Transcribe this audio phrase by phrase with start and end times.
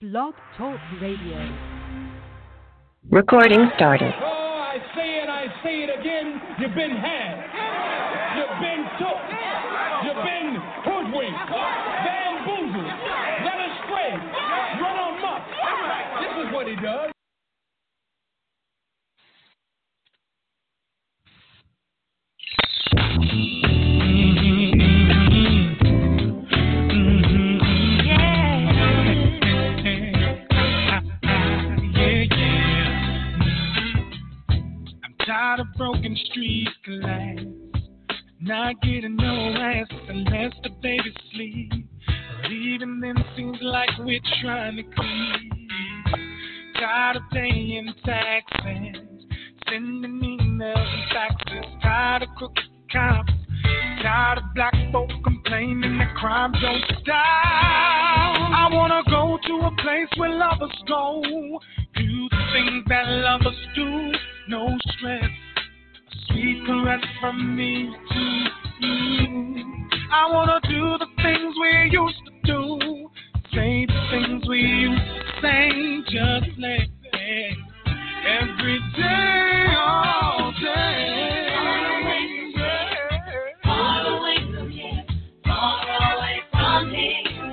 [0.00, 1.36] Blog Talk Radio.
[3.10, 4.14] Recording started.
[4.22, 6.40] Oh, I say it, I say it again.
[6.58, 7.36] You've been had.
[8.32, 9.20] You've been took.
[10.00, 10.56] You've been
[10.88, 11.52] hoodwinked,
[12.00, 12.92] bamboozled,
[13.44, 14.16] led astray,
[14.80, 15.44] run amok.
[16.16, 17.12] This is what he does.
[35.30, 37.44] Tired of broken streets collapse.
[38.40, 41.72] Not getting no rest unless the baby sleep.
[42.42, 45.52] But even then, seems like we're trying to creep.
[46.80, 49.06] Tired of paying taxes,
[49.68, 51.80] sending emails and faxes.
[51.80, 53.32] Tired of crooked cops.
[54.02, 57.14] Tired of black folk complaining that crime don't stop.
[57.14, 61.22] I wanna go to a place where lovers go.
[61.94, 64.12] Do the things that lovers do.
[64.50, 65.30] No stress.
[66.26, 68.18] Sweet caress from me to
[68.84, 69.64] you.
[70.10, 73.08] I wanna do the things we used to do.
[73.54, 75.70] Say the things we used to say.
[76.10, 77.58] Just let it.
[78.26, 81.20] Every day, all day.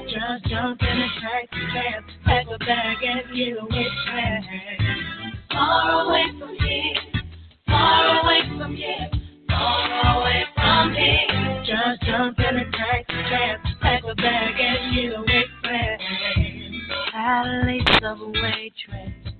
[0.09, 5.16] Just jump in a taxi cab, pack a bag and get away fast.
[5.57, 6.93] Far away from here,
[7.65, 9.09] far away from here,
[9.49, 11.63] far away from here.
[11.65, 16.03] Just jump in a taxi cab, pack a bag and away fast.
[17.11, 19.33] Palace of a waitress,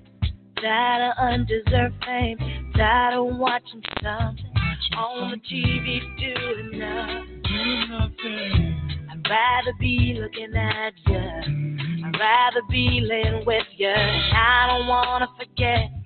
[0.60, 4.52] that of undeserved fame, that of watching something
[4.96, 7.26] on the TV do enough.
[7.44, 9.06] Do nothing.
[9.12, 12.04] I'd rather be looking at you.
[12.04, 13.88] I'd rather be laying with you.
[13.88, 15.97] I don't wanna forget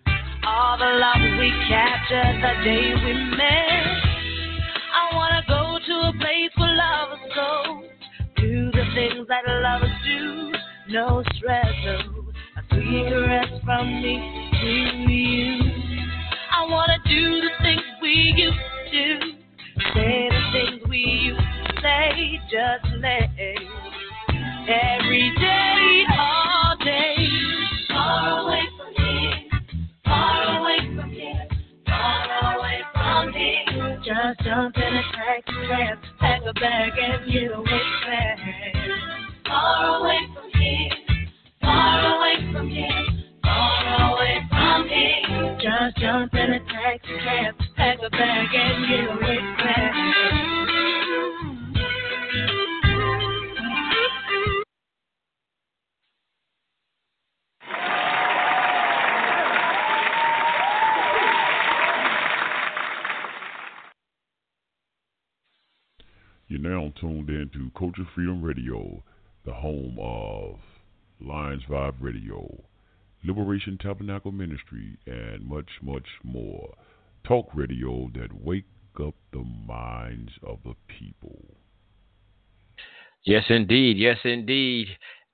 [0.45, 3.87] all the love we captured the day we met.
[4.93, 7.83] I wanna go to a place where lovers go.
[8.37, 10.53] Do the things that lovers do.
[10.89, 12.25] No stress, no.
[12.57, 14.69] A sweet caress from me to
[15.11, 15.61] you.
[16.51, 18.59] I wanna do the things we used
[18.93, 19.19] to.
[19.95, 22.41] Say the things we used to say.
[22.51, 23.31] Just let
[24.69, 25.72] every day,
[34.23, 34.35] here.
[34.35, 38.43] Just jump in a taxi cab, pack a bag and get away fast.
[39.47, 40.91] Far away from here,
[41.61, 43.07] far away from here,
[43.43, 45.59] far away from here.
[45.61, 50.72] Just jump in a taxi cab, pack a bag and get away fast.
[66.53, 69.03] You're now tuned in to Culture Freedom Radio,
[69.47, 70.57] the home of
[71.19, 72.63] Lions Vibe Radio,
[73.25, 76.75] Liberation Tabernacle Ministry, and much, much more.
[77.27, 78.67] Talk radio that wake
[79.03, 81.43] up the minds of the people.
[83.25, 83.97] Yes, indeed.
[83.97, 84.89] Yes, indeed.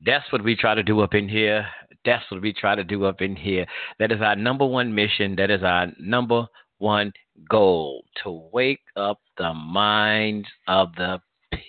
[0.06, 1.66] That's what we try to do up in here.
[2.04, 3.66] That's what we try to do up in here.
[3.98, 5.34] That is our number one mission.
[5.34, 6.46] That is our number
[6.78, 7.12] one
[7.48, 11.20] goal to wake up the minds of the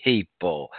[0.03, 0.69] people.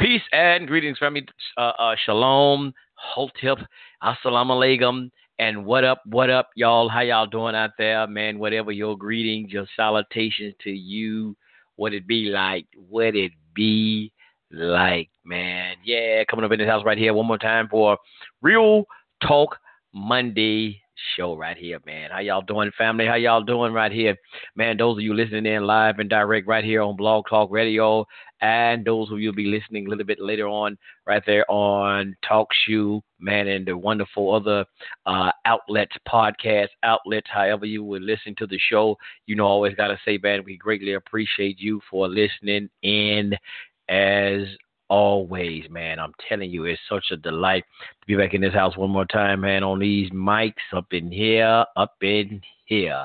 [0.00, 1.26] Peace and greetings from me.
[1.56, 3.58] Uh, uh, shalom, hotep,
[4.02, 6.88] assalamu alaikum, and what up, what up, y'all?
[6.88, 8.38] How y'all doing out there, man?
[8.38, 11.36] Whatever your greetings, your salutations to you,
[11.76, 14.12] what it be like, what it be
[14.50, 15.76] like, man.
[15.84, 17.96] Yeah, coming up in this house right here one more time for
[18.42, 18.84] Real
[19.26, 19.56] Talk
[19.94, 20.80] Monday
[21.16, 22.10] show right here, man.
[22.10, 23.06] How y'all doing, family?
[23.06, 24.16] How y'all doing right here?
[24.56, 28.06] Man, those of you listening in live and direct right here on Blog Talk Radio,
[28.40, 32.16] and those of you will be listening a little bit later on right there on
[32.26, 34.64] Talk Shoe, man, and the wonderful other
[35.06, 38.96] uh, outlets, podcast outlets, however you would listen to the show.
[39.26, 43.34] You know, always got to say, man, we greatly appreciate you for listening in
[43.88, 44.42] as
[44.88, 45.98] always, man.
[45.98, 47.64] I'm telling you, it's such a delight
[48.00, 51.10] to be back in this house one more time, man, on these mics up in
[51.10, 53.04] here, up in here.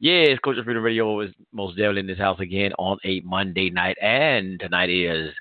[0.00, 3.96] It's Culture Freedom Radio is most definitely in this house again on a Monday night.
[4.00, 5.32] And tonight is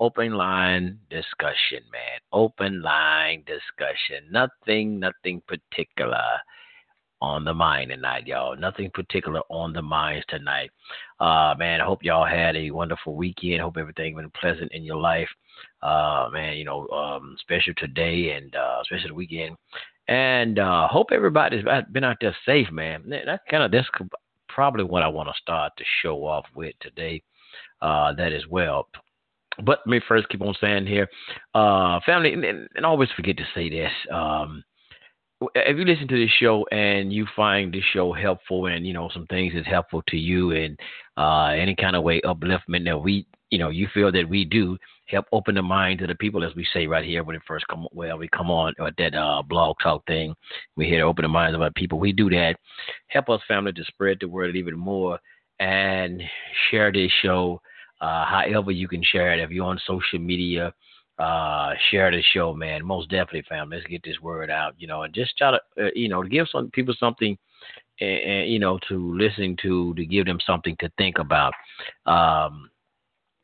[0.00, 2.20] open line discussion, man.
[2.32, 4.30] Open line discussion.
[4.30, 6.22] Nothing, nothing particular
[7.24, 8.54] on the mind tonight, y'all.
[8.54, 10.70] Nothing particular on the minds tonight.
[11.18, 13.62] Uh, man, I hope y'all had a wonderful weekend.
[13.62, 15.28] Hope everything went pleasant in your life.
[15.82, 19.56] Uh, man, you know, um, especially today and uh, especially the weekend.
[20.06, 23.04] And uh, hope everybody's been out there safe, man.
[23.08, 23.88] That's kind of that's
[24.48, 27.22] probably what I want to start to show off with today.
[27.80, 28.88] Uh, that as well.
[29.64, 31.08] But let me first keep on saying here,
[31.54, 33.90] uh, family, and, and, always forget to say this.
[34.10, 34.64] Um,
[35.54, 39.08] if you listen to this show and you find this show helpful and you know
[39.12, 40.78] some things is helpful to you and
[41.16, 44.76] uh, any kind of way upliftment that we you know you feel that we do
[45.06, 47.66] help open the mind to the people as we say right here when it first
[47.68, 50.34] come well we come on at that uh, blog talk thing.
[50.76, 51.98] We here to open the minds of our people.
[51.98, 52.56] We do that.
[53.08, 55.18] Help us family to spread the word even more
[55.60, 56.22] and
[56.70, 57.60] share this show
[58.00, 59.40] uh, however you can share it.
[59.40, 60.72] If you're on social media
[61.18, 62.84] uh, share the show, man.
[62.84, 63.70] Most definitely, fam.
[63.70, 66.48] Let's get this word out, you know, and just try to, uh, you know, give
[66.50, 67.36] some people something,
[68.00, 71.52] and, and, you know, to listen to, to give them something to think about.
[72.06, 72.70] Um,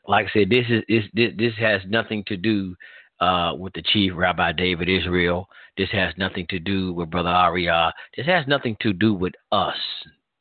[0.07, 2.75] like I said, this is this this has nothing to do
[3.21, 5.49] uh, with the chief Rabbi David Israel.
[5.77, 7.93] This has nothing to do with Brother Arya.
[8.17, 9.77] This has nothing to do with us.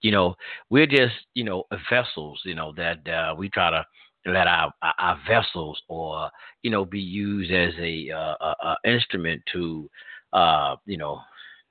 [0.01, 0.35] You know,
[0.69, 2.41] we're just you know vessels.
[2.43, 3.85] You know that uh, we try to
[4.29, 6.29] let our, our vessels or
[6.63, 9.89] you know be used as a, uh, a, a instrument to
[10.33, 11.19] uh, you know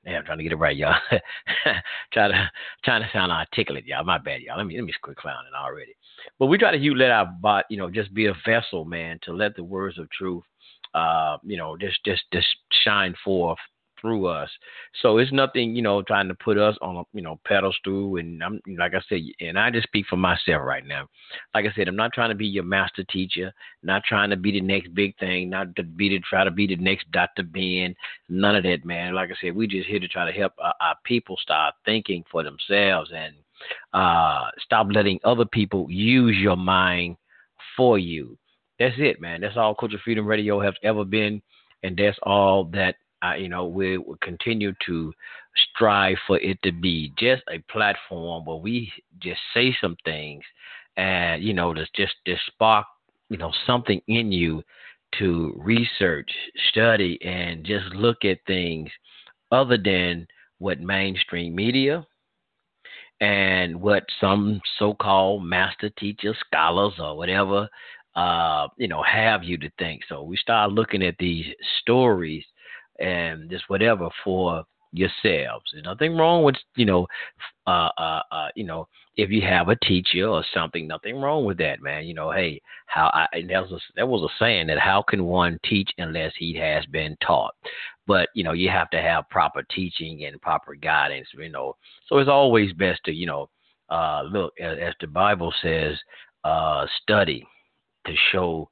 [0.07, 0.95] I'm trying to get it right, y'all.
[2.13, 2.51] try to
[2.85, 4.05] trying to sound articulate, y'all.
[4.05, 4.57] My bad, y'all.
[4.57, 5.95] Let me let me quit clowning already.
[6.39, 9.19] But we try to you let our bot, you know, just be a vessel, man,
[9.23, 10.45] to let the words of truth,
[10.95, 12.47] uh, you know, just just just
[12.85, 13.59] shine forth
[14.01, 14.51] through us.
[15.03, 18.17] So it's nothing, you know, trying to put us on a, you know, pedestal.
[18.17, 21.09] And I'm, like I said, and I just speak for myself right now.
[21.55, 23.53] Like I said, I'm not trying to be your master teacher,
[23.83, 26.67] not trying to be the next big thing, not to be to try to be
[26.67, 27.43] the next Dr.
[27.43, 27.95] Ben.
[28.29, 29.15] None of that, man.
[29.15, 32.25] Like I said, we just here to try to help our, our people start thinking
[32.31, 33.35] for themselves and
[33.93, 37.17] uh, stop letting other people use your mind
[37.77, 38.37] for you.
[38.79, 39.41] That's it, man.
[39.41, 41.43] That's all Culture Freedom Radio has ever been,
[41.83, 42.97] and that's all that
[43.39, 45.13] you know, we will continue to
[45.57, 50.43] strive for it to be just a platform where we just say some things
[50.97, 52.87] and, you know, there's just this spark,
[53.29, 54.63] you know, something in you
[55.19, 56.31] to research,
[56.71, 58.91] study, and just look at things
[59.51, 60.27] other than
[60.59, 62.05] what mainstream media
[63.21, 67.69] and what some so-called master teachers, scholars, or whatever,
[68.17, 70.03] uh, you know, have you to think.
[70.09, 71.47] So we start looking at these
[71.81, 72.45] stories
[72.99, 75.65] and just whatever for yourselves.
[75.73, 77.07] There's nothing wrong with you know,
[77.67, 81.59] uh, uh, uh, you know, if you have a teacher or something, nothing wrong with
[81.59, 82.07] that, man.
[82.07, 85.03] You know, hey, how I and that was a, that was a saying that how
[85.03, 87.55] can one teach unless he has been taught?
[88.07, 91.29] But you know, you have to have proper teaching and proper guidance.
[91.35, 93.49] You know, so it's always best to you know,
[93.91, 95.97] uh, look as, as the Bible says,
[96.45, 97.47] uh, study
[98.07, 98.69] to show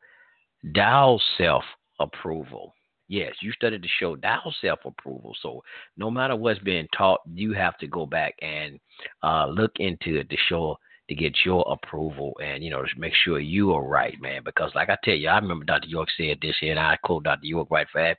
[0.75, 1.65] thou self
[2.01, 2.75] approval
[3.09, 5.37] Yes, you studied to show thou self approval.
[5.41, 5.63] So
[5.97, 8.81] no matter what's being taught, you have to go back and
[9.23, 13.15] uh, look into it to show to get your approval and you know to make
[13.25, 14.43] sure you are right, man.
[14.45, 15.89] Because like I tell you, I remember Dr.
[15.89, 17.47] York said this here, and I quote Dr.
[17.47, 18.19] York right fast.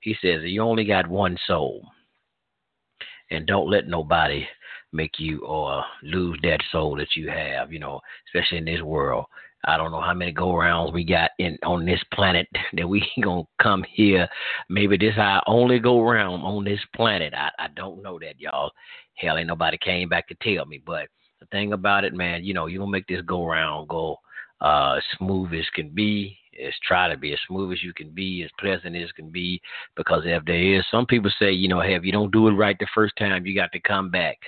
[0.00, 1.86] He says, "You only got one soul,
[3.30, 4.46] and don't let nobody
[4.92, 7.72] make you or lose that soul that you have.
[7.72, 9.24] You know, especially in this world."
[9.64, 13.06] I don't know how many go rounds we got in on this planet that we
[13.22, 14.28] gonna come here.
[14.68, 17.34] Maybe this our only go round on this planet.
[17.34, 18.72] I, I don't know that, y'all.
[19.14, 20.80] Hell, ain't nobody came back to tell me.
[20.84, 21.08] But
[21.40, 24.16] the thing about it, man, you know, you gonna make this go round go
[24.60, 26.38] uh smooth as can be.
[26.58, 29.60] Is try to be as smooth as you can be, as pleasant as can be.
[29.94, 32.52] Because if there is, some people say, you know, hey, if you don't do it
[32.52, 34.38] right the first time, you got to come back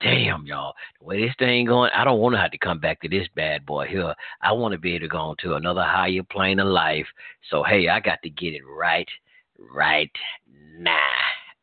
[0.00, 3.00] damn, y'all, the way this thing going, I don't want to have to come back
[3.02, 4.14] to this bad boy here.
[4.42, 7.06] I want to be able to go on to another higher plane of life.
[7.50, 9.08] So, hey, I got to get it right,
[9.58, 10.10] right
[10.78, 10.96] now.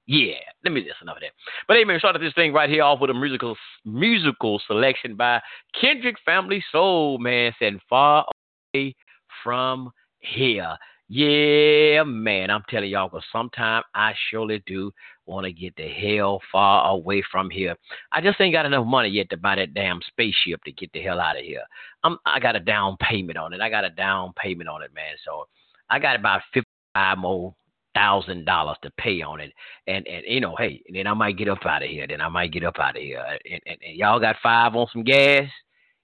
[0.08, 1.32] Yeah, let me just enough of that.
[1.68, 5.42] But hey, man, this thing right here off with a musical musical selection by
[5.80, 8.26] Kendrick Family Soul, man, said far
[8.74, 8.96] away
[9.44, 10.78] from here.
[11.08, 14.92] Yeah, man, I'm telling y'all, because sometimes I surely do
[15.28, 17.76] want to get the hell far away from here.
[18.12, 21.02] I just ain't got enough money yet to buy that damn spaceship to get the
[21.02, 21.62] hell out of here.
[22.04, 23.62] I'm, I got a down payment on it.
[23.62, 25.14] I got a down payment on it, man.
[25.24, 25.48] So
[25.92, 27.54] I got about fifty-five more
[27.94, 29.54] thousand dollars to pay on it,
[29.86, 32.08] and and you know, hey, then I might get up out of here.
[32.08, 33.24] Then I might get up out of here.
[33.24, 35.48] And, and, and y'all got five on some gas.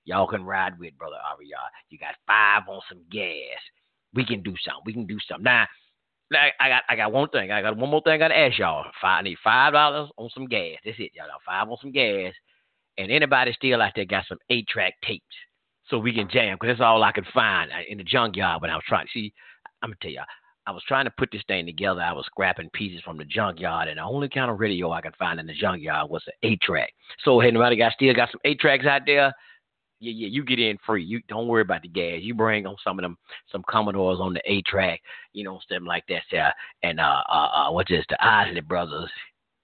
[0.06, 1.58] Y'all can ride with brother Aria.
[1.90, 3.58] You got five on some gas
[4.14, 4.84] we can do something.
[4.86, 5.44] We can do something.
[5.44, 5.66] Now,
[6.60, 7.52] I, got I got one thing.
[7.52, 8.86] I got one more thing I gotta ask y'all.
[9.02, 10.78] Five, I need five dollars on some gas.
[10.86, 11.26] That's it, y'all.
[11.46, 12.34] Five on some gas.
[12.98, 15.26] And anybody still out there got some eight track tapes
[15.90, 18.76] so we can jam because that's all I could find in the junkyard when I
[18.76, 19.06] was trying.
[19.06, 19.34] to See,
[19.82, 20.26] I'm gonna tell y'all.
[20.68, 22.02] I was trying to put this thing together.
[22.02, 25.16] I was scrapping pieces from the junkyard, and the only kind of radio I could
[25.16, 26.94] find in the junkyard was an eight track.
[27.26, 29.34] So, hey, anybody got still got some eight tracks out there?
[30.02, 31.04] Yeah, yeah, you get in free.
[31.04, 32.22] You don't worry about the gas.
[32.22, 33.18] You bring on some of them,
[33.52, 35.00] some Commodores on the eight track,
[35.32, 36.24] you know, something like that.
[36.32, 36.52] Sir.
[36.82, 38.04] And uh, uh, uh, what's this?
[38.10, 39.12] The Isley Brothers.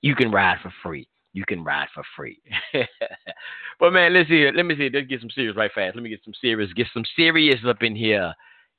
[0.01, 1.07] You can ride for free.
[1.33, 2.39] You can ride for free.
[3.79, 4.49] but man, let's see.
[4.55, 4.91] Let me see.
[4.93, 5.95] Let's get some serious right fast.
[5.95, 6.71] Let me get some serious.
[6.73, 8.31] Get some serious up in here.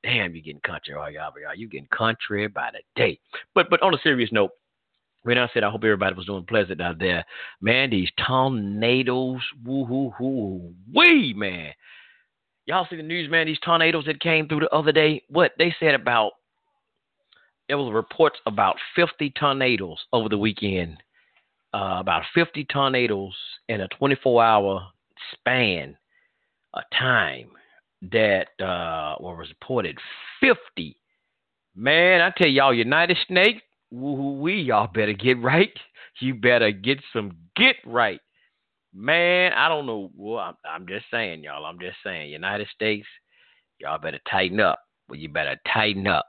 [0.04, 1.56] Damn, you getting country, oh y'all, y'all.
[1.56, 3.18] You getting country by the day.
[3.54, 4.52] But but on a serious note,
[5.22, 7.24] when I said I hope everybody was doing pleasant out there,
[7.60, 11.72] man, these tornadoes, woo hoo hoo wee, man.
[12.66, 13.46] Y'all see the news, man?
[13.46, 15.22] These tornadoes that came through the other day.
[15.28, 16.32] What they said about
[17.68, 20.98] there was reports about 50 tornadoes over the weekend.
[21.74, 23.34] Uh, about 50 tornadoes
[23.68, 24.86] in a 24-hour
[25.34, 25.94] span,
[26.74, 27.50] a time
[28.10, 29.98] that uh, were reported
[30.40, 30.98] 50.
[31.76, 33.60] Man, I tell y'all, United Snake,
[33.90, 35.72] we y'all better get right.
[36.20, 38.20] You better get some get right.
[38.92, 40.10] Man, I don't know.
[40.16, 41.64] Well, I'm, I'm just saying, y'all.
[41.64, 43.06] I'm just saying, United States,
[43.78, 44.80] y'all better tighten up.
[45.08, 46.26] Well, you better tighten up.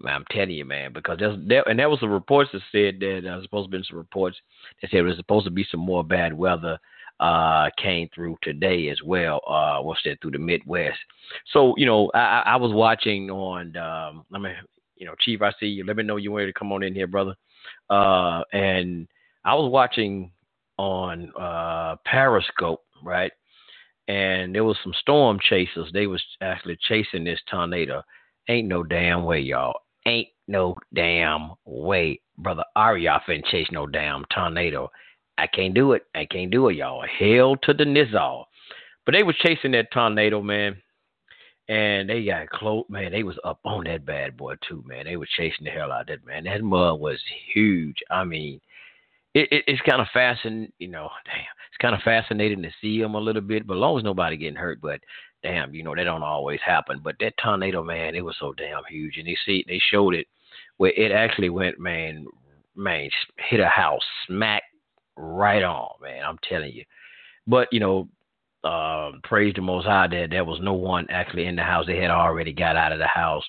[0.00, 2.98] Man, I'm telling you, man, because there's there, and there was some reports that said
[2.98, 4.36] that uh, supposed to be some reports
[4.82, 6.76] that said there's supposed to be some more bad weather
[7.20, 9.40] uh, came through today as well.
[9.46, 10.98] Uh, what's that through the Midwest?
[11.52, 13.76] So you know, I, I was watching on.
[13.76, 14.54] Um, I mean,
[14.98, 15.84] you know, Chief, I see you.
[15.84, 17.34] Let me know you wanted to come on in here, brother.
[17.88, 19.08] Uh, and
[19.44, 20.32] I was watching
[20.76, 23.32] on uh, Periscope, right?
[24.08, 25.90] And there was some storm chasers.
[25.92, 28.02] They was actually chasing this tornado.
[28.48, 29.80] Ain't no damn way, y'all.
[30.06, 32.64] Ain't no damn way, brother.
[32.74, 34.90] Arya finna chase no damn tornado.
[35.36, 36.02] I can't do it.
[36.14, 37.04] I can't do it, y'all.
[37.18, 38.44] Hell to the nizzle.
[39.04, 40.76] But they was chasing that tornado, man
[41.68, 42.84] and they got close.
[42.88, 45.04] Man, they was up on that bad boy too, man.
[45.04, 46.44] They were chasing the hell out of that man.
[46.44, 47.18] That mud was
[47.52, 47.96] huge.
[48.10, 48.60] I mean,
[49.34, 50.72] it, it, it's kind of fascinating.
[50.78, 53.66] You know, damn, it's kind of fascinating to see them a little bit.
[53.66, 55.00] But long as nobody getting hurt, but
[55.42, 57.00] damn, you know, that don't always happen.
[57.02, 60.26] But that tornado, man, it was so damn huge, and they see they showed it
[60.78, 62.26] where it actually went, man,
[62.74, 63.10] man,
[63.50, 64.62] hit a house smack
[65.16, 66.24] right on, man.
[66.24, 66.84] I'm telling you.
[67.46, 68.08] But you know,
[68.64, 71.86] uh, praise the Most High that there was no one actually in the house.
[71.86, 73.44] They had already got out of the house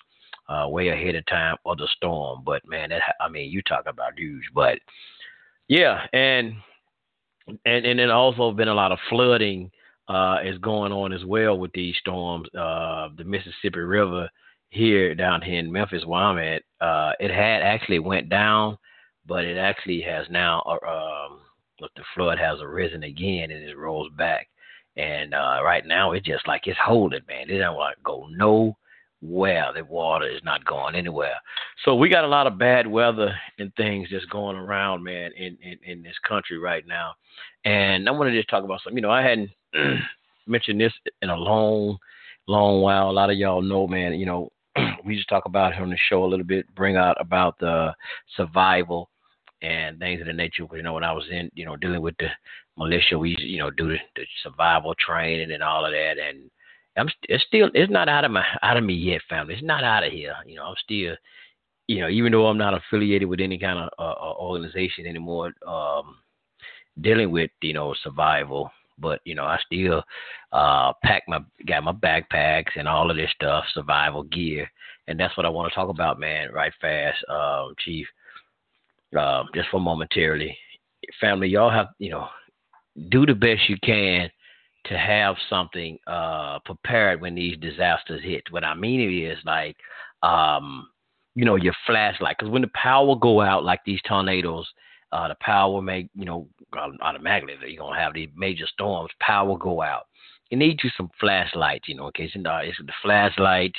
[0.48, 2.42] uh, way ahead of time of the storm.
[2.46, 4.44] But man, that I mean, you talk about huge.
[4.54, 4.80] But
[5.68, 6.54] yeah, and
[7.66, 9.72] and and then also been a lot of flooding
[10.08, 12.48] uh, is going on as well with these storms.
[12.56, 14.30] Uh, the Mississippi River
[14.70, 18.78] here down here in Memphis, where I'm at, uh, it had actually went down,
[19.26, 20.62] but it actually has now.
[20.66, 21.40] Uh, um,
[21.80, 24.48] the flood has arisen again and it rolls back.
[25.00, 27.50] And uh, right now, it's just like it's holding, man.
[27.50, 29.72] It don't want to go nowhere.
[29.74, 31.36] The water is not going anywhere.
[31.86, 35.58] So we got a lot of bad weather and things just going around, man, in,
[35.62, 37.14] in, in this country right now.
[37.64, 38.98] And I wanted to just talk about something.
[38.98, 39.52] You know, I hadn't
[40.48, 41.98] mentioned this in a long,
[42.48, 43.10] long while.
[43.10, 44.52] A lot of y'all know, man, you know,
[45.06, 47.96] we just talk about it on the show a little bit, bring out about the
[48.36, 49.10] survival
[49.62, 50.66] and things of the nature.
[50.74, 52.30] You know, when I was in, you know, dealing with the
[52.80, 53.20] militia.
[53.20, 56.50] We you know do the, the survival training and all of that, and
[56.98, 59.54] I'm it's still it's not out of my out of me yet, family.
[59.54, 60.34] It's not out of here.
[60.48, 61.16] You know, I'm still
[61.88, 65.52] you know even though I'm not affiliated with any kind of uh, uh, organization anymore,
[65.68, 66.18] um,
[67.00, 68.72] dealing with you know survival.
[68.98, 70.04] But you know, I still
[70.52, 74.70] uh, pack my got my backpacks and all of this stuff, survival gear,
[75.08, 76.52] and that's what I want to talk about, man.
[76.52, 78.08] Right fast, uh, Chief.
[79.18, 80.56] Uh, just for momentarily,
[81.20, 82.28] family, y'all have you know
[83.10, 84.30] do the best you can
[84.86, 88.44] to have something uh, prepared when these disasters hit.
[88.50, 89.76] What I mean is like,
[90.24, 90.88] um,
[91.36, 92.36] you know, your flashlight.
[92.38, 94.68] Because when the power go out, like these tornadoes,
[95.12, 96.48] uh, the power may, you know,
[97.02, 99.12] automatically you're gonna have these major storms.
[99.20, 100.04] Power go out.
[100.50, 103.74] You need you some flashlights, you know, in case uh, it's the flashlight,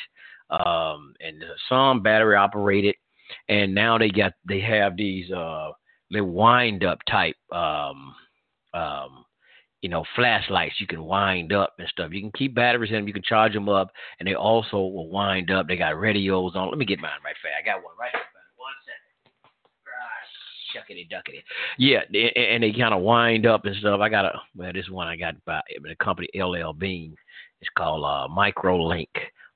[0.51, 2.95] um, and some battery operated.
[3.49, 5.71] And now they got they have these uh,
[6.13, 8.15] they wind up type um,
[8.75, 9.25] um,
[9.81, 12.13] you know, flashlights you can wind up and stuff.
[12.13, 15.09] You can keep batteries in them, you can charge them up, and they also will
[15.09, 15.69] wind up.
[15.69, 16.69] They got radios on.
[16.69, 17.55] Let me get mine right fast.
[17.61, 18.21] I got one right here.
[18.57, 18.97] One second.
[21.11, 21.43] Duckity.
[21.79, 24.01] Yeah, and they kind of wind up and stuff.
[24.01, 27.17] I got a well, this one I got by the company LL Bean.
[27.61, 29.09] It's called uh, MicroLink.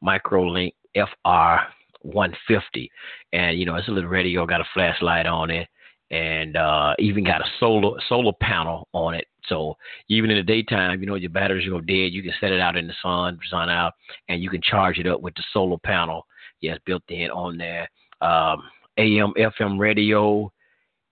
[0.03, 1.67] MicroLink FR
[2.05, 2.91] 150,
[3.33, 5.69] and you know it's a little radio, got a flashlight on it,
[6.11, 9.27] and uh, even got a solar solar panel on it.
[9.47, 9.77] So
[10.09, 12.77] even in the daytime, you know your batteries go dead, you can set it out
[12.77, 13.95] in the sun, sun out,
[14.29, 16.27] and you can charge it up with the solar panel.
[16.61, 17.89] Yes, built in on there.
[18.21, 18.63] Um,
[18.97, 20.51] AM FM radio,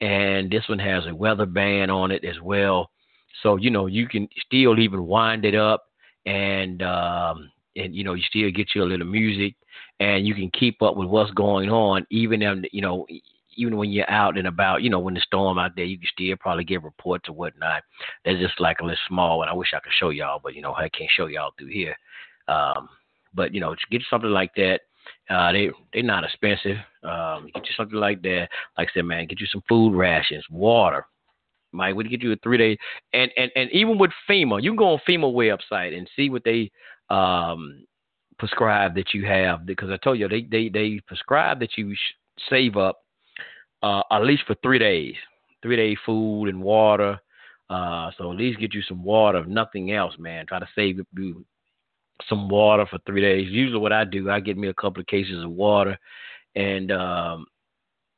[0.00, 2.90] and this one has a weather band on it as well.
[3.42, 5.84] So you know you can still even wind it up,
[6.26, 9.54] and um, and you know you still get you a little music,
[10.00, 13.06] and you can keep up with what's going on, even in you know
[13.56, 16.08] even when you're out and about, you know, when the storm out there, you can
[16.12, 17.82] still probably get reports or whatnot.
[18.24, 20.62] They're just like a little small, and I wish I could show y'all, but you
[20.62, 21.96] know, I can't show y'all through here.
[22.48, 22.88] Um,
[23.34, 24.80] but you know, to get something like that.
[25.28, 26.76] Uh, they they're not expensive.
[27.02, 28.48] Um, get you something like that.
[28.78, 31.06] Like I said, man, get you some food rations, water.
[31.72, 32.78] Mike, we get you a three day,
[33.12, 36.44] and and and even with FEMA, you can go on FEMA website and see what
[36.44, 36.70] they
[37.12, 37.84] um
[38.38, 41.94] prescribe that you have because I told you they they they prescribe that you
[42.48, 43.02] save up
[43.82, 45.14] uh, at least for three days,
[45.62, 47.20] three day food and water.
[47.68, 50.46] Uh, so at least get you some water, if nothing else, man.
[50.46, 51.44] Try to save you
[52.28, 53.48] some water for three days.
[53.50, 55.98] Usually, what I do, I get me a couple of cases of water,
[56.54, 57.46] and um,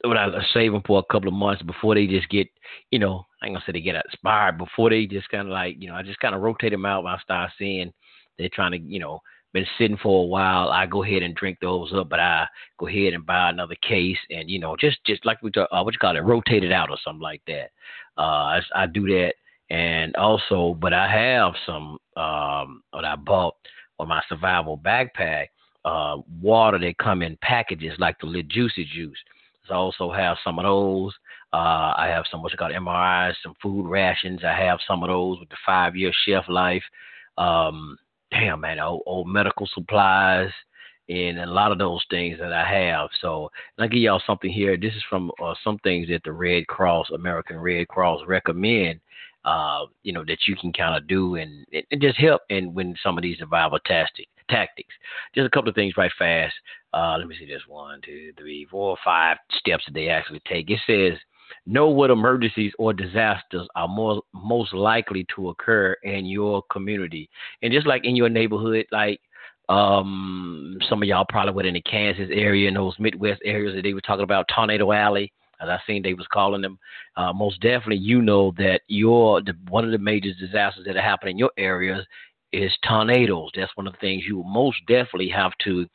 [0.02, 2.48] what I save them for a couple of months before they just get,
[2.90, 4.58] you know, I ain't gonna say they get expired.
[4.58, 7.04] Before they just kind of like, you know, I just kind of rotate them out
[7.04, 7.92] when I start seeing
[8.38, 9.20] they're trying to, you know,
[9.54, 12.46] been sitting for a while, I go ahead and drink those up, but I
[12.78, 15.80] go ahead and buy another case and you know just just like we talk, uh,
[15.82, 17.70] what you call it, rotate it out or something like that.
[18.18, 18.20] Uh,
[18.58, 19.34] I, I do that,
[19.70, 23.54] and also, but I have some um, what I bought
[24.00, 25.46] on my survival backpack,
[25.84, 29.18] uh, water that come in packages like the little juicy juice.
[29.68, 31.12] So I also have some of those.
[31.52, 34.40] Uh, I have some what you call MREs, some food rations.
[34.44, 36.82] I have some of those with the five year shelf life.
[37.38, 37.96] Um,
[38.34, 40.50] damn man, old, old medical supplies
[41.08, 43.10] and a lot of those things that I have.
[43.20, 44.76] So I'll give y'all something here.
[44.76, 49.00] This is from uh, some things that the Red Cross, American Red Cross, recommend.
[49.44, 52.96] Uh, you know that you can kind of do and, and just help in when
[53.02, 54.30] some of these survival tactics.
[54.48, 54.94] Tactics.
[55.34, 56.54] Just a couple of things right fast.
[56.94, 60.70] Uh, let me see this one, two, three, four, five steps that they actually take.
[60.70, 61.18] It says
[61.66, 67.28] Know what emergencies or disasters are more most likely to occur in your community.
[67.62, 69.21] And just like in your neighborhood, like
[69.71, 73.82] um some of y'all probably were in the Kansas area and those Midwest areas that
[73.82, 76.78] they were talking about Tornado Alley, as I seen they was calling them.
[77.16, 81.02] Uh, most definitely, you know that your the, one of the major disasters that are
[81.02, 82.04] happening in your areas
[82.54, 83.50] is tornadoes.
[83.54, 85.86] That's one of the things you most definitely have to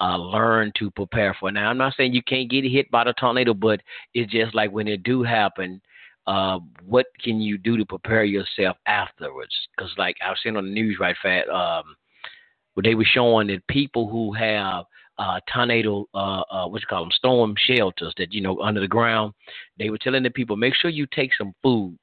[0.00, 1.50] uh, learn to prepare for.
[1.50, 3.80] Now, I'm not saying you can't get hit by the tornado, but
[4.14, 5.80] it's just like when it do happen,
[6.26, 9.54] uh, what can you do to prepare yourself afterwards?
[9.76, 11.96] Because, like I've seen on the news right fast, um,
[12.74, 14.84] where they were showing that people who have
[15.18, 18.88] uh, tornado, uh, uh, what you call them, storm shelters that you know under the
[18.88, 19.34] ground,
[19.78, 21.96] they were telling the people make sure you take some food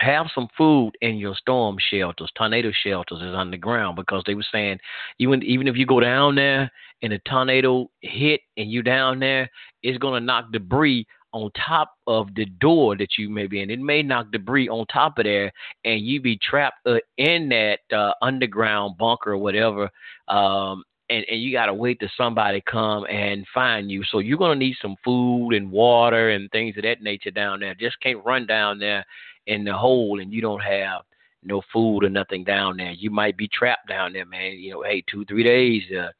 [0.00, 4.78] have some food in your storm shelters, tornado shelters is underground because they were saying
[5.18, 6.70] even even if you go down there
[7.02, 9.48] and a tornado hit and you down there,
[9.82, 13.70] it's gonna knock debris on top of the door that you may be in.
[13.70, 15.52] It may knock debris on top of there,
[15.84, 19.90] and you be trapped uh, in that uh, underground bunker or whatever.
[20.28, 24.02] Um, and, and you gotta wait till somebody come and find you.
[24.10, 27.74] So you're gonna need some food and water and things of that nature down there.
[27.74, 29.04] Just can't run down there
[29.50, 31.02] in the hole and you don't have
[31.42, 34.52] no food or nothing down there, you might be trapped down there, man.
[34.52, 36.10] You know, hey, two, three days uh,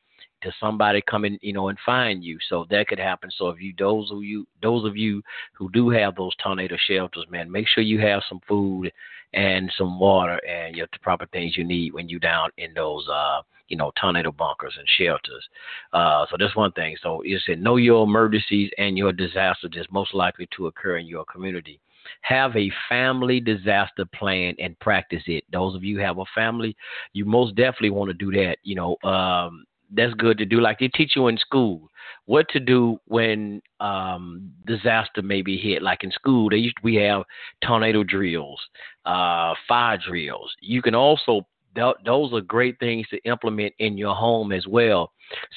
[0.42, 2.38] to somebody come in, you know, and find you.
[2.48, 3.30] So that could happen.
[3.36, 7.26] So if you those of you those of you who do have those tornado shelters,
[7.30, 8.90] man, make sure you have some food
[9.32, 13.40] and some water and your proper things you need when you down in those uh
[13.68, 15.46] you know tornado bunkers and shelters.
[15.92, 16.96] Uh, so that's one thing.
[17.02, 21.06] So you said know your emergencies and your disasters that's most likely to occur in
[21.06, 21.78] your community
[22.22, 25.44] have a family disaster plan and practice it.
[25.52, 26.76] Those of you have a family,
[27.12, 28.58] you most definitely want to do that.
[28.62, 30.60] You know, um, that's good to do.
[30.60, 31.88] Like they teach you in school
[32.26, 35.82] what to do when um, disaster may be hit.
[35.82, 37.22] Like in school, they used we have
[37.64, 38.60] tornado drills,
[39.04, 40.54] uh, fire drills.
[40.60, 45.12] You can also th- those are great things to implement in your home as well.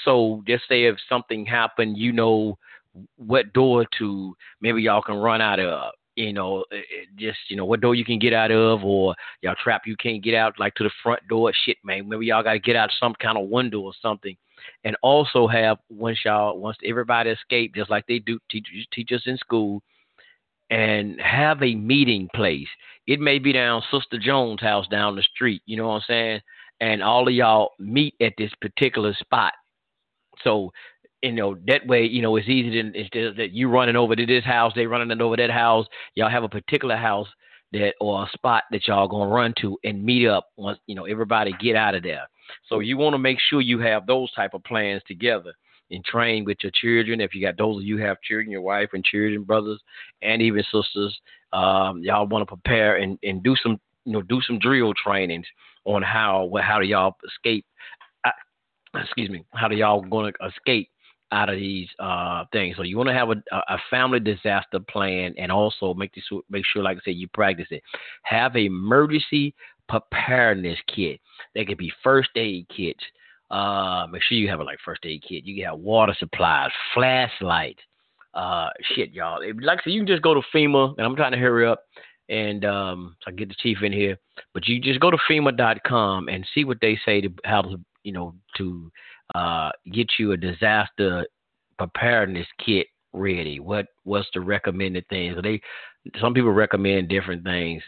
[0.05, 2.57] So just say if something happened, you know
[3.17, 7.55] what door to maybe y'all can run out of you know, eh, eh, just you
[7.55, 10.59] know what door you can get out of, or y'all trap you can't get out
[10.59, 11.51] like to the front door.
[11.65, 14.35] Shit, man, maybe y'all got to get out some kind of window or something,
[14.83, 19.23] and also have once y'all once everybody escape, just like they do teach teach us
[19.25, 19.81] in school,
[20.69, 22.67] and have a meeting place.
[23.07, 25.61] It may be down Sister Jones' house down the street.
[25.65, 26.41] You know what I'm saying?
[26.79, 29.53] And all of y'all meet at this particular spot.
[30.43, 30.71] So
[31.23, 34.25] you know that way you know it's easy to instead that you running over to
[34.25, 35.87] this house they running over that house.
[36.15, 37.27] Y'all have a particular house
[37.71, 41.05] that or a spot that y'all gonna run to and meet up once you know
[41.05, 42.27] everybody get out of there.
[42.67, 45.53] So you want to make sure you have those type of plans together
[45.89, 47.21] and train with your children.
[47.21, 49.79] If you got those of you have children your wife and children brothers
[50.21, 51.17] and even sisters
[51.53, 55.45] um, y'all want to prepare and, and do some you know do some drill trainings
[55.85, 57.65] on how how do y'all escape
[58.25, 58.31] uh,
[58.95, 60.89] excuse me how do y'all to escape
[61.33, 62.77] out of these uh, things.
[62.77, 66.65] So you want to have a, a family disaster plan and also make this make
[66.65, 67.81] sure, like I said, you practice it.
[68.21, 69.55] Have a emergency
[69.89, 71.19] preparedness kit.
[71.55, 73.03] They could be first aid kits.
[73.51, 75.43] Uh, make sure you have a like first aid kit.
[75.43, 77.79] You can have water supplies, flashlight.
[78.33, 79.39] Uh, shit, y'all.
[79.61, 81.83] Like I said, you can just go to FEMA, and I'm trying to hurry up
[82.29, 84.17] and um, so I get the chief in here.
[84.53, 88.13] But you just go to FEMA.com and see what they say to how to you
[88.13, 88.91] know to
[89.35, 91.25] uh, get you a disaster
[91.77, 93.59] preparedness kit ready.
[93.59, 95.37] What what's the recommended things?
[95.41, 95.61] They
[96.19, 97.81] some people recommend different things.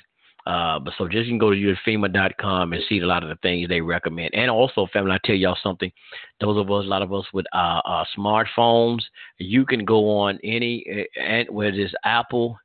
[0.46, 3.36] Uh, but so just you can go to FEMA.com and see a lot of the
[3.42, 4.30] things they recommend.
[4.36, 5.92] And also, family, I tell y'all something.
[6.40, 9.02] Those of us, a lot of us with uh, uh, smartphones,
[9.40, 12.60] you can go on any, uh, whether it's Apple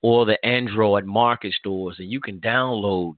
[0.00, 3.16] or the Android market stores, and you can download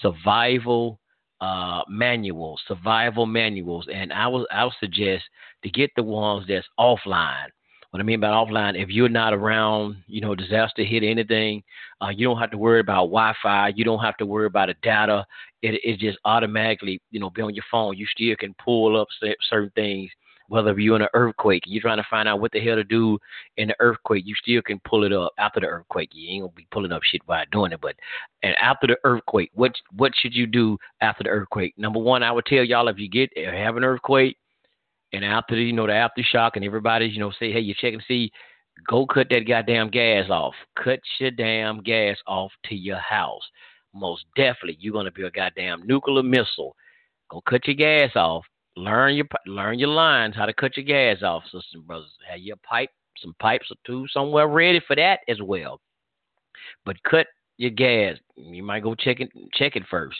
[0.00, 0.98] survival
[1.40, 5.24] uh, manuals, survival manuals, and I will I will suggest
[5.62, 7.48] to get the ones that's offline.
[7.90, 11.62] What I mean by offline, if you're not around, you know, disaster hit anything,
[12.02, 13.72] uh, you don't have to worry about Wi-Fi.
[13.76, 15.26] You don't have to worry about the data.
[15.62, 17.96] It it just automatically, you know, be on your phone.
[17.96, 19.08] You still can pull up
[19.48, 20.10] certain things
[20.48, 23.18] whether you're in an earthquake, you're trying to find out what the hell to do
[23.58, 26.10] in the earthquake, you still can pull it up after the earthquake.
[26.12, 27.94] You ain't gonna be pulling up shit while doing it, but
[28.42, 31.74] and after the earthquake, what what should you do after the earthquake?
[31.76, 34.38] Number one, I would tell y'all if you get have an earthquake,
[35.12, 37.92] and after the, you know the aftershock, and everybody's you know say hey you check
[37.92, 38.32] and see,
[38.88, 40.54] go cut that goddamn gas off.
[40.82, 43.42] Cut your damn gas off to your house.
[43.94, 46.74] Most definitely, you're gonna be a goddamn nuclear missile.
[47.30, 48.46] Go cut your gas off
[48.78, 52.12] Learn your learn your lines, how to cut your gas off, sisters and brothers.
[52.30, 55.80] Have your pipe, some pipes or two somewhere ready for that as well.
[56.84, 58.18] But cut your gas.
[58.36, 60.16] You might go check it check it first.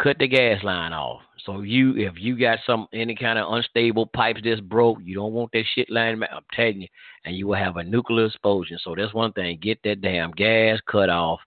[0.00, 1.22] Cut the gas line off.
[1.44, 5.32] So you if you got some any kind of unstable pipes that's broke, you don't
[5.32, 6.88] want that shit line I'm telling you,
[7.24, 8.78] and you will have a nuclear explosion.
[8.84, 9.58] So that's one thing.
[9.60, 11.40] Get that damn gas cut off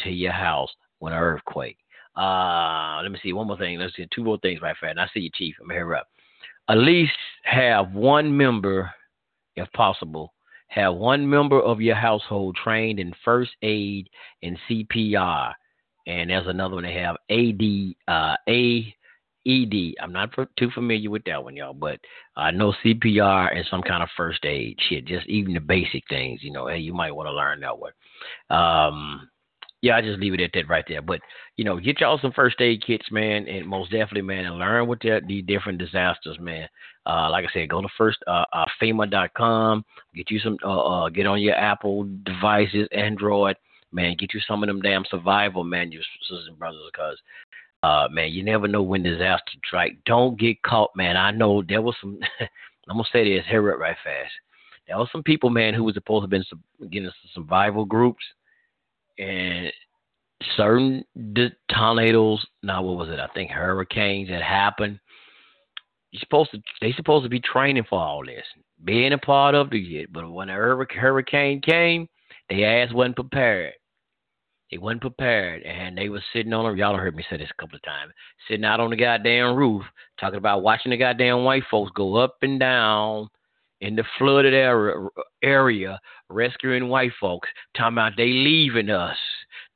[0.00, 1.78] to your house when an earthquake.
[2.16, 3.78] Uh, let me see one more thing.
[3.78, 4.98] Let's see two more things right fast.
[4.98, 5.54] I see you, Chief.
[5.60, 6.08] I'm here up.
[6.68, 7.12] At least
[7.44, 8.90] have one member,
[9.54, 10.32] if possible,
[10.68, 14.08] have one member of your household trained in first aid
[14.42, 15.52] and CPR.
[16.06, 19.94] And there's another one they have AD, uh, AED.
[20.00, 22.00] I'm not too familiar with that one, y'all, but
[22.36, 25.04] I know CPR and some kind of first aid shit.
[25.04, 26.66] Just even the basic things, you know.
[26.66, 27.92] Hey, you might want to learn that one.
[28.50, 29.28] Um,
[29.82, 31.02] yeah, I just leave it at that right there.
[31.02, 31.20] But
[31.56, 34.88] you know, get y'all some first aid kits, man, and most definitely, man, and learn
[34.88, 36.68] what the, the different disasters, man.
[37.04, 39.84] Uh, like I said, go to first uh, uh, FEMA.com,
[40.14, 43.56] get you some, uh, uh, get on your Apple devices, Android,
[43.92, 47.18] man, get you some of them damn survival manuals, sisters and brothers, because
[47.82, 49.96] uh, man, you never know when disaster strike.
[50.06, 51.16] Don't get caught, man.
[51.16, 52.18] I know there was some.
[52.88, 54.32] I'm gonna say this, hear it right fast.
[54.86, 56.30] There was some people, man, who was supposed to have
[56.78, 58.22] been getting some survival groups
[59.18, 59.72] and
[60.56, 61.04] certain
[61.72, 62.44] tornadoes.
[62.62, 63.20] Now, what was it?
[63.20, 64.98] I think hurricanes that happened.
[66.10, 66.62] You're supposed to.
[66.80, 68.44] They supposed to be training for all this,
[68.84, 70.12] being a part of it.
[70.12, 72.08] But when a hurricane came,
[72.48, 73.74] they ass wasn't prepared.
[74.70, 76.76] They wasn't prepared, and they was sitting on.
[76.76, 78.12] Y'all heard me say this a couple of times.
[78.48, 79.84] Sitting out on the goddamn roof,
[80.18, 83.28] talking about watching the goddamn white folks go up and down
[83.80, 84.94] in the flooded area,
[85.42, 89.16] area rescuing white folks, talking about they leaving us.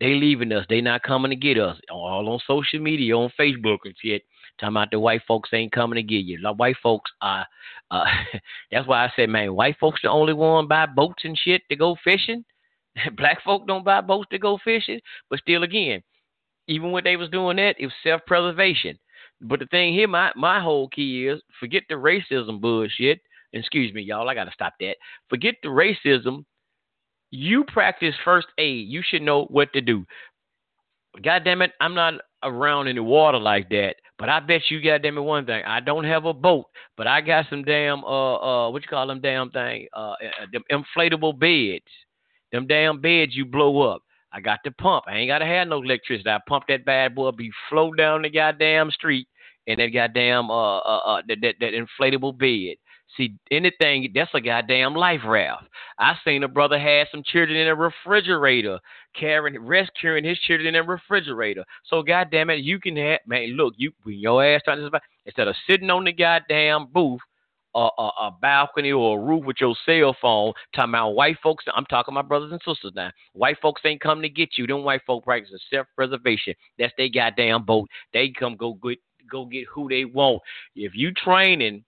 [0.00, 0.64] They leaving us.
[0.68, 1.76] They not coming to get us.
[1.90, 4.22] All on social media, on Facebook and shit.
[4.58, 6.38] Talking about the white folks ain't coming to get you.
[6.42, 7.46] Like white folks are.
[7.90, 8.04] Uh,
[8.72, 11.76] that's why I said, man, white folks the only one buy boats and shit to
[11.76, 12.44] go fishing.
[13.16, 15.00] Black folk don't buy boats to go fishing.
[15.28, 16.02] But still, again,
[16.66, 18.98] even when they was doing that, it was self preservation.
[19.42, 23.20] But the thing here, my my whole key is forget the racism bullshit
[23.52, 24.96] excuse me, y'all, I got to stop that.
[25.28, 26.44] Forget the racism.
[27.30, 28.88] You practice first aid.
[28.88, 30.04] You should know what to do.
[31.24, 33.96] God damn it, I'm not around in the water like that.
[34.18, 35.62] But I bet you, goddamn it, one thing.
[35.64, 38.36] I don't have a boat, but I got some damn uh
[38.66, 41.90] uh what you call them damn thing uh, uh them inflatable beds.
[42.52, 44.02] Them damn beds you blow up.
[44.32, 45.04] I got the pump.
[45.08, 46.28] I ain't gotta have no electricity.
[46.28, 49.26] I pump that bad boy, be flow down the goddamn street,
[49.66, 52.76] and that goddamn uh uh, uh that, that that inflatable bed.
[53.16, 55.64] See, anything that's a goddamn life raft.
[55.98, 58.78] I seen a brother had some children in a refrigerator,
[59.18, 61.64] carrying rescuing his children in a refrigerator.
[61.84, 65.00] So goddamn it, you can have man, look, you when your ass trying to survive,
[65.26, 67.20] instead of sitting on the goddamn booth
[67.74, 71.64] a, a balcony or a roof with your cell phone, talking about white folks.
[71.74, 73.10] I'm talking my brothers and sisters now.
[73.32, 74.66] White folks ain't coming to get you.
[74.66, 76.54] Them white folk practice self preservation.
[76.78, 77.88] That's their goddamn boat.
[78.12, 78.98] They come go get
[79.30, 80.42] go get who they want.
[80.74, 81.84] If you training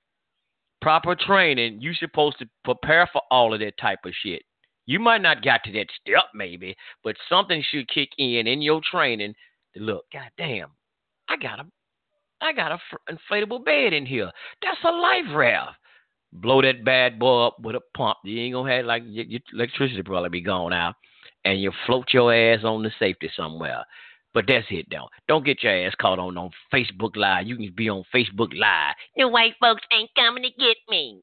[0.83, 4.43] proper training, you supposed to prepare for all of that type of shit.
[4.85, 8.81] You might not got to that step maybe, but something should kick in in your
[8.91, 9.35] training.
[9.77, 10.71] Look, goddamn,
[11.29, 11.67] I got a,
[12.41, 12.79] I got a
[13.11, 14.31] inflatable bed in here.
[14.61, 15.77] That's a life raft.
[16.33, 18.19] Blow that bad boy up with a pump.
[18.25, 20.97] You ain't gonna have like your, your electricity probably be gone out,
[21.45, 23.85] and you float your ass on the safety somewhere.
[24.35, 25.09] But that's it, though.
[25.29, 27.47] Don't get your ass caught on on Facebook Live.
[27.47, 28.95] You can be on Facebook Live.
[29.17, 31.23] The white folks ain't coming to get me.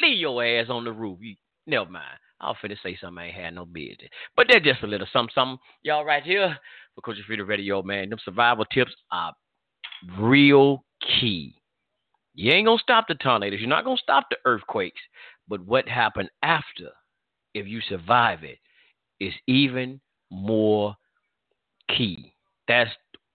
[0.00, 1.18] Leave your ass on the roof.
[1.20, 2.18] You, never mind.
[2.40, 4.10] I was finna say something I ain't had no business.
[4.36, 5.58] But that's just a little something, something.
[5.82, 6.56] Y'all right here
[6.94, 8.10] for Coach Free the Radio, man.
[8.10, 9.32] Them survival tips are
[10.18, 10.84] real
[11.20, 11.54] key.
[12.34, 13.58] You ain't gonna stop the tornadoes.
[13.60, 15.00] You're not gonna stop the earthquakes.
[15.48, 16.90] But what happened after,
[17.54, 18.58] if you survive it,
[19.18, 20.94] is even more
[21.88, 22.32] key.
[22.68, 22.90] That's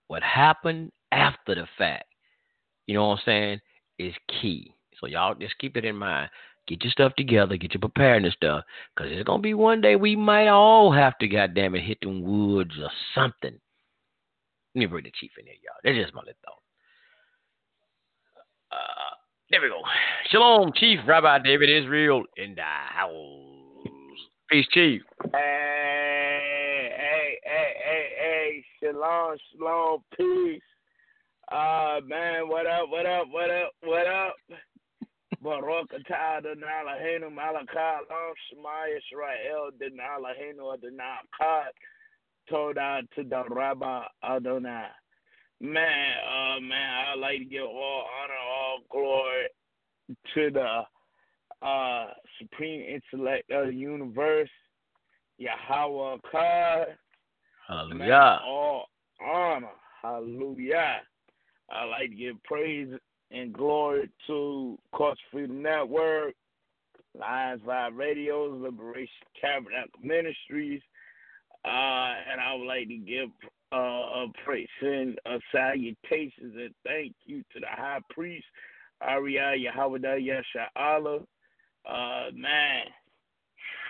[0.08, 2.06] what happened after the fact.
[2.88, 3.60] You know what I'm saying?
[4.00, 4.74] Is key.
[5.00, 6.30] So y'all just keep it in mind.
[6.68, 8.64] Get your stuff together, get your preparedness stuff,
[8.96, 12.22] because it's gonna be one day we might all have to goddamn it hit them
[12.22, 13.60] woods or something.
[14.76, 15.76] Let me bring the chief in here, y'all.
[15.84, 16.62] That's just my little thought.
[18.72, 19.16] Uh,
[19.52, 19.82] there we go.
[20.30, 23.12] Shalom, Chief Rabbi David Israel in the house.
[24.50, 25.02] Peace, Chief.
[25.34, 26.03] Hey,
[28.84, 30.62] Shalom, shalom, peace.
[31.50, 34.36] Uh, man, what up, what up, what up, what up?
[35.42, 38.88] Baruch atah Adonai Eloheinu malakah lam shema
[40.20, 41.72] Eloheinu Adonai Echad
[42.52, 44.88] Todah to the Rabbi Adonai.
[45.62, 49.48] Man, uh, man, I'd like to give all honor, all glory
[50.34, 54.50] to the uh, supreme intellect of the universe,
[55.38, 56.88] Yahweh God.
[57.68, 58.42] Hallelujah.
[58.46, 58.86] All
[59.24, 59.68] honor,
[60.02, 61.02] hallelujah.
[61.70, 62.90] I like to give praise
[63.32, 66.34] and glory to Culture Freedom Network,
[67.18, 69.08] Lions Vibe Radios, Liberation
[69.40, 70.82] Tabernacle Ministries,
[71.66, 73.30] uh, and I would like to give
[73.72, 78.46] uh, a praise and a salutations and thank you to the High Priest,
[79.02, 81.20] Ariah Yahweh Yasha Allah.
[81.86, 82.86] Uh, man,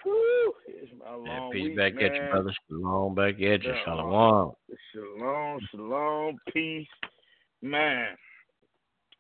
[0.04, 2.06] Whew, it's my long peace week, back man.
[2.06, 2.54] at you, brother.
[2.70, 3.60] Shalom back at you.
[3.64, 4.54] Yeah, Shalom.
[4.92, 6.88] Shalom, shalom, peace,
[7.62, 8.16] man.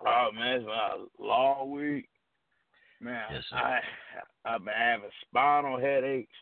[0.06, 2.10] Oh man, it's a long week,
[3.00, 3.24] man.
[3.32, 3.56] Yes, sir.
[3.58, 3.80] I
[4.46, 6.34] I've been having spinal headaches,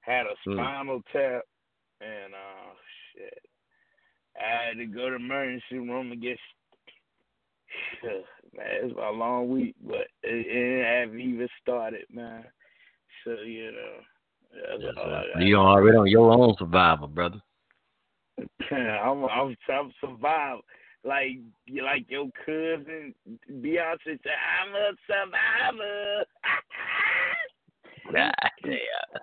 [0.00, 0.52] had a Hmm.
[0.52, 1.42] spinal tap,
[2.00, 2.74] and uh,
[3.14, 3.42] shit.
[4.36, 6.38] I had to go to emergency room to get.
[8.56, 12.44] Man, it's a long week, but it, it haven't even started, man.
[13.24, 14.00] So you know,
[14.52, 15.14] that's Yes, all.
[15.14, 15.42] I got.
[15.42, 17.40] You already on your own survival, brother.
[18.70, 20.62] I'm I'm I'm survived.
[21.04, 23.14] Like you like your cousin
[23.50, 26.24] Beyonce said, I'm a survivor.
[28.12, 28.32] God
[28.64, 28.78] damn.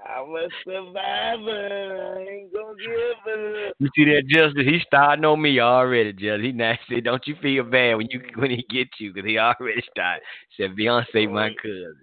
[0.08, 2.16] I'm a survivor.
[2.16, 3.76] I ain't gonna give up.
[3.80, 4.66] You see that Justice?
[4.66, 6.42] He starting on me already, Justice.
[6.44, 7.02] He nasty.
[7.02, 9.12] Don't you feel bad when you when he gets you?
[9.14, 10.24] Because he already started.
[10.56, 11.96] Said Beyonce, my cousin.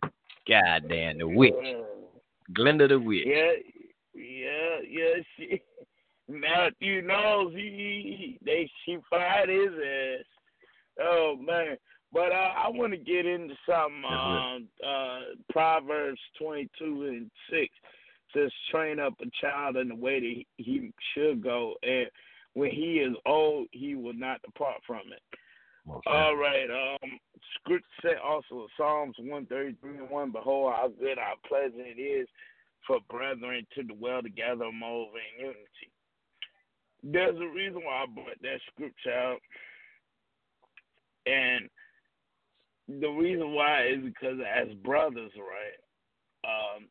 [0.48, 1.54] God damn, the witch.
[2.52, 3.26] Glenda the witch.
[3.26, 3.52] Yeah,
[4.14, 5.22] yeah, yeah.
[5.36, 5.62] She
[6.28, 7.58] Matthew Knowles he,
[8.18, 10.24] he they she fired his ass.
[11.00, 11.76] Oh man.
[12.12, 14.04] But uh, I want to get into something.
[14.04, 17.72] Um, uh, Proverbs twenty-two and six
[18.34, 22.08] says, "Train up a child in the way that he, he should go, and
[22.52, 25.22] when he is old, he will not depart from it."
[25.88, 26.10] Okay.
[26.10, 26.68] All right.
[26.70, 27.18] Um,
[27.56, 30.30] scripture said also Psalms one thirty three and one.
[30.30, 32.28] Behold, how good, how pleasant it is
[32.86, 34.80] for brethren to dwell together in
[35.38, 35.90] unity.
[37.02, 39.40] There's a reason why I brought that scripture out,
[41.26, 41.68] and
[43.00, 46.78] the reason why is because as brothers, right?
[46.78, 46.88] Um,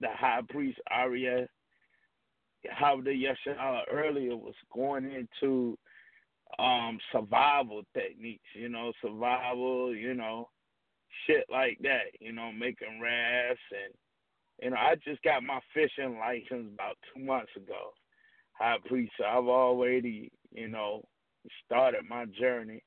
[0.00, 1.48] the high priest Arya,
[2.70, 5.78] how the Yeshua earlier was going into
[6.58, 10.48] um survival techniques, you know, survival, you know,
[11.26, 13.94] shit like that, you know, making rafts and
[14.62, 17.92] you know, I just got my fishing license about two months ago.
[18.52, 21.02] High priest, so I've already, you know,
[21.66, 22.82] started my journey.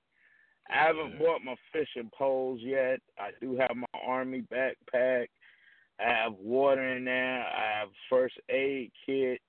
[0.70, 3.00] I haven't bought my fishing poles yet.
[3.20, 5.28] I do have my army backpack.
[6.00, 7.44] I have water in there.
[7.44, 9.42] I have first aid kit.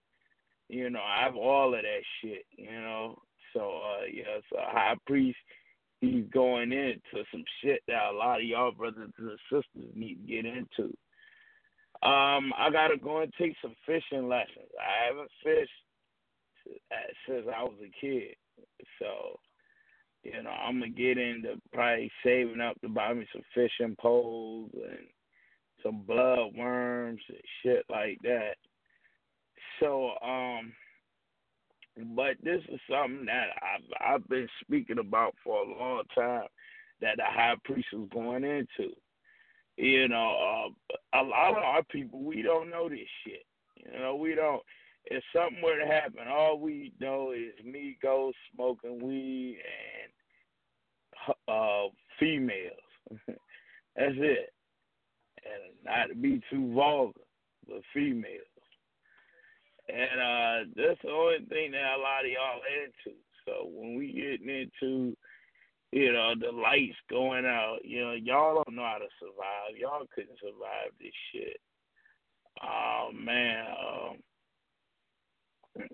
[0.68, 2.44] You know, I have all of that shit.
[2.56, 3.18] You know,
[3.52, 5.38] so uh, yeah, so high priest,
[6.00, 10.32] he's going into some shit that a lot of y'all brothers and sisters need to
[10.32, 10.94] get into.
[12.02, 14.70] Um, I gotta go and take some fishing lessons.
[14.78, 15.70] I haven't fished
[17.26, 18.36] since I was a kid,
[18.98, 19.38] so
[20.22, 24.70] you know I'm gonna get into probably saving up to buy me some fishing poles
[24.74, 25.06] and
[25.82, 28.54] some blood worms and shit like that.
[29.80, 30.72] So, um,
[31.96, 36.46] but this is something that I've I've been speaking about for a long time
[37.00, 38.94] that the high priest is going into.
[39.76, 40.72] You know,
[41.14, 43.44] uh, a lot of our people we don't know this shit.
[43.76, 44.62] You know, we don't.
[45.06, 49.58] If something were to happen, all we know is me go smoking weed
[51.26, 52.72] and uh females.
[53.26, 54.52] That's it.
[55.44, 57.20] And not to be too vulgar,
[57.66, 58.49] but females.
[59.90, 63.16] And uh that's the only thing that a lot of y'all into.
[63.44, 65.16] So when we getting into,
[65.92, 69.76] you know, the lights going out, you know, y'all don't know how to survive.
[69.78, 71.60] Y'all couldn't survive this shit.
[72.62, 74.16] Oh man, um,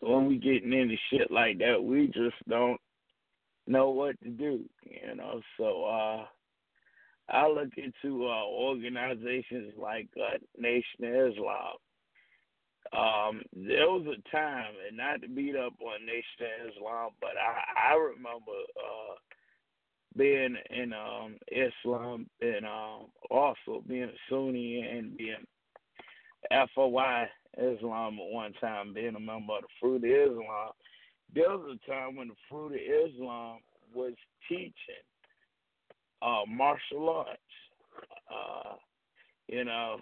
[0.00, 2.80] when we getting into shit like that, we just don't
[3.66, 5.40] know what to do, you know.
[5.56, 6.26] So uh
[7.28, 11.76] I look into uh organizations like uh, Nation Islam
[12.92, 17.92] um, there was a time, and not to beat up on Nation Islam, but I,
[17.92, 19.14] I remember uh,
[20.16, 25.44] being in um, Islam and um, also being Sunni and being
[26.74, 30.70] FOI Islam at one time, being a member of the Fruit of Islam.
[31.34, 33.58] There was a time when the Fruit of Islam
[33.94, 34.12] was
[34.48, 34.72] teaching
[36.22, 37.40] uh, martial arts.
[38.30, 38.74] Uh,
[39.48, 39.98] you know,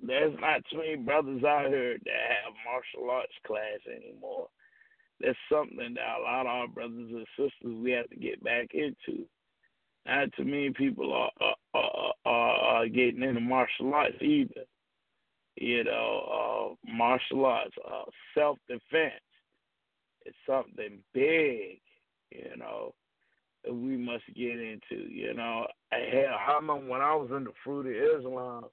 [0.00, 4.48] there's not too many brothers out here that have martial arts class anymore.
[5.20, 8.68] That's something that a lot of our brothers and sisters we have to get back
[8.74, 9.24] into.
[10.06, 11.30] Not too many people are
[11.72, 14.64] are, are, are getting into martial arts either.
[15.56, 18.02] You know, uh, martial arts, uh,
[18.36, 19.12] self defense.
[20.26, 21.80] It's something big.
[22.30, 22.92] You know,
[23.70, 25.08] we must get into.
[25.08, 28.64] You know, hell, I remember when I was in the fruit of Islam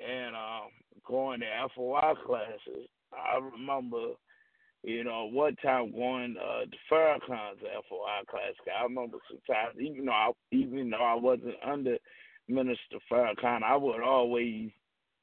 [0.00, 0.70] and um,
[1.06, 2.88] going to FOI classes.
[3.12, 4.14] I remember,
[4.82, 8.54] you know, one time going uh, to Farrakhan's FOI class.
[8.78, 11.96] I remember sometimes, even though I, even though I wasn't under
[12.48, 14.70] Minister Farrakhan, I would always,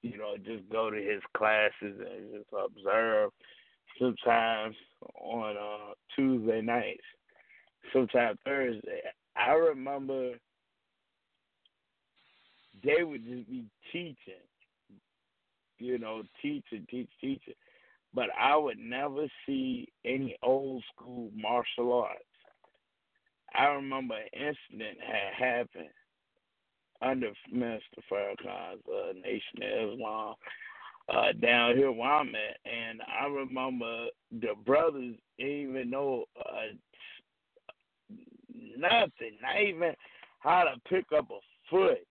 [0.01, 3.31] you know, just go to his classes and just observe.
[3.99, 4.75] Sometimes
[5.19, 7.03] on uh, Tuesday nights,
[7.91, 9.01] sometimes Thursday.
[9.35, 10.33] I remember
[12.83, 14.43] they would just be teaching
[15.79, 17.53] you know, teach and teach, teaching.
[18.13, 22.23] But I would never see any old school martial arts.
[23.55, 25.89] I remember an incident had happened
[27.01, 30.35] under Minister Farrakhan's uh, Nation of Islam
[31.09, 36.73] uh, down here where I'm at, and I remember the brothers didn't even know uh,
[38.77, 39.93] nothing, not even
[40.39, 42.05] how to pick up a foot,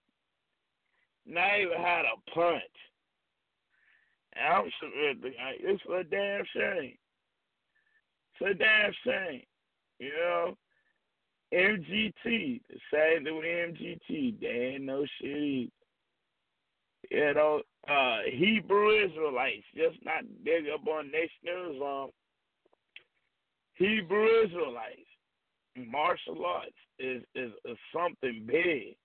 [1.25, 2.63] not even how to punch.
[4.39, 5.35] Absolutely.
[5.59, 6.97] It's a damn shame.
[8.39, 9.43] It's a damn shame.
[9.99, 10.57] You know?
[11.53, 14.39] MGT, the same thing with MGT.
[14.41, 15.71] They ain't no shit either.
[17.09, 22.09] You know, uh, Hebrew Israelites, just not big up on Nation Islam.
[23.75, 25.07] Hebrew Israelites,
[25.77, 28.97] martial arts is, is, is something big.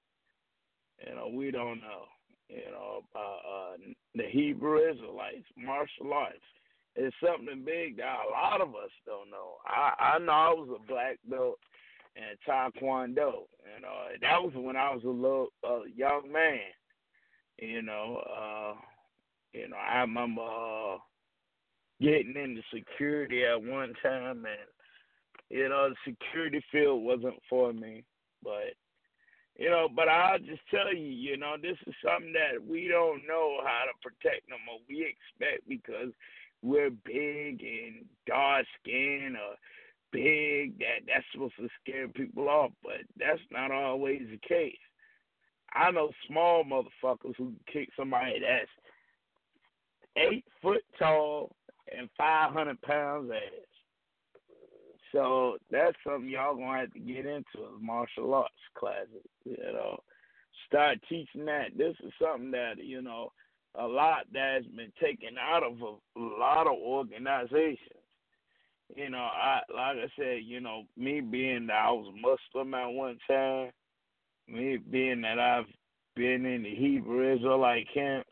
[1.06, 2.06] You know, we don't know
[2.52, 3.76] you know, uh, uh,
[4.14, 6.36] the Hebrew Israelites, martial arts.
[6.94, 9.56] It's something big that a lot of us don't know.
[9.66, 11.58] I, I know I was a black belt
[12.16, 13.46] in Taekwondo.
[13.64, 16.58] You know, that was when I was a little uh, young man.
[17.58, 18.74] You know, uh,
[19.54, 20.98] you know, I remember uh,
[22.00, 24.68] getting into security at one time, and
[25.48, 28.04] you know, the security field wasn't for me,
[28.42, 28.74] but
[29.58, 33.26] you know, but I'll just tell you, you know, this is something that we don't
[33.26, 36.12] know how to protect them or we expect because
[36.62, 39.56] we're big and dark skinned or
[40.12, 44.76] big that that's supposed to scare people off, but that's not always the case.
[45.74, 48.70] I know small motherfuckers who kick somebody that's
[50.16, 51.56] eight foot tall
[51.96, 53.71] and five hundred pounds ass.
[55.12, 59.26] So that's something y'all gonna have to get into martial arts classes.
[59.44, 60.00] You know,
[60.66, 61.76] start teaching that.
[61.76, 63.32] This is something that you know
[63.74, 67.78] a lot that's been taken out of a, a lot of organizations.
[68.94, 72.86] You know, I like I said, you know, me being that I was Muslim at
[72.86, 73.70] one time,
[74.48, 75.66] me being that I've
[76.16, 78.28] been in the Hebrew Israelite camps,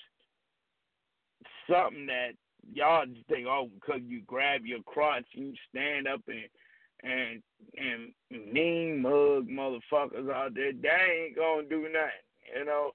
[1.71, 2.33] something that
[2.73, 6.45] y'all just think, oh, because you grab your crotch, you stand up and
[7.03, 7.43] and
[7.77, 12.27] and mean mug motherfuckers out there, they ain't gonna do nothing.
[12.57, 12.91] You know,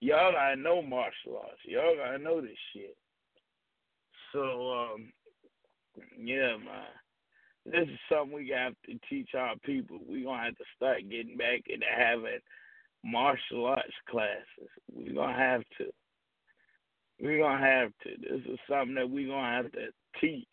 [0.00, 1.60] y'all gotta know martial arts.
[1.64, 2.96] Y'all gotta know this shit.
[4.32, 5.12] So, um,
[6.18, 6.86] yeah, man.
[7.66, 9.98] This is something we have to teach our people.
[10.06, 12.40] we gonna have to start getting back into having
[13.02, 14.68] martial arts classes.
[14.92, 15.86] We're gonna have to.
[17.20, 18.10] We're gonna have to.
[18.20, 19.88] This is something that we're gonna have to
[20.20, 20.46] teach.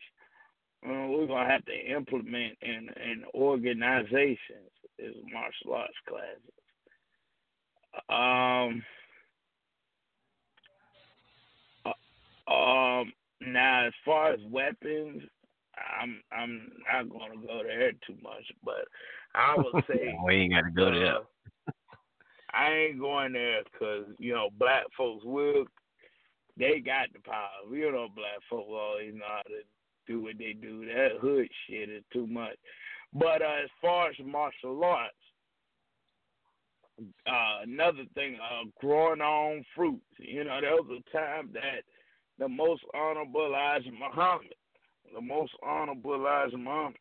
[0.86, 6.52] Uh, we're gonna have to implement in in organizations is martial arts classes.
[8.10, 8.84] Um.
[11.86, 13.14] Uh, um.
[13.42, 15.24] Now, as far as weapons,
[16.02, 18.86] I'm I'm not gonna go there too much, but
[19.36, 21.18] I would say we ain't got to go there.
[21.18, 21.72] Uh,
[22.54, 25.66] I ain't going there because you know black folks will.
[26.58, 27.70] They got the power.
[27.70, 29.62] We know black folks always know how to
[30.08, 30.86] do what they do.
[30.86, 32.56] That hood shit is too much.
[33.14, 35.14] But uh, as far as martial arts,
[37.28, 40.02] uh, another thing, uh, growing on fruits.
[40.18, 41.84] You know, there was a time that
[42.38, 44.54] the most honorable Elijah Muhammad,
[45.14, 46.98] the most honorable Elijah Muhammad,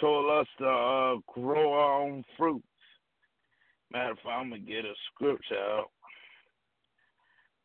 [0.00, 2.64] told us to uh, grow our own fruits.
[3.92, 5.90] Matter of fact, I'm gonna get a scripture out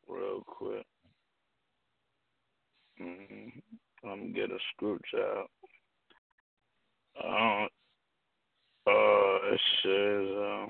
[0.08, 0.86] real quick.
[3.02, 4.08] Mm-hmm.
[4.08, 4.60] I'm gonna get a
[5.18, 5.50] out.
[7.24, 7.68] Uh,
[8.88, 10.68] uh, it says, uh,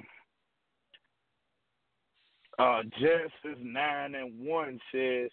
[2.61, 5.29] uh, Genesis 9 and 1 says,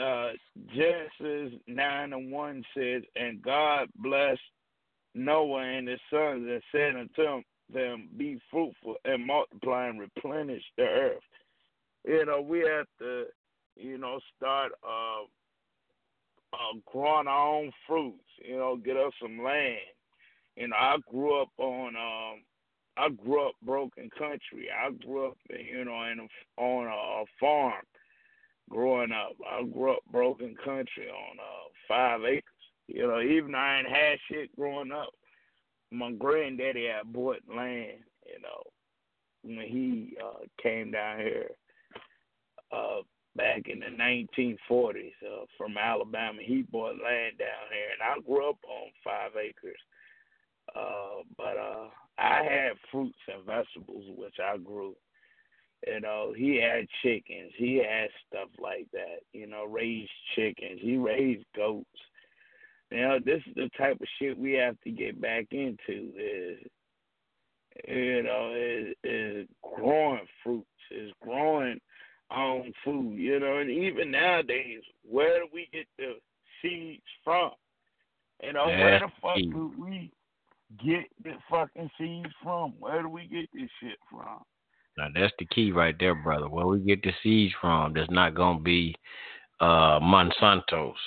[0.00, 0.30] uh,
[0.74, 4.40] Genesis 9 and 1 says, And God blessed
[5.14, 10.84] Noah and his sons and said unto them, Be fruitful and multiply and replenish the
[10.84, 11.22] earth.
[12.06, 13.24] You know, we have to,
[13.78, 15.22] you know, start uh,
[16.52, 19.78] uh, growing our own fruits, you know, get us some land.
[20.56, 22.42] You know, I grew up on um
[22.96, 24.68] I grew up broken country.
[24.74, 27.84] I grew up, you know, in a, on a, a farm
[28.68, 29.36] growing up.
[29.48, 32.42] I grew up broken country on uh, five acres.
[32.88, 35.10] You know, even I ain't had shit growing up,
[35.92, 37.98] my granddaddy had bought land.
[38.26, 38.62] You know,
[39.42, 41.50] when he uh, came down here
[42.72, 43.02] uh,
[43.38, 43.86] back in the
[44.66, 49.30] 1940s uh, from Alabama, he bought land down here, and I grew up on five
[49.40, 49.80] acres.
[50.74, 54.94] Uh, but uh, I had fruits and vegetables which I grew.
[55.86, 57.52] You know, he had chickens.
[57.56, 59.20] He had stuff like that.
[59.32, 60.80] You know, raised chickens.
[60.82, 61.86] He raised goats.
[62.90, 66.12] You know, this is the type of shit we have to get back into.
[66.16, 66.58] Is
[67.86, 71.78] you know, is is growing fruits, is growing
[72.34, 73.16] own food.
[73.18, 76.14] You know, and even nowadays, where do we get the
[76.62, 77.50] seeds from?
[78.42, 78.78] You know, Yeah.
[78.84, 80.10] where the fuck do we
[80.84, 82.72] get the fucking seeds from?
[82.78, 84.42] Where do we get this shit from?
[84.96, 86.48] Now that's the key right there, brother.
[86.48, 88.94] Where we get the seeds from, there's not gonna be
[89.60, 90.98] uh Monsanto's.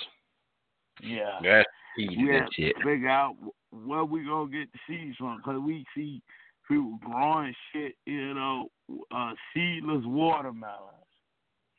[1.01, 1.39] Yeah.
[1.43, 2.75] That's the key have that to shit.
[2.83, 3.35] figure out
[3.71, 6.21] where we gonna get the seeds from, because we see
[6.67, 8.69] people growing shit, you know,
[9.11, 11.00] uh, seedless watermelons.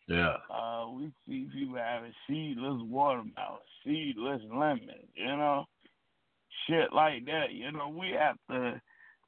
[0.09, 0.37] Yeah.
[0.51, 5.65] Uh, we see people having seedless watermelons, seedless lemons, you know,
[6.67, 7.53] shit like that.
[7.53, 8.81] You know, we have to,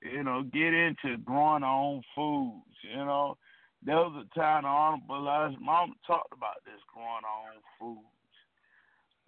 [0.02, 2.76] you know, get into growing our own foods.
[2.82, 3.36] You know,
[3.84, 8.08] there was a time the Honorable Elijah Mom talked about this growing our own foods.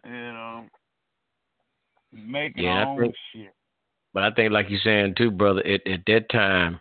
[0.04, 0.64] You know,
[2.12, 3.52] making Yeah, our own think- shit.
[4.12, 6.80] But I think, like you're saying too, brother, at, at that time,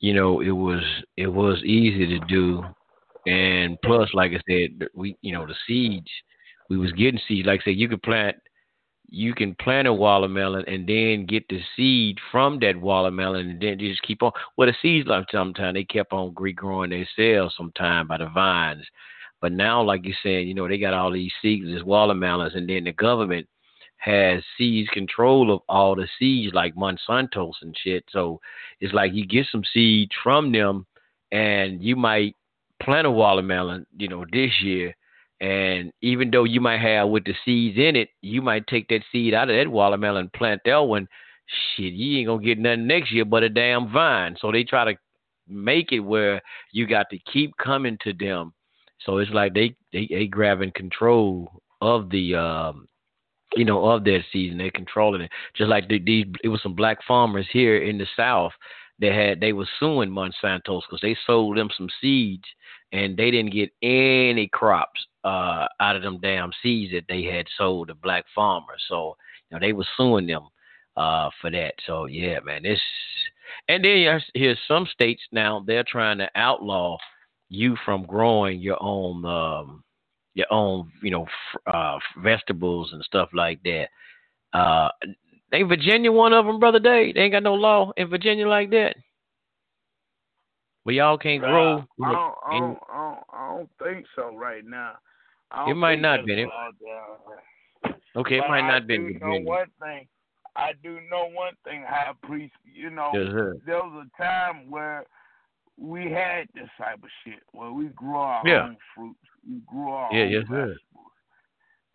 [0.00, 0.82] you know, it was
[1.16, 2.64] it was easy to do,
[3.26, 6.10] and plus, like I said, we you know the seeds,
[6.68, 7.46] we was getting seeds.
[7.46, 8.36] Like I said, you could plant,
[9.08, 13.78] you can plant a watermelon and then get the seed from that watermelon, and then
[13.78, 14.32] just keep on.
[14.56, 18.84] Well, the seeds, like sometimes they kept on regrowing themselves sometime by the vines,
[19.40, 22.84] but now, like you're saying, you know, they got all these seedless watermelons, and then
[22.84, 23.46] the government
[24.04, 28.04] has seized control of all the seeds like Monsanto's and shit.
[28.10, 28.38] So
[28.80, 30.86] it's like you get some seeds from them
[31.32, 32.36] and you might
[32.84, 34.94] plant a watermelon, you know, this year
[35.40, 39.02] And even though you might have with the seeds in it, you might take that
[39.10, 41.08] seed out of that watermelon, plant that one.
[41.76, 44.36] Shit, you ain't gonna get nothing next year but a damn vine.
[44.40, 44.98] So they try to
[45.48, 46.40] make it where
[46.72, 48.54] you got to keep coming to them.
[49.00, 52.88] So it's like they they, they grabbing control of the um,
[53.56, 54.58] you know of their season.
[54.58, 55.30] They're controlling it.
[55.54, 58.52] Just like the, these, it was some black farmers here in the South.
[58.98, 62.44] They had they were suing Monsanto's because they sold them some seeds
[62.92, 67.46] and they didn't get any crops uh, out of them damn seeds that they had
[67.58, 68.82] sold to black farmers.
[68.88, 69.16] So
[69.50, 70.48] you know they were suing them
[70.96, 71.74] uh, for that.
[71.86, 72.80] So yeah, man, this
[73.68, 76.96] and then here's some states now they're trying to outlaw
[77.48, 79.84] you from growing your own um,
[80.34, 81.26] your own you know
[81.66, 83.86] uh, vegetables and stuff like that.
[84.52, 84.88] Uh,
[85.54, 87.14] ain't Virginia one of them, brother Dave?
[87.14, 88.96] They ain't got no law in Virginia like that.
[90.84, 91.78] We all can't grow.
[91.78, 94.92] Uh, I, don't, I, don't, I, don't, I don't think so right now.
[95.66, 96.46] It might not be.
[98.16, 98.96] Okay, but it might not be.
[98.98, 100.06] do know one thing.
[100.56, 102.54] I do know one thing, High Priest.
[102.64, 105.04] You know, yes, there was a time where
[105.76, 108.64] we had this type of shit where we grew our yeah.
[108.64, 109.18] own fruits.
[109.48, 110.76] We grew our yeah, own yes.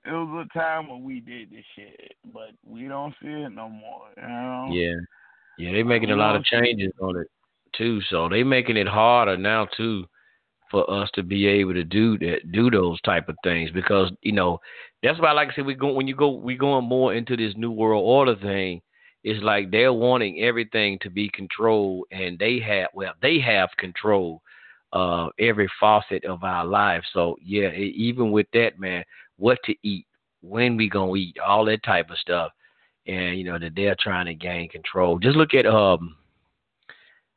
[0.06, 3.70] It was a time when we did this shit, but we don't see it no
[3.70, 4.08] more.
[4.16, 4.70] You know?
[4.72, 4.96] Yeah,
[5.58, 7.28] yeah, they making a lot of changes on it
[7.76, 8.02] too.
[8.10, 10.06] So they making it harder now too
[10.72, 14.32] for us to be able to do that, do those type of things because you
[14.32, 14.60] know
[15.04, 17.54] that's why, like I said, we go when you go we going more into this
[17.58, 18.82] new world order thing.
[19.24, 24.42] It's like they're wanting everything to be controlled, and they have well, they have control
[24.94, 27.04] uh every facet of our life.
[27.14, 29.04] So yeah, it, even with that, man,
[29.40, 30.06] what to eat,
[30.42, 32.52] when we gonna eat, all that type of stuff,
[33.08, 35.20] and you know that they're trying to gain control.
[35.20, 36.16] Just look at um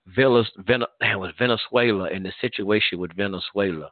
[0.07, 3.91] Venezuela and the situation with Venezuela.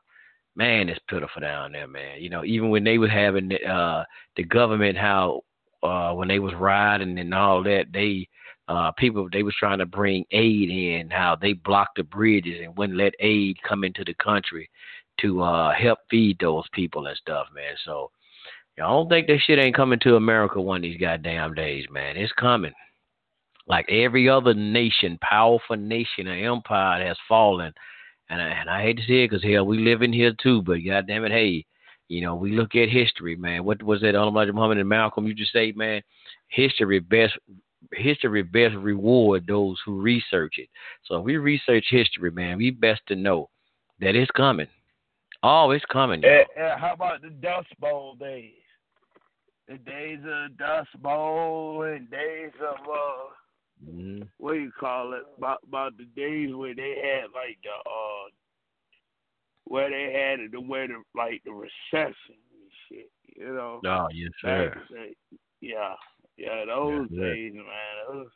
[0.56, 2.20] Man, it's pitiful down there, man.
[2.20, 4.04] You know, even when they was having uh,
[4.36, 5.42] the government, how
[5.82, 8.28] uh, when they was rioting and all that, they
[8.68, 12.76] uh, people they was trying to bring aid in, how they blocked the bridges and
[12.76, 14.68] wouldn't let aid come into the country
[15.23, 17.75] to uh, help feed those people and stuff, man.
[17.85, 18.11] So
[18.79, 22.16] I don't think that shit ain't coming to America one of these goddamn days, man.
[22.16, 22.73] It's coming
[23.66, 27.73] like every other nation, powerful nation or empire has fallen.
[28.29, 30.62] And I, and I hate to say it because hell, we live in here too.
[30.62, 31.64] But goddamn it, hey,
[32.09, 33.64] you know, we look at history, man.
[33.64, 34.14] What was that?
[34.14, 36.03] Elijah Muhammad and Malcolm you just say, man,
[36.49, 37.35] history best
[37.95, 40.68] history best reward those who research it.
[41.05, 43.49] So if we research history, man, we best to know
[44.01, 44.66] that it's coming.
[45.43, 46.22] Oh, it's coming.
[46.24, 48.53] And, and how about the Dust Bowl days?
[49.68, 53.34] The days of Dust Bowl and days of uh
[53.88, 54.22] Mm-hmm.
[54.38, 55.22] What do you call it?
[55.38, 58.28] About about the days where they had like the uh
[59.64, 63.80] where they had it, where the like the recession and shit, you know.
[63.86, 64.74] Oh yes, sir.
[65.61, 65.95] yeah,
[66.36, 67.64] yeah, those yes, days, man.
[68.09, 68.26] Those,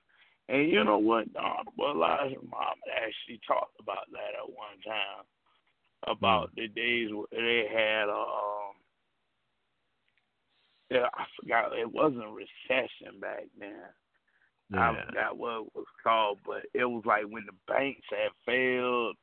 [0.48, 1.26] and you know what?
[1.36, 5.24] Um, well, Elijah mom actually talked about that at one time
[6.06, 6.56] about mm.
[6.56, 8.74] the days where they had um.
[10.90, 11.76] Yeah, I forgot.
[11.78, 13.74] It wasn't recession back then.
[14.72, 14.90] Yeah.
[14.90, 19.16] I forgot what it was called, but it was like when the banks had failed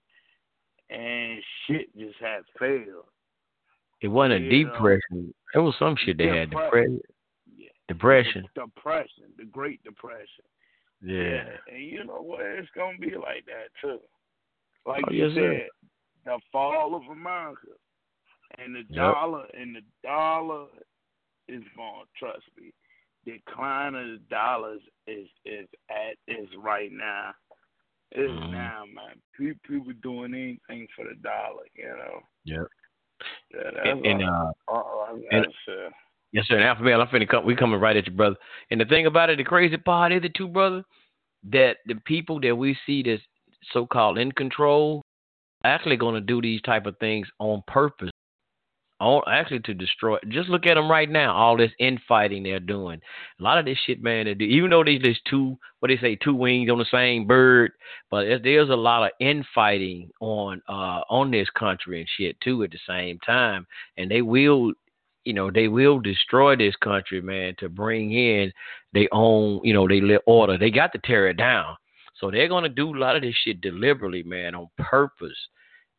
[0.90, 3.06] and shit just had failed.
[4.02, 5.02] It wasn't a depression.
[5.12, 5.34] know.
[5.54, 6.50] It was some shit they had.
[6.50, 7.00] Depression.
[7.00, 7.02] Depression.
[7.56, 7.70] Yeah.
[7.88, 8.46] Depression.
[8.56, 10.46] Depression, the Great Depression.
[11.04, 11.44] Yeah.
[11.72, 12.42] And you know what?
[12.42, 14.00] It's gonna be like that too.
[14.86, 15.68] Like Oh, you yes, sir.
[16.26, 17.68] The fall of America
[18.58, 19.14] and the Yep.
[19.14, 20.68] dollar and the dollar
[21.48, 22.06] is going.
[22.18, 22.72] Trust me,
[23.26, 27.34] decline of the dollars is is at is right now.
[28.14, 28.52] Is Mhm.
[28.52, 29.22] now, man.
[29.38, 32.22] People, people doing anything for the dollar, you know.
[32.44, 32.68] Yep.
[33.54, 35.46] Yeah, And, and uh, I and-
[36.34, 36.58] yes, sir.
[36.58, 37.46] And Alpha I'm finna come.
[37.46, 38.36] We coming right at you, brother.
[38.70, 40.84] And the thing about it, the crazy part is it too, brother,
[41.44, 43.22] that the people that we see that's
[43.72, 45.01] so-called in control,
[45.64, 48.10] actually going to do these type of things on purpose.
[49.00, 50.18] On actually to destroy.
[50.28, 51.36] Just look at them right now.
[51.36, 53.02] All this infighting they're doing.
[53.40, 54.26] A lot of this shit, man.
[54.26, 57.26] They do, even though there's there's two, what they say, two wings on the same
[57.26, 57.72] bird,
[58.12, 62.70] but there's, a lot of infighting on uh on this country and shit too at
[62.70, 63.66] the same time,
[63.98, 64.72] and they will
[65.24, 68.52] you know, they will destroy this country, man, to bring in
[68.94, 70.58] their own, you know, they order.
[70.58, 71.76] They got to tear it down.
[72.22, 75.38] So they're gonna do a lot of this shit deliberately, man, on purpose.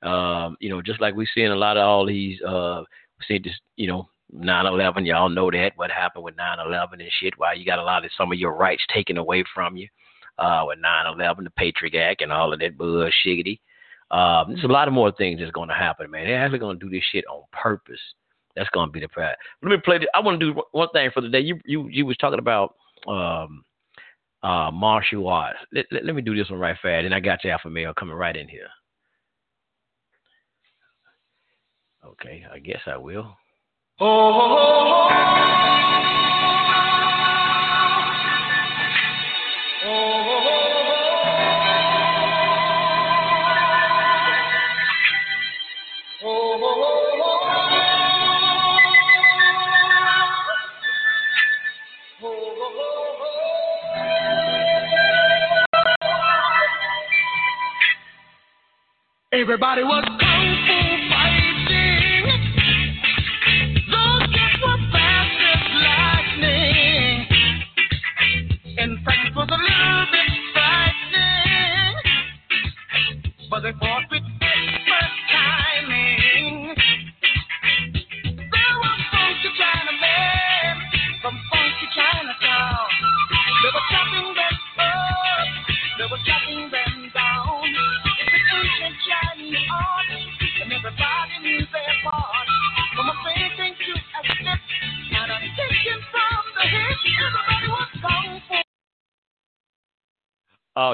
[0.02, 2.82] Um, you know, just like we seeing a lot of all these uh
[3.28, 5.06] see this, you know, 9/11.
[5.06, 7.34] Y'all know that what happened with 9/11 and shit.
[7.36, 9.88] Why you got a lot of some of your rights taken away from you
[10.38, 13.60] uh, with 9/11, the Patriot Act, and all of that bullshiggity.
[14.10, 16.26] Um, there's a lot of more things that's going to happen, man.
[16.26, 18.00] They're actually going to do this shit on purpose.
[18.54, 19.34] That's gonna be the prize.
[19.62, 19.98] Let me play.
[19.98, 20.08] This.
[20.14, 21.40] I want to do one thing for the day.
[21.40, 22.74] You you you was talking about
[23.08, 23.64] um
[24.42, 25.58] uh martial arts.
[25.72, 27.94] Let, let, let me do this one right fast, and I got your alpha male
[27.94, 28.68] coming right in here.
[32.04, 33.36] Okay, I guess I will.
[59.52, 60.11] Everybody was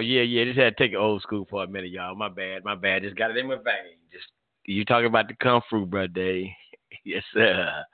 [0.08, 0.44] yeah, yeah.
[0.44, 2.14] Just had to take it old school for a minute, y'all.
[2.14, 3.02] My bad, my bad.
[3.02, 3.98] Just got it in my vein.
[4.10, 4.24] Just
[4.64, 6.08] you talking about the kung fu, brother?
[6.08, 6.46] Dave.
[7.04, 7.84] yes, sir.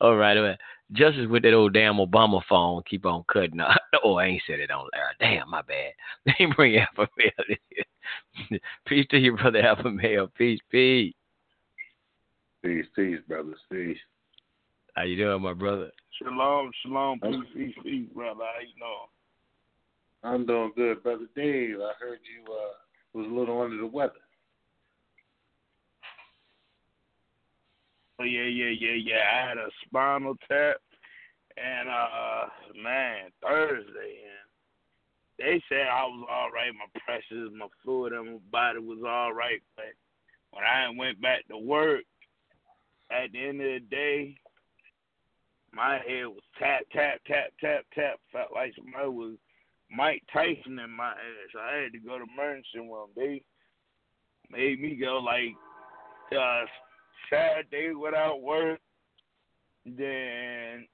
[0.00, 0.58] All right, all right.
[0.92, 3.78] Justice with that old damn Obama phone keep on cutting out.
[4.04, 5.10] Oh, I ain't said it on there.
[5.18, 5.92] Damn, my bad.
[6.26, 8.60] Let me bring Alpha Male in here.
[8.86, 10.28] Peace to you, brother Alpha Male.
[10.36, 11.12] Peace, peace.
[12.62, 13.58] Peace, peace, brothers.
[13.72, 13.96] Peace.
[14.94, 15.90] How you doing, my brother?
[16.22, 18.44] Shalom, shalom, peace, peace, peace, brother.
[18.44, 19.08] How you know?
[20.26, 21.76] I'm doing good, brother Dave.
[21.76, 22.74] I heard you uh,
[23.12, 24.12] was a little under the weather.
[28.18, 29.20] Oh yeah, yeah, yeah, yeah.
[29.32, 30.78] I had a spinal tap,
[31.56, 32.46] and uh,
[32.82, 36.72] man, Thursday, and they said I was all right.
[36.74, 39.62] My pressures, my fluid, and my body was all right.
[39.76, 39.94] But
[40.50, 42.02] when I went back to work,
[43.12, 44.38] at the end of the day,
[45.72, 48.18] my head was tap, tap, tap, tap, tap.
[48.32, 49.36] Felt like somebody was
[49.90, 51.60] Mike Tyson in my ass.
[51.60, 53.08] I had to go to emergency room.
[53.14, 53.42] They
[54.50, 55.54] made me go like
[56.38, 56.64] uh,
[57.30, 58.80] Saturday without work.
[59.84, 60.86] Then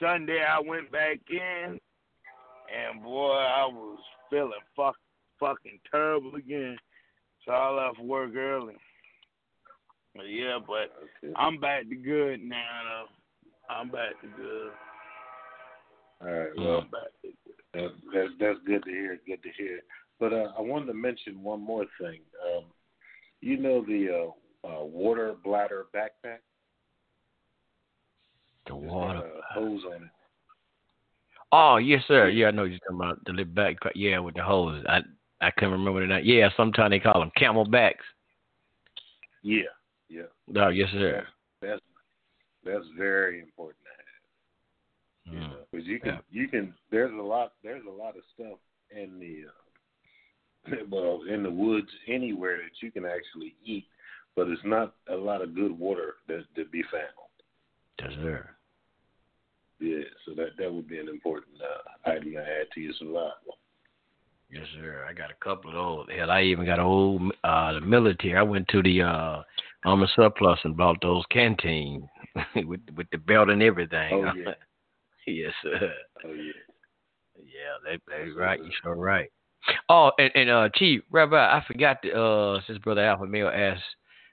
[0.00, 1.78] Sunday I went back in,
[2.74, 3.98] and boy, I was
[4.30, 4.96] feeling fuck,
[5.38, 6.78] fucking terrible again.
[7.44, 8.76] So I left work early.
[10.14, 10.92] But yeah, but
[11.22, 11.34] Okay.
[11.36, 12.80] I'm back to good now.
[12.84, 13.74] Though.
[13.74, 14.70] I'm back to good.
[16.22, 16.48] All right.
[16.56, 17.34] Well, I'm back to good.
[17.74, 19.18] That, that, that's good to hear.
[19.26, 19.80] Good to hear.
[20.18, 22.20] But uh, I wanted to mention one more thing.
[22.44, 22.64] Um,
[23.40, 24.32] you know the
[24.66, 26.38] uh, uh, water bladder backpack?
[28.66, 29.18] The got water.
[29.18, 30.10] a hose on it.
[31.52, 32.28] Oh yes, sir.
[32.28, 33.76] Yeah, I know you're talking about the little back.
[33.94, 34.84] Yeah, with the hose.
[34.88, 35.00] I
[35.40, 36.22] I couldn't remember the name.
[36.24, 37.94] Yeah, sometimes they call them CamelBaks.
[39.42, 39.62] Yeah.
[40.08, 40.22] Yeah.
[40.56, 41.26] Oh yes, sir.
[41.62, 41.80] That's
[42.64, 43.79] that's very important
[45.30, 45.50] to have.
[45.50, 46.20] You know, because you can Yeah.
[46.30, 48.58] you can there's a lot there's a lot of stuff
[48.90, 53.86] in the uh, well in the woods anywhere that you can actually eat,
[54.36, 57.04] but it's not a lot of good water that to be found.
[58.00, 58.50] Yes, sir.
[59.78, 63.58] Yeah, so that that would be an important uh, item to add to your survival.
[64.50, 65.06] Yes, sir.
[65.08, 65.74] I got a couple of
[66.08, 66.16] those.
[66.16, 68.36] Hell, I even got a old uh the military.
[68.36, 69.42] I went to the uh
[69.84, 72.04] armor surplus and bought those canteens
[72.66, 74.12] with with the belt and everything.
[74.12, 74.54] Oh yeah,
[75.26, 75.92] yes, sir.
[76.24, 76.52] oh yeah.
[77.36, 78.60] Yeah, they they right.
[78.62, 79.30] You're sure right.
[79.88, 83.82] Oh, and, and uh, Chief Rabbi, I forgot to uh, since Brother Alpha Male asked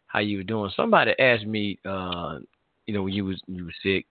[0.07, 0.71] how you were doing.
[0.75, 2.39] Somebody asked me, uh,
[2.85, 4.05] you know, when you was you were sick,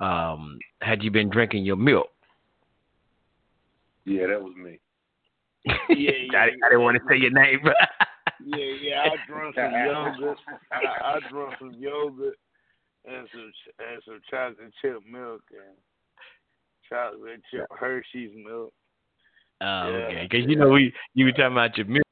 [0.00, 2.08] um, had you been drinking your milk?
[4.04, 4.78] Yeah, that was me.
[5.88, 7.76] Yeah, I, yeah, I didn't want to say your name, but
[8.44, 9.02] Yeah, yeah.
[9.02, 10.38] I drunk some yogurt.
[10.72, 12.34] I, I drunk some yogurt
[13.04, 15.76] and some and some chocolate chip milk and
[16.92, 18.72] chocolate chip Hershey's milk.
[19.60, 20.06] Oh, Yeah.
[20.06, 20.28] okay.
[20.30, 22.02] Because you know we you were talking about your milk.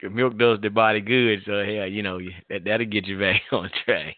[0.00, 2.20] Your milk does the body good, so yeah, you know
[2.50, 4.16] that that'll get you back on track.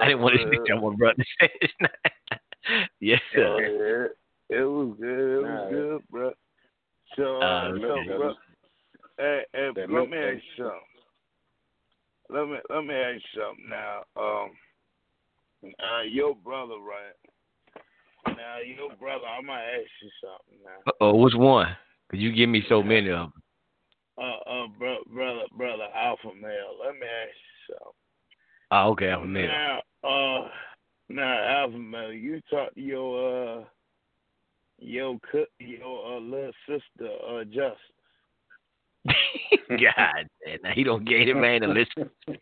[0.00, 0.48] I didn't want to Yeah.
[0.48, 1.24] snitch on my brother.
[3.00, 4.10] yes, sir.
[4.50, 4.58] yeah.
[4.58, 5.38] It was good.
[5.38, 6.32] It was good, bro.
[7.16, 8.34] So, uh, Uh, so bro,
[9.18, 10.80] hey, hey, that let me ask you something.
[12.30, 14.02] Let me let me ask you something now.
[14.16, 14.50] Um,
[15.64, 17.14] uh, your brother, right?
[18.26, 20.92] Now, your brother, I'm gonna ask you something now.
[21.00, 21.76] Oh, which one?
[22.10, 23.32] Cause you give me so many of them.
[24.18, 26.76] Uh, uh, bro, brother, brother, alpha male.
[26.84, 27.92] Let me ask you something.
[28.72, 29.48] Oh, okay, Alpha Male.
[29.48, 30.48] Now, uh,
[31.10, 33.64] now Alpha Male, you talk to your uh,
[34.78, 37.76] your cook, your uh, little sister, uh, Just.
[39.68, 41.60] God, damn, now he don't get it, man.
[41.62, 42.10] To listen.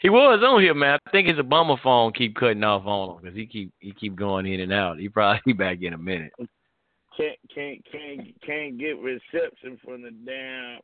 [0.00, 0.98] he was on here, man.
[1.06, 4.16] I think his Obama phone keep cutting off on him because he keep he keep
[4.16, 4.98] going in and out.
[4.98, 6.32] He probably be back in a minute.
[7.16, 10.80] Can't can't can't can't get reception from the damn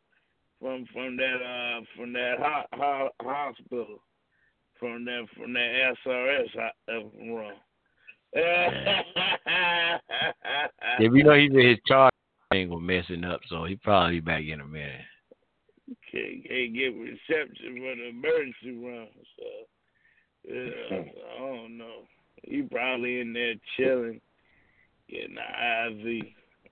[0.61, 4.01] from from that uh from that ho- ho- hospital
[4.79, 7.55] from that from that SRS uh, run.
[10.99, 12.13] If you know he's in his charge
[12.51, 15.01] thing was messing up, so he probably be back in a minute.
[16.15, 19.09] Can't, can't get reception for the emergency room.
[19.37, 19.45] So
[20.49, 21.03] yeah,
[21.37, 22.03] I don't know.
[22.43, 24.21] He probably in there chilling,
[25.09, 26.27] getting the IV.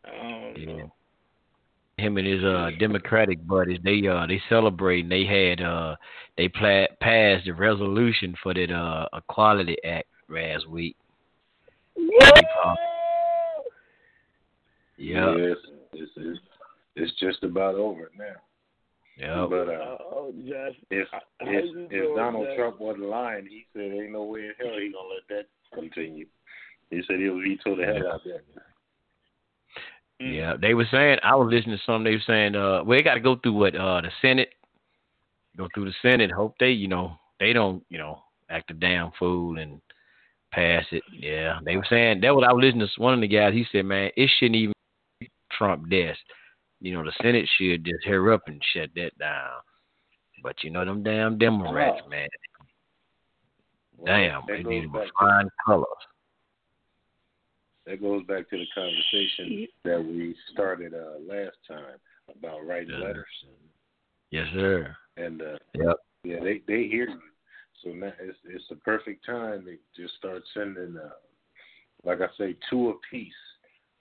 [0.04, 0.76] I don't Yeah.
[0.76, 0.92] know.
[1.98, 5.08] Him and his uh Democratic buddies, they uh they celebrating.
[5.08, 5.96] They had uh
[6.36, 10.96] they pla- passed the resolution for that uh Equality Act last week.
[14.96, 15.56] Yeah, Yes,
[15.92, 16.40] it's, it's
[16.96, 18.40] it's just about over now.
[19.18, 19.46] Yeah.
[19.48, 21.08] But uh, Oh, just if
[21.40, 22.56] if if Donald Jack?
[22.56, 26.26] Trump wasn't lying, he said ain't no way in hell he gonna let that continue.
[26.90, 28.42] He said he'll veto the hell out that.
[30.22, 30.36] Mm.
[30.36, 32.04] Yeah, they were saying I was listening to some.
[32.04, 34.50] They were saying, uh, well, they got to go through what uh the Senate,
[35.56, 36.30] go through the Senate.
[36.30, 39.80] Hope they, you know, they don't, you know, act a damn fool and
[40.52, 41.02] pass it.
[41.12, 42.32] Yeah, they were saying that.
[42.32, 43.54] Was I was listening to one of the guys.
[43.54, 44.74] He said, man, it shouldn't even
[45.18, 46.20] be Trump desk.
[46.82, 49.50] You know, the Senate should just hurry up and shut that down.
[50.42, 52.08] But you know, them damn Democrats, Oh.
[52.08, 52.28] man,
[54.04, 55.86] damn, that they goes need to back to- find colors.
[57.86, 61.98] That goes back to the conversation that we started uh, last time
[62.36, 62.98] about writing Yeah.
[63.06, 63.44] letters,
[64.30, 64.96] Yes, sir.
[65.16, 65.96] and uh, Yep.
[66.24, 67.22] yeah, they they hear you.
[67.82, 71.10] So now it's it's the perfect time to just start sending, uh,
[72.04, 73.34] like I say, two apiece.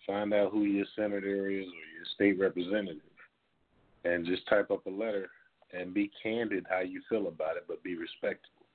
[0.05, 3.01] Find out who your senator is or your state representative,
[4.03, 5.29] and just type up a letter
[5.73, 8.65] and be candid how you feel about it, but be respectful.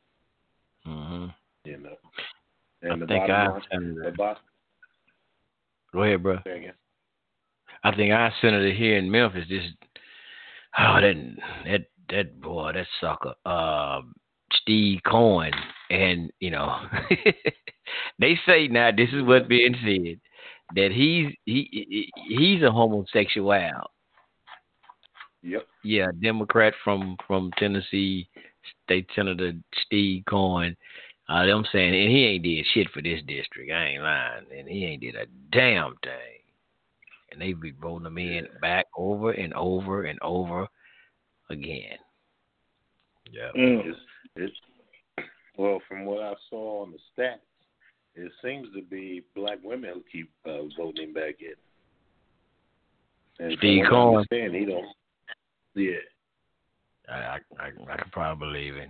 [0.85, 1.27] hmm
[1.65, 1.97] You know.
[2.85, 4.43] I the think bottom I line, the bottom,
[5.93, 6.39] Go ahead, bro.
[7.85, 9.69] I think our senator here in Memphis just
[10.79, 14.03] oh that that that boy that sucker uh
[14.53, 15.53] Steve Cohen
[15.91, 16.77] and you know
[18.19, 20.21] they say now this is what's being said
[20.75, 23.53] that he's he, he he's a homosexual
[25.43, 25.67] Yep.
[25.85, 28.29] yeah Democrat from from Tennessee
[28.85, 29.53] State Senator
[29.85, 30.77] Steve Cohen
[31.29, 34.69] uh, I'm saying and he ain't did shit for this district I ain't lying and
[34.69, 36.37] he ain't did a damn thing
[37.31, 40.67] and they be voting them in back over and over and over
[41.51, 41.99] again.
[43.31, 43.51] Yeah.
[43.57, 43.87] Mm.
[43.87, 43.99] It's,
[44.37, 44.57] it's
[45.57, 47.39] well, from what I saw on the stats,
[48.17, 51.55] it seems to be black women who keep uh, voting him back in.
[53.39, 54.25] And Steve Cohen.
[54.31, 54.87] understand, he don't.
[55.75, 55.97] Yeah.
[57.09, 58.89] I I I, I can probably believe it.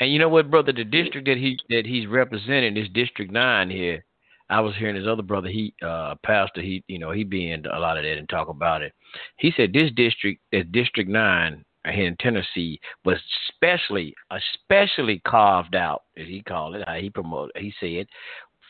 [0.00, 0.72] And you know what, brother?
[0.72, 4.04] The district that he that he's representing is District Nine here.
[4.50, 7.64] I was hearing his other brother, he uh pastor, he you know he be in
[7.66, 8.92] a lot of that and talk about it.
[9.36, 16.02] He said this district, is District Nine here in Tennessee, was specially especially carved out,
[16.16, 17.52] as he called it, how he promoted.
[17.56, 18.06] He said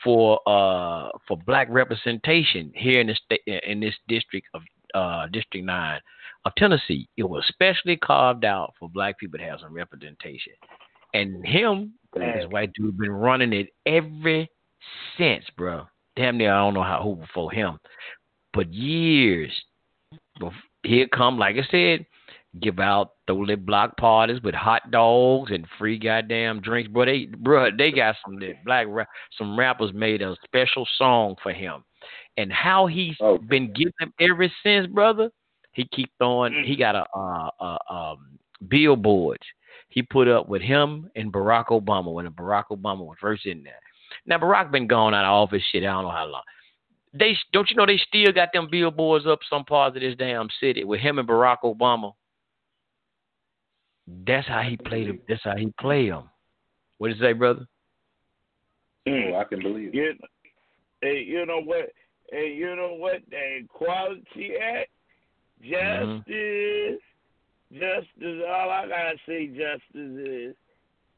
[0.05, 4.63] for uh for black representation here in the state in this district of
[4.95, 6.01] uh District Nine
[6.45, 7.09] of Tennessee.
[7.17, 10.53] It was specially carved out for black people to have some representation.
[11.15, 14.51] And him and his white dude been running it every
[15.17, 15.87] since, bro.
[16.17, 17.79] Damn near I don't know how who before him,
[18.53, 19.53] but years.
[20.41, 20.53] Bef-
[20.85, 22.07] Here come, like I said,
[22.61, 27.05] give out throw block parties with hot dogs and free goddamn drinks, bro.
[27.05, 29.05] They, bro, they got some black ra-
[29.37, 31.85] some rappers made a special song for him,
[32.37, 33.39] and how he's Oh.
[33.39, 35.31] been getting them ever since, brother.
[35.73, 36.65] He keep throwing.
[36.65, 38.39] He got a uh, uh um
[38.69, 39.45] billboards.
[39.91, 43.79] He put up with him and Barack Obama when Barack Obama was first in there.
[44.27, 45.85] Now Barack been gone out of office shit.
[45.85, 46.43] I don't know how long.
[47.15, 50.49] They don't you know they still got them billboards up some parts of this damn
[50.61, 52.13] city with him and Barack Obama.
[54.27, 55.21] That's how he played him.
[55.29, 56.25] That's how he play them.
[56.99, 57.67] What did you say, brother?
[59.07, 59.35] Mm.
[59.35, 59.95] Oh, I can believe it.
[59.95, 60.15] You,
[61.03, 61.91] hey, you know what?
[62.31, 63.21] Hey, you know what?
[63.31, 64.91] The Equality Act,
[65.63, 67.01] justice,
[67.73, 68.43] justice.
[68.49, 70.55] All I gotta say, justice is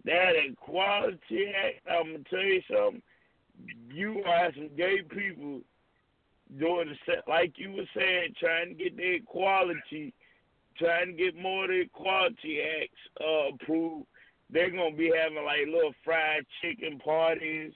[0.04, 1.86] that Equality Act.
[1.90, 3.02] I'm gonna tell you something.
[3.92, 5.60] You are some gay people
[6.58, 10.12] doing the set like you were saying, trying to get the equality,
[10.78, 14.06] trying to get more of the Equality Acts uh, approved.
[14.50, 17.72] they're gonna be having like little fried chicken parties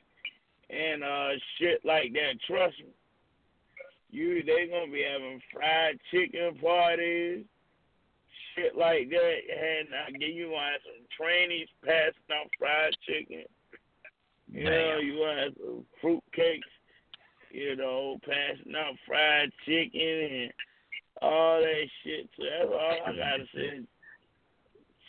[0.71, 2.41] and uh shit like that.
[2.47, 2.93] Trust me.
[4.11, 7.45] You they're gonna be having fried chicken parties,
[8.55, 13.45] shit like that, and I give you want some trainees passing out fried chicken.
[14.51, 16.69] You know, you want some fruit cakes,
[17.51, 20.53] you know, passing out fried chicken and
[21.25, 22.29] all that shit.
[22.37, 23.81] So that's all I gotta say.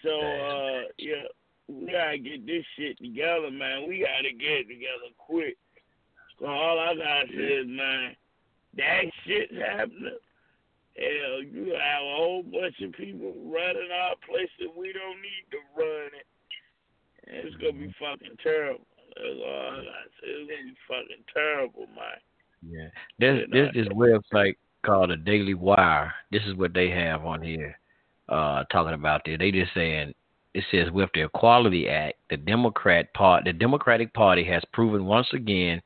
[0.03, 1.27] So uh yeah,
[1.67, 3.87] we gotta get this shit together, man.
[3.87, 5.57] We gotta get it together quick.
[6.39, 8.15] So all I gotta say is, man,
[8.77, 10.19] that shit's happening.
[10.95, 15.45] Hell, you have a whole bunch of people running our place that we don't need
[15.51, 16.27] to run it.
[17.27, 18.87] And it's gonna be fucking terrible.
[19.15, 20.27] That's all I gotta say.
[20.27, 22.19] It's gonna be fucking terrible, man.
[22.67, 22.89] Yeah.
[23.19, 24.55] There's there's this website
[24.85, 26.13] called the Daily Wire.
[26.31, 27.77] This is what they have on here,
[28.29, 29.37] uh, talking about this.
[29.39, 30.13] They just saying
[30.55, 35.27] it says with the Equality Act, the Democrat part, the Democratic Party has proven once
[35.33, 35.81] again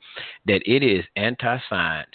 [0.46, 2.12] that it is anti-science,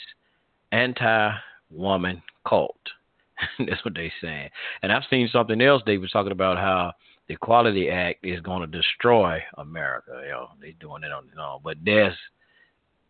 [0.71, 2.79] anti-woman cult.
[3.59, 4.51] That's what they saying.
[4.83, 5.83] And I've seen something else.
[5.85, 6.93] They was talking about how
[7.27, 10.21] the Equality Act is going to destroy America.
[10.25, 12.15] You know, they doing it on you know, but there's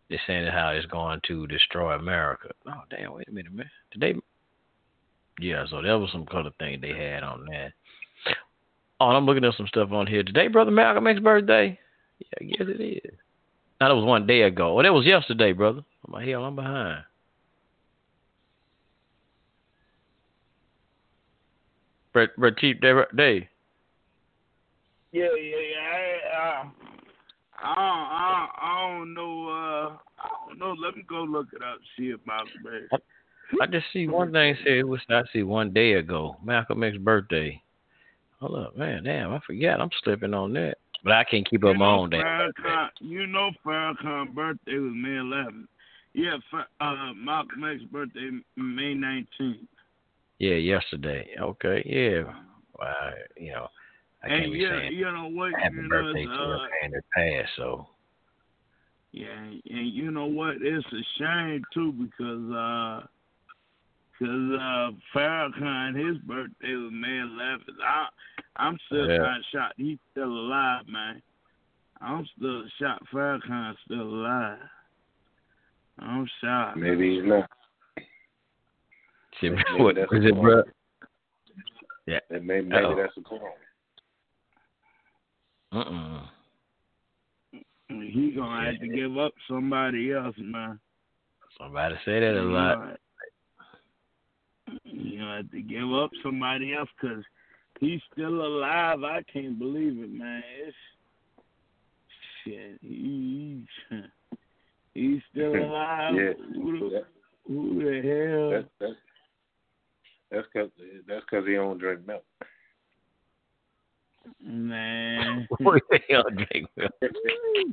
[0.09, 2.49] they're saying how it's going to destroy America.
[2.67, 3.13] Oh damn!
[3.13, 3.69] Wait a minute, man.
[3.91, 4.19] Did they?
[5.39, 7.73] Yeah, so that was some kind of thing they had on that.
[8.99, 10.23] Oh, I'm looking at some stuff on here.
[10.23, 11.77] Today, brother Malcolm X's birthday.
[12.19, 13.17] Yeah, I guess it is.
[13.81, 14.73] Now that was one day ago.
[14.73, 15.81] Well, that was yesterday, brother.
[16.07, 17.03] Oh my hell, I'm behind.
[22.13, 23.49] Brett, Brett, cheap day, day.
[25.11, 25.83] Yeah, yeah, yeah.
[25.91, 26.63] I, uh,
[27.61, 29.47] I, don't, I don't know.
[29.47, 30.73] Uh, I don't know.
[30.73, 31.79] Let me go look it up.
[31.97, 32.51] See if Malcolm
[32.91, 33.01] X.
[33.61, 36.37] I just see one thing said it was I see one day ago.
[36.43, 37.61] Malcolm X's birthday.
[38.39, 39.03] Hold up, man.
[39.03, 39.79] Damn, I forgot.
[39.79, 40.75] I'm slipping on that.
[41.03, 42.09] But I can't keep up you my own.
[42.09, 45.67] Farrakhan, you know Farrakhan's birthday was May 11th.
[46.13, 46.37] Yeah,
[46.81, 49.67] uh, Malcolm X's birthday May 19th.
[50.39, 51.27] Yeah, yesterday.
[51.39, 52.33] Okay, yeah.
[52.77, 52.89] Well,
[53.37, 53.67] you know,
[54.23, 55.53] I can't And be yeah, saying you know what?
[55.59, 57.51] happy you know, birthday to uh, a man that passed.
[57.57, 57.87] So
[59.15, 59.61] Yeah, and
[59.93, 60.55] you know what?
[60.59, 63.07] It's a shame too because uh,
[64.19, 67.59] cause uh, Farrakhan his birthday was May 11th.
[67.81, 68.07] I,
[68.57, 69.19] I'm still Yeah.
[69.19, 71.21] kind of shocked he's still alive, man.
[72.01, 74.59] I'm still shocked Farrakhan's still alive.
[75.99, 76.77] I'm shocked.
[76.77, 77.49] Maybe he's not.
[79.39, 80.63] see, Maybe what that's is a it, bro?
[82.31, 82.95] And maybe, maybe Uh-oh.
[82.97, 83.41] that's a clone.
[85.71, 86.27] Uh-uh.
[87.89, 90.79] He gonna have to give up somebody else, man.
[91.59, 92.97] Somebody say that a lot.
[94.83, 97.23] You gonna have to give up somebody else because
[97.79, 99.03] he's still alive.
[99.03, 100.43] I can't believe it, man.
[100.65, 100.75] It's
[102.43, 102.79] shit.
[102.81, 103.65] He,
[104.93, 106.15] he's still alive.
[106.15, 106.33] Yeah.
[106.55, 107.05] Who, the,
[107.47, 108.49] who the hell?
[108.51, 108.99] that's that's
[110.31, 110.69] that's cause
[111.07, 112.23] that's cause he don't drink milk.
[114.41, 115.47] Man.
[115.59, 116.23] What the hell?
[116.29, 116.89] Will?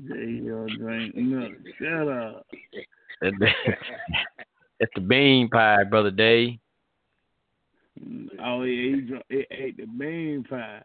[0.08, 1.52] They don't drink milk.
[1.78, 2.46] Shut up.
[3.20, 3.34] That's
[4.94, 6.58] the- bean pie, brother Dave.
[8.42, 10.82] Oh yeah, he, dr- he ate the bean pie.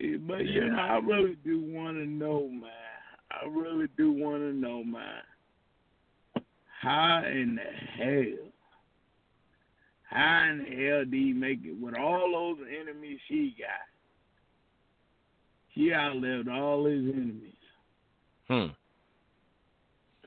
[0.00, 2.70] But you know, I really do want to know, man.
[3.30, 5.22] I really do want to know, man.
[6.80, 8.48] How in the hell?
[10.10, 13.68] How in the hell did he make it with all those enemies she got?
[15.72, 17.54] He outlived all his enemies.
[18.48, 18.66] Hmm.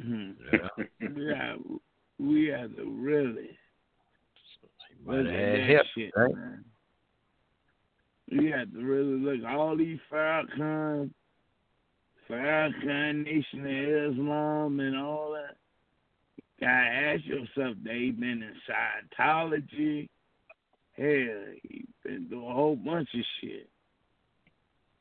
[0.02, 0.32] Hmm.
[0.52, 0.86] Yeah.
[1.16, 1.60] We have,
[2.20, 3.58] we have to really
[5.06, 6.36] look at had that help, shit, right?
[6.36, 6.66] man.
[8.32, 11.12] We have to really look at all these Farrakhan,
[12.28, 15.58] Farrakhan Nation of Islam and all that.
[16.60, 20.10] Gotta ask yourself, they've been in Scientology.
[20.98, 23.70] Hell, he been through a whole bunch of shit.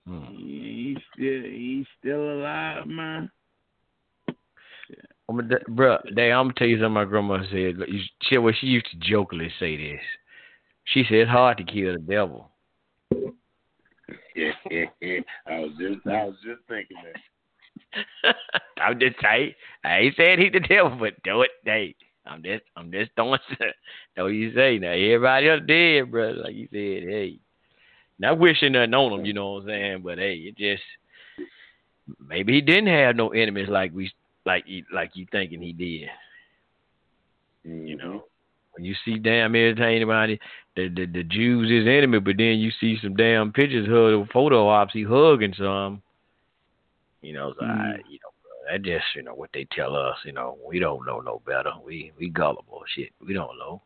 [0.06, 0.24] Hmm.
[0.30, 3.30] He, he's still he's still alive, man.
[5.28, 7.76] I'm a, bro, Dave, I'm gonna tell you something my grandma said.
[8.22, 10.02] She, well, she used to jokingly say this.
[10.84, 12.50] She said it's hard to kill the devil.
[13.12, 13.30] I
[15.48, 18.36] was just I was just thinking that.
[18.82, 19.54] I'm just saying.
[19.84, 21.94] I ain't saying he's the devil, but do it, Dave.
[22.26, 23.38] I'm just, I'm just throwing.
[24.16, 24.92] What you say now?
[24.92, 26.42] Everybody else dead, brother.
[26.44, 27.38] Like you said, hey,
[28.18, 30.02] not wishing nothing on him, you know what I'm saying?
[30.02, 30.82] But hey, it just
[32.26, 34.10] maybe he didn't have no enemies like we,
[34.46, 36.08] like he, like you thinking he did.
[37.66, 37.86] Mm-hmm.
[37.86, 38.24] You know,
[38.72, 40.38] when you see damn everything anybody,
[40.76, 44.68] the, the the Jews is enemy, but then you see some damn pictures, of photo
[44.68, 46.02] ops, he hugging some.
[47.22, 48.10] You know, so I, mm-hmm.
[48.10, 50.16] you know, that just you know what they tell us.
[50.24, 51.72] You know, we don't know no better.
[51.84, 53.10] We we gullible shit.
[53.24, 53.82] We don't know.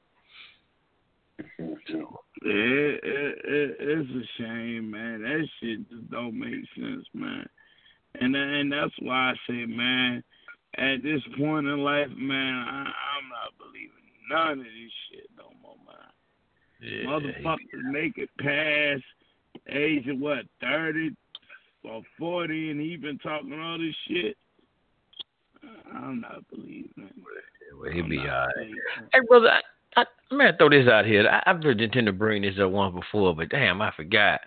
[1.38, 5.22] So, it, it, it, it's a shame, man.
[5.22, 7.48] That shit just don't make sense, man.
[8.20, 10.24] And and that's why I say, man,
[10.76, 13.90] at this point in life, man, I, I'm not believing
[14.30, 16.10] none of this shit no more, man.
[16.80, 19.04] Yeah, Motherfuckers make it past
[19.68, 21.14] age of what, thirty
[21.84, 24.36] or forty, and he been talking all this shit.
[25.94, 27.12] I'm not believing it.
[27.78, 28.70] Well, he'll be not all right.
[29.12, 29.60] Hey, brother, I,
[29.98, 31.26] I, I'm gonna throw this out here.
[31.28, 34.40] I, I've been intending to bring this up once before, but damn, I forgot.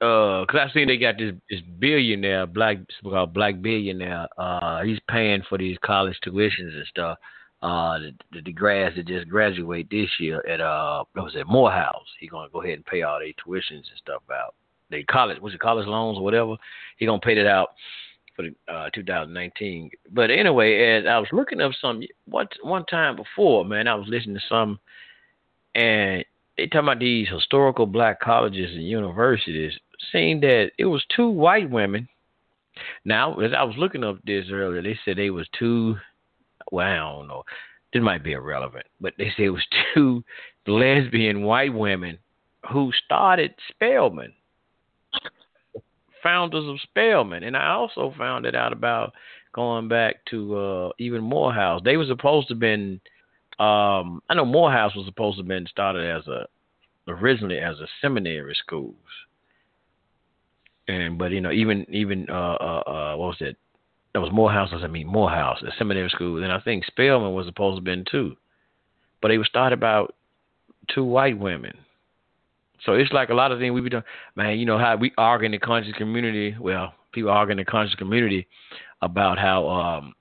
[0.00, 4.26] Uh, cause I seen they got this this billionaire, black called black billionaire.
[4.36, 7.18] Uh, he's paying for these college tuitions and stuff.
[7.60, 11.46] Uh, the, the, the grads that just graduate this year at uh, what was it,
[11.46, 12.06] Morehouse?
[12.20, 14.54] He gonna go ahead and pay all their tuitions and stuff out.
[14.90, 16.56] They college, was it college loans or whatever?
[16.98, 17.70] He gonna pay that out
[18.38, 19.90] for uh 2019.
[20.10, 24.06] But anyway, as I was looking up some what one time before, man, I was
[24.08, 24.78] listening to some,
[25.74, 26.24] and
[26.56, 29.72] they talking about these historical black colleges and universities,
[30.12, 32.08] saying that it was two white women.
[33.04, 35.96] Now, as I was looking up this earlier, they said they was two.
[36.70, 37.42] Well, I don't know.
[37.92, 40.22] This might be irrelevant, but they said it was two
[40.66, 42.18] lesbian white women
[42.70, 44.32] who started Spelman
[46.28, 49.14] founders of Spelman, and I also found it out about
[49.52, 51.80] going back to uh, even Morehouse.
[51.82, 53.00] They were supposed to have been.
[53.58, 56.46] Um, I know Morehouse was supposed to have been started as a
[57.10, 58.94] originally as a seminary schools,
[60.86, 63.56] and but you know even even uh, uh, uh what was it?
[64.12, 64.70] That was Morehouse.
[64.72, 68.04] I mean Morehouse, a seminary school, and I think Spelman was supposed to have been
[68.10, 68.36] too,
[69.22, 70.04] but they were started by
[70.94, 71.78] two white women.
[72.84, 74.04] So it's like a lot of things we be doing.
[74.36, 76.56] Man, you know how we argue in the conscious community.
[76.58, 78.46] Well, people argue in the conscious community
[79.02, 80.14] about how, um,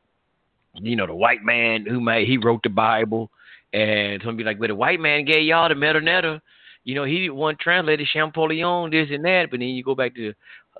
[0.76, 3.32] you know, the white man who made he wrote the Bible,
[3.74, 6.42] and some be like, "But the white man gave y'all the Metanetta."
[6.84, 9.48] You know, he one translated Champollion, this and that.
[9.52, 10.34] But then you go back to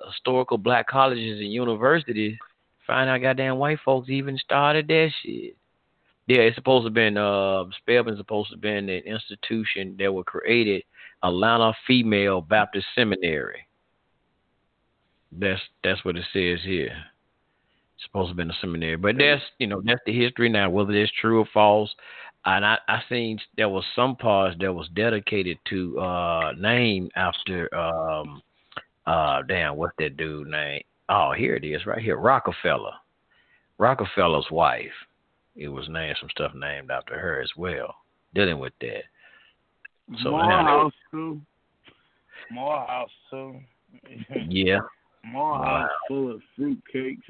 [0.06, 2.36] historical black colleges and universities,
[2.86, 5.56] find out goddamn white folks even started that shit.
[6.26, 10.12] Yeah, it's supposed to have been uh Spelman's supposed to have been an institution that
[10.12, 10.82] was created
[11.22, 13.66] Atlanta Female Baptist Seminary.
[15.32, 16.96] That's that's what it says here.
[17.94, 20.70] It's supposed to have been a seminary, but that's you know that's the history now.
[20.70, 21.92] Whether it's true or false,
[22.44, 27.72] and I I seen there was some parts that was dedicated to uh name after
[27.74, 28.40] um
[29.06, 30.82] uh damn what's that dude name?
[31.08, 32.94] Oh here it is right here Rockefeller,
[33.78, 34.92] Rockefeller's wife.
[35.56, 37.94] It was named some stuff named after her as well,
[38.34, 39.02] dealing with that.
[40.22, 41.40] So Morehouse too.
[42.50, 43.56] Morehouse too.
[44.48, 44.78] Yeah.
[45.24, 47.22] Morehouse full of fruitcakes.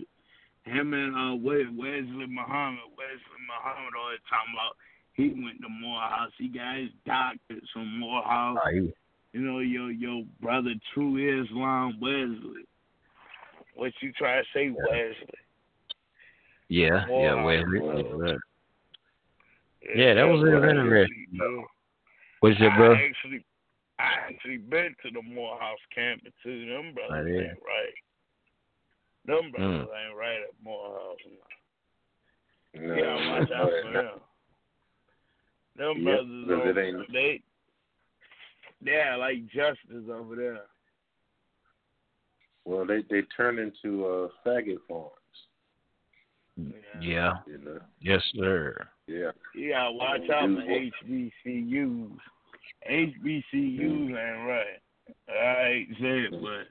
[0.64, 4.76] Him and uh Wes- Wesley Muhammad, Wesley Muhammad always talking about
[5.14, 6.30] he went to Morehouse.
[6.38, 8.58] He got his doctorate from Morehouse.
[8.72, 8.92] He-
[9.32, 12.64] You know, your your brother True Islam Wesley.
[13.74, 15.14] What you try to say, Wesley?
[16.68, 17.46] yeah, yeah, Morehouse.
[17.46, 17.78] Wesley.
[17.80, 18.38] Yeah, right.
[19.96, 21.66] Yeah, that was what interesting.
[22.40, 22.94] What's your bro?
[22.94, 23.44] I actually,
[23.98, 26.66] I actually been to the Morehouse campus too.
[26.66, 27.40] Them brothers yeah.
[27.50, 27.94] ain't right.
[29.26, 30.08] Them brothers Mm.
[30.08, 31.16] ain't right at Morehouse.
[32.74, 34.04] No, yeah, watch no, out they're for not.
[34.04, 34.20] them.
[35.76, 37.42] Them Yep, brothers, but it don't- ain't- they,
[38.82, 40.60] yeah, like justice over there.
[42.64, 45.12] Well, they they turn into uh, faggot farms.
[47.00, 47.34] Yeah.
[47.46, 47.78] You know.
[48.00, 48.88] Yes, sir.
[49.06, 49.30] Yeah.
[49.54, 52.18] You gotta watch out dude, for HBCUs.
[52.90, 54.80] HBCUs ain't right.
[55.28, 56.66] I ain't say it, but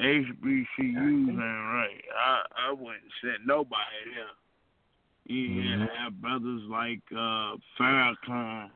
[0.00, 2.04] HBCUs ain't right.
[2.16, 5.36] I I wouldn't send nobody there.
[5.36, 5.88] You Mhm.
[5.96, 8.70] have brothers like uh Farrakhan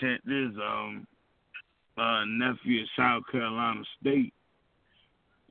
[0.00, 1.06] sent his um
[1.96, 4.34] uh nephew to South Carolina State.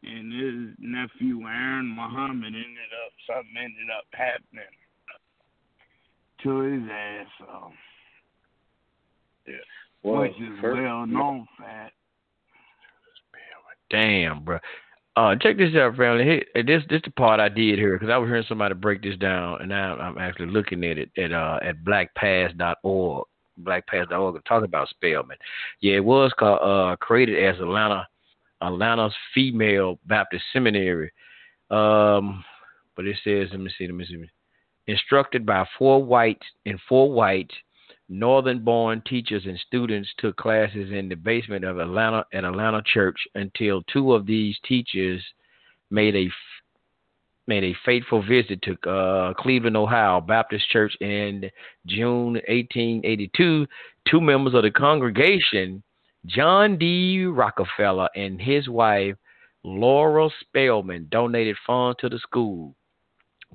[0.05, 4.63] And his nephew Aaron Muhammad ended up something ended up happening
[6.43, 7.27] to his ass.
[7.39, 7.71] So
[10.03, 11.93] Well, which is first, well known fact.
[13.89, 14.59] Damn, bro.
[15.15, 16.23] Uh, check this out, family.
[16.23, 19.17] Hey, this this the part I did here because I was hearing somebody break this
[19.17, 23.25] down, and now I'm actually looking at it at uh at blackpast.org,
[23.63, 25.37] blackpast.org, talking about Spelman.
[25.79, 28.05] Yeah, it was called, uh created as Atlanta
[28.61, 31.11] Atlanta's Female Baptist Seminary.
[31.69, 32.43] Um,
[32.95, 34.23] but it says, let me see, let me see.
[34.87, 37.53] Instructed by four whites and four whites
[38.07, 43.17] Northern born teachers and students took classes in the basement of Atlanta at Atlanta church
[43.33, 45.23] until two of these teachers
[45.89, 46.29] made a
[47.47, 51.49] made a fateful visit to uh, Cleveland, Ohio Baptist Church in
[51.85, 53.67] June 1882.
[54.09, 55.83] Two members of the congregation,
[56.25, 57.25] John D.
[57.25, 59.15] Rockefeller and his wife
[59.65, 62.75] Laura Spelman, donated funds to the school.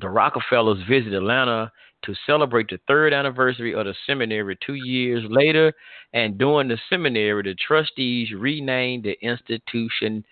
[0.00, 1.70] The Rockefellers visited Atlanta
[2.02, 5.72] to celebrate the third anniversary of the seminary two years later.
[6.12, 10.24] And during the seminary, the trustees renamed the institution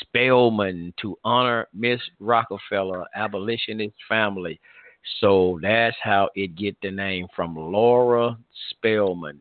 [0.00, 4.60] Spelman to honor Miss Rockefeller, abolitionist family.
[5.20, 8.38] So that's how it get the name from Laura
[8.70, 9.40] Spelman,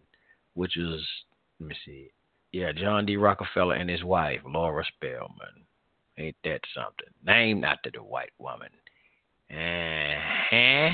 [0.55, 1.05] which was
[1.59, 2.09] let me see,
[2.53, 3.17] yeah, John D.
[3.17, 5.65] Rockefeller and his wife Laura Spelman.
[6.19, 7.07] Ain't that something?
[7.25, 8.69] Named after the white woman.
[9.49, 10.89] Uh-huh.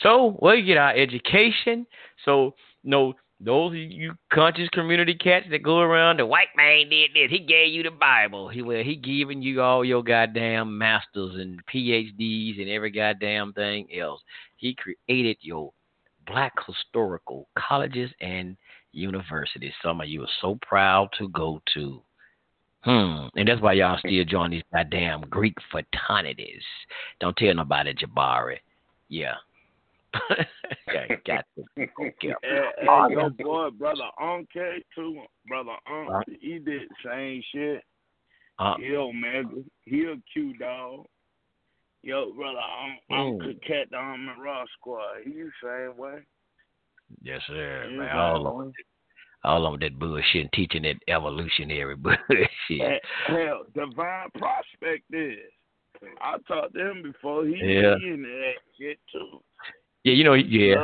[0.00, 1.86] So we get our education.
[2.26, 2.54] So
[2.84, 7.30] no, those you conscious community cats that go around, the white man did this.
[7.30, 8.50] He gave you the Bible.
[8.50, 13.88] He well, he giving you all your goddamn masters and PhDs and every goddamn thing
[13.98, 14.20] else.
[14.56, 15.72] He created your
[16.26, 18.58] black historical colleges and
[18.96, 19.72] universities.
[19.82, 22.02] Some of you are so proud to go to.
[22.82, 23.26] Hmm.
[23.34, 26.62] And that's why y'all still join these goddamn Greek fraternities.
[27.20, 28.58] Don't tell nobody Jabari.
[29.08, 29.34] Yeah.
[30.88, 31.64] okay, got to.
[31.78, 32.34] Okay.
[32.42, 35.20] And, and your boy, brother Uncle, too.
[35.48, 37.82] Brother Uncle, uh, he did the same shit.
[38.58, 39.62] Uh, he Omega.
[39.84, 41.06] He a Q dog.
[42.02, 45.22] Yo, brother, I'm, Uncle Cat the Army Raw Squad.
[45.24, 46.20] He the same way.
[47.22, 48.16] Yes, sir, man.
[48.16, 48.72] All of,
[49.44, 53.02] all of that bullshit and teaching that evolutionary bullshit.
[53.26, 55.38] Hell, Divine Prospect is.
[56.20, 57.46] I talked to him before.
[57.46, 57.94] He yeah.
[57.94, 59.40] in that shit too.
[60.04, 60.76] Yeah, you know, yeah.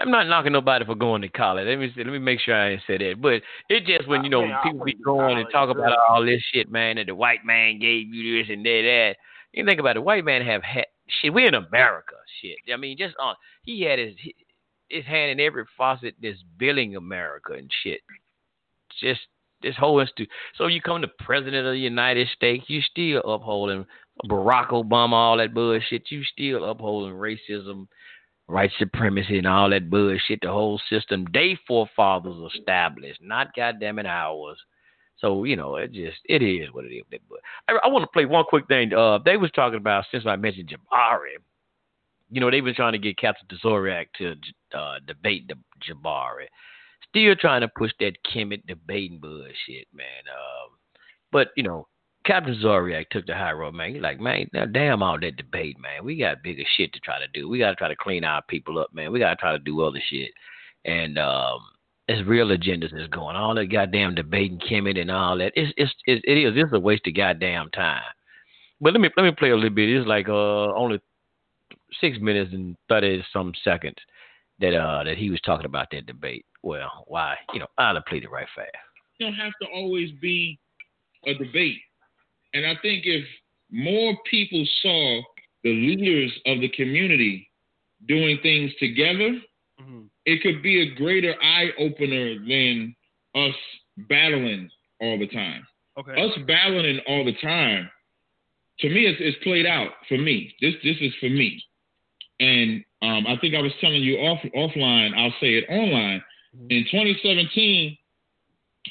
[0.00, 1.66] I'm not knocking nobody for going to college.
[1.66, 3.22] Let me let me make sure I didn't say that.
[3.22, 6.70] But it just when you know people be going and talk about all this shit,
[6.70, 9.16] man, that the white man gave you this and that, that.
[9.52, 11.32] You think about it, the white man have had shit.
[11.32, 12.58] We're in America, shit.
[12.72, 14.14] I mean, just on uh, he had his
[14.88, 18.00] his hand in every faucet that's billing America and shit.
[19.00, 19.20] Just
[19.62, 20.28] this whole institute.
[20.56, 23.86] So you come to President of the United States, you still upholding
[24.24, 26.10] Barack Obama, all that bullshit.
[26.10, 27.86] You still upholding racism,
[28.46, 30.40] white supremacy, and all that bullshit.
[30.42, 34.58] The whole system they forefathers established, not goddamn it ours.
[35.18, 37.04] So you know, it just it is what it is.
[37.10, 38.92] But I, I want to play one quick thing.
[38.92, 41.36] Uh, they was talking about since I mentioned Jabari.
[42.30, 44.34] You know, they've been trying to get Captain Tazoriak to
[44.76, 45.54] uh, debate the
[45.86, 46.46] Jabari.
[47.08, 50.24] Still trying to push that Kemet debating bullshit, man.
[50.28, 50.70] Um,
[51.30, 51.86] but you know,
[52.26, 53.94] Captain Zoriak took the high road, man.
[53.94, 56.04] He's like, man, damn all that debate, man.
[56.04, 57.48] We got bigger shit to try to do.
[57.48, 59.12] We got to try to clean our people up, man.
[59.12, 60.32] We got to try to do other shit.
[60.84, 61.60] And um,
[62.08, 63.36] it's real agendas that's going.
[63.36, 65.52] All that goddamn debating Kemet and all that.
[65.54, 66.52] It's, it's, it's it is.
[66.56, 68.02] It's a waste of goddamn time.
[68.80, 69.88] But let me let me play a little bit.
[69.88, 71.00] It's like uh only
[72.00, 73.96] six minutes and thirty some seconds
[74.60, 76.44] that uh that he was talking about that debate.
[76.62, 77.36] Well, why?
[77.52, 78.70] You know, I'll play it right fast.
[79.18, 80.58] It don't have to always be
[81.26, 81.78] a debate.
[82.54, 83.24] And I think if
[83.70, 85.22] more people saw
[85.64, 87.48] the leaders of the community
[88.06, 89.40] doing things together,
[89.80, 90.02] mm-hmm.
[90.24, 92.94] it could be a greater eye opener than
[93.34, 93.54] us
[94.08, 94.70] battling
[95.00, 95.66] all the time.
[95.98, 96.12] Okay.
[96.12, 97.90] Us battling all the time,
[98.80, 100.54] to me, it's, it's played out for me.
[100.60, 101.62] This this is for me.
[102.40, 105.16] And um, I think I was telling you off offline.
[105.16, 106.22] I'll say it online.
[106.56, 106.66] Mm-hmm.
[106.70, 107.98] In 2017,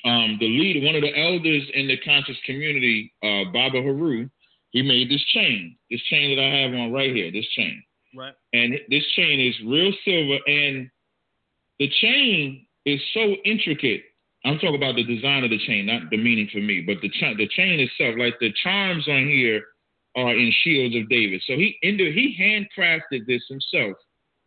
[0.03, 4.29] um, the leader, one of the elders in the conscious community, uh, Baba Haru,
[4.71, 7.81] he made this chain, this chain that I have on right here, this chain.
[8.15, 8.33] Right.
[8.53, 10.89] And this chain is real silver, and
[11.79, 14.03] the chain is so intricate.
[14.43, 17.09] I'm talking about the design of the chain, not the meaning for me, but the
[17.09, 18.15] ch- the chain itself.
[18.17, 19.63] Like the charms on here
[20.15, 21.41] are in shields of David.
[21.45, 23.97] So he into he handcrafted this himself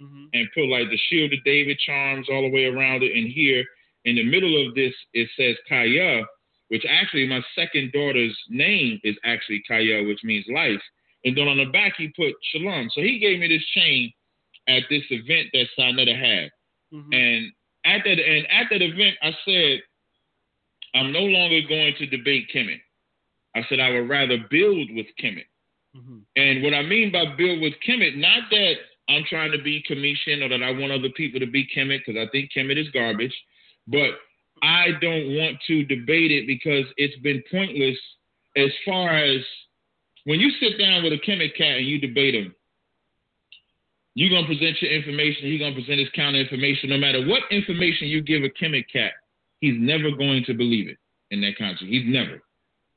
[0.01, 0.25] mm-hmm.
[0.33, 3.17] and put like the shield of David charms all the way around it.
[3.17, 3.65] And here
[4.05, 6.25] in the middle of this, it says Kaya,
[6.69, 10.83] which actually my second daughter's name is actually Kaya, which means life.
[11.25, 12.91] And then on the back, he put Shalom.
[12.95, 14.13] So he gave me this chain
[14.69, 16.51] at this event that Sinetta had.
[16.95, 17.13] Mm-hmm.
[17.13, 17.53] And
[17.85, 19.83] at that and at that event, I said,
[20.95, 22.81] I'm no longer going to debate Kemet.
[23.55, 25.45] I said I would rather build with Kemet.
[25.99, 26.19] Mm-hmm.
[26.37, 28.75] And what I mean by build with Kemet, not that
[29.09, 32.21] I'm trying to be Commission or that I want other people to be Kemet, because
[32.21, 33.35] I think Kemet is garbage.
[33.87, 34.11] But
[34.63, 37.97] I don't want to debate it because it's been pointless
[38.57, 39.41] as far as
[40.25, 42.55] when you sit down with a Kemet cat and you debate him,
[44.15, 45.47] You're gonna present your information.
[45.47, 46.91] He's gonna present his counter information.
[46.91, 49.13] No matter what information you give a Kemet cat,
[49.61, 50.99] he's never going to believe it
[51.31, 51.89] in that country.
[51.89, 52.43] He's never.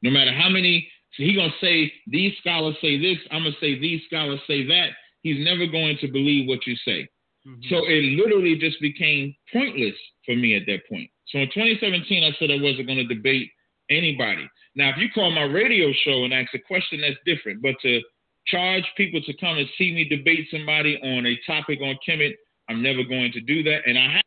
[0.01, 3.17] No matter how many, so he's gonna say these scholars say this.
[3.31, 4.89] I'm gonna say these scholars say that.
[5.23, 7.07] He's never going to believe what you say.
[7.47, 7.61] Mm-hmm.
[7.69, 11.09] So it literally just became pointless for me at that point.
[11.27, 13.49] So in 2017, I said I wasn't going to debate
[13.89, 14.47] anybody.
[14.75, 17.61] Now, if you call my radio show and ask a question, that's different.
[17.61, 18.01] But to
[18.47, 22.33] charge people to come and see me debate somebody on a topic on Kemet,
[22.69, 23.81] I'm never going to do that.
[23.85, 24.23] And I have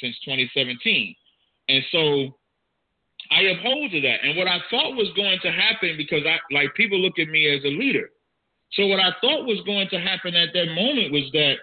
[0.00, 1.14] since 2017.
[1.68, 2.38] And so
[3.30, 4.24] I uphold to that.
[4.24, 7.46] And what I thought was going to happen, because I like people look at me
[7.54, 8.10] as a leader.
[8.72, 11.54] So what I thought was going to happen at that moment was that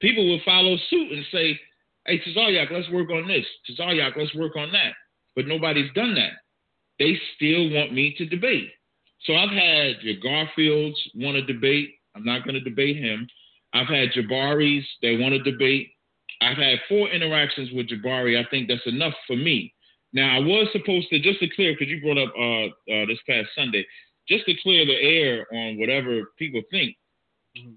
[0.00, 1.58] people would follow suit and say,
[2.06, 3.46] Hey, Tazaryak, let's work on this.
[3.68, 4.92] Tazaryak, let's work on that.
[5.34, 6.32] But nobody's done that.
[6.98, 8.70] They still want me to debate.
[9.24, 11.94] So I've had your Garfields want to debate.
[12.14, 13.26] I'm not going to debate him.
[13.72, 15.90] I've had Jabaris They want to debate.
[16.40, 18.38] I've had four interactions with Jabari.
[18.38, 19.73] I think that's enough for me.
[20.14, 23.18] Now I was supposed to just to clear because you brought up uh, uh, this
[23.28, 23.84] past Sunday,
[24.26, 26.96] just to clear the air on whatever people think.
[27.58, 27.74] Mm-hmm.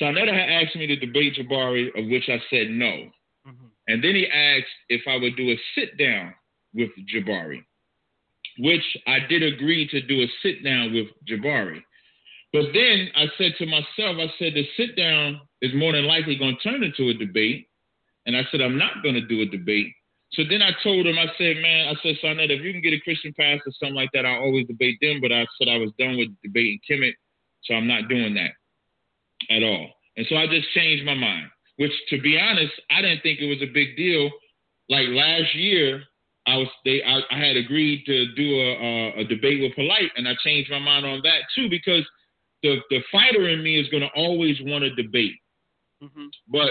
[0.00, 3.10] Sarnetta had asked me to debate Jabari, of which I said no.
[3.46, 3.66] Mm-hmm.
[3.88, 6.34] And then he asked if I would do a sit down
[6.72, 7.62] with Jabari
[8.58, 11.82] which I did agree to do a sit down with Jabari.
[12.52, 16.36] But then I said to myself, I said the sit down is more than likely
[16.36, 17.68] going to turn into a debate.
[18.26, 19.92] And I said, I'm not going to do a debate.
[20.34, 22.92] So then I told him, I said, man, I said, Sonnet, if you can get
[22.92, 25.20] a Christian pastor something like that, I'll always debate them.
[25.20, 27.14] But I said I was done with debating Kemet,
[27.64, 28.50] so I'm not doing that
[29.54, 29.90] at all.
[30.16, 31.46] And so I just changed my mind,
[31.76, 34.30] which to be honest, I didn't think it was a big deal.
[34.88, 36.02] Like last year,
[36.46, 40.10] I was they I, I had agreed to do a, a, a debate with Polite,
[40.16, 42.04] and I changed my mind on that too because
[42.62, 45.36] the the fighter in me is going to always want to debate.
[46.02, 46.26] Mm-hmm.
[46.48, 46.70] But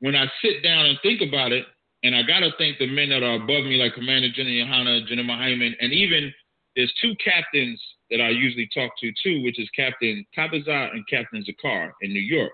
[0.00, 1.66] when I sit down and think about it,
[2.02, 5.06] and I got to thank the men that are above me, like Commander General Yohana,
[5.06, 6.32] General Hyman, and even
[6.76, 11.44] there's two captains that I usually talk to too, which is Captain Kabaza and Captain
[11.44, 12.52] Zakar in New York.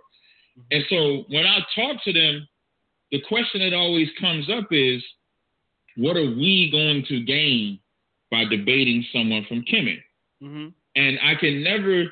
[0.58, 0.76] Mm-hmm.
[0.76, 2.46] And so when I talk to them,
[3.12, 5.02] the question that always comes up is,
[5.96, 7.78] what are we going to gain
[8.30, 10.02] by debating someone from Kemet?
[10.42, 10.68] Mm-hmm.
[10.96, 12.04] And I can never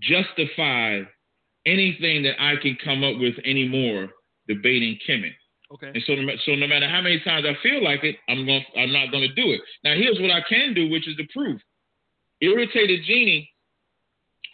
[0.00, 1.00] justify
[1.66, 4.08] anything that I can come up with anymore
[4.46, 5.34] debating Kemet.
[5.72, 5.88] Okay.
[5.88, 6.14] And so,
[6.44, 8.64] so no matter how many times I feel like it, I'm going.
[8.76, 9.60] I'm not going to do it.
[9.82, 11.60] Now, here's what I can do, which is the proof.
[12.40, 13.50] Irritated Genie,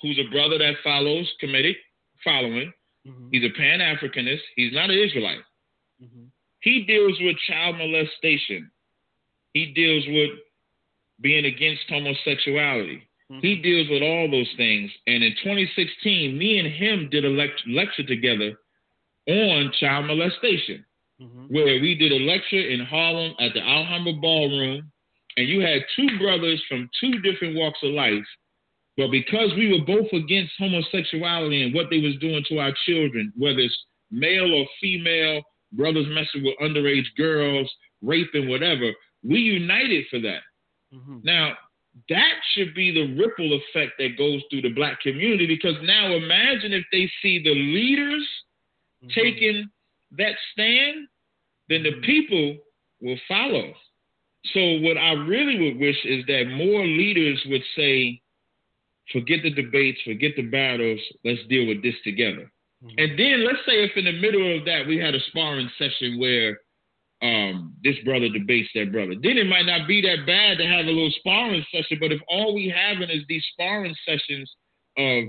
[0.00, 1.76] who's a brother that follows committee,
[2.24, 2.72] following,
[3.06, 3.28] mm-hmm.
[3.30, 4.40] he's a Pan Africanist.
[4.56, 5.40] He's not an Israelite.
[6.02, 6.24] Mm-hmm.
[6.60, 8.70] He deals with child molestation.
[9.52, 10.30] He deals with
[11.20, 13.02] being against homosexuality.
[13.30, 13.40] Mm-hmm.
[13.40, 14.90] He deals with all those things.
[15.06, 18.58] And in 2016, me and him did a lect- lecture together
[19.26, 20.84] on child molestation,
[21.22, 21.54] mm-hmm.
[21.54, 24.90] where we did a lecture in Harlem at the Alhambra Ballroom.
[25.36, 28.24] And you had two brothers from two different walks of life.
[28.96, 33.32] But because we were both against homosexuality and what they was doing to our children,
[33.36, 33.76] whether it's
[34.10, 35.42] male or female,
[35.72, 37.72] brothers messing with underage girls,
[38.02, 38.92] raping, whatever.
[39.22, 40.40] We united for that.
[40.94, 41.18] Mm-hmm.
[41.22, 41.54] Now,
[42.08, 46.72] that should be the ripple effect that goes through the black community because now imagine
[46.72, 48.26] if they see the leaders
[49.02, 49.08] mm-hmm.
[49.18, 49.68] taking
[50.18, 51.08] that stand,
[51.68, 52.04] then the mm-hmm.
[52.04, 52.56] people
[53.00, 53.72] will follow.
[54.52, 58.20] So, what I really would wish is that more leaders would say,
[59.12, 62.50] forget the debates, forget the battles, let's deal with this together.
[62.82, 62.98] Mm-hmm.
[62.98, 66.18] And then let's say if in the middle of that we had a sparring session
[66.18, 66.58] where
[67.22, 70.86] um, this brother debates that brother, then it might not be that bad to have
[70.86, 71.98] a little sparring session.
[72.00, 74.50] But if all we having is these sparring sessions
[74.98, 75.24] of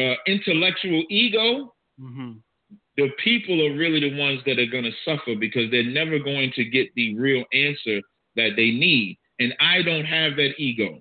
[0.00, 2.32] uh, intellectual ego, mm-hmm.
[2.98, 6.52] The people are really the ones that are going to suffer because they're never going
[6.56, 8.02] to get the real answer
[8.36, 9.18] that they need.
[9.40, 11.00] And I don't have that ego.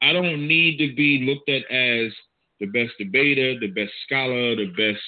[0.00, 2.12] I don't need to be looked at as
[2.60, 5.02] the best debater, the best scholar, the best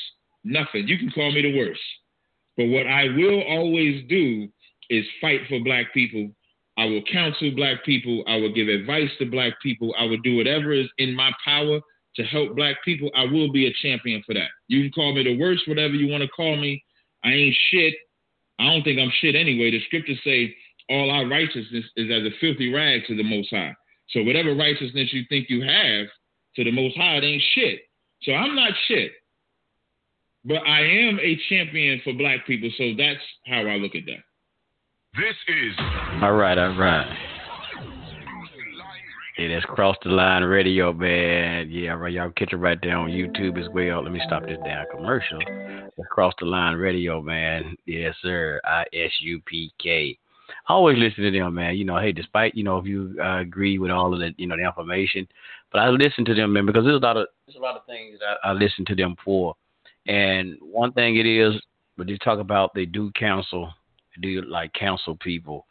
[0.44, 0.88] Nothing.
[0.88, 1.80] You can call me the worst.
[2.56, 4.48] But what I will always do
[4.88, 6.30] is fight for black people.
[6.76, 8.24] I will counsel black people.
[8.26, 9.94] I will give advice to black people.
[9.98, 11.80] I will do whatever is in my power
[12.16, 13.10] to help black people.
[13.14, 14.48] I will be a champion for that.
[14.68, 16.82] You can call me the worst, whatever you want to call me.
[17.24, 17.94] I ain't shit.
[18.58, 19.70] I don't think I'm shit anyway.
[19.70, 20.54] The scriptures say
[20.88, 23.74] all our righteousness is as a filthy rag to the Most High.
[24.10, 26.06] So whatever righteousness you think you have
[26.56, 27.80] to the Most High, it ain't shit.
[28.22, 29.12] So I'm not shit.
[30.44, 34.24] But I am a champion for black people, so that's how I look at that.
[35.16, 35.74] This is
[36.22, 37.29] all right, all right.
[39.40, 41.70] Yeah, that's Cross the Line Radio, man.
[41.70, 42.12] Yeah, right.
[42.12, 44.02] Y'all catch it right there on YouTube as well.
[44.02, 45.38] Let me stop this damn commercial.
[45.46, 47.74] That's Cross the Line Radio, man.
[47.86, 48.60] Yes, sir.
[48.66, 50.18] I S U P K.
[50.68, 51.74] Always listen to them, man.
[51.76, 54.46] You know, hey, despite you know if you uh, agree with all of the you
[54.46, 55.26] know the information,
[55.72, 57.86] but I listen to them, man, because there's a lot of there's a lot of
[57.86, 59.56] things I, I listen to them for.
[60.06, 61.54] And one thing it is,
[61.96, 63.72] but they talk about they do counsel,
[64.14, 65.64] they do like counsel people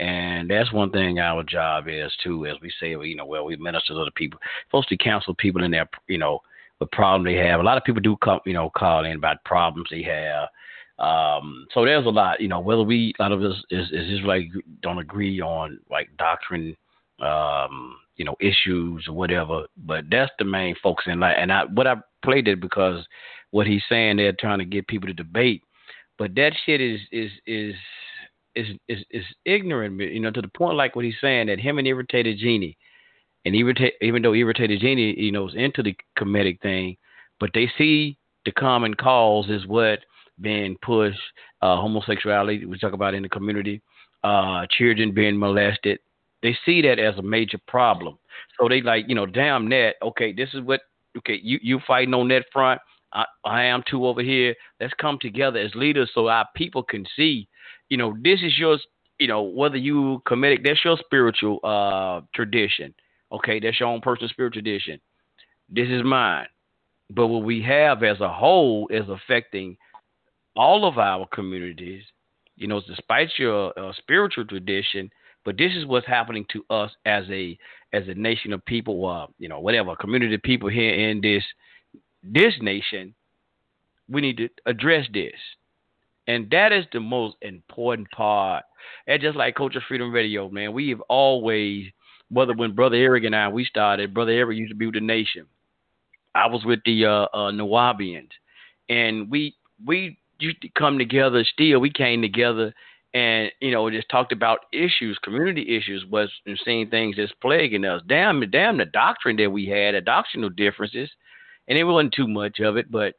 [0.00, 3.56] and that's one thing our job is too, as we say, you know, well, we
[3.56, 4.40] minister to other people,
[4.72, 6.40] to counsel people in their, you know,
[6.80, 7.60] the problem they have.
[7.60, 10.48] A lot of people do come, you know, call in about problems they have.
[10.98, 14.08] Um, so there's a lot, you know, whether we, a lot of us is, is
[14.08, 14.48] just like
[14.82, 16.76] don't agree on like doctrine,
[17.20, 21.36] um, you know, issues or whatever, but that's the main focus in life.
[21.38, 23.04] And I, what I played it because
[23.50, 25.62] what he's saying, they're trying to get people to debate,
[26.18, 27.74] but that shit is, is, is,
[28.54, 31.78] is is is ignorant, you know, to the point like what he's saying that him
[31.78, 32.76] and irritated genie,
[33.44, 36.96] and irritate even though irritated genie, you know, is into the Kemetic thing,
[37.40, 40.00] but they see the common cause is what
[40.40, 41.18] being pushed,
[41.62, 43.80] uh, homosexuality we talk about in the community,
[44.22, 45.98] uh, children being molested.
[46.42, 48.18] They see that as a major problem.
[48.58, 49.94] So they like, you know, damn that.
[50.02, 50.80] Okay, this is what.
[51.18, 52.80] Okay, you you fighting on that front.
[53.12, 54.54] I, I am too over here.
[54.80, 57.48] Let's come together as leaders so our people can see
[57.88, 58.78] you know, this is your,
[59.18, 62.94] you know, whether you committed, that's your spiritual uh, tradition.
[63.32, 65.00] Okay, that's your own personal spiritual tradition.
[65.68, 66.46] This is mine.
[67.10, 69.76] But what we have as a whole is affecting
[70.56, 72.02] all of our communities.
[72.56, 75.10] You know, despite your uh, spiritual tradition,
[75.44, 77.58] but this is what's happening to us as a
[77.92, 81.44] as a nation of people, uh, you know, whatever community of people here in this
[82.22, 83.14] this nation.
[84.08, 85.32] We need to address this.
[86.26, 88.64] And that is the most important part.
[89.06, 91.86] And just like Culture Freedom Radio, man, we have always,
[92.30, 95.00] whether when Brother Eric and I we started, Brother Eric used to be with the
[95.00, 95.46] Nation.
[96.34, 98.30] I was with the uh, uh, Nuwaubians,
[98.88, 101.44] and we we used to come together.
[101.44, 102.74] Still, we came together
[103.14, 107.84] and you know just talked about issues, community issues, was and seeing things that's plaguing
[107.84, 108.02] us.
[108.06, 111.10] Damn, damn the doctrine that we had, the doctrinal differences,
[111.68, 113.14] and it wasn't too much of it, but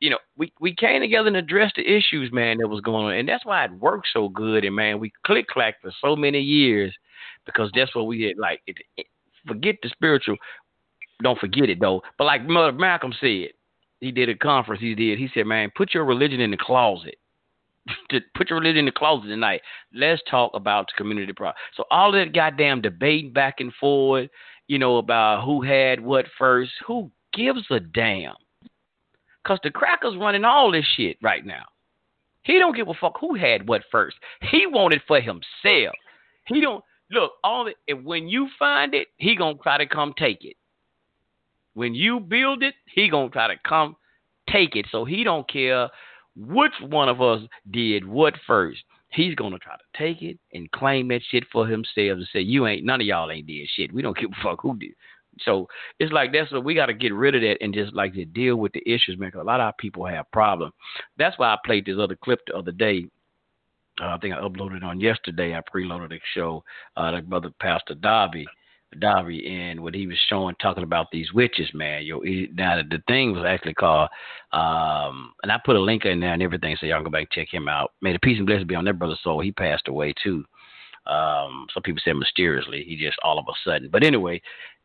[0.00, 3.12] you know, we, we came together and addressed the issues, man, that was going on.
[3.14, 4.64] And that's why it worked so good.
[4.64, 6.94] And, man, we click clack for so many years
[7.46, 8.38] because that's what we did.
[8.38, 9.06] Like, it, it,
[9.46, 10.36] forget the spiritual.
[11.22, 12.02] Don't forget it, though.
[12.18, 13.48] But like Mother Malcolm said,
[14.00, 15.18] he did a conference he did.
[15.18, 17.16] He said, man, put your religion in the closet.
[18.34, 19.62] put your religion in the closet tonight.
[19.92, 21.56] Let's talk about the community problem.
[21.76, 24.28] So all that goddamn debate back and forth,
[24.68, 28.34] you know, about who had what first, who gives a damn?
[29.46, 31.64] Cause the crackers running all this shit right now.
[32.42, 34.16] He don't give a fuck who had what first.
[34.50, 35.94] He wanted for himself.
[36.46, 38.04] He don't look all it.
[38.04, 40.56] When you find it, he gonna try to come take it.
[41.74, 43.96] When you build it, he gonna try to come
[44.50, 44.86] take it.
[44.90, 45.88] So he don't care
[46.36, 48.82] which one of us did what first.
[49.08, 52.66] He's gonna try to take it and claim that shit for himself and say you
[52.66, 53.92] ain't none of y'all ain't did shit.
[53.92, 54.94] We don't give a fuck who did.
[55.40, 58.14] So it's like that's what we got to get rid of that and just like
[58.14, 59.30] to deal with the issues, man.
[59.30, 60.72] Cause a lot of our people have problems.
[61.18, 63.06] That's why I played this other clip the other day.
[64.00, 65.54] Uh, I think I uploaded on yesterday.
[65.54, 66.64] I preloaded the show.
[66.96, 68.46] Uh, the brother Pastor Darby,
[68.98, 72.04] Darby, and what he was showing, talking about these witches, man.
[72.04, 72.20] Yo,
[72.54, 74.08] now the, thing was actually called,
[74.52, 77.20] um, and I put a link in there and everything, so y'all can go back
[77.20, 77.92] and check him out.
[78.02, 79.40] May the peace and blessing be on that brother's soul.
[79.40, 80.44] He passed away too.
[81.06, 82.84] Um, some people said mysteriously.
[82.84, 83.90] He just all of a sudden.
[83.90, 84.40] But anyway,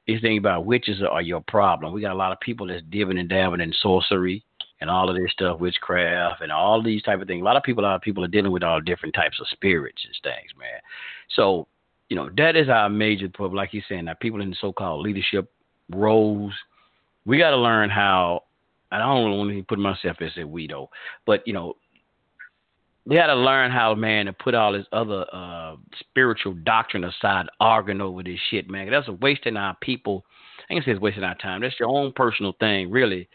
[0.09, 1.93] these things about witches are your problem.
[1.93, 4.43] We got a lot of people that's dipping and dabbing in sorcery
[4.81, 7.41] and all of this stuff, witchcraft and all these type of things.
[7.41, 9.47] A lot of people, a lot of people are dealing with all different types of
[9.49, 10.79] spirits and things, man.
[11.35, 11.67] So,
[12.09, 13.55] you know, that is our major problem.
[13.55, 15.51] Like you're saying, that people in the so-called leadership
[15.91, 16.53] roles,
[17.25, 18.43] we got to learn how.
[18.91, 20.67] I don't want to put myself as a we
[21.27, 21.75] but you know,
[23.09, 27.47] we got to learn how, man, to put all this other uh, spiritual doctrine aside,
[27.59, 28.89] arguing over this shit, man.
[28.91, 30.23] That's a wasting our people.
[30.69, 31.61] I can say it's wasting our time.
[31.61, 33.27] That's your own personal thing, really.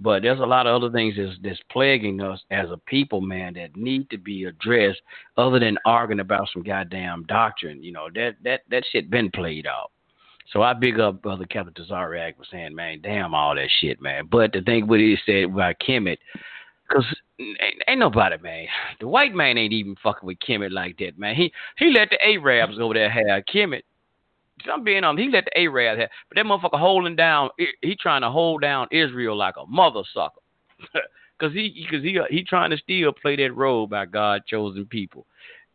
[0.00, 3.54] But there's a lot of other things that's, that's plaguing us as a people, man,
[3.54, 5.00] that need to be addressed,
[5.36, 7.84] other than arguing about some goddamn doctrine.
[7.84, 9.92] You know that that that shit been played out.
[10.52, 14.26] So I big up brother Captain Tazariak was saying, man, damn all that shit, man.
[14.28, 16.18] But the thing what he said about Kemet,
[16.88, 17.04] because
[17.40, 18.66] ain't, ain't nobody, man.
[19.00, 21.34] The white man ain't even fucking with Kemet like that, man.
[21.34, 23.82] He he let the Arabs over there have Kemet.
[24.70, 25.16] I'm being on.
[25.16, 27.50] He let the Arabs have, but that motherfucker holding down.
[27.82, 30.40] He trying to hold down Israel like a mother sucker,
[31.38, 35.26] because he because he he trying to still play that role by God chosen people.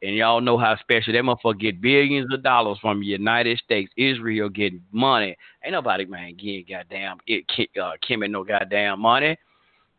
[0.02, 3.92] And y'all know how special that motherfucker get billions of dollars from the United States.
[3.98, 5.36] Israel getting money.
[5.64, 7.46] Ain't nobody man getting goddamn it
[7.82, 9.36] uh, Kim no goddamn money.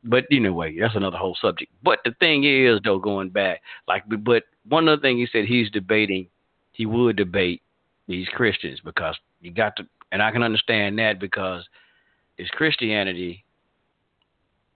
[0.06, 1.72] But anyway, that's another whole subject.
[1.82, 5.70] But the thing is though, going back, like but one other thing he said he's
[5.70, 6.28] debating,
[6.72, 7.62] he would debate
[8.06, 11.66] these Christians because you got to and I can understand that because
[12.38, 13.44] it's Christianity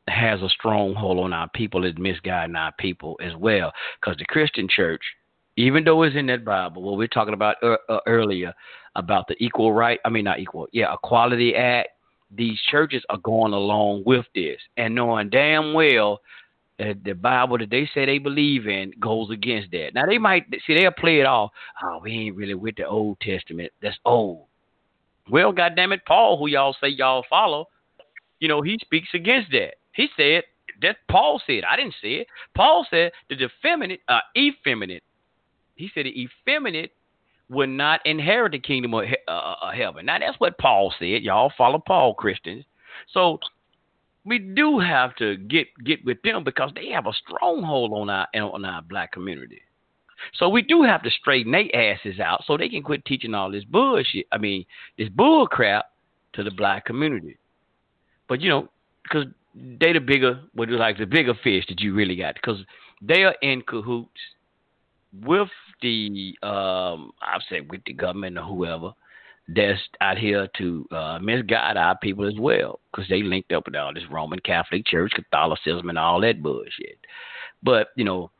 [0.08, 3.72] has a stronghold on our people, is misguiding our people as well.
[4.00, 5.02] Because the Christian church,
[5.56, 7.76] even though it's in that Bible, what we're talking about uh,
[8.06, 8.52] earlier
[8.96, 11.88] about the equal right, I mean not equal, yeah, Equality Act.
[12.34, 16.20] These churches are going along with this and knowing damn well
[16.78, 19.90] that the Bible that they say they believe in goes against that.
[19.94, 21.50] Now they might see they'll play it off.
[21.82, 23.72] Oh, we ain't really with the Old Testament.
[23.82, 24.46] That's old.
[25.28, 27.68] Well, goddamn it, Paul, who y'all say y'all follow,
[28.40, 29.74] you know, he speaks against that.
[29.92, 30.44] He said
[30.82, 31.62] that Paul said.
[31.70, 32.26] I didn't say it.
[32.54, 35.02] Paul said the feminine, uh, effeminate.
[35.76, 36.92] He said the effeminate
[37.50, 40.06] would not inherit the kingdom of, uh, uh, heaven.
[40.06, 41.22] Now that's what Paul said.
[41.22, 42.64] Y'all follow Paul, Christians.
[43.12, 43.40] So
[44.24, 48.28] we do have to get get with them because they have a stronghold on our
[48.34, 49.62] on our black community.
[50.34, 53.50] So we do have to straighten their asses out so they can quit teaching all
[53.50, 54.26] this bullshit.
[54.30, 54.64] I mean,
[54.98, 55.86] this bull crap
[56.34, 57.38] to the black community.
[58.28, 58.68] But you know,
[59.02, 62.58] because they the bigger, what like the bigger fish that you really got, because
[63.02, 64.20] they are in cahoots
[65.12, 65.48] with
[65.82, 68.92] the, um, I've said with the government or whoever
[69.48, 73.76] that's out here to uh, misguide our people as well, because they linked up with
[73.76, 76.98] all this Roman Catholic Church, Catholicism, and all that bullshit.
[77.62, 78.30] But you know,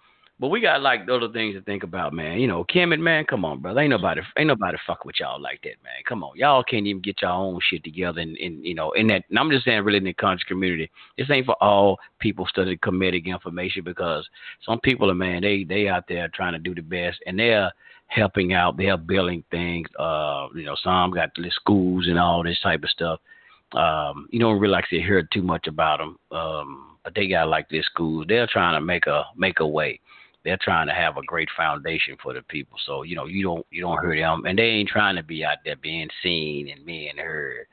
[0.41, 2.41] but we got like other things to think about, man.
[2.41, 3.81] You know, Kemet, man, come on, brother.
[3.81, 6.03] Ain't nobody, ain't nobody fuck with y'all like that, man.
[6.09, 9.07] Come on, y'all can't even get your own shit together, and, and you know, in
[9.09, 9.25] that.
[9.29, 12.79] And I'm just saying, really, in the country community, this ain't for all people studying
[12.79, 14.27] Kemetic information because
[14.65, 17.71] some people are, man, they they out there trying to do the best, and they're
[18.07, 19.89] helping out, they're building things.
[19.99, 23.21] Uh, you know, some got the schools and all this type of stuff.
[23.73, 27.49] Um, you don't really like to hear too much about them, um, but they got
[27.49, 28.25] like this school.
[28.27, 30.01] They're trying to make a make a way
[30.45, 32.79] they're trying to have a great foundation for the people.
[32.87, 35.45] So you know you don't you don't hear them, and they ain't trying to be
[35.45, 37.67] out there being seen and being heard.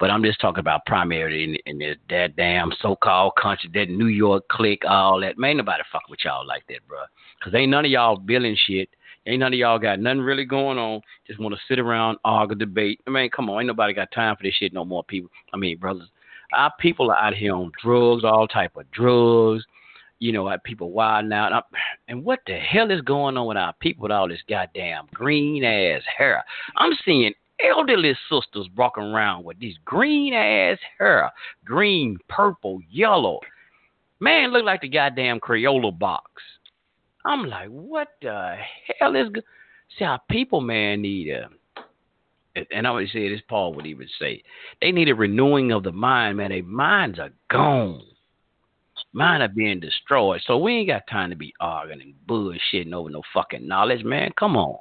[0.00, 4.06] But I'm just talking about primarily in, in this, that damn so-called country, that New
[4.06, 5.38] York clique, all that.
[5.38, 6.98] Man, nobody fuck with y'all like that, bro.
[7.42, 8.88] Cause ain't none of y'all billing shit.
[9.26, 11.00] Ain't none of y'all got nothing really going on.
[11.26, 13.00] Just want to sit around, argue, debate.
[13.06, 15.04] I mean, come on, ain't nobody got time for this shit no more.
[15.04, 16.08] People, I mean, brothers,
[16.52, 19.64] our people are out here on drugs, all type of drugs
[20.18, 21.64] you know, people wilding out.
[22.08, 25.64] And what the hell is going on with our people with all this goddamn green
[25.64, 26.44] ass hair?
[26.76, 27.32] I'm seeing
[27.64, 31.30] elderly sisters walking around with these green ass hair,
[31.64, 33.40] green, purple, yellow.
[34.20, 36.30] Man, look like the goddamn Crayola box.
[37.24, 38.56] I'm like, what the
[38.98, 39.28] hell is?
[39.28, 39.40] Go-?
[39.98, 41.48] See, our people, man, need a.
[42.72, 44.42] And I would say this, Paul would even say,
[44.80, 46.50] they need a renewing of the mind, man.
[46.50, 48.02] Their minds are gone.
[49.12, 50.40] Mine are being destroyed.
[50.46, 54.30] So we ain't got time to be arguing and bullshitting over no fucking knowledge, man.
[54.38, 54.78] Come on.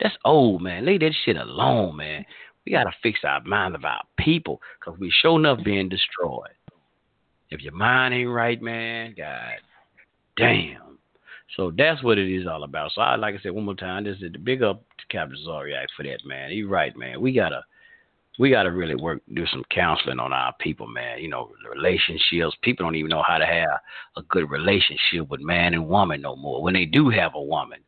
[0.00, 0.84] That's old, man.
[0.84, 2.24] Leave that shit alone, man.
[2.64, 6.50] We got to fix our mind of our people because we sure enough being destroyed.
[7.50, 9.54] If your mind ain't right, man, God
[10.36, 10.98] damn.
[11.56, 12.92] So that's what it is all about.
[12.94, 15.36] So I, like I said one more time, this is the big up to Captain
[15.46, 16.50] Zariak for that, man.
[16.50, 17.20] He's right, man.
[17.20, 17.62] We got to
[18.42, 21.20] we got to really work, do some counseling on our people, man.
[21.20, 22.56] You know, relationships.
[22.60, 23.78] People don't even know how to have
[24.16, 26.60] a good relationship with man and woman no more.
[26.60, 27.78] When they do have a woman,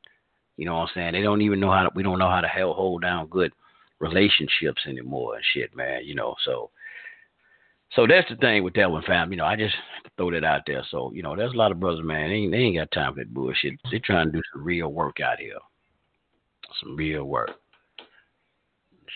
[0.56, 1.12] you know what I'm saying?
[1.12, 1.90] They don't even know how to.
[1.96, 3.52] We don't know how to hold down good
[3.98, 6.04] relationships anymore and shit, man.
[6.04, 6.70] You know, so.
[7.96, 9.30] So that's the thing with that one, fam.
[9.30, 9.74] You know, I just
[10.16, 10.84] throw that out there.
[10.90, 12.28] So, you know, there's a lot of brothers, man.
[12.28, 13.74] They ain't, they ain't got time for that bullshit.
[13.88, 15.58] They're trying to do some real work out here.
[16.82, 17.50] Some real work.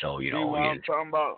[0.00, 1.36] So you see know, what I'm talking about.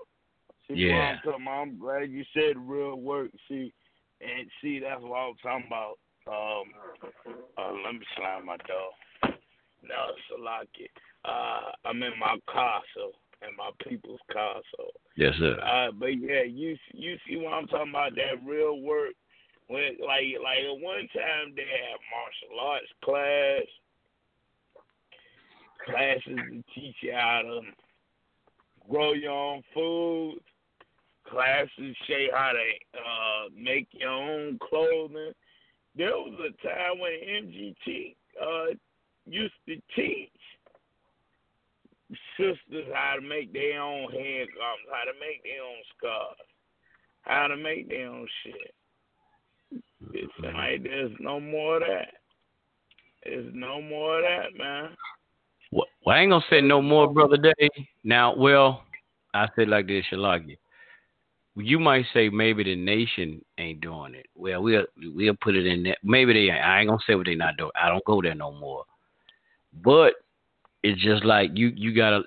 [0.68, 1.16] See yeah.
[1.24, 3.30] What I'm, I'm glad you said real work.
[3.48, 3.72] See,
[4.20, 5.98] and see that's what I'm talking about.
[6.28, 9.34] Um, uh, let me slam my door.
[9.82, 10.86] No, Salaki.
[11.24, 13.12] Uh, I'm in my car, so
[13.42, 14.84] in my people's car, so.
[15.16, 15.58] Yes, sir.
[15.60, 18.14] Uh, but yeah, you you see what I'm talking about?
[18.14, 19.12] That real work.
[19.68, 23.62] When like like at one time they had martial arts class,
[25.86, 27.60] classes to teach you how to
[28.90, 30.40] grow your own food.
[31.28, 35.32] Classes show you how to uh, make your own clothing.
[35.96, 38.74] There was a time when MGT uh,
[39.26, 40.30] used to teach
[42.36, 46.40] sisters how to make their own hair garments, how to make their own scarves,
[47.22, 48.74] how to make their own shit.
[50.12, 52.14] It's like there's no more of that.
[53.24, 54.90] There's no more of that, man.
[55.72, 57.68] Well, I ain't gonna say no more, brother Day.
[58.04, 58.82] Now, well,
[59.34, 60.56] I said like this, Shalagi.
[61.56, 64.26] You might say maybe the nation ain't doing it.
[64.34, 65.98] Well, we'll we'll put it in that.
[66.02, 66.52] Maybe they.
[66.52, 66.64] ain't.
[66.64, 67.72] I ain't gonna say what they not doing.
[67.80, 68.84] I don't go there no more.
[69.84, 70.14] But
[70.82, 72.22] it's just like you you gotta.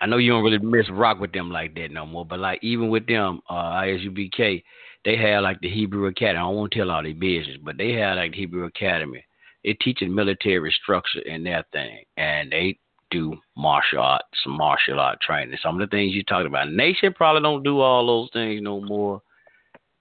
[0.00, 2.26] I know you don't really miss rock with them like that no more.
[2.26, 4.62] But like even with them, uh, ISUPK,
[5.04, 6.38] they have like the Hebrew Academy.
[6.38, 9.24] I don't want to tell all their business, but they have like the Hebrew Academy.
[9.66, 12.78] They teaching military structure in their thing, and they
[13.10, 15.58] do martial arts, martial art training.
[15.60, 16.70] Some of the things you talked about.
[16.70, 19.20] Nation probably don't do all those things no more,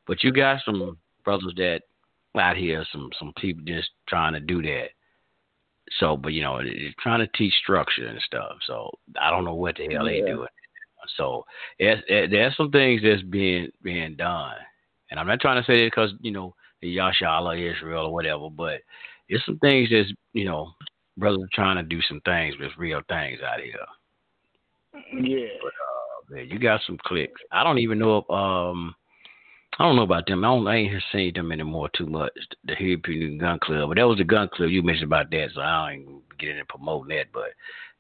[0.06, 1.82] but you got some brothers that
[2.38, 4.90] out here, some some people just trying to do that.
[6.00, 8.58] So, but you know, they're trying to teach structure and stuff.
[8.68, 10.22] So I don't know what the hell Yeah.
[10.22, 10.48] they doing.
[11.18, 11.46] So
[11.80, 14.58] there's, there's some things that's being being done,
[15.10, 18.50] and I'm not trying to say it because you know the Yashala Israel or whatever,
[18.50, 18.82] but
[19.30, 20.72] it's some things that's you know
[21.18, 23.80] brothers are trying to do some things with real things out here.
[25.14, 25.48] Yeah.
[26.30, 27.40] Man, you got some clicks.
[27.52, 28.96] I don't even know if um
[29.78, 30.44] I don't know about them.
[30.44, 32.32] I don't I ain't seen them anymore too much.
[32.64, 33.90] The European Gun Club.
[33.90, 36.50] But that was the gun club you mentioned about that, so I ain't gonna get
[36.50, 37.28] into promoting that.
[37.34, 37.50] But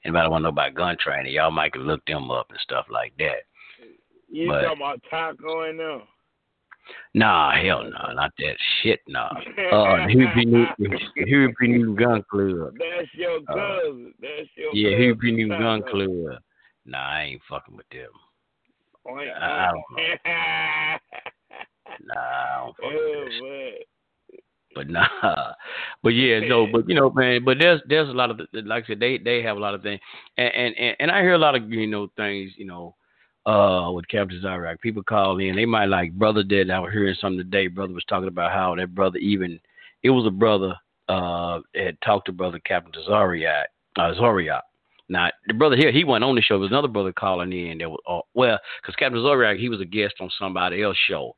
[0.03, 3.13] anybody wanna know about gun training, y'all might can look them up and stuff like
[3.19, 3.43] that.
[4.29, 6.01] You But- talking about Taco and them?
[7.13, 9.29] Nah, hell no, not that shit, nah.
[9.71, 12.73] Uh the European the European Gun Club.
[12.77, 14.13] That's your Uh, cousin.
[14.19, 15.83] That's your Yeah, cousin, European Gun.
[15.83, 16.41] Club.
[16.85, 18.11] Nah, I ain't fucking with them.
[19.07, 20.99] Oink, I oink.
[22.03, 23.71] Nah, I don't oh, man.
[24.75, 25.53] but nah,
[26.03, 28.87] but yeah, no, but you know, man, but there's there's a lot of like I
[28.87, 30.01] said, they they have a lot of things,
[30.37, 32.95] and and and, and I hear a lot of you know things, you know,
[33.45, 34.79] uh, with Captain Zarak.
[34.81, 36.71] People call in, they might like brother did.
[36.71, 37.67] I was hearing something today.
[37.67, 39.59] Brother was talking about how that brother even
[40.03, 40.75] it was a brother
[41.07, 43.65] uh had talked to brother Captain Zariak,
[43.97, 44.61] uh, Zariak.
[45.07, 46.55] Now the brother here, he went on the show.
[46.55, 47.77] There was another brother calling in.
[47.77, 51.35] That was uh, well, because Captain Zoriak, he was a guest on somebody else's show,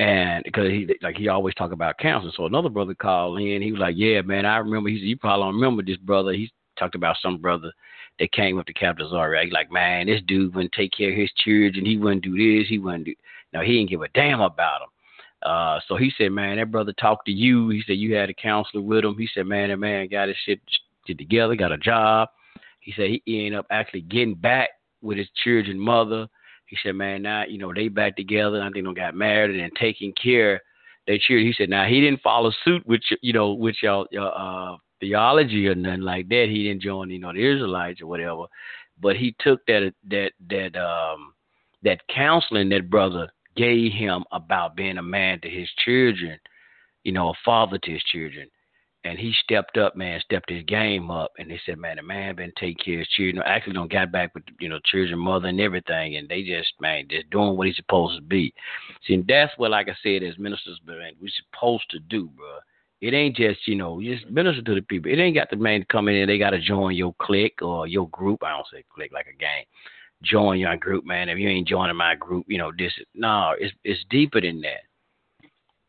[0.00, 2.32] and because he like he always talk about counseling.
[2.36, 3.62] So another brother called in.
[3.62, 6.32] He was like, "Yeah, man, I remember." He said, "You probably don't remember this brother."
[6.32, 7.70] He talked about some brother
[8.18, 9.44] that came up to Zoriak.
[9.44, 11.86] He like, "Man, this dude wouldn't take care of his children.
[11.86, 12.68] He wouldn't do this.
[12.68, 13.14] He wouldn't do."
[13.52, 14.88] Now he didn't give a damn about him.
[15.42, 18.34] Uh, so he said, "Man, that brother talked to you." He said you had a
[18.34, 19.16] counselor with him.
[19.18, 20.60] He said, "Man, that man got his shit
[21.06, 22.28] together, got a job."
[22.80, 24.70] He said he ended up actually getting back
[25.00, 26.28] with his children mother.
[26.66, 28.62] He said, man, now you know they back together.
[28.62, 30.62] I think they got married and taking care
[31.06, 31.46] they children.
[31.46, 35.74] He said, now he didn't follow suit with you know with y'all uh, theology or
[35.74, 36.46] nothing like that.
[36.48, 38.44] He didn't join you know the Israelites or whatever,
[39.00, 41.34] but he took that that that um
[41.82, 46.38] that counseling that brother gave him about being a man to his children,
[47.04, 48.48] you know, a father to his children
[49.04, 52.36] and he stepped up, man, stepped his game up, and they said, man, the man
[52.36, 53.42] been taking care of his children.
[53.44, 57.06] Actually, don't got back with you know children, mother, and everything, and they just man,
[57.10, 58.54] just doing what he's supposed to be.
[59.06, 62.58] See, and that's what, like I said, as ministers, man, we're supposed to do, bro.
[63.02, 65.10] It ain't just you know just minister to the people.
[65.10, 68.08] It ain't got the man come in they got to join your clique or your
[68.10, 68.44] group.
[68.44, 69.64] I don't say clique like a gang.
[70.22, 71.28] Join your group, man.
[71.28, 72.92] If you ain't joining my group, you know this.
[73.12, 74.82] No, it's it's deeper than that.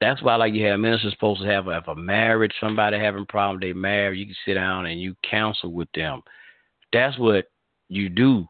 [0.02, 3.62] That's why, like you have ministers supposed to have, if a marriage, somebody having problem,
[3.62, 6.22] they married, you can sit down and you counsel with them.
[6.92, 7.46] That's what
[7.90, 8.48] you do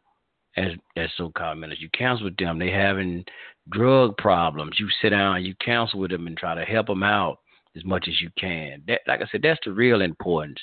[0.55, 1.83] as as so-called ministers.
[1.83, 2.59] You counsel with them.
[2.59, 3.25] They having
[3.69, 4.79] drug problems.
[4.79, 7.39] You sit down, you counsel with them, and try to help them out
[7.75, 8.83] as much as you can.
[8.87, 10.59] That, like I said, that's the real importance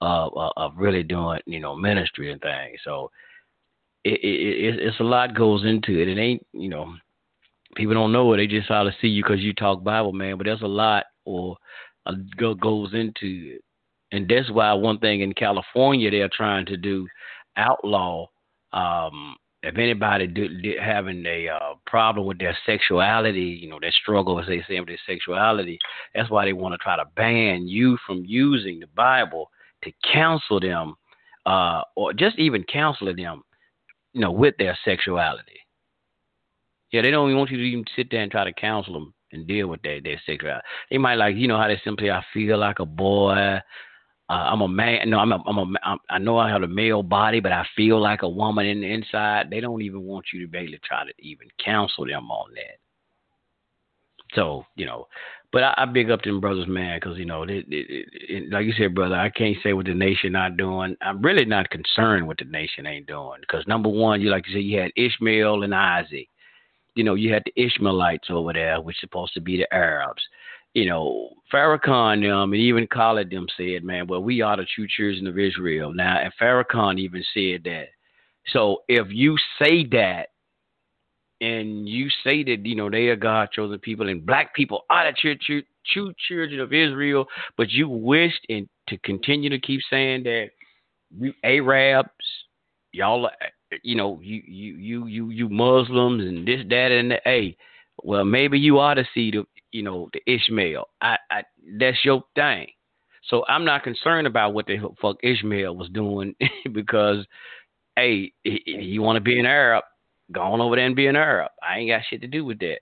[0.00, 2.80] of of, of really doing, you know, ministry and things.
[2.84, 3.10] So
[4.04, 6.08] it, it, it it's a lot goes into it.
[6.08, 6.94] It ain't, you know,
[7.76, 8.38] people don't know it.
[8.38, 10.36] They just ought to see you because you talk Bible, man.
[10.38, 11.56] But there's a lot or
[12.06, 13.64] a, go, goes into it,
[14.12, 17.06] and that's why one thing in California they're trying to do
[17.56, 18.26] outlaw.
[18.72, 23.92] Um, if anybody do, do, having a uh, problem with their sexuality, you know, their
[23.92, 25.78] struggle, as they say, with their sexuality,
[26.14, 29.50] that's why they want to try to ban you from using the Bible
[29.84, 30.94] to counsel them,
[31.44, 33.42] uh, or just even counseling them,
[34.12, 35.60] you know, with their sexuality.
[36.90, 39.14] Yeah, they don't even want you to even sit there and try to counsel them
[39.32, 40.64] and deal with their, their sexuality.
[40.90, 43.60] They might like, you know, how they simply, I feel like a boy.
[44.30, 45.10] Uh, I'm a man.
[45.10, 47.66] No, I'm a, I'm a, I'm, I know I have a male body, but I
[47.74, 49.50] feel like a woman in the inside.
[49.50, 52.54] They don't even want you to be able to try to even counsel them on
[52.54, 52.78] that.
[54.36, 55.08] So, you know,
[55.52, 58.72] but I, I big up them brothers, man, because, you know, they, they, like you
[58.78, 60.96] said, brother, I can't say what the nation not doing.
[61.02, 64.54] I'm really not concerned what the nation ain't doing because, number one, you like you
[64.54, 66.28] said, you had Ishmael and Isaac
[66.94, 70.22] you know, you had the Ishmaelites over there, which supposed to be the Arabs.
[70.74, 74.86] You know, Farrakhan um, and even Khaled them said, man, well, we are the true
[74.88, 75.92] children of Israel.
[75.92, 77.88] Now, and Farrakhan even said that.
[78.52, 80.28] So if you say that,
[81.40, 85.10] and you say that, you know, they are God chosen people and black people are
[85.10, 87.26] the true, true, true children of Israel,
[87.56, 90.50] but you wished and to continue to keep saying that
[91.18, 92.10] you Arabs,
[92.92, 93.28] y'all,
[93.82, 97.56] you know, you you you you you Muslims and this that and the a.
[98.02, 100.88] Well, maybe you are the seed of you know the Ishmael.
[101.00, 101.42] I, I
[101.78, 102.68] that's your thing.
[103.28, 106.34] So I'm not concerned about what the fuck Ishmael was doing
[106.72, 107.26] because,
[107.96, 109.84] hey, you want to be an Arab,
[110.32, 111.50] go on over there and be an Arab.
[111.62, 112.78] I ain't got shit to do with that.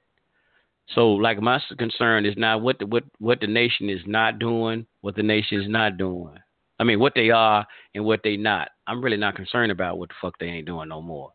[0.95, 4.87] So, like my concern is not what the what what the nation is not doing,
[5.03, 6.39] what the nation is not doing.
[6.81, 8.71] I mean, what they are and what they not.
[8.87, 11.33] I'm really not concerned about what the fuck they ain't doing no more.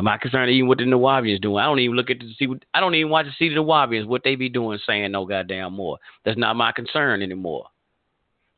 [0.00, 1.62] Am I concerned even what the Nuwaubians doing?
[1.62, 3.56] I don't even look at to see what I don't even watch to see the
[3.56, 5.98] Nuwaubians what they be doing saying no goddamn more.
[6.24, 7.66] That's not my concern anymore.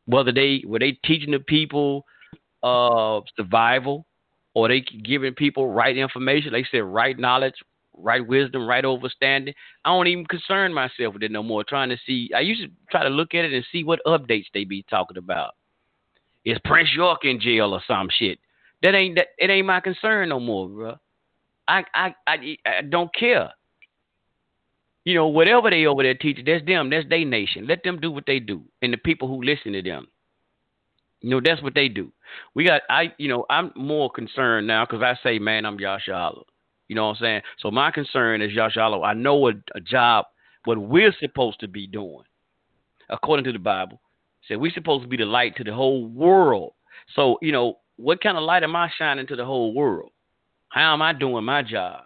[0.06, 2.06] Whether they were they teaching the people
[2.62, 4.06] uh survival
[4.54, 7.56] or they giving people right information, they said right knowledge,
[7.92, 9.52] right wisdom, right understanding.
[9.84, 11.64] I don't even concern myself with it no more.
[11.64, 14.46] Trying to see, I used to try to look at it and see what updates
[14.54, 15.54] they be talking about.
[16.44, 18.38] Is Prince York in jail or some shit?
[18.84, 19.28] That ain't that.
[19.38, 20.98] It ain't my concern no more, bro.
[21.68, 23.50] I I I, I don't care.
[25.04, 26.90] You know, whatever they over there teaching, that's them.
[26.90, 27.66] That's their nation.
[27.66, 30.06] Let them do what they do, and the people who listen to them.
[31.20, 32.12] You know, that's what they do.
[32.54, 33.12] We got I.
[33.18, 36.32] You know, I'm more concerned now because I say, man, I'm Yasha.
[36.88, 37.42] You know what I'm saying?
[37.58, 39.04] So my concern is Yashala.
[39.04, 40.26] I know a, a job,
[40.64, 42.24] what we're supposed to be doing,
[43.08, 44.00] according to the Bible.
[44.46, 46.74] Said we're supposed to be the light to the whole world.
[47.14, 50.10] So, you know, what kind of light am I shining to the whole world?
[50.72, 52.04] How am I doing my job?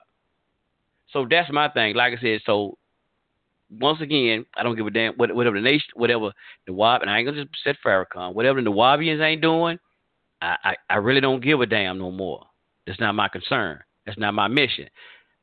[1.12, 1.94] So that's my thing.
[1.94, 2.76] Like I said, so
[3.70, 6.32] once again, I don't give a damn whatever the nation, whatever
[6.66, 9.78] the Wab, and I ain't gonna just set Farrakhan, whatever the Wabians ain't doing,
[10.42, 12.44] I, I, I really don't give a damn no more.
[12.88, 13.78] That's not my concern.
[14.04, 14.88] That's not my mission.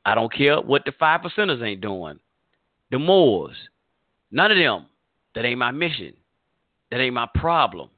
[0.04, 2.18] I don't care what the five percenters ain't doing.
[2.90, 3.56] The Moors,
[4.30, 4.84] none of them.
[5.34, 6.12] That ain't my mission.
[6.90, 7.88] That ain't my problem.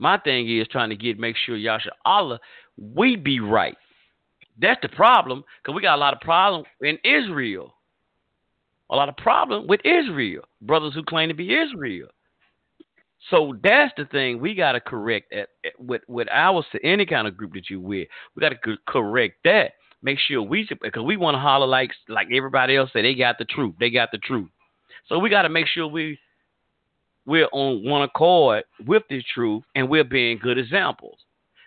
[0.00, 2.40] My thing is trying to get make sure Yasha Allah
[2.76, 3.76] we be right.
[4.58, 7.74] That's the problem because we got a lot of problem in Israel.
[8.90, 12.08] A lot of problem with Israel, brothers who claim to be Israel.
[13.30, 17.28] So that's the thing we got to correct at, at, with with our any kind
[17.28, 18.08] of group that you with.
[18.34, 19.72] We got to correct that.
[20.02, 23.36] Make sure we because we want to holler like like everybody else say they got
[23.38, 23.74] the truth.
[23.78, 24.48] They got the truth.
[25.08, 26.18] So we got to make sure we
[27.30, 31.16] we're on one accord with this truth and we're being good examples.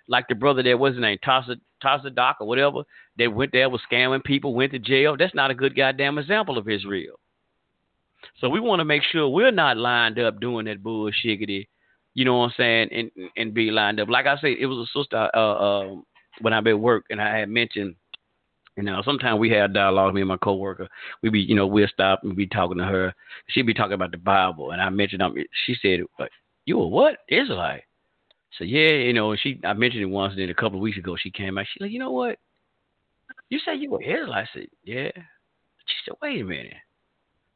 [0.09, 2.83] Like the brother that was his name, Tasa Tasa Doc or whatever,
[3.17, 5.15] that went there was scamming people, went to jail.
[5.17, 7.17] That's not a good goddamn example of Israel.
[8.41, 11.67] So we want to make sure we're not lined up doing that bullshiggity,
[12.13, 14.09] you know what I'm saying, and and be lined up.
[14.09, 15.95] Like I said, it was a sister uh, uh,
[16.41, 17.95] when I been at work, and I had mentioned,
[18.77, 20.13] you know, sometimes we had dialogue.
[20.15, 20.87] Me and my coworker,
[21.21, 23.13] we be, you know, we'll stop and be talking to her.
[23.47, 25.35] She'd be talking about the Bible, and I mentioned, um,
[25.65, 25.99] she said,
[26.65, 27.83] "You a what Israelite?"
[28.57, 30.97] So yeah, you know, she I mentioned it once, and then a couple of weeks
[30.97, 31.67] ago she came back.
[31.71, 32.37] She like, you know what?
[33.49, 34.47] You say you were Israelite?
[34.47, 35.11] I said, yeah.
[35.15, 36.73] She said, wait a minute.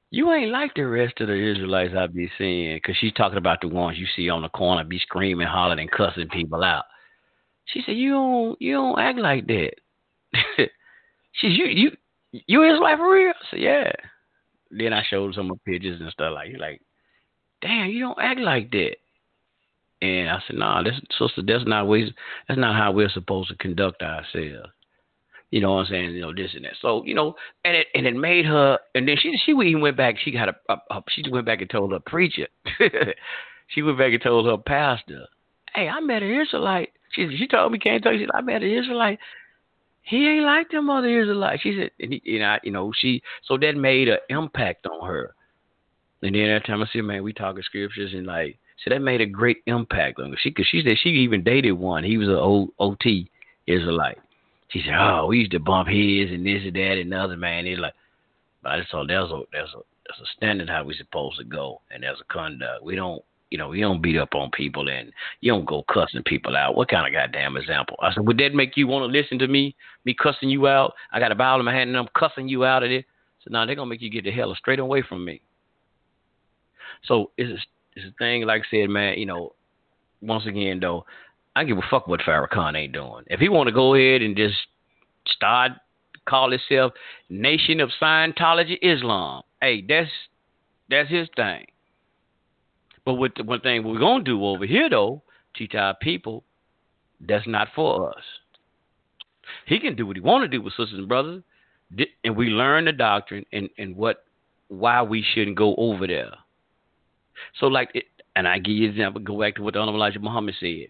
[0.09, 3.61] You ain't like the rest of the Israelites I be seeing, because she's talking about
[3.61, 6.85] the ones you see on the corner be screaming, hollering, and cussing people out.
[7.65, 9.73] She said, "You don't, you don't act like that."
[11.37, 11.91] she said, "You, you,
[12.47, 13.91] you Israelite for real?" Said, "Yeah."
[14.69, 16.81] Then I showed some of pictures and stuff like, like,
[17.61, 18.95] damn, you don't act like that.
[20.01, 22.11] And I said, "Nah, that's sister, that's not ways,
[22.47, 24.71] that's not how we're supposed to conduct ourselves."
[25.49, 26.11] You know what I'm saying?
[26.11, 26.73] You know this and that.
[26.81, 28.79] So you know, and it and it made her.
[28.95, 30.15] And then she she even went back.
[30.19, 32.47] She got a, a, a she went back and told her preacher.
[33.67, 35.25] she went back and told her pastor,
[35.73, 38.25] "Hey, I met an Israelite." She she told me can't tell you.
[38.25, 39.19] She I met an Israelite.
[40.07, 41.61] He ain't like them other Israelites.
[41.61, 45.05] She said, and he, you know, you know, she so that made an impact on
[45.05, 45.35] her.
[46.21, 49.01] And then every time I see her, man, we talking scriptures and like, so that
[49.01, 50.37] made a great impact on her.
[50.41, 52.03] She, cause she said she even dated one.
[52.03, 53.29] He was an old OT
[53.67, 54.17] Israelite.
[54.69, 57.37] She said, "Oh, we used to bump heads and this and that and the other
[57.37, 57.93] man." He's like,
[58.63, 61.43] but I just thought that's a that's a that's a standard how we supposed to
[61.43, 62.83] go, and there's a conduct.
[62.83, 65.11] We don't, you know, you don't beat up on people and
[65.41, 66.75] you don't go cussing people out.
[66.75, 67.97] What kind of goddamn example?
[68.01, 69.75] I said, would that make you want to listen to me?
[70.05, 70.93] Me cussing you out?
[71.11, 73.05] I got a Bible in my hand and I'm cussing you out of it.
[73.43, 75.41] So now they're gonna make you get the hell straight away from me.
[77.03, 77.65] So it's
[77.95, 79.17] it's a thing, like I said, man.
[79.17, 79.53] You know,
[80.21, 81.05] once again though,
[81.55, 83.23] I give a fuck what Farrakhan ain't doing.
[83.27, 84.55] If he want to go ahead and just
[85.27, 85.71] start
[86.27, 86.91] call himself
[87.29, 90.11] Nation of Scientology Islam, hey, that's
[90.89, 91.65] That's his thing.
[93.07, 95.21] But what the one thing we're gonna do over here though,
[95.55, 96.43] teach our people,
[97.25, 98.23] that's not for us.
[99.65, 101.41] He can do what he want to do with sisters and brothers,
[102.25, 104.25] and we learn the doctrine and, and what
[104.67, 106.33] why we shouldn't go over there.
[107.61, 109.21] So like, it, and I give you an example.
[109.21, 110.89] Go back to what the Honorable Elijah Muhammad said.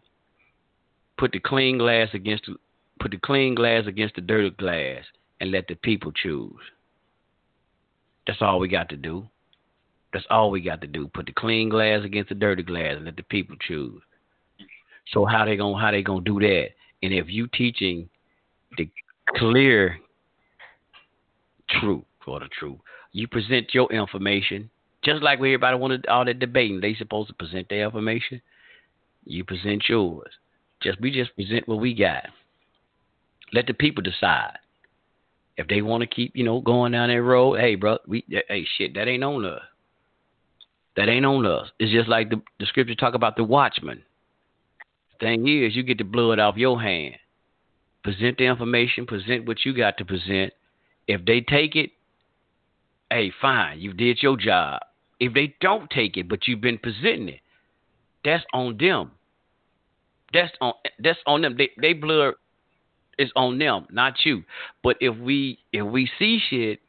[1.19, 2.55] Put the clean glass against the,
[2.99, 5.03] put the clean glass against the dirty glass,
[5.39, 6.63] and let the people choose.
[8.25, 9.27] That's all we got to do.
[10.13, 11.09] That's all we got to do.
[11.13, 14.01] Put the clean glass against the dirty glass and let the people choose.
[15.13, 16.67] So how they gonna how they gonna do that?
[17.03, 18.09] And if you teaching
[18.77, 18.89] the
[19.35, 19.97] clear
[21.69, 22.79] truth or the truth,
[23.11, 24.69] you present your information
[25.03, 26.81] just like where everybody wanted all that debating.
[26.81, 28.41] They supposed to present their information.
[29.25, 30.31] You present yours.
[30.81, 32.25] Just we just present what we got.
[33.53, 34.57] Let the people decide.
[35.55, 38.67] If they want to keep, you know, going down that road, hey, bro, we, hey,
[38.77, 39.61] shit, that ain't on us.
[40.97, 41.69] That ain't on us.
[41.79, 44.01] It's just like the, the scripture talk about the watchman.
[45.19, 47.15] Thing is, you get the blood off your hand.
[48.03, 50.53] Present the information, present what you got to present.
[51.07, 51.91] If they take it,
[53.11, 54.79] hey, fine, you did your job.
[55.19, 57.39] If they don't take it, but you've been presenting it,
[58.25, 59.11] that's on them.
[60.33, 61.55] That's on that's on them.
[61.57, 62.35] They they blood
[63.17, 64.43] is on them, not you.
[64.83, 66.81] But if we if we see shit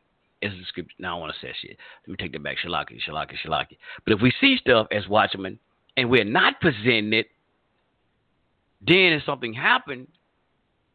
[0.43, 0.95] as the scripture.
[0.99, 1.77] Now I want to say shit.
[2.07, 2.57] Let me take that back.
[2.65, 3.77] Shalaki, shalaki, shalaki.
[4.05, 5.59] But if we see stuff as watchmen
[5.97, 7.27] and we're not presenting it,
[8.87, 10.07] then if something happened,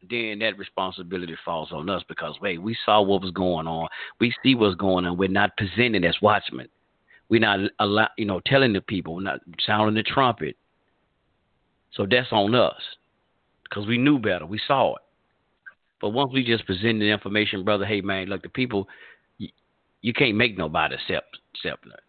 [0.10, 3.88] then that responsibility falls on us because wait, we saw what was going on.
[4.20, 5.18] We see what's going on.
[5.18, 6.68] We're not presenting as watchmen.
[7.30, 10.58] We're not allow, you know, telling the people, we're not sounding the trumpet.
[11.94, 12.82] So that's on us
[13.64, 14.46] because we knew better.
[14.46, 15.02] We saw it.
[16.02, 18.90] But once we just present the information, brother, hey man, look, the people
[20.04, 22.00] you can't make nobody accept accept nothing.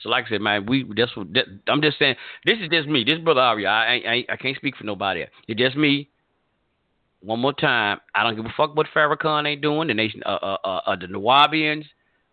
[0.00, 2.16] So like I said, man, we that's what that, I'm just saying.
[2.44, 3.04] This is just me.
[3.04, 3.66] This brother Ari.
[3.66, 5.30] I I I can't speak for nobody else.
[5.46, 6.10] It's just me.
[7.20, 9.88] One more time, I don't give a fuck what Farrakhan ain't doing.
[9.88, 11.84] The nation, uh, uh, uh, uh the Nuwaubians.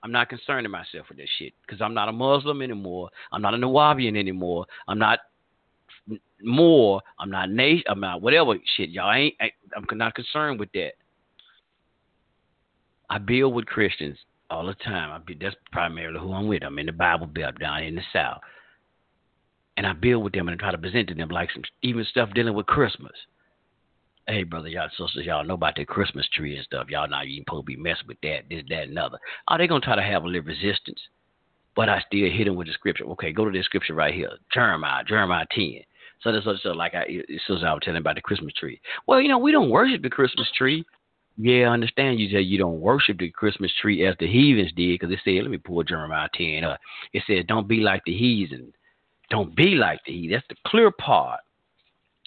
[0.03, 3.09] I'm not concerning myself with this shit because I'm not a Muslim anymore.
[3.31, 4.65] I'm not a Nuwaubian anymore.
[4.87, 5.19] I'm not
[6.41, 7.01] more.
[7.19, 7.83] I'm not nation.
[7.87, 8.89] I'm not whatever shit.
[8.89, 9.35] Y'all ain't.
[9.39, 10.93] I, I'm not concerned with that.
[13.09, 14.17] I build with Christians
[14.51, 15.11] all the time.
[15.11, 16.63] I be that's primarily who I'm with.
[16.63, 18.41] I'm in the Bible Belt down in the South,
[19.77, 22.05] and I build with them and I try to present to them like some even
[22.05, 23.13] stuff dealing with Christmas.
[24.27, 26.89] Hey, brother, y'all sisters, y'all know about the Christmas tree and stuff.
[26.89, 29.17] Y'all not even supposed to be messing with that, this, that, and other.
[29.47, 30.99] Are they gonna try to have a little resistance?
[31.75, 33.05] But I still hit them with the scripture.
[33.05, 35.81] Okay, go to the scripture right here, Jeremiah, Jeremiah 10.
[36.21, 37.05] So this, so like I,
[37.47, 38.79] so I was telling about the Christmas tree.
[39.07, 40.85] Well, you know, we don't worship the Christmas tree.
[41.37, 44.99] Yeah, I understand you say you don't worship the Christmas tree as the heathens did,
[44.99, 46.79] because it said, let me pull Jeremiah 10 up.
[47.13, 48.73] It said, don't be like the heathen.
[49.29, 50.31] Don't be like the heathen.
[50.33, 51.39] That's the clear part.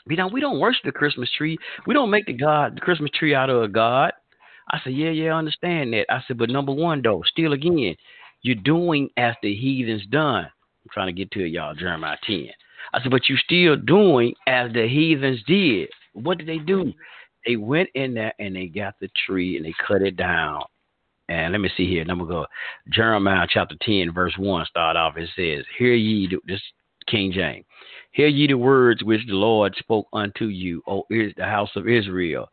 [0.06, 1.58] You know, we don't worship the Christmas tree.
[1.86, 4.12] We don't make the God the Christmas tree out of a God.
[4.70, 6.06] I said, yeah, yeah, I understand that.
[6.10, 7.94] I said, but number one, though, still again,
[8.42, 10.44] you're doing as the heathens done.
[10.44, 12.48] I'm trying to get to it, y'all, Jeremiah 10.
[12.92, 15.88] I said, but you're still doing as the heathens did.
[16.12, 16.92] What did they do?
[17.46, 20.62] They went in there and they got the tree and they cut it down.
[21.28, 22.04] And let me see here.
[22.06, 22.46] Let me go.
[22.90, 25.16] Jeremiah chapter 10, verse 1 start off.
[25.16, 26.60] It says, Hear ye, this
[27.06, 27.64] King James,
[28.12, 32.48] hear ye the words which the Lord spoke unto you, O the house of Israel.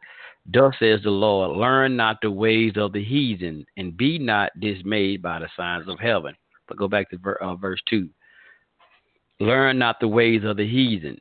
[0.52, 5.22] Thus says the Lord, learn not the ways of the heathen, and be not dismayed
[5.22, 6.36] by the signs of heaven.
[6.68, 8.10] But go back to uh, verse 2.
[9.40, 11.20] Learn not the ways of the heathen,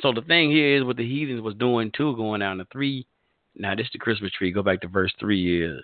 [0.00, 3.06] so the thing here is what the heathens was doing too, going down to three.
[3.54, 4.52] Now this is the Christmas tree.
[4.52, 5.82] Go back to verse three is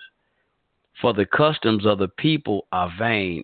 [1.00, 3.42] For the customs of the people are vain.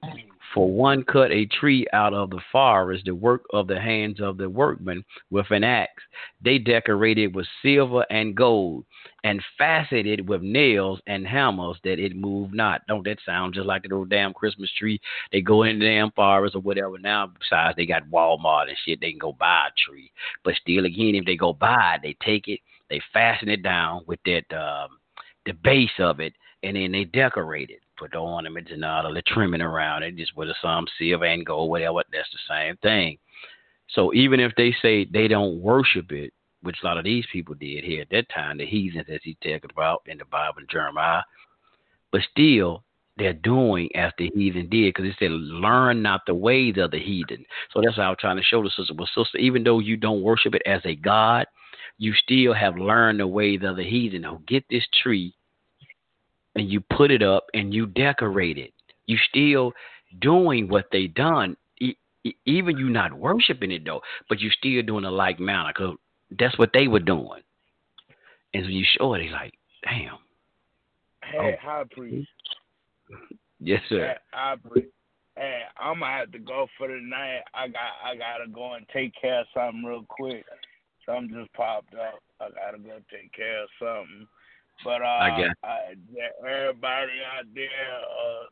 [0.54, 4.38] For one cut a tree out of the forest, the work of the hands of
[4.38, 6.02] the workmen with an axe.
[6.42, 8.84] They decorated with silver and gold,
[9.24, 12.82] and fastened it with nails and hammers that it move not.
[12.86, 15.00] Don't that sound just like the old damn Christmas tree?
[15.32, 16.98] They go in the damn forest or whatever.
[16.98, 19.00] Now, besides, they got Walmart and shit.
[19.00, 20.12] They can go buy a tree.
[20.44, 24.02] But still, again, if they go buy it, they take it, they fasten it down
[24.06, 24.98] with that um,
[25.46, 29.22] the base of it, and then they decorate it put the ornaments and all the
[29.22, 32.02] trimming around it, just with some silver and gold, whatever.
[32.12, 33.18] That's the same thing.
[33.90, 36.32] So even if they say they don't worship it,
[36.62, 39.36] which a lot of these people did here at that time, the heathens as he
[39.42, 41.22] talked about in the Bible, and Jeremiah,
[42.10, 42.84] but still
[43.16, 46.98] they're doing as the heathen did because it said, learn not the ways of the
[46.98, 47.44] heathen.
[47.72, 48.94] So that's what I was trying to show the sister.
[48.94, 51.46] Well, sister, even though you don't worship it as a God,
[51.98, 55.34] you still have learned the ways of the heathen who get this tree
[56.54, 58.72] and you put it up and you decorate it.
[59.06, 59.72] You still
[60.20, 61.56] doing what they done,
[62.46, 65.96] even you not worshiping it though, but you still doing a like manner because
[66.38, 67.42] that's what they were doing.
[68.54, 70.18] And when you show it, he's like, damn.
[71.22, 72.28] Hey, high priest.
[73.60, 74.08] Yes, sir.
[74.08, 74.88] Hey, high priest.
[75.36, 77.42] Hey, I'm gonna have to go for the night.
[77.54, 80.44] I got I gotta go and take care of something real quick.
[81.06, 82.20] Something just popped up.
[82.40, 84.26] I gotta go take care of something.
[84.84, 87.68] But uh, I get- I, everybody out there,
[88.24, 88.44] uh,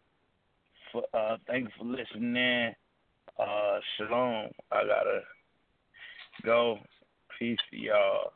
[0.92, 2.74] for, uh, thanks for listening.
[3.38, 4.50] Uh, shalom.
[4.70, 5.20] I gotta
[6.44, 6.78] go.
[7.38, 8.32] Peace to y'all.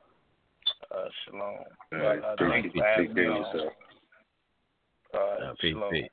[0.94, 1.42] Uh, shalom.
[1.42, 2.22] All right.
[2.22, 3.44] Uh, thanks for having me on.
[3.44, 5.90] Uh, Uh, peace, shalom.
[5.90, 6.10] peace.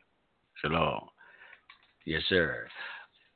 [0.61, 1.01] Shalom.
[2.05, 2.67] Yes, sir.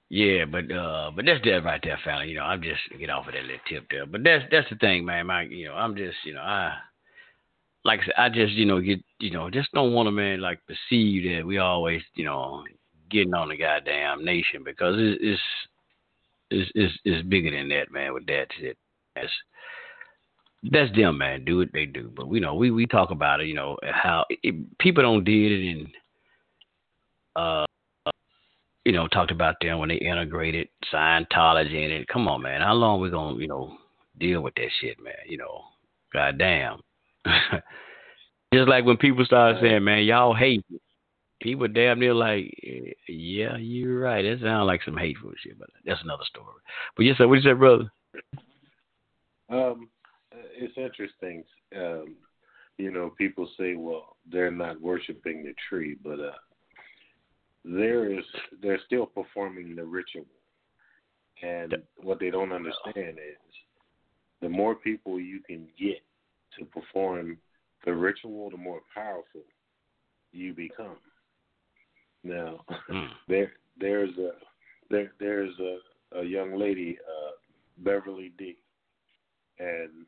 [0.10, 2.26] Yeah, but uh, but that's that right there, fella.
[2.26, 4.06] You know, I'm just get off of that little tip there.
[4.06, 5.28] But that's that's the thing, man.
[5.28, 6.73] My, you know, I'm just, you know, I
[7.84, 10.41] like I said, I just, you know, get, you know, just don't want to, man,
[10.41, 12.64] like perceive that we always, you know,
[13.10, 15.41] getting on the goddamn nation because it, it's
[16.49, 18.14] it's it's it's bigger than that, man.
[18.14, 18.78] With that shit,
[19.16, 19.32] that's
[20.64, 21.44] that's them, man.
[21.46, 24.26] Do what they do, but we know we we talk about it, you know, how
[24.30, 25.88] it, people don't did it and
[27.36, 27.66] uh
[28.86, 32.08] you know, talked about them when they integrated Scientology in it.
[32.08, 32.62] Come on, man.
[32.62, 33.78] How long we gonna, you know,
[34.20, 35.14] deal with that shit, man?
[35.28, 35.62] You know,
[36.14, 36.80] goddamn.
[38.54, 40.80] Just like when people start saying, "Man, y'all hate," me,"
[41.42, 42.54] people damn near like,
[43.08, 46.48] "Yeah, you're right." That sounds like some hateful shit, but that's another story.
[46.98, 47.28] But yes, sir.
[47.28, 47.90] What you said, brother?
[49.52, 49.90] Um,
[50.32, 51.44] it's interesting.
[51.76, 52.15] Um,
[52.78, 56.32] you know, people say, well, they're not worshiping the tree, but uh,
[57.64, 58.26] there is
[58.61, 60.26] they're still performing the ritual.
[61.44, 63.53] And what they don't understand is
[64.41, 66.02] the more people you can get
[66.57, 67.38] to perform
[67.86, 69.41] the ritual, the more powerful
[70.32, 70.98] you become.
[72.23, 73.10] Now, Mm.
[73.28, 74.32] there there's a
[74.90, 77.32] there there's a, a young lady, uh,
[77.78, 78.57] Beverly D,
[79.60, 80.06] and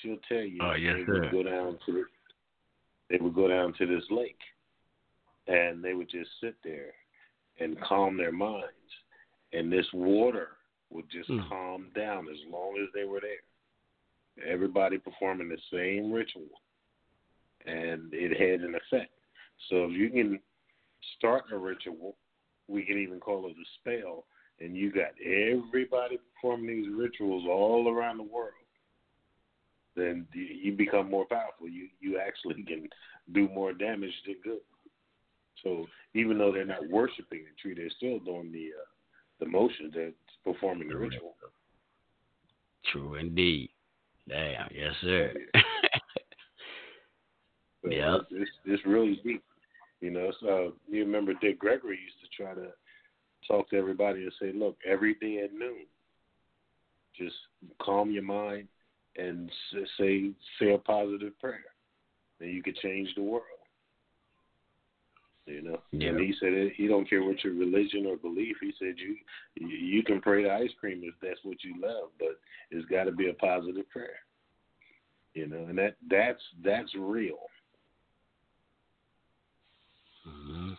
[0.00, 1.12] she'll tell you Oh, yes, they sir.
[1.12, 2.04] would go down to
[3.10, 4.38] they would go down to this lake,
[5.46, 6.92] and they would just sit there
[7.60, 8.66] and calm their minds,
[9.52, 10.56] and this water
[10.90, 11.48] would just Mm.
[11.48, 13.42] calm down as long as they were there.
[14.46, 16.48] Everybody performing the same ritual,
[17.66, 19.12] and it had an effect.
[19.68, 20.40] So if you can
[21.16, 22.16] start a ritual,
[22.68, 24.24] we can even call it a spell,
[24.58, 28.61] and you got everybody performing these rituals all around the world,
[29.96, 31.68] then you- become more powerful.
[31.68, 32.88] You you actually can
[33.32, 34.60] do more damage than good.
[35.62, 38.84] So even though they're not worshiping the tree, they're still doing the uh,
[39.40, 39.92] the motions.
[39.94, 40.12] They're
[40.44, 41.34] performing the ritual.
[42.90, 43.70] True indeed.
[44.28, 44.68] Damn.
[44.74, 45.32] Yes, sir.
[45.54, 45.62] Yeah.
[47.84, 49.44] it's, it's it's really deep.
[50.00, 52.72] You know, so you remember Dick Gregory used to try to
[53.46, 55.86] talk to everybody and say, look, every day at noon,
[57.16, 57.36] just
[57.80, 58.66] calm your mind
[59.16, 59.50] and
[59.98, 61.64] say say a positive prayer,
[62.40, 63.44] and you could change the world.
[65.46, 66.10] You know, Yeah.
[66.10, 68.56] and he said he don't care what your religion or belief.
[68.60, 69.16] He said you
[69.56, 72.38] you can pray to ice cream if that's what you love, but
[72.70, 74.20] it's got to be a positive prayer.
[75.34, 77.38] You know, and that that's that's real.
[80.24, 80.72] hmm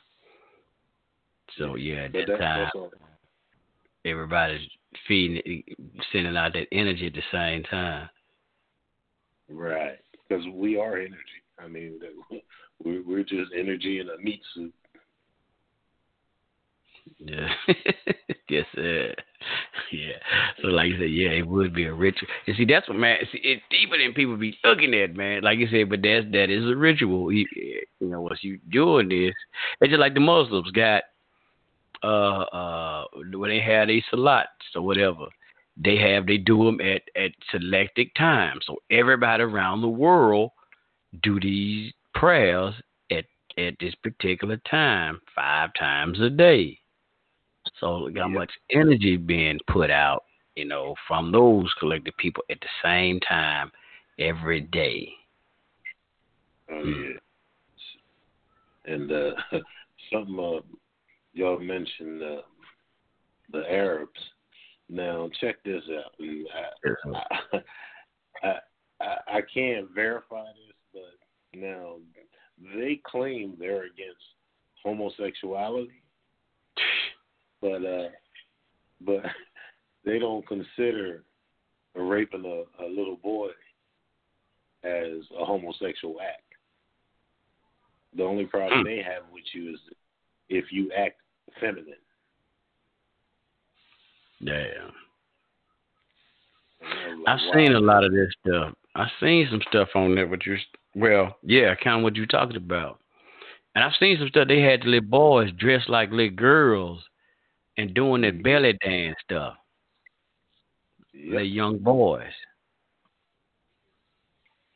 [1.57, 2.93] So yeah, at But that that, time, that's
[4.05, 4.67] everybody's
[5.07, 5.63] feeding,
[6.11, 8.09] sending out that energy at the same time.
[9.49, 11.17] Right, because we are energy.
[11.59, 11.99] I mean,
[12.83, 14.73] we're we're just energy in a meat suit.
[17.19, 17.47] Yeah.
[18.49, 19.13] yes, sir.
[19.91, 20.13] Yeah.
[20.61, 22.27] So like you said, yeah, it would be a ritual.
[22.45, 23.17] You see, that's what man.
[23.31, 25.41] See, it's deeper than people be looking at, man.
[25.43, 27.31] Like you said, but that's that is a ritual.
[27.31, 29.33] You, you know, once you doing this,
[29.81, 31.03] it's just like the Muslims got,
[32.03, 34.45] uh, uh, when they had these salats
[34.75, 35.25] or whatever,
[35.77, 38.63] they have they do them at at selected times.
[38.65, 40.51] So everybody around the world
[41.23, 42.73] do these prayers
[43.11, 43.25] at
[43.57, 46.79] at this particular time, five times a day.
[47.79, 50.23] So look how much energy being put out,
[50.55, 53.71] you know, from those collected people at the same time
[54.19, 55.09] every day.
[56.69, 57.03] Oh Hmm.
[57.03, 58.93] yeah.
[58.93, 59.31] And uh,
[60.11, 60.59] something uh,
[61.33, 62.41] y'all mentioned uh,
[63.51, 64.19] the Arabs.
[64.93, 66.11] Now check this out.
[66.19, 67.57] And I,
[68.43, 68.53] I,
[69.01, 71.95] I I can't verify this, but now
[72.75, 74.21] they claim they're against
[74.83, 76.03] homosexuality,
[77.59, 78.09] but uh,
[79.01, 79.23] but
[80.05, 81.23] they don't consider
[81.95, 83.49] raping a, a little boy
[84.83, 86.41] as a homosexual act.
[88.15, 88.87] The only problem Hmm.
[88.87, 89.79] they have with you is
[90.49, 91.19] if you act
[91.59, 91.95] feminine.
[94.45, 94.91] Damn.
[97.27, 98.73] I've seen a lot of this stuff.
[98.95, 100.57] I've seen some stuff on there, but you're
[100.95, 102.99] well, yeah, kind of what you're talking about.
[103.75, 104.47] And I've seen some stuff.
[104.47, 107.03] They had the little boys dressed like little girls
[107.77, 108.43] and doing that Mhm.
[108.43, 109.57] belly dance stuff.
[111.13, 111.31] Yep.
[111.31, 112.33] Little young boys.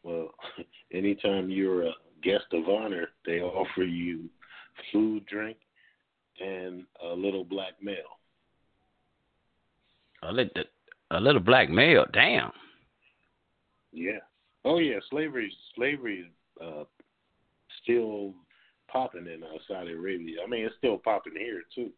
[0.04, 0.34] Well,
[0.92, 4.30] anytime you're a guest of honor, they offer you
[4.92, 5.58] food, drink,
[6.40, 8.17] and a little black male.
[10.24, 10.64] A little,
[11.12, 12.06] a little black male.
[12.12, 12.52] Damn.
[13.92, 14.20] Yeah.
[14.66, 16.84] Oh yeah, slavery slavery is uh,
[17.84, 18.34] still
[18.92, 20.38] popping in uh, Saudi Arabia.
[20.46, 21.92] I mean, it's still popping here too,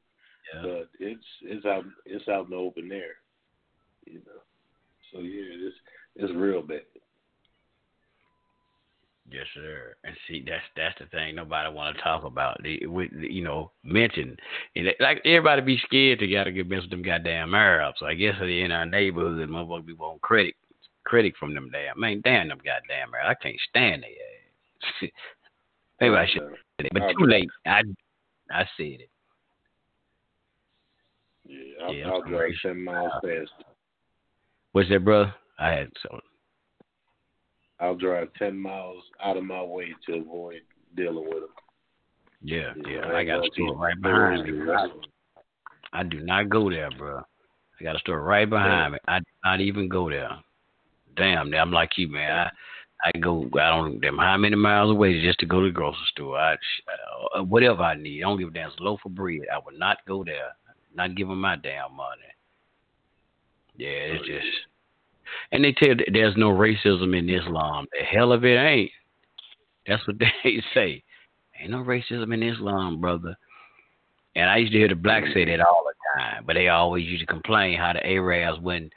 [0.54, 0.62] Yeah.
[0.62, 3.16] but it's it's out it's out in the open there.
[4.06, 4.42] You know.
[5.12, 5.76] So yeah, it's
[6.16, 6.82] it's real bad.
[9.32, 9.96] Yes, sir.
[10.04, 12.58] And see, that's that's the thing nobody want to talk about.
[12.64, 14.36] They, we, you know, mention
[14.76, 17.98] and they- like everybody be scared to gotta get mess with them goddamn Arabs.
[18.00, 20.56] So I guess they in our neighborhood, and motherfuckers be want credit
[21.06, 22.00] credit from them damn.
[22.00, 23.38] Man, damn them goddamn Arabs.
[23.40, 25.10] I can't stand their ass.
[26.02, 27.50] Maybe I should, Uh, but too late.
[27.68, 27.82] I
[28.52, 29.10] I said it.
[31.46, 32.62] Yeah, I'll, Yeah, I'll I'm drive racist.
[32.64, 33.52] ten miles fast.
[34.72, 35.34] What's that, brother?
[35.60, 36.20] I had so
[37.80, 40.62] I'll drive ten miles out of my way to avoid
[40.96, 41.50] dealing with them.
[42.44, 43.02] yeah, You yeah.
[43.02, 44.74] know, I got a store right behind me.
[45.94, 47.22] I, do not go there, bro.
[47.80, 49.00] I got a store right behind me.
[49.08, 50.30] I do not even go there.
[51.16, 52.32] Damn, I'm like you, man.
[52.32, 52.50] I
[53.02, 53.50] I go.
[53.54, 56.38] I don't them how many miles away just to go to the grocery store.
[56.38, 56.56] I
[57.36, 58.22] uh, whatever I need.
[58.22, 58.70] I don't give a damn.
[58.70, 59.42] It's a loaf of bread.
[59.54, 60.50] I would not go there.
[60.94, 62.22] Not give them my damn money.
[63.78, 64.48] Yeah, it's just.
[65.52, 67.88] And they tell there's no racism in Islam.
[67.92, 68.92] The hell of it ain't.
[69.88, 71.04] That's what they say.
[71.60, 73.36] Ain't no racism in Islam, brother.
[74.36, 77.06] And I used to hear the blacks say that all the time, but they always
[77.06, 78.90] used to complain how the Arabs when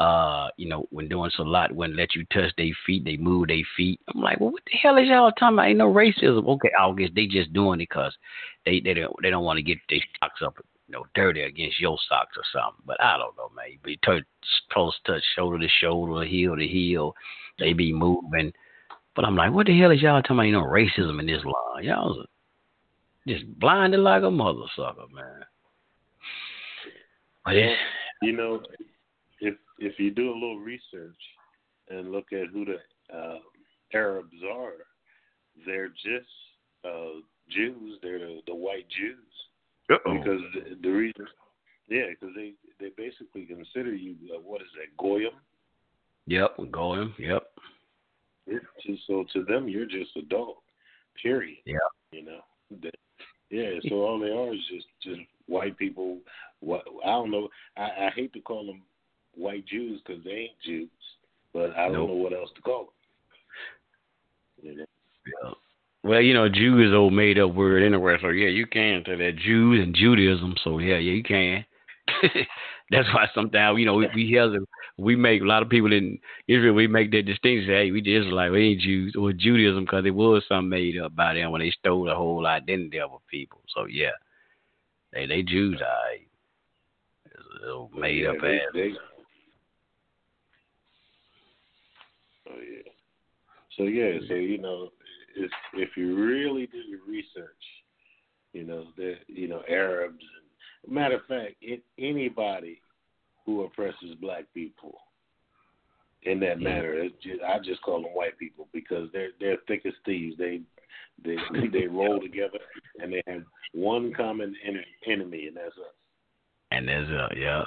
[0.00, 3.62] uh, you know, when doing salat wouldn't let you touch their feet, they move their
[3.76, 4.00] feet.
[4.08, 5.68] I'm like, well, what the hell is y'all talking about?
[5.68, 6.48] Ain't no racism.
[6.48, 8.16] Okay, I guess they just doing it because
[8.64, 10.56] they they don't they don't want to get their socks up,
[10.90, 12.82] you know, dirty against your socks or something.
[12.84, 13.78] But I don't know, man.
[13.84, 14.24] Be touch
[14.72, 17.14] close touch, shoulder to shoulder, heel to heel.
[17.60, 18.52] They be moving.
[19.14, 20.42] But I'm like, what the hell is y'all talking about?
[20.44, 21.54] You know, racism in Islam.
[21.82, 22.24] Y'all
[23.28, 25.44] just blinded like a mother sucker, man.
[27.44, 27.54] But
[28.22, 28.60] You know,
[29.38, 31.20] if if you do a little research
[31.88, 33.38] and look at who the uh,
[33.94, 34.72] Arabs are,
[35.64, 36.28] they're just
[36.84, 37.98] uh, Jews.
[38.02, 39.30] They're the, the white Jews
[39.90, 40.14] uh-oh.
[40.18, 41.26] because the, the reason,
[41.88, 45.32] yeah, because they they basically consider you uh, what is that goyim?
[46.26, 47.14] Yep, we're.
[47.18, 47.42] Yep.
[49.06, 50.54] So to them, you're just a dog.
[51.22, 51.58] Period.
[51.64, 51.76] Yeah.
[52.12, 52.40] You know.
[52.82, 52.90] They-
[53.50, 53.78] Yeah.
[53.88, 56.18] So all they are is just just white people.
[56.60, 57.48] What I don't know.
[57.76, 58.82] I, I hate to call them
[59.34, 60.88] white Jews because they ain't Jews,
[61.52, 62.08] but I don't Nope.
[62.08, 62.94] know what else to call them.
[64.62, 64.84] You know?
[65.44, 65.50] Yeah.
[66.02, 69.16] Well, you know, Jew is old made up word anyway, so yeah, you can say
[69.16, 70.54] that Jews and Judaism.
[70.64, 71.64] So yeah, yeah, you can.
[72.90, 74.64] That's why sometimes you know we, we hear the,
[74.96, 76.18] we make a lot of people in
[76.48, 77.68] Israel we make that distinction.
[77.68, 80.98] Say, hey, we just like we ain't Jews or Judaism because it was something made
[80.98, 83.60] up by them when they stole the whole identity of a people.
[83.74, 84.16] So yeah,
[85.12, 86.26] they they Jews, right.
[87.26, 88.62] It's a little made yeah, up they, ass.
[88.72, 88.92] they,
[92.48, 92.90] Oh yeah.
[93.76, 94.90] So yeah, so you know,
[95.40, 97.50] if if you really do your research,
[98.52, 100.22] you know that you know Arabs.
[100.84, 102.80] And, matter of fact, it, anybody
[103.44, 104.94] who oppresses black people
[106.22, 109.92] in that it's just, I just call them white people because they're they're thick as
[110.04, 110.36] thieves.
[110.38, 110.60] They
[111.24, 111.36] they
[111.72, 112.58] they roll together
[112.98, 113.42] and they have
[113.72, 115.94] one common en- enemy, and that's us.
[116.70, 117.64] And there's a yeah.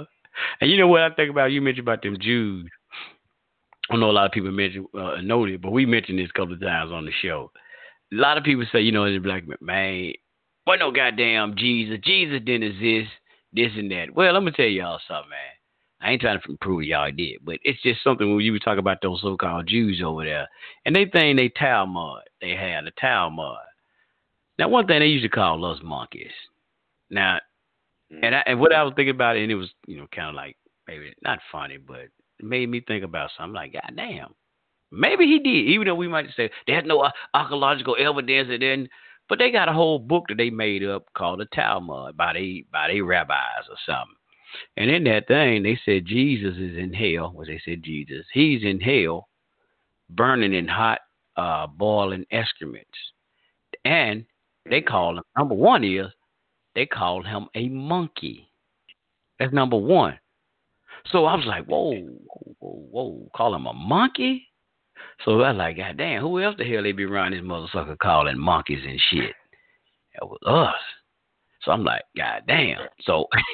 [0.62, 1.52] And you know what I think about?
[1.52, 2.70] You mentioned about them Jews.
[3.90, 6.38] I know a lot of people mentioned uh, know it, but we mentioned this a
[6.38, 7.52] couple of times on the show.
[8.14, 10.14] A lot of people say, you know, they're like, man,
[10.66, 12.00] what no goddamn Jesus.
[12.04, 13.12] Jesus didn't exist.
[13.56, 14.16] This and that.
[14.16, 15.40] Well, I'm gonna tell y'all something, man.
[16.02, 18.98] I ain't trying to prove y'all did, but it's just something when you talk about
[19.02, 20.50] those so-called Jews over there,
[20.86, 22.24] and they think they Talmud.
[22.42, 23.58] They had the Talmud.
[24.58, 26.32] Now, one thing they used to call us monkeys.
[27.10, 27.38] Now,
[28.12, 28.24] mm-hmm.
[28.24, 30.30] and I, and what I was thinking about it, and it was you know kind
[30.30, 30.58] of like
[30.88, 32.12] maybe not funny, but it
[32.42, 33.54] made me think about something.
[33.54, 34.34] Like, God damn,
[34.94, 35.70] maybe he did.
[35.70, 38.90] Even though we might say there's no archaeological evidence, and then,
[39.28, 42.66] but they got a whole book that they made up called the Talmud by they
[42.72, 44.16] by they rabbis or something.
[44.78, 47.34] And in that thing, they said Jesus is in hell.
[47.36, 49.28] Well, they said Jesus, he's in hell,
[50.10, 51.00] burning in hot,
[51.36, 52.98] uh, boiling excrements,
[53.84, 54.26] and
[54.70, 56.08] they call him number one is
[56.76, 58.50] they call him a monkey.
[59.40, 60.20] That's number one.
[61.08, 61.92] So I was like, whoa,
[62.60, 64.48] whoa, whoa, call him a monkey?
[65.24, 67.98] So I was like, God damn, who else the hell they be around this motherfucker
[68.00, 69.36] calling monkeys and shit?
[70.16, 70.82] It was us.
[71.64, 72.88] So I'm like, God damn.
[73.02, 73.28] So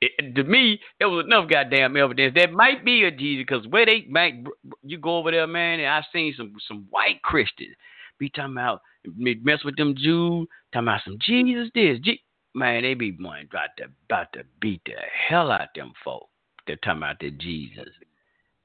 [0.00, 2.34] it, to me, it was enough goddamn evidence.
[2.36, 4.34] That might be a Jesus because where they might,
[4.82, 7.74] you go over there, man, and I've seen some some white Christians
[8.18, 8.82] be talking about
[9.16, 12.22] mess with them Jews, talking about some Jesus this, Je-
[12.54, 14.92] man, they be one about to about to beat the
[15.28, 16.28] hell out them folk.
[16.66, 17.88] They're talking about the Jesus.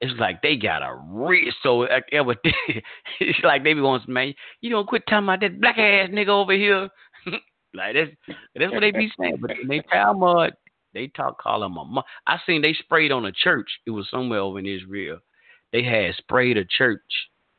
[0.02, 2.36] It's like they got a real so ever.
[3.19, 6.30] it's like they be want man, you don't quit talking about that black ass nigga
[6.30, 6.90] over here.
[7.73, 8.11] like that's
[8.56, 9.38] that's what they be saying.
[9.40, 10.53] But they Talmud,
[10.95, 11.86] they talk call him a.
[11.86, 13.69] Mo- I seen they sprayed on a church.
[13.86, 15.19] It was somewhere over in Israel.
[15.72, 16.99] They had sprayed a church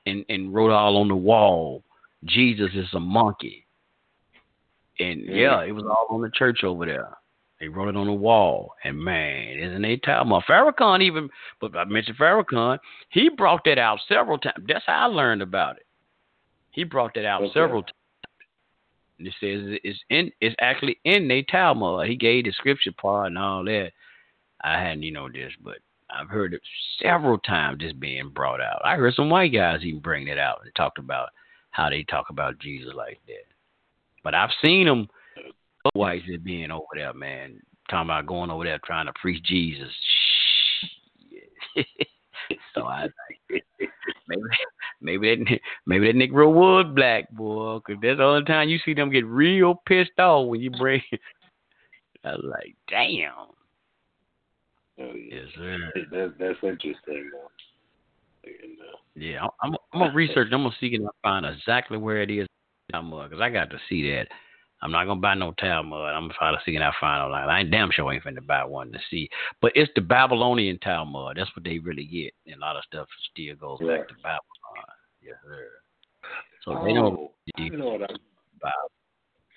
[0.07, 1.85] and and wrote all on the wall,
[2.25, 3.67] Jesus is a monkey.
[4.99, 5.37] And mm.
[5.37, 7.17] yeah, it was all on the church over there.
[7.63, 8.75] They wrote it on the wall.
[8.83, 10.43] And man, isn't they Talmud?
[10.43, 11.31] Uh, Farrakhan even,
[11.61, 12.81] but I mentioned Farrakhan,
[13.11, 14.65] he brought that out several times.
[14.67, 15.87] That's how I learned about it.
[16.73, 17.53] He brought that out Okay.
[17.53, 17.95] several times.
[19.19, 22.01] And it says it's in it's actually in the Talmud.
[22.01, 23.93] Uh, he gave the scripture part and all that.
[24.65, 25.79] I hadn't you know this, but
[26.11, 26.63] I've heard it
[27.01, 28.83] several times just being brought out.
[28.85, 31.29] I heard some white guys even bring it out and talked about
[31.71, 33.47] how they talk about Jesus like that.
[34.25, 35.09] But I've seen them
[35.95, 37.61] whites that being over there, man,
[37.91, 39.89] talking about going over there trying to preach Jesus.
[42.75, 43.65] so I like
[44.29, 44.43] maybe
[45.01, 48.95] maybe that maybe that Negro was black boy, cause that's the only time you see
[48.95, 51.03] them get real pissed off when you bring.
[52.25, 53.33] I was like, damn.
[55.01, 55.37] Oh, yeah.
[55.37, 55.79] Yes, sir.
[56.13, 57.31] That, that's interesting.
[57.33, 57.49] Though.
[58.45, 60.49] And, uh, Yeah, I'm, I'm gonna research.
[60.53, 62.47] I'm gonna see if I find exactly where it is
[62.93, 64.29] Talmud, cause I got to see that.
[64.83, 65.99] I'm not gonna buy no Talmud.
[65.99, 67.49] I'm gonna try to see if I find online.
[67.49, 69.29] I ain't damn sure ain't finna buy one to see.
[69.61, 71.37] But it's the Babylonian Talmud.
[71.37, 74.01] That's what they really get, and a lot of stuff still goes Right.
[74.01, 74.43] back to Babylon.
[75.23, 75.69] Yes, sir.
[76.65, 77.31] So they know.
[77.59, 78.15] oh, I know what I,
[78.57, 78.93] About.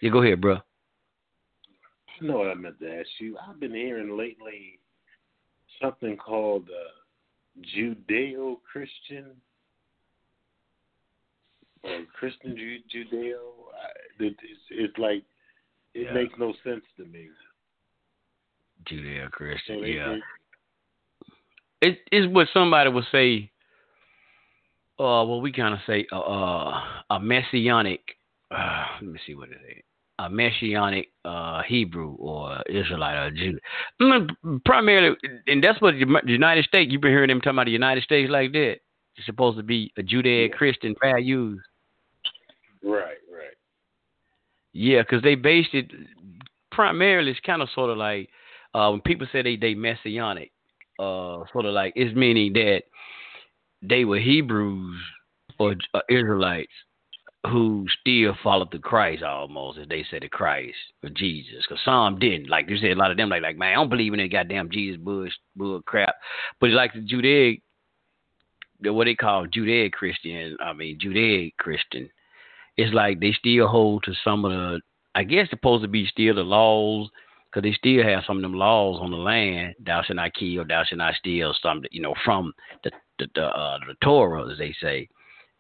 [0.02, 0.56] Yeah, go ahead, bro.
[0.56, 3.38] I know what I meant to ask you.
[3.38, 4.80] I've been hearing lately
[5.82, 9.32] something called uh, Judeo-Christian
[11.86, 13.40] or Christian Judeo.
[14.20, 14.40] It's,
[14.70, 15.24] it's like
[15.94, 16.14] it Yeah.
[16.14, 17.28] makes no sense to me.
[18.86, 20.18] Judeo Christian, they- Yeah.
[21.82, 23.52] they- it is what somebody would say.
[24.98, 28.18] Uh, well, we kind of say uh, uh, a messianic.
[28.50, 29.84] Uh, let me see what it is.
[30.20, 33.60] A messianic uh, Hebrew or Israelite or Jew.
[34.02, 35.18] Mm, Primarily,
[35.48, 36.90] and that's what the the United States.
[36.92, 38.80] You've been hearing them talking about the United States like that.
[39.18, 41.62] It's supposed to be a Judeo-Christian values.
[42.86, 43.58] Right, right.
[44.74, 45.92] Yeah, because they based it
[46.72, 47.32] primarily.
[47.32, 48.30] It's kind of sort of like
[48.74, 50.52] uh, when people say they they messianic,
[51.00, 52.84] uh, sort of like it's meaning that
[53.82, 55.00] they were Hebrews
[55.58, 56.72] or uh, Israelites
[57.46, 61.64] who still followed the Christ almost, as they said the Christ or Jesus.
[61.68, 62.50] Because some didn't.
[62.50, 64.32] Like you said, a lot of them like like man, I don't believe in that
[64.32, 66.16] goddamn Jesus bush bull crap.
[66.60, 67.62] But like the Judaic,
[68.82, 72.10] what they call Judaic Christian, I mean Judaic Christian
[72.78, 74.82] it's like they still hold to some of the,
[75.14, 77.10] I guess, supposed to be still the laws,
[77.56, 79.76] because they still have some of them laws on the land.
[79.86, 82.54] Thou shalt not kill, thou shalt not steal, something, you know, from
[82.84, 85.08] the the the, uh, the Torah, as they say.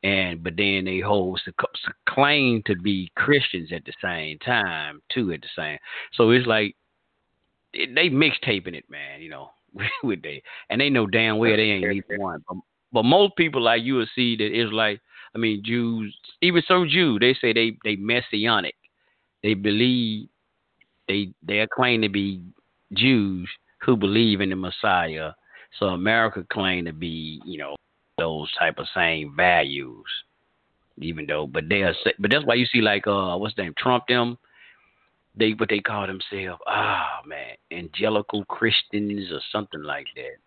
[0.03, 1.53] And but then they hold to
[2.07, 5.31] claim to be Christians at the same time too.
[5.31, 5.77] At the same,
[6.13, 6.75] so it's like
[7.73, 9.21] they mixtaping it, man.
[9.21, 9.49] You know,
[10.03, 12.43] with they and they know damn well they ain't either one.
[12.47, 12.57] But,
[12.91, 14.99] but most people like you will see that it's like
[15.35, 18.75] I mean, Jews, even so Jew, they say they they messianic.
[19.43, 20.29] They believe
[21.07, 22.41] they they claim to be
[22.93, 23.49] Jews
[23.81, 25.31] who believe in the Messiah.
[25.77, 27.75] So America claim to be, you know,
[28.17, 30.05] those type of same values.
[30.99, 33.73] Even though, but they are, but that's why you see like uh, what's the name,
[33.77, 34.37] Trump them.
[35.37, 40.37] They what they call themselves, ah man, angelical Christians or something like that.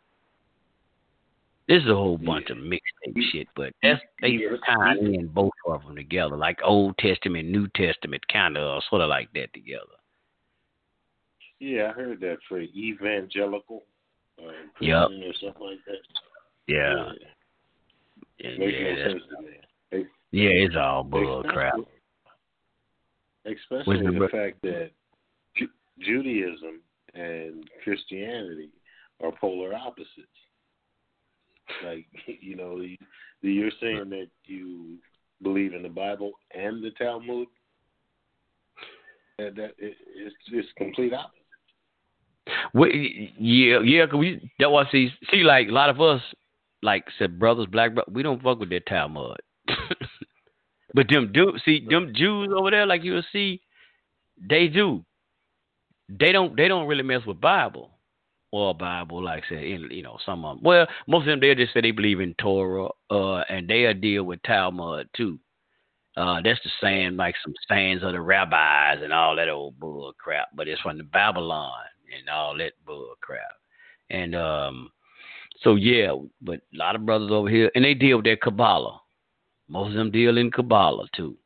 [1.68, 4.56] This is a whole bunch of mixtape shit, but that's they Yeah.
[4.66, 9.10] tying in both of them together, like Old Testament, New Testament, kind of sort of
[9.10, 9.84] like that together.
[11.60, 13.84] Yeah, I heard that for evangelical
[14.40, 14.44] uh.
[14.80, 15.98] Or something like that.
[16.68, 17.12] Yeah,
[18.38, 19.42] Yeah, yeah, no that's- sense to
[19.98, 20.06] me.
[20.30, 21.74] yeah, it's all bull crap.
[23.44, 24.90] Especially the the fact that
[25.56, 25.68] Ju-
[25.98, 26.80] Judaism
[27.14, 28.70] and Christianity
[29.20, 30.28] are polar opposites.
[31.84, 32.06] Like
[32.40, 32.96] you know, you-
[33.40, 34.98] you're saying that you
[35.42, 37.46] believe in the Bible and the Talmud.
[39.38, 41.34] That that it, it's it's complete opposite.
[42.74, 44.06] We, yeah, yeah.
[44.06, 46.22] Cause we that was see see like a lot of us
[46.82, 49.38] like said brothers black bro- we don't fuck with that Talmud.
[50.94, 53.60] but them do see them Jews over there like you'll see,
[54.40, 55.04] they do.
[56.08, 57.90] They don't they don't really mess with Bible
[58.50, 60.64] or Bible like I said in you know some of them.
[60.64, 64.24] Well, most of them they just say they believe in Torah uh and they'll deal
[64.24, 65.38] with Talmud too.
[66.16, 70.12] Uh, that's the saying, like some sayings of the rabbis and all that old bull
[70.18, 70.48] crap.
[70.52, 71.72] But it's from the Babylon
[72.18, 73.54] and all that bull crap.
[74.10, 74.90] And um,
[75.60, 76.12] so yeah,
[76.42, 79.00] but a lot of brothers over here, and they deal with their Kabbalah.
[79.68, 81.36] Most of them deal in Kabbalah too.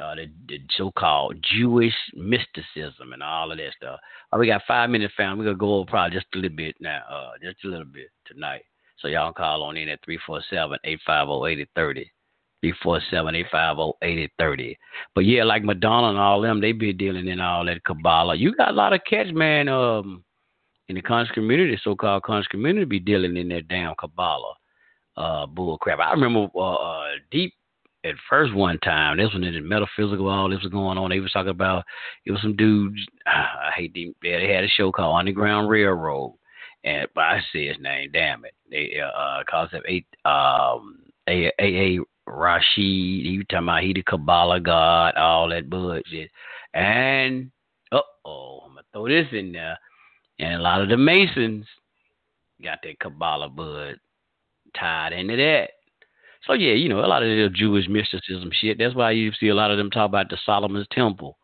[0.00, 4.00] Uh, the, the so-called Jewish mysticism and all of that stuff.
[4.36, 5.38] We got five minutes, fam.
[5.38, 8.08] We're gonna go over probably just a little bit now, uh, just a little bit
[8.26, 8.62] tonight.
[8.98, 12.06] So y'all call on in at 347-850-8030.
[12.64, 14.76] 347-850-8030.
[15.14, 18.34] But yeah, like Madonna and all them, they be dealing in all that Kabbalah.
[18.34, 20.24] You got a lot of cats, man, um,
[20.88, 24.54] in the conscious community, so called conscious community, be dealing in that damn Kabbalah
[25.16, 25.98] uh bull crap.
[25.98, 27.54] I remember uh, uh deep
[28.04, 31.10] at first one time, this one in metaphysical, all this was going on.
[31.10, 31.84] They was talking about
[32.24, 33.00] it was some dudes.
[33.26, 34.14] I hate them.
[34.22, 36.34] Yeah, they had a show called Underground Railroad,
[36.84, 38.10] and but I say his name.
[38.12, 42.76] Damn it, they uh calls it eight um a a a Rashid.
[42.76, 46.30] He talking about he the Kabbalah god, all that bullshit.
[46.74, 47.50] And
[47.92, 49.78] uh oh, I'm gonna throw this in there.
[50.38, 51.66] And a lot of the Masons
[52.62, 53.96] got that Kabbalah bud
[54.78, 55.70] tied into that.
[56.46, 58.78] So yeah, you know, a lot of the Jewish mysticism shit.
[58.78, 61.36] That's why you see a lot of them talk about the Solomon's temple.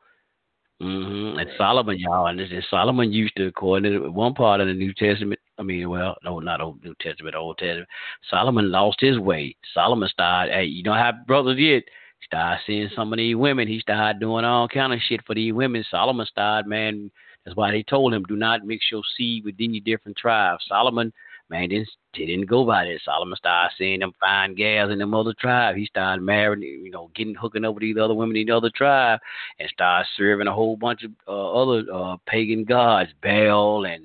[0.83, 1.39] Mm-hmm.
[1.39, 4.75] And Solomon, y'all, and, this, and Solomon used to, according to one part of the
[4.75, 7.89] New Testament, I mean, well, no, not Old New Testament, Old Testament.
[8.29, 9.57] Solomon lost his way.
[9.73, 11.85] Solomon started, hey, you know how brothers did.
[12.21, 13.69] He started seeing some of these women.
[13.69, 15.83] He started doing all kind of shit for these women.
[15.91, 17.11] Solomon started, man.
[17.45, 20.65] That's why they told him, do not mix your seed with any different tribes.
[20.69, 21.11] Solomon
[21.49, 23.01] man, didn't didn't go by that.
[23.05, 25.77] Solomon started seeing them fine gals in them other tribe.
[25.77, 28.71] He started marrying, you know, getting hooking up with these other women in the other
[28.75, 29.21] tribe,
[29.59, 34.05] and started serving a whole bunch of uh, other uh, pagan gods, Baal and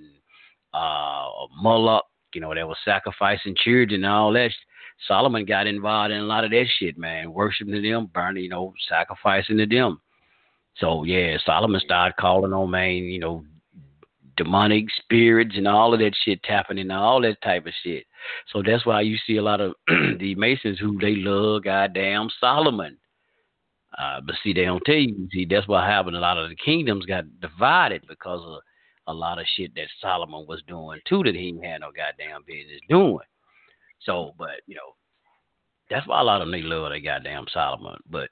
[0.74, 2.06] uh, Moloch.
[2.34, 4.52] You know, they were sacrificing children and all that.
[5.08, 8.74] Solomon got involved in a lot of that shit, man, worshiping them, burning, you know,
[8.88, 10.00] sacrificing to them.
[10.78, 13.44] So yeah, Solomon started calling on man, you know,
[14.44, 18.06] demonic spirits and all of that shit tapping into all that type of shit.
[18.52, 22.98] So that's why you see a lot of the Masons who they love goddamn Solomon.
[23.98, 25.28] Uh, but see, they don't tell you.
[25.32, 26.16] See, that's what happened.
[26.16, 28.62] A lot of the kingdoms got divided because of
[29.08, 32.80] a lot of shit that Solomon was doing too that he had no goddamn business
[32.90, 33.20] doing.
[34.00, 34.96] So, but you know,
[35.90, 38.00] that's why a lot of them they love their goddamn Solomon.
[38.10, 38.30] But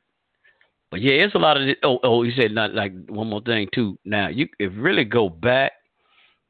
[0.89, 1.75] but yeah, it's a lot of this.
[1.83, 3.99] Oh, oh, you said not like one more thing too.
[4.05, 5.73] Now you if really go back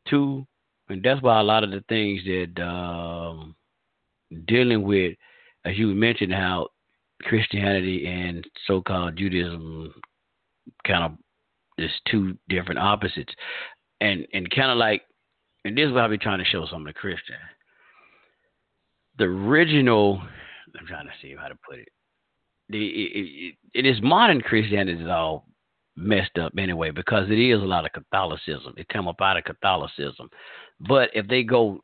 [0.10, 0.46] Two,
[0.90, 3.56] and that's why a lot of the things that um,
[4.48, 5.16] dealing with,
[5.66, 6.70] as you mentioned, how
[7.24, 9.94] Christianity and so-called Judaism
[10.86, 11.12] kind of
[11.78, 13.34] is two different opposites,
[14.02, 15.04] and and kind of like,
[15.66, 17.36] and this is what I be trying to show some of the Christian.
[19.18, 20.22] The original,
[20.80, 21.90] I'm trying to see how to put it.
[22.70, 25.46] The it, it, it is modern Christianity is all
[26.00, 28.74] messed up anyway because it is a lot of Catholicism.
[28.78, 30.30] It come up out of Catholicism.
[30.80, 31.82] But if they go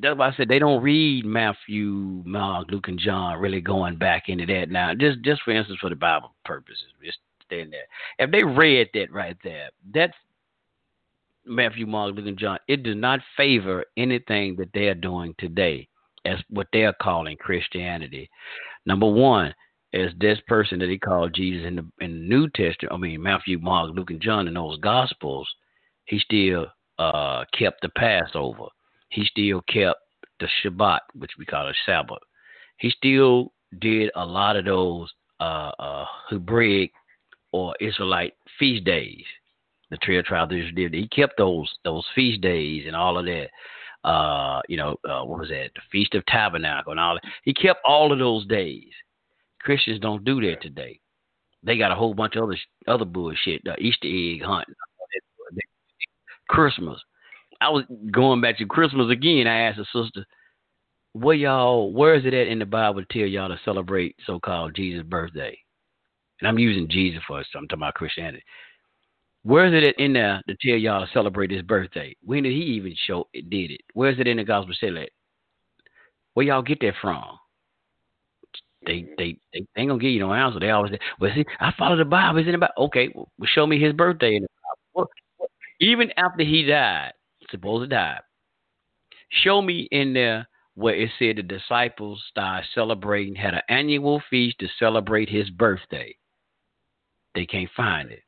[0.00, 4.28] that's why I said they don't read Matthew, Mark, Luke, and John really going back
[4.28, 4.94] into that now.
[4.94, 6.86] Just just for instance for the Bible purposes.
[7.04, 7.86] Just stand there.
[8.18, 10.16] If they read that right there, that's
[11.44, 15.88] Matthew, Mark, Luke, and John, it does not favor anything that they are doing today
[16.24, 18.30] as what they are calling Christianity.
[18.86, 19.54] Number one,
[19.94, 23.22] as this person that he called Jesus in the in the New Testament, I mean
[23.22, 25.48] Matthew, Mark, Luke, and John in those Gospels,
[26.04, 26.66] he still
[26.98, 28.66] uh, kept the Passover.
[29.08, 30.00] He still kept
[30.40, 32.18] the Shabbat, which we call a Sabbath.
[32.78, 35.10] He still did a lot of those
[35.40, 36.92] uh, uh, Hebraic
[37.52, 39.24] or Israelite feast days.
[39.90, 40.94] The Trail Tribe did.
[40.94, 43.48] He kept those those feast days and all of that.
[44.04, 45.70] Uh, you know, uh, what was that?
[45.74, 47.24] The Feast of Tabernacle and all that.
[47.42, 48.92] He kept all of those days.
[49.68, 50.98] Christians don't do that today.
[51.62, 54.66] They got a whole bunch of other other bullshit, uh, Easter egg hunt,
[56.48, 56.98] Christmas.
[57.60, 59.46] I was going back to Christmas again.
[59.46, 60.24] I asked a sister,
[61.12, 61.92] "Where y'all?
[61.92, 65.58] Where is it at in the Bible to tell y'all to celebrate so-called Jesus' birthday?"
[66.40, 68.42] And I'm using Jesus for I'm talking about Christianity.
[69.42, 72.16] Where is it in there to tell y'all to celebrate his birthday?
[72.24, 73.50] When did he even show it?
[73.50, 73.82] Did it?
[73.92, 74.74] Where is it in the gospel?
[74.80, 75.10] Say that.
[76.32, 77.38] Where y'all get that from?
[78.86, 79.12] Mm-hmm.
[79.18, 80.60] they they they ain't gonna give you no answer.
[80.60, 82.38] They always say, "Well, see, I follow the Bible.
[82.38, 83.10] Is it about okay?
[83.14, 84.48] Well, show me his birthday in the
[84.94, 85.10] Bible.
[85.80, 87.12] Even after he died,
[87.50, 88.18] supposed to die,
[89.30, 94.58] show me in there where it said the disciples started celebrating, had an annual feast
[94.60, 96.14] to celebrate his birthday.
[97.34, 98.22] They can't find it.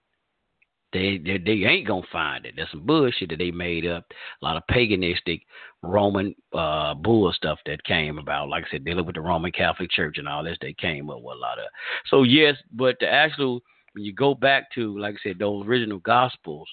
[0.92, 2.54] They, they they ain't gonna find it.
[2.56, 4.04] There's some bullshit that they made up.
[4.42, 5.42] A lot of paganistic
[5.82, 8.48] Roman uh bull stuff that came about.
[8.48, 11.22] Like I said, dealing with the Roman Catholic Church and all this, they came up
[11.22, 11.66] with a lot of.
[12.08, 13.62] So yes, but the actual
[13.92, 16.68] when you go back to like I said, those original gospels,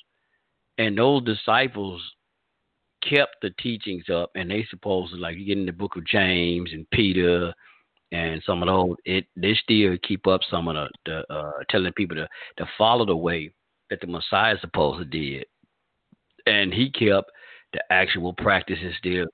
[0.77, 2.01] and those disciples
[3.07, 6.05] kept the teachings up, and they supposed to like you get in the book of
[6.05, 7.53] James and Peter
[8.11, 8.95] and some of those.
[9.05, 12.27] It they still keep up some of the, the uh, telling people to
[12.57, 13.51] to follow the way
[13.89, 15.45] that the Messiah supposed to did,
[16.45, 17.31] and he kept
[17.73, 19.25] the actual practices there,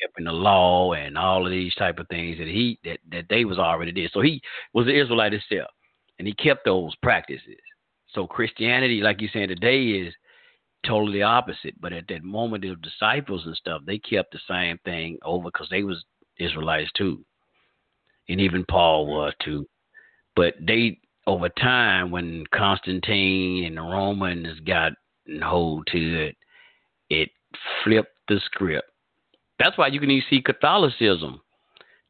[0.00, 3.24] kept in the law and all of these type of things that he that that
[3.28, 4.10] they was already did.
[4.12, 4.40] So he
[4.72, 5.70] was an Israelite himself,
[6.18, 7.58] and he kept those practices.
[8.14, 10.14] So Christianity, like you saying today, is
[10.86, 11.80] totally opposite.
[11.80, 15.68] But at that moment, the disciples and stuff, they kept the same thing over because
[15.70, 16.04] they was
[16.38, 17.24] Israelites too,
[18.28, 19.66] and even Paul was too.
[20.36, 24.92] But they over time, when Constantine and the Romans got
[25.42, 26.36] hold to it,
[27.10, 27.28] it
[27.84, 28.90] flipped the script.
[29.58, 31.42] That's why you can even see Catholicism.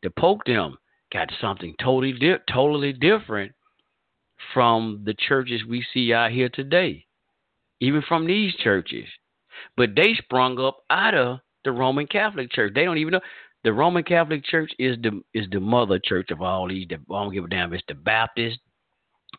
[0.04, 0.76] The Pope them
[1.12, 3.52] got something totally di- totally different
[4.54, 7.04] from the churches we see out here today,
[7.80, 9.06] even from these churches.
[9.76, 12.72] But they sprung up out of the Roman Catholic Church.
[12.72, 13.20] They don't even know
[13.64, 16.86] the Roman Catholic Church is the is the mother church of all these.
[16.92, 17.72] I don't give a damn.
[17.72, 18.60] It's the Baptist,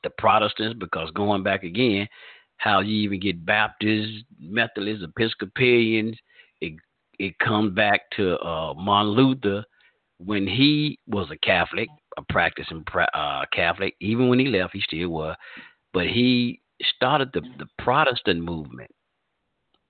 [0.04, 2.08] the Protestants, because going back again,
[2.58, 6.18] how you even get Baptists, Methodists, Episcopalians,
[6.62, 6.74] it
[7.18, 9.64] it comes back to uh, Martin Luther
[10.20, 13.96] when he was a Catholic, a practicing uh, Catholic.
[14.02, 15.36] Even when he left, he still was,
[15.94, 16.62] but he
[16.96, 18.92] started the the Protestant movement.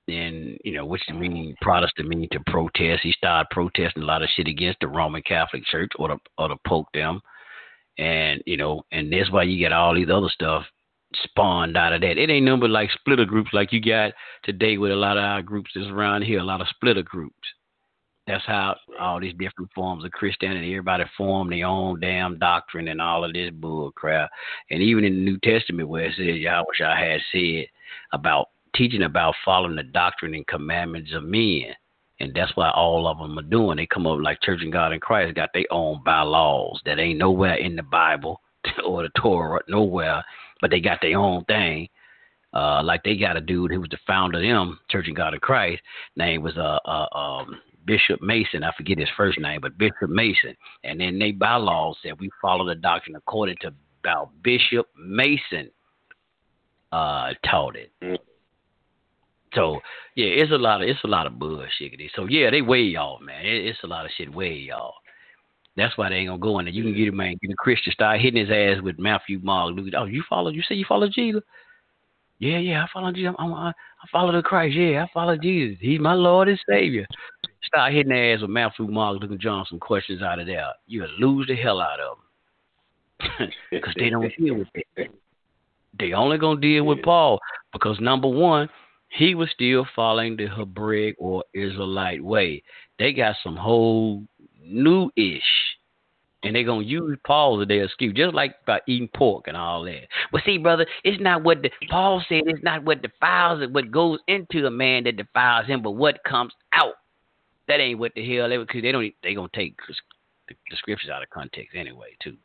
[0.07, 3.01] And you know, which mean Protestant mean to protest.
[3.03, 6.49] He started protesting a lot of shit against the Roman Catholic Church or the or
[6.49, 7.21] the Pope them
[7.99, 10.63] and you know, and that's why you get all these other stuff
[11.13, 12.17] spawned out of that.
[12.17, 14.13] It ain't number like splitter groups like you got
[14.43, 17.35] today with a lot of our groups that's around here, a lot of splitter groups.
[18.25, 23.01] That's how all these different forms of Christianity, everybody form their own damn doctrine and
[23.01, 24.29] all of this bull crap.
[24.69, 27.65] And even in the New Testament where it says, "I wish I had said
[28.13, 31.73] about teaching about following the doctrine and commandments of men.
[32.19, 33.77] And that's why all of them are doing.
[33.77, 37.19] They come up like Church and God in Christ got their own bylaws that ain't
[37.19, 38.41] nowhere in the Bible
[38.85, 40.23] or the Torah, nowhere,
[40.61, 41.87] but they got their own thing.
[42.53, 45.33] Uh, like they got a dude who was the founder of them, Church and God
[45.33, 45.81] in Christ.
[46.15, 48.63] Name was uh, uh um, Bishop Mason.
[48.63, 50.55] I forget his first name, but Bishop Mason.
[50.83, 53.71] And then they bylaws said we follow the doctrine according to
[54.01, 55.69] about Bishop Mason
[56.91, 57.91] uh, taught it.
[58.03, 58.17] Mm.
[59.53, 59.79] So
[60.15, 61.99] yeah, it's a lot of it's a lot of bullshit.
[62.15, 63.45] So yeah, they way y'all, man.
[63.45, 64.93] It, it's a lot of shit way y'all.
[65.75, 66.73] That's why they ain't gonna go in there.
[66.73, 69.75] You can get a man, get a Christian, start hitting his ass with Matthew, Mark,
[69.75, 69.93] Luke.
[69.97, 70.49] Oh, you follow?
[70.49, 71.41] You say you follow Jesus?
[72.39, 73.33] Yeah, yeah, I follow Jesus.
[73.37, 74.75] I'm, I'm, I follow the Christ.
[74.75, 75.77] Yeah, I follow Jesus.
[75.81, 77.05] He's my Lord and Savior.
[77.63, 80.67] Start hitting their ass with Matthew, Mark, Luke, and John some questions out of there.
[80.87, 82.17] You'll lose the hell out of
[83.37, 85.11] them because they don't deal with it.
[85.97, 87.39] They only gonna deal with Paul
[87.73, 88.69] because number one,
[89.09, 92.63] he was still following the Hebraic or Israelite way.
[92.99, 94.23] They got some whole
[94.63, 95.41] new ish.
[96.41, 99.83] And they're gonna use Paul as their excuse, just like about eating pork and all
[99.83, 100.07] that.
[100.31, 102.43] But see, brother, it's not what the Paul said.
[102.45, 106.23] It's not what defiles it, what goes into a man that defiles him, but what
[106.23, 106.93] comes out.
[107.67, 109.13] That ain't what the hell they because they don't.
[109.21, 112.37] They gonna take the, the scriptures out of context anyway, too.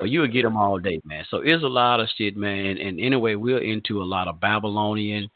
[0.00, 1.24] But you would get them all day, man.
[1.30, 2.76] So it's a lot of shit, man.
[2.78, 5.30] And anyway, we're into a lot of Babylonian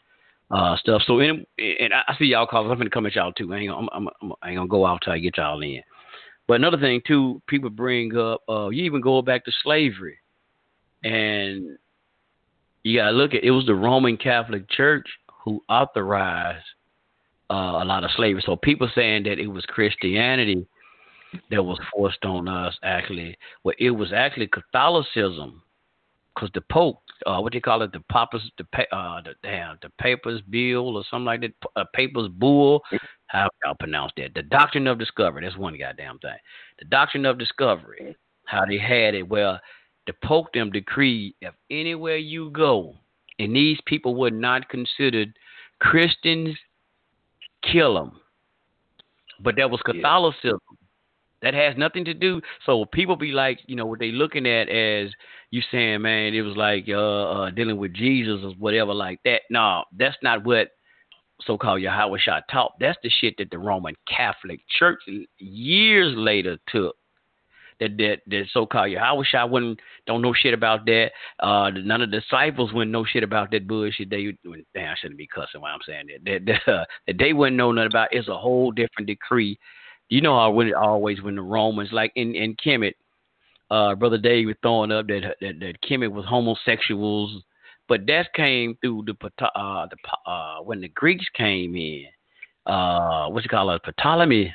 [0.50, 1.02] uh, stuff.
[1.06, 2.70] So in, and I see y'all calls.
[2.70, 3.52] I'm gonna come at y'all too.
[3.52, 5.82] I ain't gonna, I'm, I'm, I ain't gonna go out till I get y'all in.
[6.48, 8.42] But another thing too, people bring up.
[8.48, 10.18] Uh, you even go back to slavery,
[11.04, 11.78] and
[12.82, 13.44] you gotta look at.
[13.44, 15.06] It was the Roman Catholic Church
[15.44, 16.64] who authorized
[17.50, 18.42] uh, a lot of slavery.
[18.44, 20.66] So people saying that it was Christianity
[21.50, 23.36] that was forced on us actually.
[23.64, 25.62] Well it was actually catholicism
[26.34, 28.64] because the pope uh, what they call it the papers the
[28.96, 32.82] uh the damn the papers bill or something like that uh, papers bull
[33.26, 34.34] how y'all pronounce that?
[34.34, 36.36] The doctrine of discovery that's one goddamn thing.
[36.78, 39.28] The doctrine of discovery how they had it.
[39.28, 39.60] Well
[40.06, 42.96] the pope them decreed if anywhere you go
[43.38, 45.32] and these people were not considered
[45.78, 46.56] christians
[47.62, 48.20] kill them
[49.40, 50.58] but that was catholicism
[51.42, 52.40] that has nothing to do.
[52.66, 55.10] So people be like, you know, what they looking at as,
[55.50, 59.42] you saying, man, it was like uh, uh dealing with Jesus or whatever like that.
[59.50, 60.68] No, that's not what
[61.46, 62.74] so-called Yahweh Shah taught.
[62.78, 65.00] That's the shit that the Roman Catholic Church
[65.38, 66.96] years later took.
[67.80, 71.12] That that, that so-called Yahweh Shah wouldn't don't know shit about that.
[71.38, 74.10] Uh, none of the disciples wouldn't know shit about that bullshit.
[74.10, 74.36] They
[74.74, 76.44] damn, I shouldn't be cussing while I'm saying that.
[76.46, 78.08] That that, uh, that they wouldn't know nothing about.
[78.12, 79.58] It's a whole different decree.
[80.10, 82.94] You know how when it always when the Romans like in in Kemet,
[83.70, 87.42] uh, brother Dave was throwing up that that that Kemet was homosexuals
[87.90, 92.06] but that came through the uh, the uh, when the Greeks came in.
[92.64, 94.54] Uh, what you call it, Ptolemy,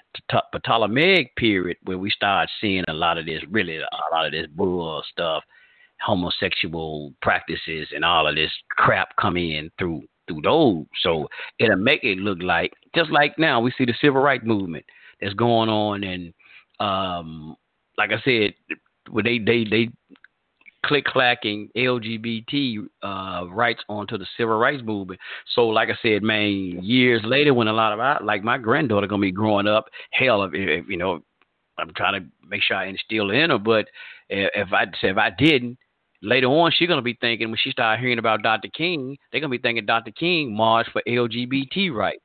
[0.64, 4.48] Ptolemaic period, where we started seeing a lot of this, really a lot of this
[4.56, 5.44] bull stuff,
[6.00, 10.86] homosexual practices, and all of this crap come in through through those.
[11.02, 11.28] So
[11.60, 14.86] it'll make it look like just like now we see the civil rights movement
[15.22, 16.34] that's going on, and
[16.80, 17.56] um,
[17.98, 18.54] like I said,
[19.10, 19.90] where they they they
[20.86, 25.20] click clacking LGBT uh, rights onto the civil rights movement.
[25.54, 29.08] So, like I said, man, years later, when a lot of our, like my granddaughter
[29.08, 31.22] gonna be growing up, hell, if, if you know,
[31.78, 33.58] I'm trying to make sure I instill in her.
[33.58, 33.88] But
[34.30, 35.78] if I if I didn't,
[36.22, 38.70] later on she's gonna be thinking when she start hearing about Dr.
[38.70, 40.12] King, they're gonna be thinking Dr.
[40.12, 42.24] King marched for LGBT rights,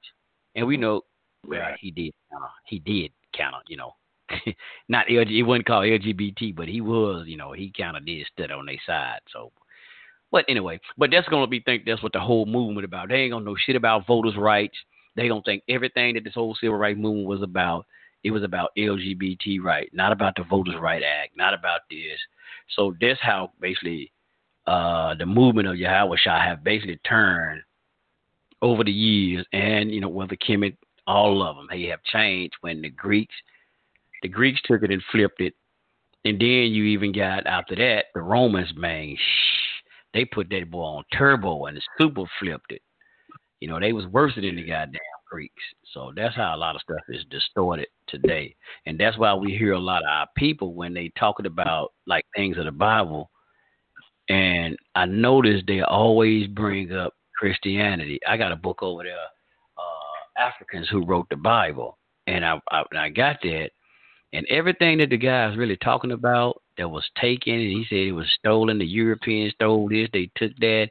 [0.54, 1.02] and we know,
[1.46, 3.94] well, he did, uh, he did kind of, you know,
[4.88, 8.26] not LG, he wasn't called LGBT, but he was, you know, he kind of did
[8.32, 9.20] stood on their side.
[9.32, 9.52] So,
[10.30, 13.08] but anyway, but that's gonna be think that's what the whole movement about.
[13.08, 14.76] They ain't gonna know shit about voters' rights.
[15.16, 17.86] They don't think everything that this whole civil rights movement was about.
[18.22, 22.18] It was about LGBT right, not about the Voters' Right Act, not about this.
[22.76, 24.12] So that's how basically
[24.66, 27.62] uh, the movement of Yahweh Shah have basically turned
[28.62, 30.76] over the years, and you know whether Kemet,
[31.10, 33.34] all of them, they have changed when the Greeks
[34.22, 35.54] the Greeks took it and flipped it.
[36.24, 39.82] And then you even got after that the Romans, man, shh,
[40.12, 42.82] they put that boy on turbo and super flipped it.
[43.60, 45.00] You know, they was worse than the goddamn
[45.30, 45.62] Greeks.
[45.94, 48.54] So that's how a lot of stuff is distorted today.
[48.86, 52.24] And that's why we hear a lot of our people when they talking about like
[52.34, 53.30] things of the Bible.
[54.28, 58.18] And I notice they always bring up Christianity.
[58.28, 59.16] I got a book over there,
[60.40, 63.70] Africans who wrote the Bible, and I, I, I got that,
[64.32, 67.98] and everything that the guy was really talking about that was taken, and he said
[67.98, 68.78] it was stolen.
[68.78, 70.08] The Europeans stole this.
[70.12, 70.90] They took that.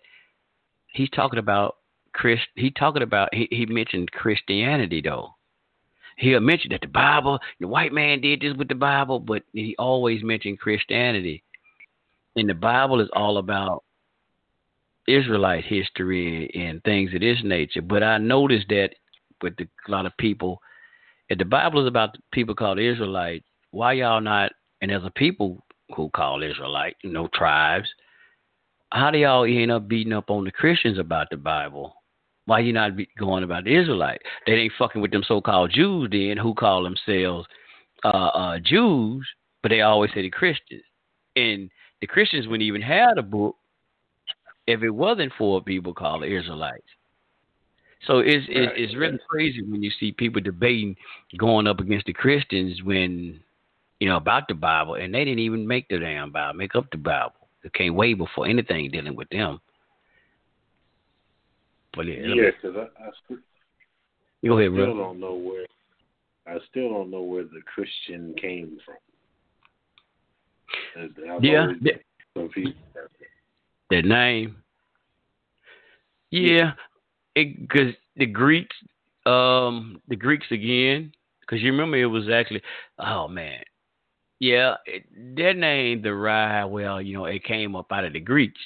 [0.93, 1.77] He's talking about
[2.13, 2.39] Chris.
[2.55, 3.33] He talking about.
[3.33, 5.35] He, he mentioned Christianity though.
[6.17, 9.73] He'll mention that the Bible, the white man did this with the Bible, but he
[9.79, 11.43] always mentioned Christianity.
[12.35, 13.85] And the Bible is all about
[15.07, 17.81] Israelite history and things of this nature.
[17.81, 18.89] But I noticed that
[19.41, 20.61] with the, a lot of people
[21.29, 24.51] if the Bible is about people called Israelites, why y'all not?
[24.81, 25.63] And there's a people
[25.95, 27.87] who call Israelite, know, tribes.
[28.91, 31.93] How do y'all end up beating up on the Christians about the Bible?
[32.45, 34.21] Why you not going about the Israelite?
[34.47, 37.47] They ain't fucking with them so-called Jews then, who call themselves
[38.03, 39.27] uh, uh, Jews,
[39.61, 40.81] but they always say the Christians.
[41.35, 41.69] And
[42.01, 43.55] the Christians wouldn't even have the book
[44.65, 46.87] if it wasn't for people called Israelites.
[48.07, 48.69] So it's right.
[48.75, 50.95] it's really crazy when you see people debating
[51.37, 53.39] going up against the Christians when
[53.99, 56.89] you know about the Bible, and they didn't even make the damn Bible, make up
[56.91, 57.33] the Bible.
[57.63, 59.59] It came way before anything dealing with them.
[61.93, 63.37] But yeah, yeah, because I, I, still,
[64.45, 65.03] Go ahead, I still bro.
[65.03, 65.65] don't know where
[66.47, 68.95] I still don't know where the Christian came from.
[70.97, 71.99] I've yeah, that,
[73.89, 74.55] that name.
[76.31, 76.73] Yeah,
[77.35, 78.75] because the Greeks,
[79.25, 81.11] um, the Greeks again,
[81.41, 82.61] because you remember it was actually,
[82.99, 83.61] oh man,
[84.39, 85.03] yeah, it,
[85.35, 88.59] their name the derived well, you know, it came up out of the Greeks,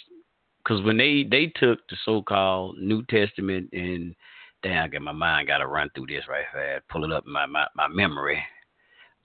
[0.63, 4.15] because when they they took the so-called New Testament and
[4.61, 7.25] damn, I get my mind got to run through this right fast, pull it up
[7.25, 8.41] in my my, my memory.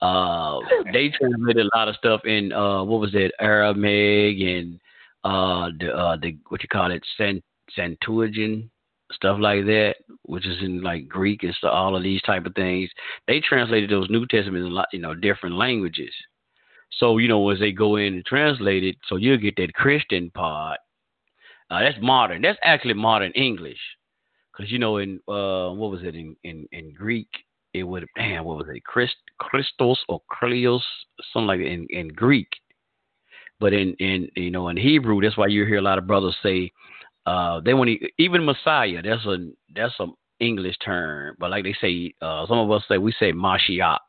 [0.01, 0.59] Uh,
[0.93, 4.79] they translated a lot of stuff in uh, what was it, Aramaic and
[5.23, 7.43] uh, the uh, the what you call it, Sant
[7.77, 8.69] Santuagin
[9.11, 12.55] stuff like that, which is in like Greek and stuff, all of these type of
[12.55, 12.89] things.
[13.27, 16.13] They translated those New Testaments in lot, you know, different languages.
[16.99, 20.31] So you know, as they go in and translate it, so you'll get that Christian
[20.31, 20.79] part.
[21.69, 22.41] Uh, that's modern.
[22.41, 23.79] That's actually modern English,
[24.51, 27.29] because you know, in uh, what was it in in, in Greek?
[27.73, 28.83] It would damn, what was it?
[28.83, 30.83] Christ, Christos or Christos,
[31.31, 32.49] something like that in in Greek.
[33.59, 36.35] But in in you know in Hebrew, that's why you hear a lot of brothers
[36.41, 36.71] say
[37.29, 39.01] uh, they want even Messiah.
[39.03, 39.37] That's a
[39.75, 43.31] that's an English term, but like they say, uh, some of us say we say
[43.31, 43.99] Mashiach.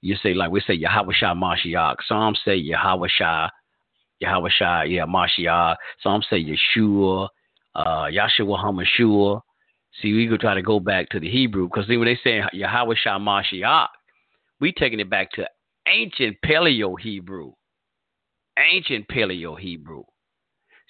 [0.00, 1.96] You say like we say Yahweh Shah Mashiach.
[2.06, 3.48] Some say Yahweh Shah
[4.20, 5.76] Yahweh Shai, yeah, Mashiach.
[6.02, 7.28] Some say Yeshua,
[7.74, 9.40] uh, Yahshua Hamashua.
[10.00, 12.94] See, we could try to go back to the Hebrew because when they say Yahweh
[13.02, 13.88] Shai Mashiach,
[14.60, 15.48] we taking it back to
[15.88, 17.52] ancient Paleo Hebrew.
[18.58, 20.04] Ancient Paleo Hebrew.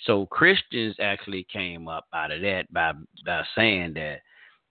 [0.05, 2.93] So Christians actually came up out of that by
[3.25, 4.21] by saying that,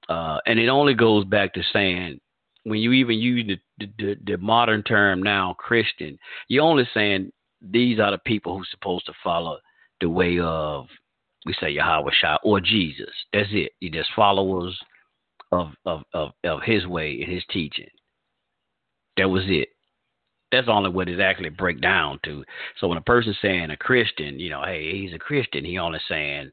[0.09, 2.19] uh, and it only goes back to saying
[2.63, 6.17] when you even use the, the, the modern term now Christian,
[6.49, 7.31] you're only saying
[7.61, 9.57] these are the people who's supposed to follow
[10.01, 10.87] the way of
[11.45, 12.11] we say Yahweh
[12.43, 13.13] or Jesus.
[13.31, 13.71] That's it.
[13.79, 14.77] You're just followers
[15.51, 17.89] of of of, of his way and his teaching.
[19.17, 19.69] That was it
[20.51, 22.43] that's only what it actually break down to.
[22.79, 25.99] So when a person's saying a Christian, you know, hey, he's a Christian, he only
[26.07, 26.51] saying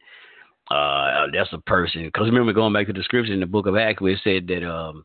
[0.71, 2.05] uh, that's a person.
[2.05, 4.47] Because remember, going back to the scripture in the book of Acts, where it said
[4.49, 5.05] that um,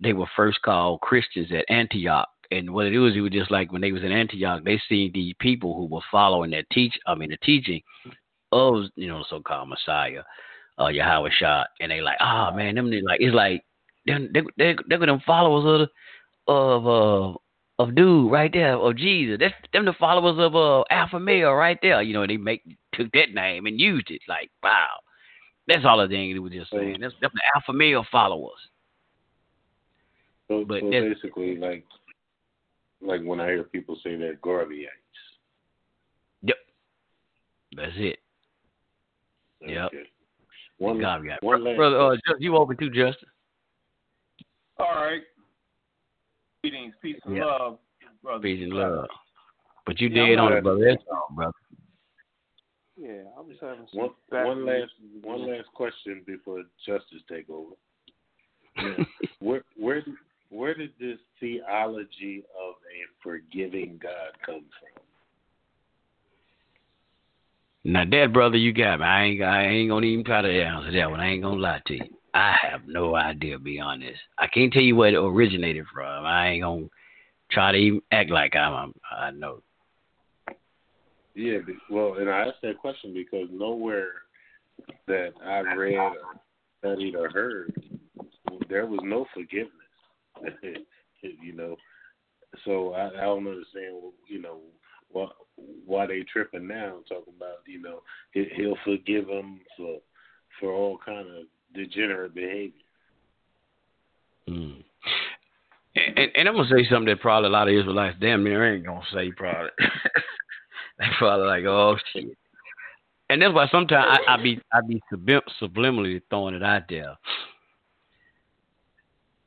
[0.00, 2.28] they were first called Christians at Antioch.
[2.50, 5.10] And what it was, it was just like when they was in Antioch, they seen
[5.12, 7.80] the people who were following that teach, I mean, the teaching
[8.52, 10.22] of you know so-called Messiah,
[10.78, 13.64] uh, Yahweh Shah, and they like, oh man, them like it's like
[14.06, 15.88] they they they they're them followers
[16.46, 17.38] of of uh,
[17.78, 19.38] of dude right there of Jesus.
[19.40, 22.02] That's them the followers of uh Alpha Male right there.
[22.02, 24.22] You know, they make took that name and used it.
[24.28, 24.88] Like wow,
[25.66, 26.98] that's all the thing they were just saying.
[27.00, 28.52] That's them the Alpha Male followers.
[30.48, 31.84] So, but so basically, like
[33.00, 34.88] like when I hear people say that Garveyites.
[36.42, 36.56] Yep,
[37.76, 38.18] that's it.
[39.66, 39.86] Yep.
[39.86, 40.02] Okay.
[40.78, 43.28] One, one last brother, uh, you open too, Justin?
[44.78, 45.22] All right.
[46.64, 47.44] Greetings, peace and yeah.
[47.44, 47.78] love,
[48.22, 48.40] brother.
[48.40, 49.06] Peace and love.
[49.84, 50.82] But you yeah, did on it, brother.
[50.82, 51.52] That's all, brother.
[52.96, 57.74] Yeah, I was having one, one last one last question before Justice take over.
[58.78, 59.04] Yeah.
[59.40, 60.02] where where
[60.48, 65.02] where did this theology of a forgiving God come from?
[67.84, 69.04] Now that brother you got me.
[69.04, 71.20] I ain't I ain't gonna even try to answer that one.
[71.20, 72.04] I ain't gonna lie to you.
[72.34, 74.18] I have no idea, be honest.
[74.38, 76.24] I can't tell you where it originated from.
[76.24, 76.86] I ain't gonna
[77.50, 78.92] try to even act like I'm.
[79.10, 79.62] I know.
[81.36, 81.58] Yeah,
[81.88, 84.08] well, and I asked that question because nowhere
[85.06, 86.16] that I read or
[86.80, 87.72] studied or heard,
[88.68, 89.70] there was no forgiveness.
[91.22, 91.76] you know,
[92.64, 94.02] so I, I don't understand.
[94.28, 94.58] You know,
[95.12, 95.26] why
[95.86, 98.00] why they tripping now, talking about you know
[98.32, 99.98] he'll forgive them for
[100.60, 101.44] for all kind of
[101.74, 102.72] degenerate behavior.
[104.48, 104.84] Mm.
[105.96, 108.84] And, and, I'm gonna say something that probably a lot of Israelites damn near ain't
[108.84, 109.70] gonna say probably.
[110.98, 112.36] they probably like, oh shit.
[113.30, 117.16] And that's why sometimes I, I be I be subliminally throwing it out there.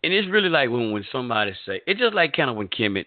[0.03, 3.05] And it's really like when when somebody say it's just like kind of when Kemet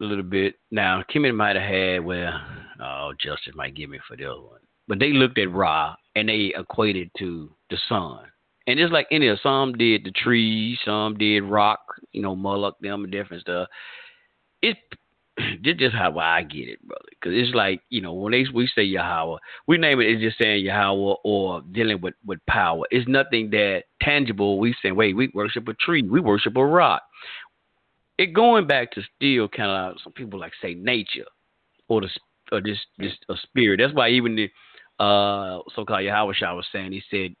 [0.00, 0.56] a little bit.
[0.70, 2.40] Now Kemet might have had well,
[2.82, 6.28] oh Justice might give me for the other one, but they looked at Ra and
[6.28, 8.24] they equated to the sun.
[8.66, 11.80] And it's like any of some did the trees, some did rock,
[12.12, 13.68] you know, Moloch, them and different stuff.
[14.62, 14.78] It's
[15.62, 17.04] this just how I get it, brother.
[17.10, 20.08] Because it's like you know when they we say Yahweh, we name it.
[20.08, 22.84] It's just saying Yahweh or dealing with with power.
[22.90, 24.58] It's nothing that tangible.
[24.58, 27.02] We say, wait, we worship a tree, we worship a rock.
[28.16, 31.26] It going back to still kind of some people like say nature
[31.88, 32.08] or the
[32.52, 33.80] or this this a spirit.
[33.82, 34.50] That's why even the
[35.02, 37.34] uh so-called Yahweh Shah was saying he said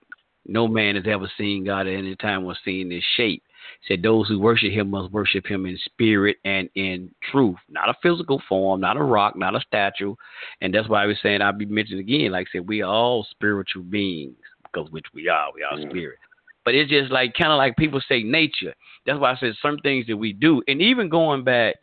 [0.46, 3.42] no man has ever seen God at any time or seen his shape.
[3.88, 7.94] Said those who worship him must worship him in spirit and in truth, not a
[8.02, 10.14] physical form, not a rock, not a statue.
[10.60, 12.90] And that's why I was saying I'll be mentioned again, like I said, we are
[12.90, 15.88] all spiritual beings, because which we are, we are mm.
[15.90, 16.18] spirit.
[16.64, 18.74] But it's just like kind of like people say nature.
[19.06, 21.76] That's why I said some things that we do, and even going back,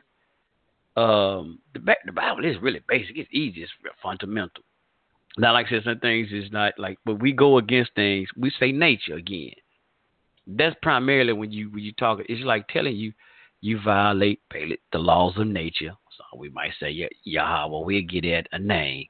[0.97, 3.17] um, the the Bible is really basic.
[3.17, 3.61] It's easy.
[3.61, 3.71] It's
[4.01, 4.63] fundamental.
[5.37, 8.27] Now, like I said, some things is not like, but we go against things.
[8.35, 9.53] We say nature again.
[10.45, 12.19] That's primarily when you when you talk.
[12.27, 13.13] It's like telling you
[13.61, 15.93] you violate the laws of nature.
[16.17, 17.85] So we might say Yahweh.
[17.85, 19.05] We'll get at a name.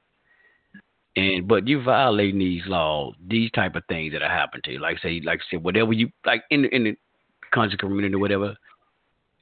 [1.16, 4.80] And but you violating these laws, these type of things that are happening to you.
[4.80, 6.96] Like say, like I said, whatever you like in in the
[7.52, 8.56] conscious community, or whatever,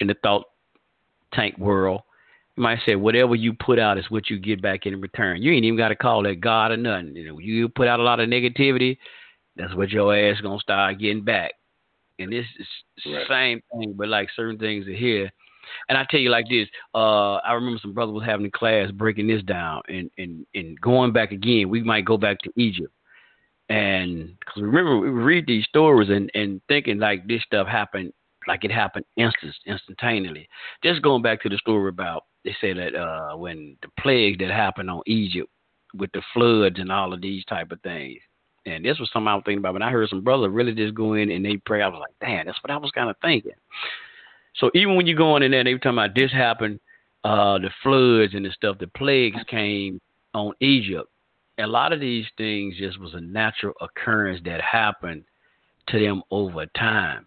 [0.01, 0.45] in the thought
[1.33, 2.03] tank world,
[2.57, 5.43] might say whatever you put out is what you get back in return.
[5.43, 7.17] You ain't even got to call that God or nothing.
[7.17, 8.99] You know, you put out a lot of negativity,
[9.57, 11.53] that's what your ass gonna start getting back.
[12.19, 12.67] And this is
[13.05, 13.27] the right.
[13.29, 15.31] same thing, but like certain things are here.
[15.89, 18.91] And I tell you like this, uh, I remember some brother was having a class
[18.91, 22.93] breaking this down and, and, and going back again, we might go back to Egypt.
[23.69, 28.13] And cause remember, we read these stories and, and thinking like this stuff happened,
[28.49, 30.49] like it happened instant, instantaneously.
[30.83, 34.51] Just going back to the story about they say that uh, when the plague that
[34.51, 35.51] happened on Egypt
[35.95, 38.21] with the floods and all of these type of things.
[38.67, 40.95] And this was something I was thinking about when I heard some brother really just
[40.95, 41.83] go in and they pray.
[41.83, 43.53] I was like, damn, that's what I was kind of thinking.
[44.57, 46.79] So even when you go in there, they were talking about this happened,
[47.25, 50.01] uh, the floods and the stuff, the plagues came
[50.35, 51.09] on Egypt.
[51.59, 55.25] A lot of these things just was a natural occurrence that happened
[55.89, 57.27] to them over time.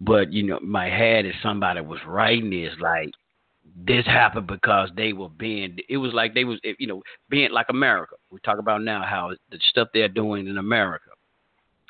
[0.00, 3.10] But you know, my head is somebody was writing this like
[3.84, 7.66] this happened because they were being it was like they was you know being like
[7.68, 8.16] america.
[8.30, 11.10] We talk about now how the stuff they're doing in america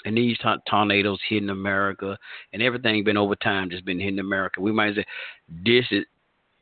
[0.04, 2.18] and these t- tornadoes hitting america
[2.52, 4.60] and everything been over time just been hitting america.
[4.60, 5.04] We might say
[5.48, 6.04] this is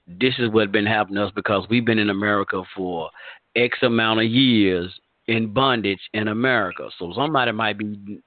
[0.06, 3.10] this is what been happening to us because we've been in america for
[3.56, 4.92] x amount of years
[5.26, 6.90] in bondage in america.
[6.98, 8.22] So somebody might be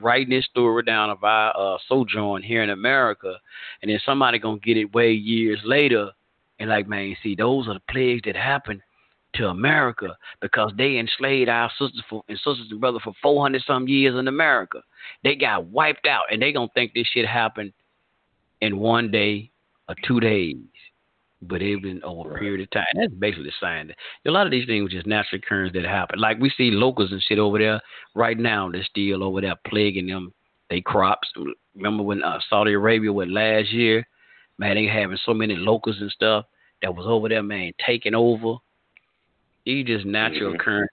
[0.00, 3.34] writing this story down of our uh, sojourn here in america
[3.80, 6.10] and then somebody gonna get it way years later
[6.62, 8.82] and like, man, see, those are the plagues that happened
[9.34, 13.88] to America because they enslaved our sisters for, and sisters and brothers for 400 some
[13.88, 14.80] years in America.
[15.24, 17.72] They got wiped out, and they gonna think this shit happened
[18.60, 19.50] in one day
[19.88, 20.56] or two days,
[21.42, 22.84] but it been over a period of time.
[22.94, 26.20] That's basically saying that a lot of these things were just natural occurrences that happen.
[26.20, 27.80] Like we see locals and shit over there
[28.14, 28.70] right now.
[28.70, 30.32] They're still over there plaguing them.
[30.70, 31.28] They crops.
[31.74, 34.06] Remember when uh, Saudi Arabia went last year?
[34.58, 36.44] Man, they having so many locusts and stuff
[36.82, 38.56] that was over there, man, taking over.
[39.64, 40.84] These just natural mm-hmm.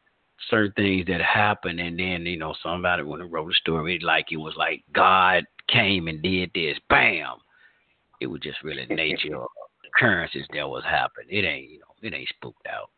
[0.50, 4.32] certain things that happen, and then you know somebody when they wrote a story, like
[4.32, 7.38] it was like God came and did this, bam.
[8.22, 9.44] It was just really nature
[9.88, 11.28] occurrences that was happening.
[11.30, 12.90] It ain't you know it ain't spooked out.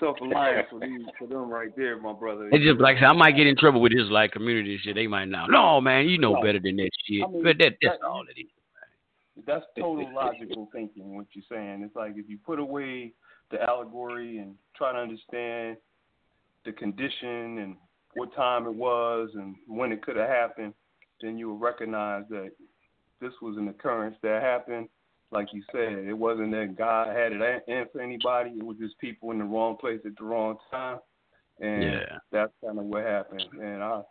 [0.00, 2.48] Tough life for these for them right there, my brother.
[2.50, 4.96] It's just like I, said, I might get in trouble with this like community shit.
[4.96, 5.50] They might not.
[5.50, 7.22] No, man, you know better than that shit.
[7.24, 8.46] I mean, but that, that's that, all it is.
[9.46, 11.16] That's total logical thinking.
[11.16, 11.82] What you're saying.
[11.84, 13.12] It's like if you put away
[13.50, 15.76] the allegory and try to understand
[16.64, 17.76] the condition and
[18.14, 20.72] what time it was and when it could have happened,
[21.20, 22.52] then you will recognize that
[23.20, 24.88] this was an occurrence that happened.
[25.30, 28.50] Like you said, it wasn't that God had it in for anybody.
[28.50, 30.98] It was just people in the wrong place at the wrong time,
[31.60, 32.18] and yeah.
[32.30, 33.42] that's kind of what happened.
[33.60, 34.02] And I,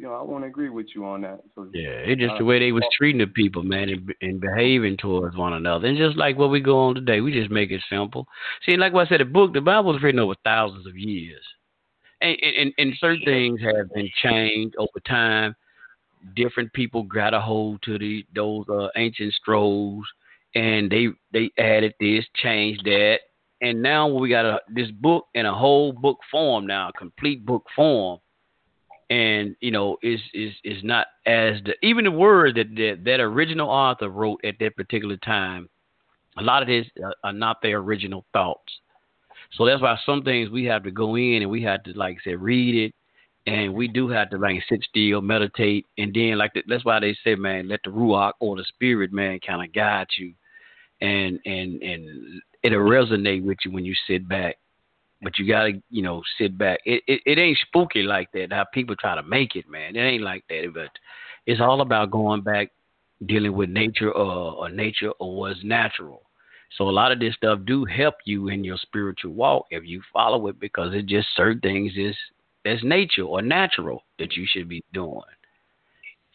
[0.00, 1.42] you know, I want to agree with you on that.
[1.54, 4.40] So, yeah, it's just uh, the way they was treating the people, man, and, and
[4.40, 7.70] behaving towards one another, and just like what we go on today, we just make
[7.70, 8.26] it simple.
[8.64, 11.42] See, like what I said, the book, the Bible was written over thousands of years,
[12.22, 15.54] and and, and certain things have been changed over time.
[16.34, 20.06] Different people got a hold to the those uh, ancient scrolls,
[20.54, 23.18] and they they added this, changed that,
[23.60, 27.44] and now we got a this book in a whole book form now, a complete
[27.44, 28.18] book form
[29.10, 33.20] and you know is is is not as the even the word that that, that
[33.20, 35.68] original author wrote at that particular time
[36.38, 38.72] a lot of this uh, are not their original thoughts.
[39.52, 42.18] So that's why some things we have to go in and we have to like
[42.20, 42.94] I said read it
[43.46, 47.00] and we do have to like sit still meditate and then like the, that's why
[47.00, 50.32] they say man let the ruach or the spirit man kind of guide you
[51.00, 54.56] and and and it'll resonate with you when you sit back
[55.22, 56.80] but you gotta, you know, sit back.
[56.84, 58.52] It, it it ain't spooky like that.
[58.52, 59.96] How people try to make it, man.
[59.96, 60.70] It ain't like that.
[60.74, 60.90] But
[61.46, 62.70] it's all about going back,
[63.26, 66.22] dealing with nature or, or nature or what's natural.
[66.76, 70.02] So a lot of this stuff do help you in your spiritual walk if you
[70.12, 72.16] follow it because it just certain things is
[72.64, 75.22] that's nature or natural that you should be doing.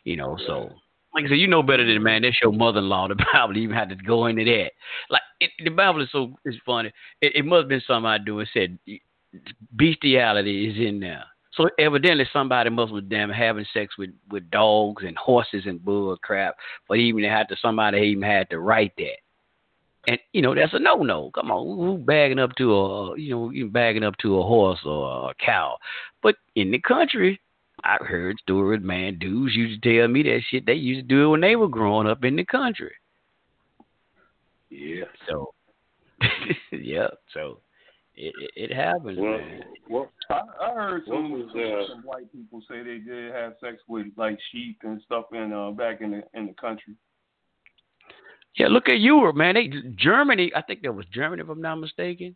[0.03, 0.69] You know, so
[1.15, 2.23] like I said, you know better than man.
[2.23, 3.07] That's your mother-in-law.
[3.07, 4.71] The Bible even had to go into that.
[5.09, 6.91] Like it, the Bible is so it's funny.
[7.21, 8.41] It, it must have been something I do.
[8.41, 8.77] It said
[9.75, 11.23] bestiality is in there.
[11.53, 16.17] So evidently somebody must have damn having sex with with dogs and horses and bull
[16.21, 16.57] crap.
[16.89, 19.17] But even had to somebody even had to write that.
[20.07, 21.31] And you know that's a no no.
[21.33, 24.79] Come on, who bagging up to a you know you bagging up to a horse
[24.85, 25.77] or a cow?
[26.21, 27.39] But in the country,
[27.85, 31.25] I heard stories, man, dudes used to tell me that shit they used to do
[31.25, 32.93] it when they were growing up in the country.
[34.71, 35.05] Yeah.
[35.29, 35.53] So,
[36.71, 37.07] yeah.
[37.31, 37.59] So,
[38.15, 39.61] it it, it happens, well, man.
[39.87, 43.53] Well, I, I heard some, was, some, uh, some white people say they did have
[43.61, 46.95] sex with like sheep and stuff in uh, back in the in the country.
[48.57, 49.55] Yeah, look at Europe, man.
[49.55, 50.51] They Germany.
[50.55, 52.35] I think that was Germany, if I'm not mistaken.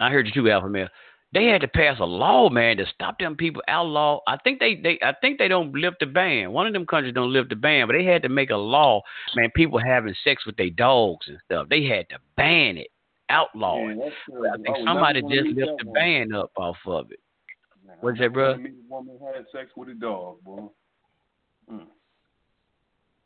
[0.00, 0.88] I heard you too, Alpha Male
[1.32, 4.20] they had to pass a law, man, to stop them people outlaw.
[4.26, 6.52] I think they, they I think they don't lift the ban.
[6.52, 9.02] One of them countries don't lift the ban, but they had to make a law,
[9.36, 9.50] man.
[9.54, 11.68] People having sex with their dogs and stuff.
[11.68, 12.88] They had to ban it,
[13.28, 13.98] outlaw it.
[13.98, 17.20] I think would somebody just lifted the ban up off of it.
[18.00, 18.52] What's that, bro?
[18.52, 18.56] a
[18.88, 20.68] woman had sex with a dog, boy.
[21.70, 21.86] Mm.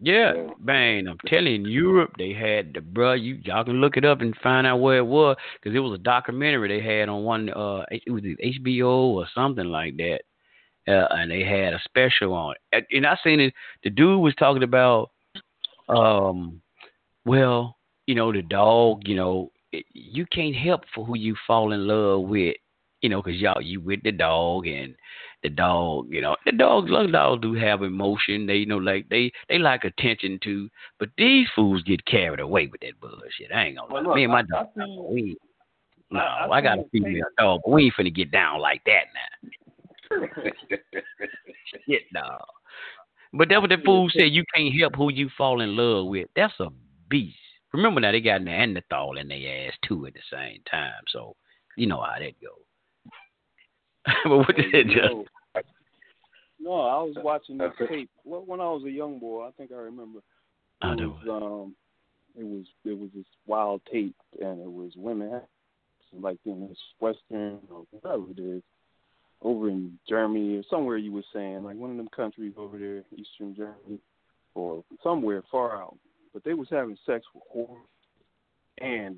[0.04, 3.22] Yeah, man, I'm telling you, Europe, they had the bruh.
[3.22, 5.94] You y'all can look it up and find out where it was because it was
[5.94, 7.50] a documentary they had on one.
[7.50, 10.22] Uh, it was HBO or something like that,
[10.88, 12.84] uh, and they had a special on it.
[12.90, 13.54] And I seen it.
[13.84, 15.12] The dude was talking about,
[15.88, 16.60] um,
[17.24, 17.76] well,
[18.08, 19.02] you know, the dog.
[19.06, 22.56] You know, it, you can't help for who you fall in love with.
[23.02, 24.96] You know, because y'all you with the dog and
[25.42, 28.46] the dog, you know, the dogs, little dogs do have emotion.
[28.46, 30.68] They, you know, like they, they like attention too.
[30.98, 33.50] But these fools get carried away with that bullshit.
[33.54, 34.06] I ain't gonna Well, lie.
[34.08, 35.36] look, Me and my I- dog, I think- we,
[36.10, 39.04] no, I- I, got a female dog, but we ain't finna get down like that
[39.14, 39.48] now.
[41.88, 42.42] Shit, dog.
[43.32, 44.24] But that's what the fool said.
[44.30, 46.28] You can't help who you fall in love with.
[46.36, 46.68] That's a
[47.08, 47.36] beast.
[47.72, 51.00] Remember now, they got an Neanderthal in their ass too at the same time.
[51.08, 51.34] So
[51.76, 52.60] you know how that goes.
[54.24, 55.66] but what did it just?
[56.60, 59.46] No, I was watching this tape well, when I was a young boy.
[59.46, 60.20] I think I remember.
[60.80, 61.10] I It do.
[61.10, 61.76] was, um,
[62.38, 65.40] it was it was this wild tape, and it was women
[66.20, 68.62] like in this western or whatever it is,
[69.40, 70.96] over in Germany or somewhere.
[70.98, 73.98] You were saying like one of them countries over there, Eastern Germany,
[74.54, 75.96] or somewhere far out.
[76.32, 77.86] But they was having sex with horses,
[78.78, 79.16] and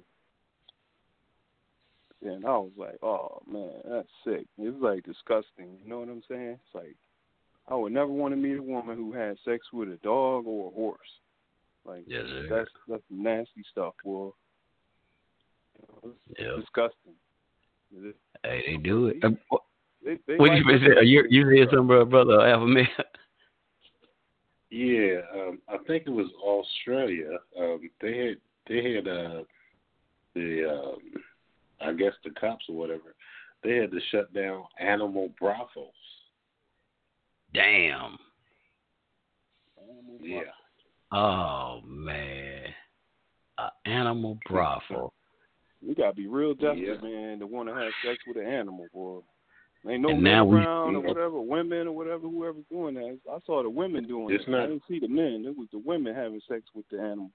[2.24, 4.46] and I was like, oh man, that's sick.
[4.58, 5.76] It's like disgusting.
[5.82, 6.58] You know what I'm saying?
[6.64, 6.96] It's like
[7.68, 10.68] I would never want to meet a woman who had sex with a dog or
[10.70, 10.98] a horse.
[11.84, 12.46] Like Yes, sir.
[12.50, 14.30] that's that's nasty stuff, boy.
[16.02, 16.56] It's Yeah.
[16.56, 17.14] disgusting.
[17.96, 19.24] It- Hey, they do it.
[19.24, 19.62] Uh, what
[20.04, 21.04] They, they what like you say?
[21.04, 22.86] You you said something, bro, brother Alpha Man?
[24.70, 27.38] Yeah, um, I think it was Australia.
[27.58, 28.36] Um, they had
[28.66, 29.44] they had uh,
[30.34, 30.98] the um,
[31.80, 33.14] I guess the cops or whatever.
[33.62, 35.94] They had to shut down animal brothels.
[37.52, 38.18] Damn.
[40.20, 40.40] Yeah,
[41.12, 42.64] Oh man.
[43.58, 45.12] A animal brothel.
[45.86, 47.06] You gotta be real desperate, Yeah.
[47.06, 49.20] man, to want to have sex with an animal, boy.
[49.86, 51.04] Ain't no men now we- or Mhm.
[51.04, 53.20] whatever, women or whatever, whoever's doing that.
[53.30, 54.48] I saw the women doing it.
[54.48, 55.44] I didn't see the men.
[55.44, 57.30] It was the women having sex with the animal.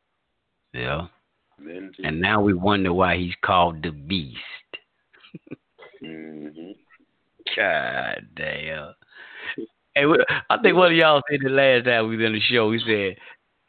[0.73, 1.09] Yeah.
[2.03, 4.37] And now we wonder why he's called the Beast.
[6.01, 6.71] hmm
[7.55, 8.93] God damn.
[9.95, 10.03] Hey,
[10.49, 12.71] I think one of y'all said the last time we was in the show.
[12.71, 13.17] He said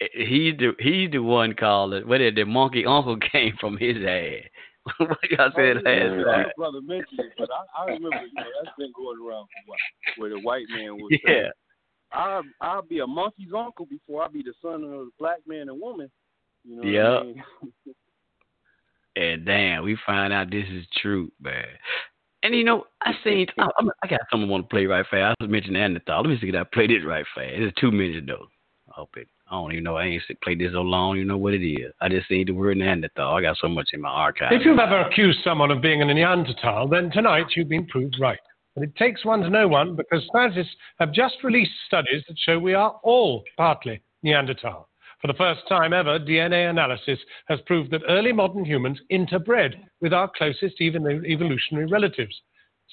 [0.00, 2.06] eh, he's the he's the one called it.
[2.06, 4.44] Where did the monkey uncle came from his ass?
[4.98, 6.46] what y'all said Oh, last yeah, time?
[6.56, 9.70] brother mentioned it, but I, I remember, you know, that's been going around for a
[9.70, 9.78] while,
[10.16, 11.30] where the white man was Yeah.
[11.30, 11.50] saying,
[12.12, 15.68] I'll, I'll be a monkey's uncle before I'll be the son of a black man
[15.68, 16.10] and woman.
[16.64, 17.18] You know what Yeah.
[17.18, 17.42] I mean?
[19.16, 21.66] And damn, we find out this is true, man.
[22.42, 25.36] And you know, I seen I, I'm- got something I want to play right fast.
[25.40, 26.22] I was mentioning Neanderthal.
[26.22, 27.50] Let me see if I play this right fast.
[27.54, 28.46] It's two minutes though.
[28.88, 29.28] I hope it.
[29.48, 29.96] I don't even know.
[29.96, 31.16] I ain't played this so long.
[31.16, 31.92] You know what it is.
[32.00, 33.36] I just seen the word Neanderthal.
[33.36, 34.52] I got so much in my archive.
[34.52, 38.38] If you've ever accused someone of being a Neanderthal, then tonight you've been proved right.
[38.74, 42.58] But it takes one to know one because scientists have just released studies that show
[42.60, 44.88] we are all partly Neanderthal.
[45.20, 47.18] For the first time ever, DNA analysis
[47.48, 52.34] has proved that early modern humans interbred with our closest even evolutionary relatives.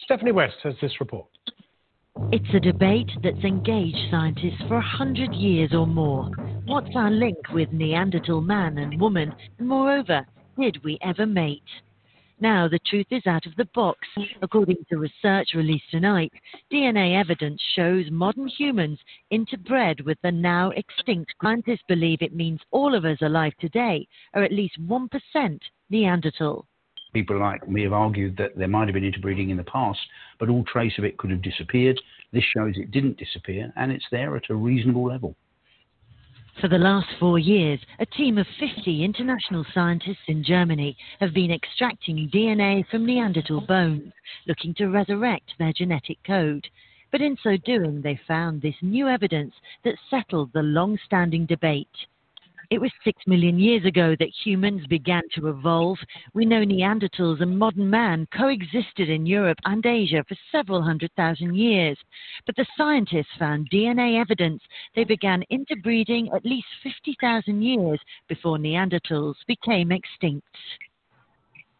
[0.03, 1.27] Stephanie West has this report.
[2.31, 6.29] It's a debate that's engaged scientists for a hundred years or more.
[6.65, 9.33] What's our link with Neanderthal man and woman?
[9.59, 10.25] And moreover,
[10.59, 11.61] did we ever mate?
[12.39, 13.99] Now, the truth is out of the box.
[14.43, 16.31] According to research released tonight,
[16.71, 18.99] DNA evidence shows modern humans
[19.33, 21.33] interbred with the now extinct.
[21.41, 25.09] Scientists believe it means all of us alive today are at least 1%
[25.89, 26.67] Neanderthal.
[27.11, 29.99] People like me have argued that there might have been interbreeding in the past,
[30.39, 31.99] but all trace of it could have disappeared.
[32.33, 35.35] This shows it didn't disappear, and it's there at a reasonable level.
[36.59, 41.51] For the last four years, a team of 50 international scientists in Germany have been
[41.51, 44.11] extracting DNA from Neanderthal bones,
[44.47, 46.67] looking to resurrect their genetic code.
[47.11, 49.53] But in so doing, they found this new evidence
[49.83, 52.07] that settled the long standing debate.
[52.69, 55.97] It was six million years ago that humans began to evolve.
[56.33, 61.55] We know Neanderthals and modern man coexisted in Europe and Asia for several hundred thousand
[61.55, 61.97] years.
[62.45, 64.61] But the scientists found DNA evidence
[64.95, 70.45] they began interbreeding at least 50,000 years before Neanderthals became extinct.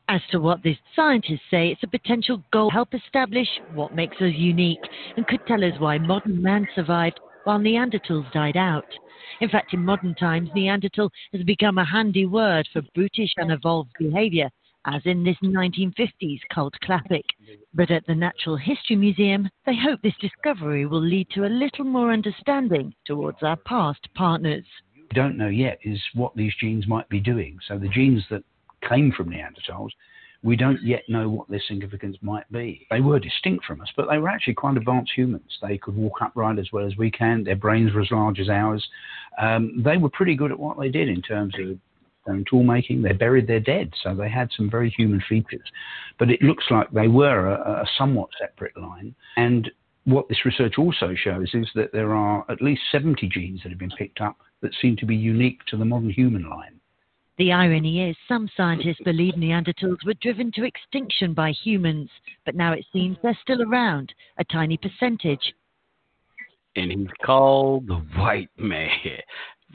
[0.07, 4.15] As to what these scientists say, it's a potential goal to help establish what makes
[4.21, 4.79] us unique
[5.17, 8.85] and could tell us why modern man survived while Neanderthals died out.
[9.41, 13.91] In fact, in modern times, Neanderthal has become a handy word for brutish, and evolved
[13.99, 14.49] behavior,
[14.85, 17.25] as in this 1950s cult classic.
[17.73, 21.85] But at the Natural History Museum, they hope this discovery will lead to a little
[21.85, 24.65] more understanding towards our past partners.
[24.95, 27.59] we don't know yet is what these genes might be doing.
[27.67, 28.43] So the genes that
[28.87, 29.91] came from Neanderthals,
[30.43, 32.85] we don't yet know what their significance might be.
[32.89, 35.57] They were distinct from us, but they were actually quite advanced humans.
[35.61, 37.43] They could walk upright as well as we can.
[37.43, 38.87] Their brains were as large as ours.
[39.41, 41.77] Um, they were pretty good at what they did in terms of
[42.49, 43.01] tool making.
[43.01, 45.67] They buried their dead, so they had some very human features.
[46.19, 49.15] But it looks like they were a, a somewhat separate line.
[49.37, 49.71] And
[50.05, 53.79] what this research also shows is that there are at least 70 genes that have
[53.79, 56.76] been picked up that seem to be unique to the modern human line.
[57.37, 62.09] The irony is, some scientists believe Neanderthals were driven to extinction by humans,
[62.45, 65.53] but now it seems they're still around, a tiny percentage.
[66.75, 68.89] And he's called the white man.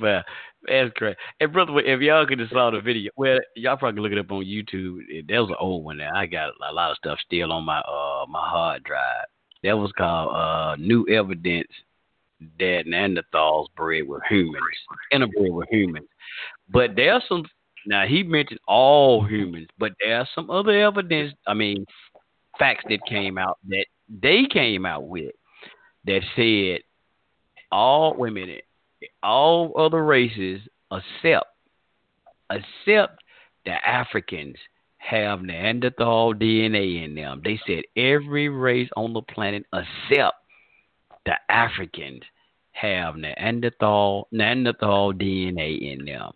[0.00, 0.22] Well,
[0.66, 1.18] that's great.
[1.38, 4.18] And brother, if y'all could have saw the video, well, y'all probably can look it
[4.18, 5.00] up on YouTube.
[5.28, 5.98] That was an old one.
[5.98, 9.26] There, I got a lot of stuff still on my uh my hard drive.
[9.62, 11.68] That was called uh New Evidence
[12.58, 14.62] that Neanderthals bred with humans,
[15.12, 16.08] interbred with humans.
[16.72, 17.44] But there's some.
[17.86, 21.34] Now he mentioned all humans, but there's some other evidence.
[21.46, 21.84] I mean,
[22.58, 25.32] facts that came out that they came out with
[26.06, 26.80] that said
[27.70, 28.64] all wait a minute
[29.22, 30.60] all other races
[30.92, 31.46] except
[32.50, 33.22] except
[33.64, 34.56] the Africans
[34.98, 37.40] have Neanderthal DNA in them.
[37.44, 40.36] They said every race on the planet except
[41.24, 42.22] the Africans
[42.72, 46.32] have Neanderthal Neanderthal DNA in them.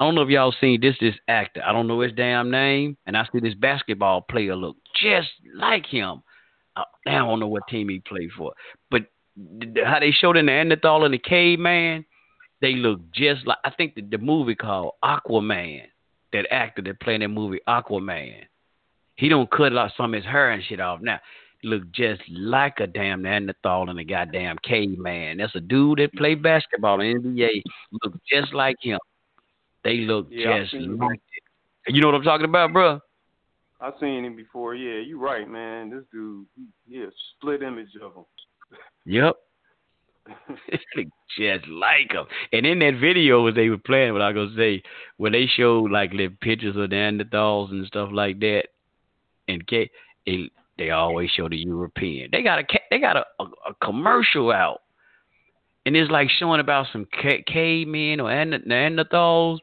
[0.00, 1.62] I don't know if y'all seen this this actor.
[1.64, 5.86] I don't know his damn name, and I see this basketball player look just like
[5.86, 6.22] him.
[6.76, 8.52] Uh, I don't know what team he played for,
[8.90, 9.02] but
[9.84, 12.04] how they showed in the Neanderthal and the caveman,
[12.60, 15.82] they look just like I think the, the movie called Aquaman.
[16.32, 18.42] That actor that played in that movie Aquaman,
[19.16, 21.18] he don't cut like some of his hair and shit off now.
[21.64, 25.38] Look just like a damn Neanderthal and a goddamn caveman.
[25.38, 27.62] That's a dude that played basketball in the NBA.
[28.02, 28.98] Look just like him.
[29.88, 31.20] They look Yeah, just like
[31.86, 31.94] it.
[31.94, 33.00] You know what I'm talking about, bro?
[33.80, 34.74] I've seen him before.
[34.74, 35.90] Yeah, you're right, man.
[35.90, 36.46] This dude,
[36.92, 38.24] a split image of him.
[39.06, 39.36] Yep.
[41.38, 42.26] just like them.
[42.52, 44.82] And in that video, when they were playing, what I was gonna say,
[45.16, 48.64] when they showed like little pictures of the Neanderthals and stuff like that,
[49.46, 52.28] and they they always show the European.
[52.30, 54.82] They got a they got a, a, a commercial out,
[55.88, 59.56] and it's like showing about some ca- cavemen or Neanderthals,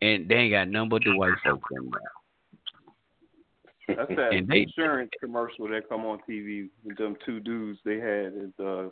[0.00, 3.96] and they ain't got none but the white folks in there.
[3.96, 7.98] That's that And they- insurance commercial that come on TV with them two dudes they
[7.98, 8.90] had as uh,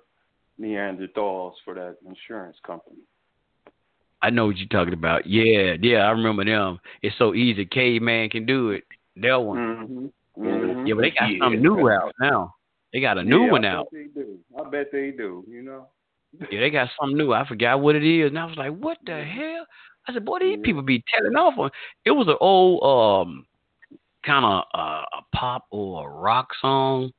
[0.60, 2.97] Neanderthals for that insurance company.
[4.20, 5.28] I know what you're talking about.
[5.28, 6.81] Yeah, yeah, I remember them.
[7.02, 7.67] It's so easy.
[7.67, 8.83] Caveman can do it.
[9.15, 10.10] That one.
[10.36, 10.44] Mm-hmm.
[10.44, 10.86] Mm-hmm.
[10.89, 12.57] Yeah, but they got something new out now.
[12.93, 13.86] They got a new yeah, one I out.
[13.93, 14.39] Bet they do.
[14.59, 15.44] I bet they do.
[15.49, 15.86] You know.
[16.50, 17.33] Yeah, they got something new.
[17.33, 19.67] I forgot what it is, and I was like, "What the hell?"
[20.07, 21.70] I said, "Boy, these people be telling off on."
[22.05, 23.47] It was an old, um,
[24.25, 27.10] kind of uh, a pop or a rock song.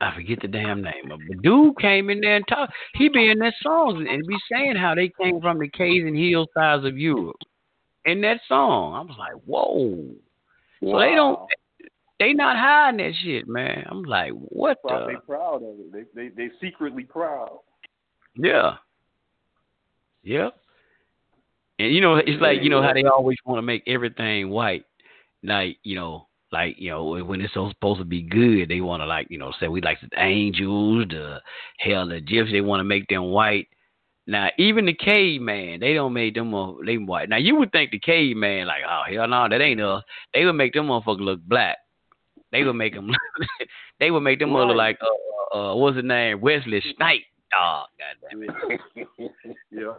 [0.00, 1.28] I forget the damn name of it.
[1.28, 2.72] The dude came in there and talked.
[2.94, 6.16] He be in that song and be saying how they came from the caves and
[6.16, 7.36] hillsides of Europe.
[8.04, 10.16] In that song, I was like, "Whoa!"
[10.80, 11.38] So they don't.
[12.18, 13.84] They not hiding that shit, man.
[13.88, 15.20] I'm like, what Probably the?
[15.20, 15.92] proud of it.
[15.92, 17.58] They they they secretly proud.
[18.34, 18.76] Yeah.
[20.22, 20.54] Yep.
[21.78, 24.84] And you know, it's like you know how they always want to make everything white,
[25.42, 29.02] like you know, like you know when it's so supposed to be good, they want
[29.02, 31.40] to like you know say we like the angels, the
[31.78, 33.68] hell, the gypsies, they want to make them white.
[34.26, 37.28] Now even the caveman, they don't make them uh, they white.
[37.28, 40.04] Now you would think the caveman like, oh hell no, that ain't us.
[40.34, 41.78] They would make them motherfuckers look black.
[42.52, 43.10] They would make them,
[43.98, 47.24] they would make them look like uh, uh, what's his name, Wesley Snipes.
[47.58, 48.54] Oh, goddamn
[48.96, 49.08] it.
[49.70, 49.94] yeah.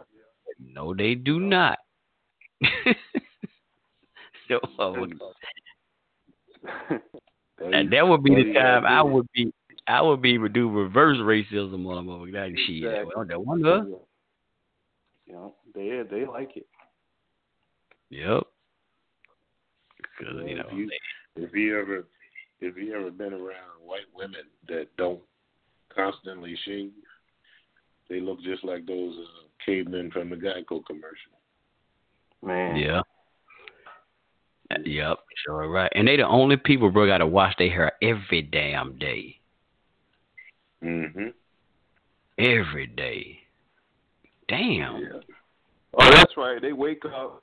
[0.58, 1.78] No, they do not.
[4.48, 4.94] so, uh,
[7.60, 9.52] and that would be the time I would be,
[9.86, 12.32] I would be would do reverse racism on them.
[12.32, 12.84] That shit.
[12.84, 13.12] Exactly.
[13.16, 13.84] Well, that wonder.
[15.26, 16.66] You know, they they like it.
[18.10, 18.44] Yep.
[20.18, 20.90] Because you know, if you,
[21.36, 22.06] if you ever
[22.60, 25.20] if you ever been around white women that don't
[25.94, 26.92] constantly shave,
[28.08, 31.32] they look just like those uh, cavemen from the Geico commercial.
[32.42, 32.76] Man.
[32.76, 33.00] Yeah.
[34.70, 35.92] Uh, Yep, sure right.
[35.94, 39.38] And they the only people bro gotta wash their hair every damn day.
[40.82, 41.28] Mm-hmm.
[42.38, 43.38] Every day.
[44.48, 45.00] Damn.
[45.00, 45.34] Yeah.
[45.94, 46.60] Oh, that's right.
[46.60, 47.42] They wake up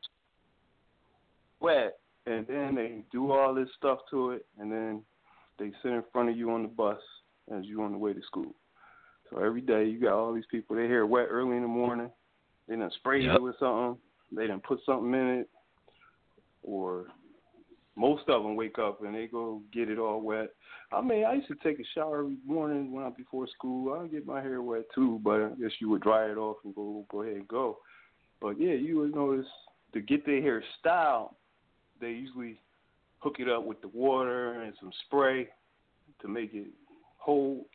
[1.60, 5.02] wet, and then they do all this stuff to it, and then
[5.58, 7.00] they sit in front of you on the bus
[7.56, 8.54] as you on the way to school.
[9.32, 10.76] So every day you got all these people.
[10.76, 12.12] They hair wet early in the morning,
[12.68, 13.36] They done sprayed Yep.
[13.38, 14.02] it with something.
[14.32, 15.50] They done put something in it,
[16.64, 17.08] or
[17.96, 20.54] most of them wake up and they go get it all wet.
[20.92, 23.94] I mean, I used to take a shower every morning when I before school.
[23.94, 26.74] I get my hair wet too, but I guess you would dry it off and
[26.76, 27.80] go go ahead and go.
[28.40, 29.48] But yeah, you would notice
[29.94, 31.36] to get their hair styled,
[32.00, 32.60] they usually
[33.20, 35.50] hook it up with the water and some spray
[36.22, 36.68] to make it
[37.18, 37.66] hold,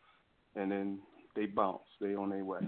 [0.55, 0.99] and then
[1.37, 1.83] they bounce.
[2.01, 2.61] They on their way.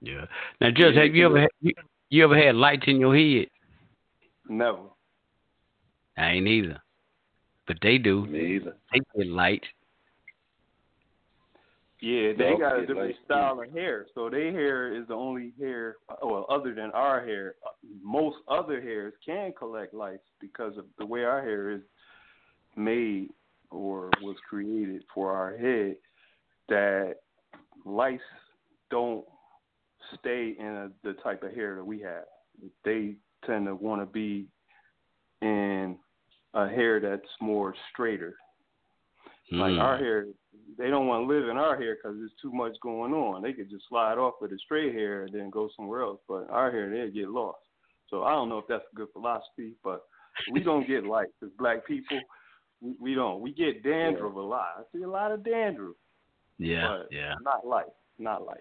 [0.00, 0.24] Yeah.
[0.60, 1.72] Now, Judge, have you ever had, you,
[2.10, 3.46] you ever had lights in your head?
[4.48, 4.78] Never.
[6.16, 6.82] I ain't either.
[7.68, 8.26] But they do.
[8.26, 8.76] Me either.
[8.92, 9.62] They get light.
[12.00, 14.06] Yeah, they Dog got a different light, style of hair.
[14.16, 17.54] So their hair is the only hair, well, other than our hair.
[17.64, 17.70] Uh,
[18.02, 21.82] most other hairs can collect lights because of the way our hair is
[22.74, 23.28] made
[23.70, 25.96] or was created for our head.
[26.68, 27.18] That
[27.84, 28.22] lights
[28.90, 29.24] don't
[30.18, 32.24] stay in a, the type of hair that we have.
[32.84, 33.14] They
[33.46, 34.46] tend to want to be
[35.40, 35.96] in
[36.54, 38.34] a hair that's more straighter.
[39.50, 39.80] Like Mm.
[39.82, 40.26] our hair,
[40.78, 43.42] they don't want to live in our hair because there's too much going on.
[43.42, 46.20] They could just slide off with a straight hair and then go somewhere else.
[46.28, 47.58] But our hair, they get lost.
[48.08, 50.02] So I don't know if that's a good philosophy, but
[50.50, 52.20] we don't get lice as black people.
[52.80, 53.40] We, we don't.
[53.40, 54.66] We get dandruff a lot.
[54.78, 55.96] I see a lot of dandruff,
[56.58, 57.34] Yeah, but yeah.
[57.42, 57.90] not lights.
[58.18, 58.60] Not lights.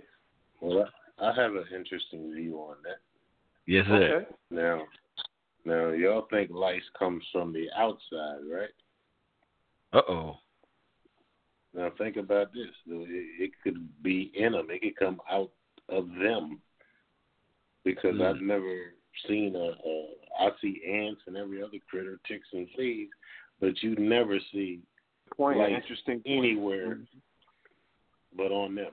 [0.62, 0.88] Well,
[1.20, 2.98] I I have an interesting view on that.
[3.68, 4.16] Yes, sir.
[4.16, 4.26] Okay.
[4.50, 4.84] Now,
[5.66, 8.70] now y'all think lice comes from the outside, right?
[9.94, 10.36] Uh oh.
[11.76, 14.68] Now think about this: it, it could be in them.
[14.70, 15.52] It could come out
[15.90, 16.60] of them
[17.84, 18.22] because Hmm.
[18.24, 18.94] I've never
[19.28, 20.08] seen a, a.
[20.40, 23.10] I see ants and every other critter, ticks and fleas,
[23.60, 24.80] but you never see
[25.38, 25.60] Point.
[25.60, 26.22] lice Interesting.
[26.22, 27.08] point.
[28.38, 28.92] Anywhere but on them.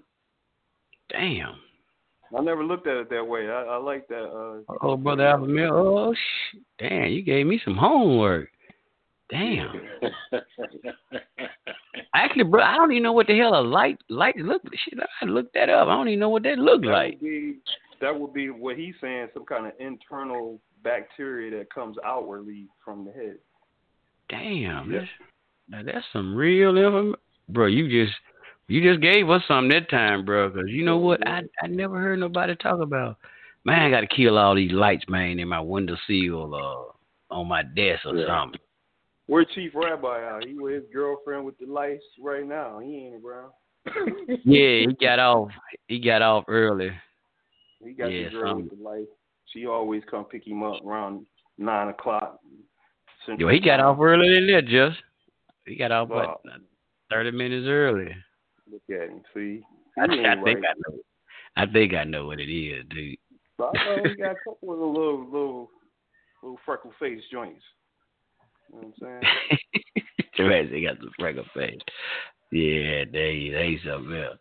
[1.10, 1.54] Damn.
[2.36, 3.48] I never looked at it that way.
[3.48, 4.24] I, I like that.
[4.24, 5.72] Uh, Oh, brother Alpha Male.
[5.72, 7.10] Oh, sh- damn!
[7.10, 8.50] You gave me some homework.
[9.30, 9.72] Damn.
[12.14, 14.62] Actually, bro, I don't even know what the hell a light light look.
[14.74, 15.88] Shit, I looked that up.
[15.88, 17.12] I don't even know what that looked that like.
[17.12, 17.56] would be
[18.00, 19.28] that would be what he's saying.
[19.32, 23.36] Some kind of internal bacteria that comes outwardly from the head.
[24.28, 24.92] Damn.
[24.92, 25.06] That's,
[25.68, 27.14] now that's some real information,
[27.48, 27.66] bro.
[27.66, 28.16] You just
[28.68, 30.48] you just gave us something that time, bro.
[30.50, 31.26] Because you know what?
[31.26, 33.16] I I never heard nobody talk about.
[33.64, 37.62] Man, I got to kill all these lights, man, in my windowsill uh, on my
[37.62, 38.26] desk or Yeah.
[38.26, 38.60] something.
[39.26, 40.44] Where Chief Rabbi out?
[40.46, 42.78] He with his girlfriend with the lights right now.
[42.78, 43.50] He ain't around.
[44.44, 45.50] Yeah, he got off.
[45.88, 46.90] He got off early.
[47.84, 49.10] He got Yeah, the girl some- with the lights.
[49.52, 51.24] She always come pick him up around
[51.58, 52.38] nine o'clock.
[53.38, 54.98] Yo, he got off earlier than that, just.
[55.66, 56.40] He got off Wow.
[56.42, 56.60] what,
[57.10, 58.14] thirty minutes early.
[58.70, 59.22] Look at him.
[59.34, 59.62] See,
[59.98, 60.56] I, I think right.
[60.56, 60.98] I know.
[61.56, 63.18] I think I know what it is, dude.
[63.56, 65.70] So I know he got a couple of little little
[66.42, 67.62] little freckle face joints.
[68.72, 70.04] You know what I'm saying?
[70.36, 71.80] Teresa got the freckle face.
[72.52, 74.38] Yeah, they they something else.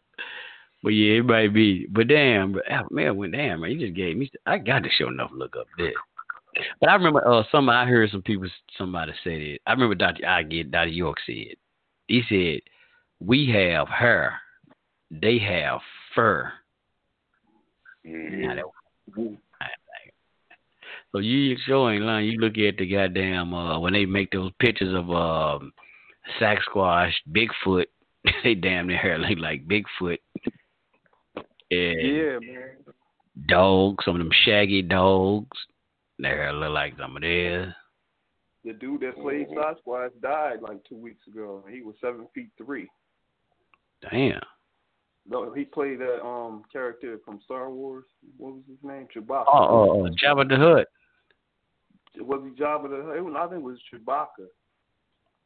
[0.83, 1.87] But yeah, it might be.
[1.89, 4.29] But damn, ah, man, when damn, man, you just gave me.
[4.45, 5.93] I got to show enough look up there.
[6.79, 7.69] But I remember uh, some.
[7.69, 8.47] I heard some people,
[8.77, 9.61] somebody said it.
[9.65, 10.25] I remember Doctor.
[10.25, 11.55] I get Doctor York said.
[12.07, 12.61] He said,
[13.19, 14.39] "We have hair,
[15.11, 15.79] they have
[16.13, 16.51] fur."
[18.03, 18.55] Now
[21.11, 22.27] So you sure ain't lying.
[22.27, 25.73] You look at the goddamn uh, when they make those pictures of um,
[26.39, 27.85] Sasquatch, Bigfoot.
[28.43, 30.19] they damn their hair look like Bigfoot.
[31.69, 32.69] And Yeah, man.
[33.47, 35.57] dogs, some of them shaggy dogs.
[36.19, 37.73] Their hair look like some of theirs.
[38.63, 41.63] The dude that played Sasquatch died like two weeks ago.
[41.69, 42.89] He was seven feet three.
[44.01, 44.39] Damn.
[45.29, 48.05] No, he played that um character from Star Wars.
[48.37, 49.07] What was his name?
[49.13, 49.45] Chewbacca.
[49.47, 50.87] Oh, oh, oh Jabba the Hutt.
[52.25, 53.17] Was he Jabba the Hutt?
[53.17, 54.47] It was- I think it was Chewbacca.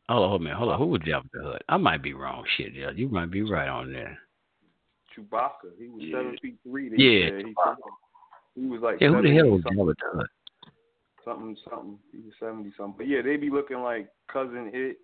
[0.09, 0.55] Hold on, hold on, man.
[0.55, 0.77] Hold on.
[0.79, 1.63] Who was Jabba the Hutt?
[1.69, 2.43] I might be wrong.
[2.57, 4.17] Shit, yeah, you might be right on there.
[5.17, 5.77] Chewbacca.
[5.79, 6.17] He was Yeah.
[6.17, 6.89] seven feet three.
[6.89, 7.45] They Yeah, said.
[7.45, 10.27] He, he was like Yeah, who the hell was something, Jabba the Hutt?
[11.25, 11.99] something something.
[12.11, 12.95] He was seventy something.
[12.97, 14.97] But yeah, they be looking like Cousin Itt.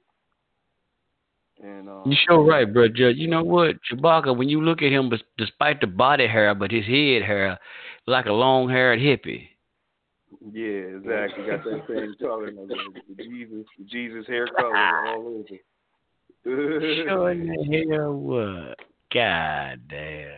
[1.63, 4.35] And um, You sure right, bro, You know what, Chewbacca?
[4.35, 7.57] When you look at him, despite the body hair, but his head hair,
[8.05, 9.47] like a long-haired hippie.
[10.51, 11.45] Yeah, exactly.
[11.45, 12.51] Got that same color.
[12.51, 12.75] the,
[13.15, 15.59] the Jesus, the Jesus hair color all over.
[16.43, 18.77] Sure in the hell what?
[19.13, 20.29] God damn.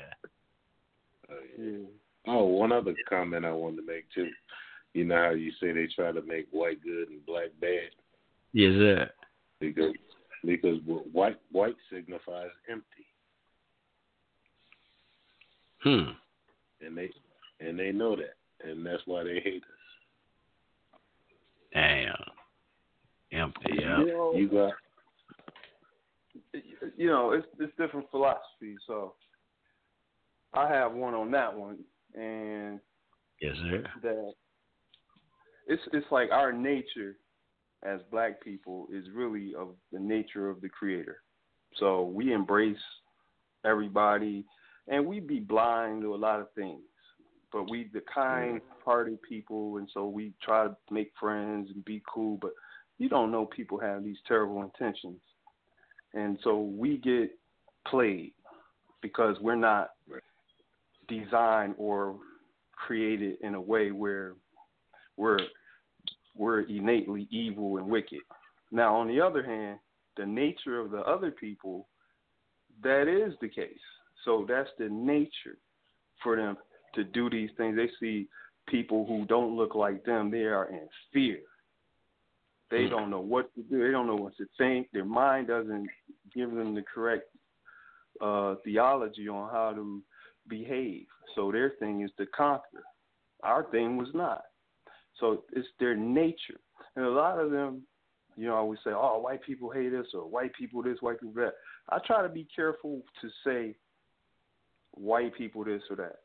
[1.58, 1.86] Yeah.
[2.28, 4.30] Oh, one other comment I wanted to make too.
[4.94, 7.92] You know how you say they try to make white good and black bad
[8.54, 9.10] Yes, sir.
[9.60, 9.94] because
[10.46, 10.78] because
[11.12, 13.06] white white signifies empty,
[15.84, 16.12] Hmm.
[16.86, 17.10] and they
[17.60, 18.36] and they know that,
[18.68, 21.00] and that's why they hate us.
[21.74, 22.16] Damn.
[23.32, 23.74] Empty.
[23.80, 24.00] Yeah.
[24.00, 24.74] You know, You got
[26.98, 28.80] you know, it's it's different philosophies.
[28.88, 29.14] So
[30.54, 31.78] I have one on that one,
[32.16, 32.80] and
[33.42, 33.84] Yes, sir.
[34.04, 34.34] that
[35.68, 37.18] it's it's like our nature
[37.84, 41.22] as black people is really of the nature of the creator.
[41.78, 42.78] So we embrace
[43.66, 44.46] everybody
[44.88, 46.82] and we be blind to a lot of things.
[47.52, 52.02] But we the kind hearted people and so we try to make friends and be
[52.12, 52.52] cool, but
[52.98, 55.22] you don't know people have these terrible intentions.
[56.14, 57.32] And so we get
[57.88, 58.34] played
[59.02, 59.92] because we're not
[61.08, 62.18] designed or
[62.74, 64.34] created in a way where
[65.18, 65.40] we're
[66.40, 68.22] we're innately evil and wicked.
[68.72, 69.78] Now, on the other hand,
[70.18, 71.88] the nature of the other people,
[72.82, 73.78] that is the case.
[74.24, 75.58] So that's the nature
[76.24, 76.58] for them
[76.96, 77.76] to do these things.
[77.76, 78.28] They see
[78.68, 81.40] people who don't look like them, they are in fear.
[82.72, 83.84] They don't know what to do.
[83.84, 84.90] They don't know what to think.
[84.94, 85.88] Their mind doesn't
[86.36, 87.24] give them the correct
[88.22, 90.04] uh, theology on how to
[90.48, 91.08] behave.
[91.36, 92.84] So their thing is to conquer.
[93.44, 94.44] Our thing was not.
[95.20, 96.60] So it's their nature.
[96.96, 97.84] And a lot of them,
[98.36, 101.36] you know, always say, oh, white people hate us or white people this, white people
[101.36, 101.54] that.
[101.90, 103.76] I try to be careful to say
[104.92, 106.20] white people this or that.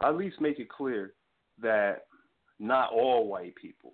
[0.00, 1.14] I at least make it clear
[1.60, 2.06] that
[2.58, 3.92] not all white people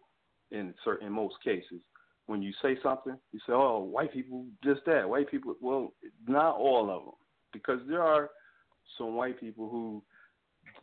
[0.51, 1.81] in certain in most cases
[2.27, 5.93] when you say something you say oh white people just that white people well
[6.29, 7.15] not all of them
[7.53, 8.31] because there are
[8.99, 10.03] some white people who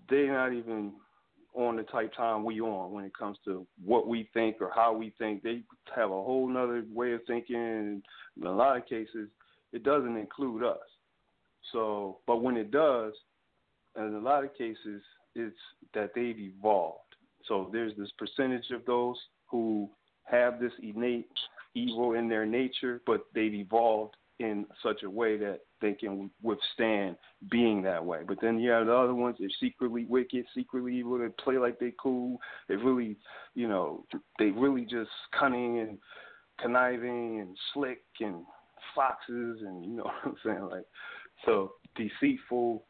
[0.09, 0.93] they're not even
[1.53, 4.93] on the type time we on when it comes to what we think or how
[4.93, 5.43] we think.
[5.43, 5.63] They
[5.95, 8.03] have a whole nother way of thinking in
[8.45, 9.29] a lot of cases
[9.73, 10.77] it doesn't include us.
[11.71, 13.13] So but when it does
[13.97, 15.01] in a lot of cases
[15.35, 15.55] it's
[15.93, 17.15] that they've evolved.
[17.47, 19.89] So there's this percentage of those who
[20.23, 21.27] have this innate
[21.73, 27.15] evil in their nature, but they've evolved in such a way that they can withstand
[27.49, 28.19] being that way.
[28.27, 31.79] But then you have the other ones, they're secretly wicked, secretly evil, they play like
[31.79, 33.17] they cool, they really,
[33.55, 34.05] you know,
[34.37, 35.97] they really just cunning and
[36.61, 38.43] conniving and slick and
[38.95, 40.69] foxes and you know what I'm saying?
[40.69, 40.85] Like
[41.45, 42.85] so deceitful,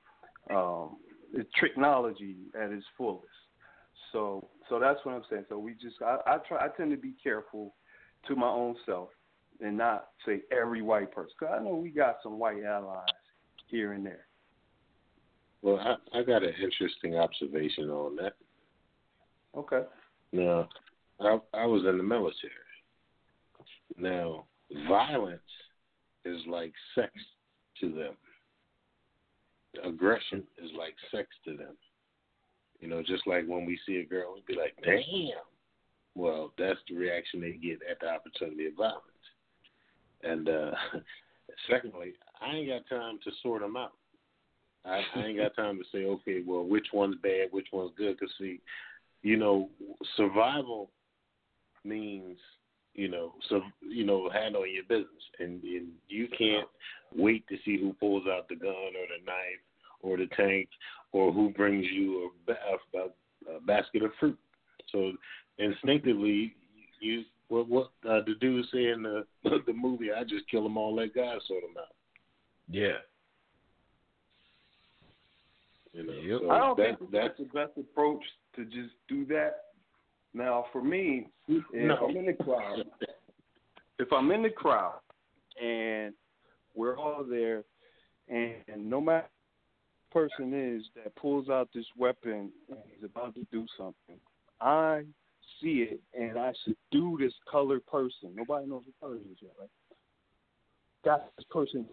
[0.50, 0.98] um,
[1.60, 3.28] technology at its fullest.
[4.12, 5.46] So so that's what I'm saying.
[5.50, 7.76] So we just I, I try I tend to be careful
[8.28, 9.10] to my own self
[9.62, 11.32] and not say every white person.
[11.40, 13.06] Cause I know we got some white allies
[13.68, 14.26] here and there.
[15.62, 18.34] well, I, I got an interesting observation on that.
[19.58, 19.82] Okay.
[20.32, 20.70] Now,
[21.20, 22.54] I, I was in the military.
[23.98, 24.46] Now,
[24.88, 25.42] violence
[26.26, 27.12] is like sex
[27.82, 28.14] to them.
[29.84, 31.76] Aggression is like sex to them.
[32.80, 35.44] You know, just like when we see a girl, we'd be like, damn.
[36.16, 39.04] Well, that's the reaction they get at the opportunity of violence.
[40.24, 40.72] And uh
[41.70, 43.94] secondly, I ain't got time to sort them out.
[44.86, 48.18] I, I ain't got time to say, okay, well, which one's bad, which one's good.
[48.18, 48.62] Because see,
[49.22, 49.70] you know,
[50.16, 50.90] survival
[51.84, 52.38] means,
[52.94, 56.68] you know, so you know, handle your business, and, and you can't
[57.16, 59.62] wait to see who pulls out the gun or the knife
[60.02, 60.70] or the tank
[61.12, 62.52] or who brings you a,
[62.98, 64.38] a, a basket of fruit.
[64.92, 65.12] So
[65.58, 66.56] instinctively,
[67.00, 70.78] you what what uh, the dude say in the the movie, I just kill them
[70.78, 71.94] all, let God sort them out.
[72.70, 73.00] Yeah.
[75.92, 76.42] You know, Yep.
[76.42, 78.24] so I don't that, think that's the best approach
[78.56, 79.64] to just do that.
[80.34, 82.08] Now, for me, if No.
[82.08, 82.88] I'm in the crowd,
[83.98, 85.00] if I'm in the crowd
[85.62, 86.14] and
[86.76, 87.64] we're all there,
[88.28, 89.28] and, no matter
[90.12, 94.20] person is that pulls out this weapon and he's about to do something,
[94.62, 95.04] I
[95.62, 98.34] see it and I subdue this colored person.
[98.36, 99.70] Nobody knows what color he is yet, right?
[101.04, 101.86] Got this person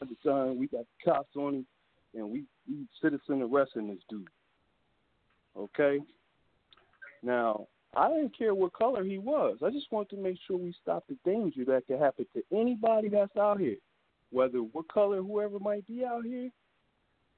[0.00, 1.66] the we got cops on him,
[2.14, 4.28] and we, we citizen arresting this dude.
[5.56, 5.98] Okay?
[7.22, 9.58] Now, I didn't care what color he was.
[9.64, 13.08] I just wanted to make sure we stop the danger that could happen to anybody
[13.08, 13.76] that's out here.
[14.30, 16.50] Whether what color whoever might be out here,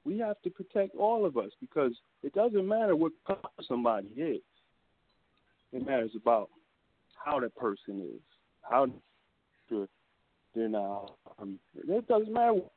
[0.05, 4.41] we have to protect all of us because it doesn't matter what color somebody is.
[5.73, 6.49] It matters about
[7.23, 8.21] how that person is,
[8.61, 8.87] how
[9.69, 9.87] they're,
[10.55, 11.15] they're not.
[11.39, 12.53] Um, it doesn't matter.
[12.53, 12.71] What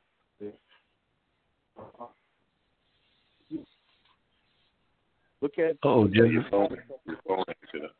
[5.41, 6.31] Look at Oh, Yeah, Junior.
[6.31, 7.91] your phone, your phone acted up.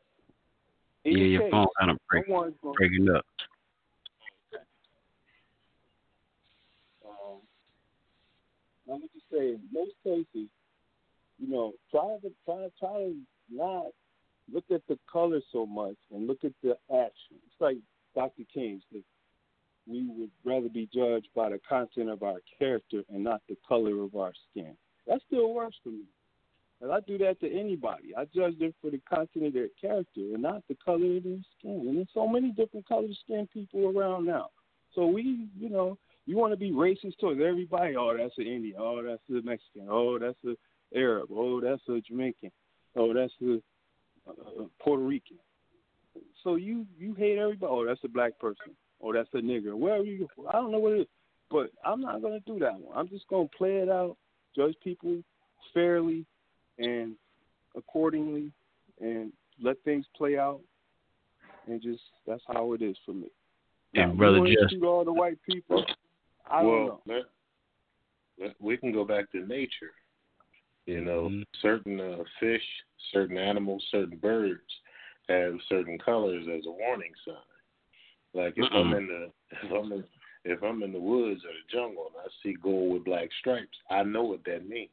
[1.04, 3.24] Yeah, any your case, phone kind of break, breaking up.
[8.88, 10.48] Me just say, in most cases,
[11.38, 13.16] you know, try to try try to
[13.50, 13.86] not
[14.52, 17.36] look at the color so much and look at the action.
[17.46, 17.78] It's like
[18.14, 18.42] Dr.
[18.52, 19.02] King said,
[19.88, 24.02] we would rather be judged by the content of our character and not the color
[24.02, 24.76] of our skin.
[25.06, 26.04] That still works for me.
[26.80, 28.14] And I do that to anybody.
[28.16, 31.38] I judge them for the content of their character and not the color of their
[31.58, 31.86] skin.
[31.86, 34.50] And there's so many different color skin people around now.
[34.94, 37.96] So we, you know, you want to be racist towards everybody.
[37.96, 38.76] Oh, that's an Indian.
[38.78, 39.86] Oh, that's a Mexican.
[39.88, 40.56] Oh, that's a
[40.96, 41.28] Arab.
[41.32, 42.50] Oh, that's a Jamaican.
[42.96, 43.60] Oh, that's a
[44.28, 45.36] uh, Puerto Rican.
[46.42, 47.70] So you you hate everybody.
[47.70, 48.74] Oh, that's a black person.
[49.02, 49.74] Oh, that's a nigger.
[49.74, 51.06] Wherever you, I don't know what it is,
[51.50, 52.96] but I'm not gonna do that one.
[52.96, 54.16] I'm just gonna play it out,
[54.56, 55.22] judge people
[55.74, 56.24] fairly
[56.78, 57.14] and
[57.76, 58.50] accordingly,
[59.00, 59.32] and
[59.62, 60.60] let things play out,
[61.66, 63.28] and just that's how it is for me.
[63.94, 65.84] And now, brother, just shoot all the white people.
[66.50, 67.00] I don't know.
[67.06, 67.16] well,
[68.38, 69.92] let, let, we can go back to nature.
[70.86, 71.42] You know, Mm-hmm.
[71.60, 72.62] certain uh, fish,
[73.12, 74.60] certain animals, certain birds
[75.28, 77.34] have certain colors as a warning sign.
[78.34, 79.30] Like if I'm in the
[79.64, 80.04] if I'm in
[80.44, 83.76] if I'm in the woods or the jungle and I see gold with black stripes,
[83.90, 84.90] I know what that means.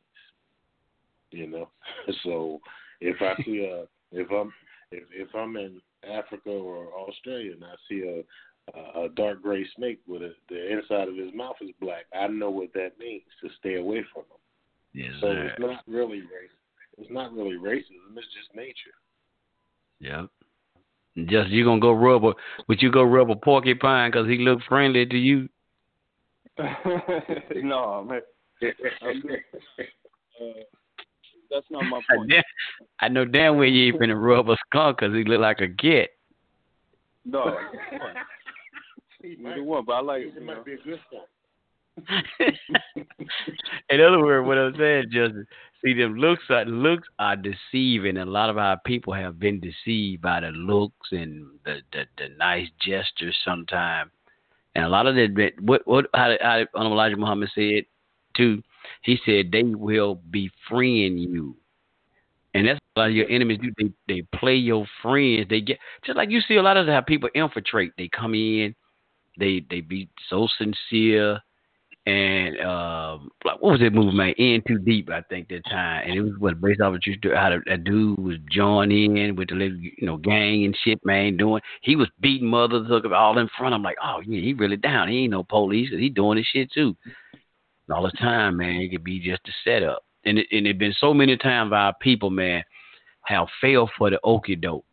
[1.31, 1.69] You know,
[2.23, 2.59] so
[3.01, 4.51] if I see a if I'm
[4.91, 8.23] if if I'm in Africa or Australia and I see a
[8.73, 12.27] a, a dark gray snake with a, the inside of his mouth is black, I
[12.27, 14.37] know what that means to stay away from him.
[15.05, 15.45] yes, So sir.
[15.47, 16.51] it's not really race.
[16.97, 18.15] It's not really racism.
[18.15, 18.93] It's just nature.
[19.99, 20.29] Yep.
[21.27, 22.33] Just you gonna go rub a
[22.67, 25.47] would you go rub a porcupine because he look friendly to you?
[27.55, 28.21] no, man.
[29.01, 29.23] I'm.
[30.41, 30.45] Uh,
[31.51, 32.31] that's not my I, point.
[32.31, 32.43] damn,
[32.99, 35.67] I know damn well you ain't finna rub a skunk because he look like a
[35.67, 36.09] git.
[37.23, 37.43] No,
[39.23, 39.85] either one.
[39.85, 40.63] But I like It you know.
[40.63, 41.21] be a good thing.
[43.89, 45.45] In other words, what I'm saying, Justin,
[45.83, 48.17] see them looks are looks are deceiving.
[48.17, 52.29] A lot of our people have been deceived by the looks and the the, the
[52.37, 54.11] nice gestures sometimes.
[54.75, 57.83] And a lot of that, what what how, how Honorable Elijah Muhammad said
[58.35, 58.63] too.
[59.03, 61.55] He said they will befriend you,
[62.53, 63.71] and that's what a lot of your enemies do.
[63.77, 65.47] They they play your friends.
[65.49, 67.91] They get just like you see a lot of how people infiltrate.
[67.97, 68.73] They come in,
[69.37, 71.41] they they be so sincere
[72.05, 74.33] and um, like what was that movie, man?
[74.37, 77.15] In Too Deep, I think that time, and it was what based off of true
[77.15, 80.99] story, how that dude was joining in with the little you know gang and shit,
[81.05, 81.37] man.
[81.37, 83.73] Doing he was beating mothers up all in front.
[83.73, 85.07] I'm like, oh yeah, he really down.
[85.07, 86.93] He ain't no police, he doing his shit too.
[87.87, 88.81] And all the time, man.
[88.81, 91.93] It could be just a setup, and it, and it been so many times our
[92.01, 92.63] people, man,
[93.21, 94.83] have failed for the okey doke.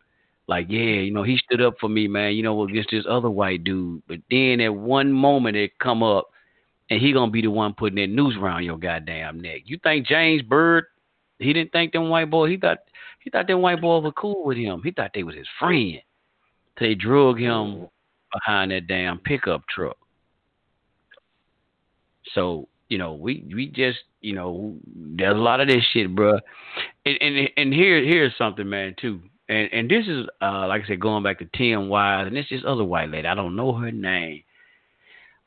[0.51, 3.31] Like, yeah, you know, he stood up for me, man, you know, against this other
[3.31, 4.03] white dude.
[4.09, 6.31] But then at one moment it come up
[6.91, 9.63] and he gonna be the one putting that noose around your goddamn neck.
[9.67, 10.87] You think James Byrd?
[11.39, 12.51] He didn't think them white boys.
[12.51, 12.79] He thought
[13.21, 14.83] he thought them white boys were cool with him.
[14.83, 16.03] He thought they was his friend.
[16.81, 17.87] They drug him
[18.33, 19.99] behind that damn pickup truck.
[22.35, 26.41] So you know, we we just you know, there's a lot of this shit, bro.
[27.07, 29.21] And and and here here's something, man, too.
[29.51, 32.49] And and this is uh like I said, going back to Tim Wise, and it's
[32.49, 33.29] this other white lady.
[33.29, 34.45] I don't know her name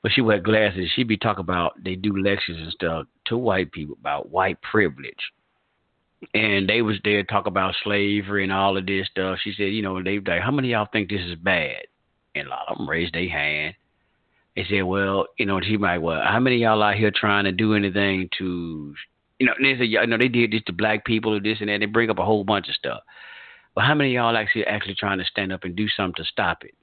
[0.03, 0.91] but she wear glasses.
[0.93, 5.31] She be talking about they do lectures and stuff to white people about white privilege.
[6.33, 9.39] And they was there talk about slavery and all of this stuff.
[9.43, 11.83] She said, you know, they like, how many y'all think this is bad?
[12.35, 13.75] And a lot of them raised their hand.
[14.55, 17.51] They said, well, you know, she might, well, how many y'all out here trying to
[17.51, 18.93] do anything to,
[19.39, 21.69] you know, they said, you know, they did this to black people or this and
[21.69, 21.79] that.
[21.79, 23.01] They bring up a whole bunch of stuff.
[23.75, 26.29] But how many of y'all actually actually trying to stand up and do something to
[26.29, 26.75] stop it?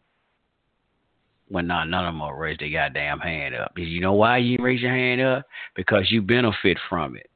[1.48, 3.72] Well, not none of them will raise their goddamn hand up.
[3.76, 5.46] You know why you raise your hand up?
[5.74, 7.28] Because you benefit from it.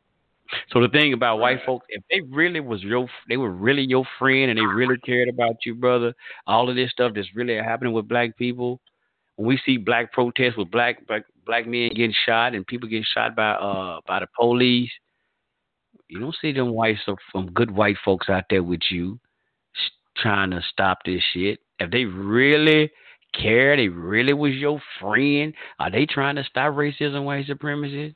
[0.70, 4.05] So the thing about white folks, if they really was your, they were really your
[4.18, 6.15] friend, and they really cared about you, brother.
[6.47, 8.81] All of this stuff that's really happening with black people.
[9.36, 13.07] When we see black protests with black black black men getting shot and people getting
[13.15, 14.91] shot by uh by the police,
[16.08, 19.18] you don't see them white so some good white folks out there with you
[20.17, 21.60] trying to stop this shit.
[21.78, 22.91] If they really
[23.33, 25.55] care, they really was your friend.
[25.78, 28.15] Are they trying to stop racism, white supremacy?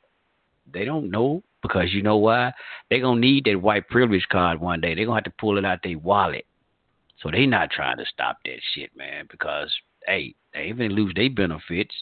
[0.71, 2.53] They don't know because you know why?
[2.89, 4.95] They're gonna need that white privilege card one day.
[4.95, 6.45] They're gonna have to pull it out their wallet.
[7.21, 9.73] So they not trying to stop that shit, man, because
[10.05, 11.93] hey, they even lose their benefits.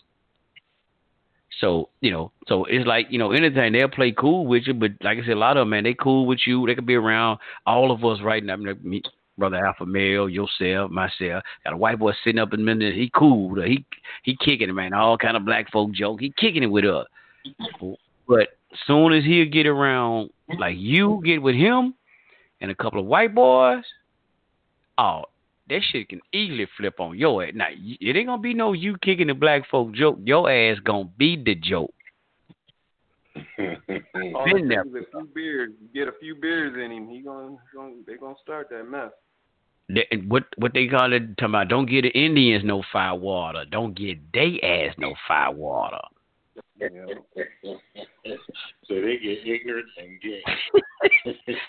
[1.59, 4.91] So, you know, so it's like, you know, anything, they'll play cool with you, but
[5.01, 6.67] like I said, a lot of them, man, they cool with you.
[6.67, 8.53] They could be around all of us right now.
[8.53, 9.01] I mean, me,
[9.37, 11.43] brother Alpha Male, yourself, myself.
[11.63, 12.91] Got a white boy sitting up in the middle.
[12.91, 13.61] He cool.
[13.61, 13.85] He
[14.23, 14.93] he kicking it, man.
[14.93, 16.19] All kind of black folk joke.
[16.19, 17.05] He kicking it with us.
[18.27, 18.49] But
[18.85, 21.93] soon as he'll get around, like you get with him
[22.61, 23.83] and a couple of white boys,
[24.97, 25.23] oh,
[25.69, 27.51] that shit can easily flip on your ass.
[27.53, 30.19] Now, it ain't gonna be no you kicking the black folk joke.
[30.23, 31.93] Your ass gonna be the joke.
[33.59, 34.81] All Been there.
[34.81, 37.07] a few beers, get a few beers in him.
[37.07, 39.11] He gonna, gonna they gonna start that mess.
[39.89, 41.37] They- what what they call it?
[41.37, 43.63] Talking about don't get the Indians no fire water.
[43.69, 46.01] Don't get they ass no fire water.
[46.79, 46.87] so
[48.89, 50.43] they get ignorant and gay.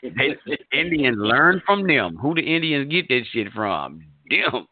[0.02, 2.16] They, the Indians learn from them.
[2.16, 4.04] Who the Indians get that shit from?
[4.30, 4.66] Them.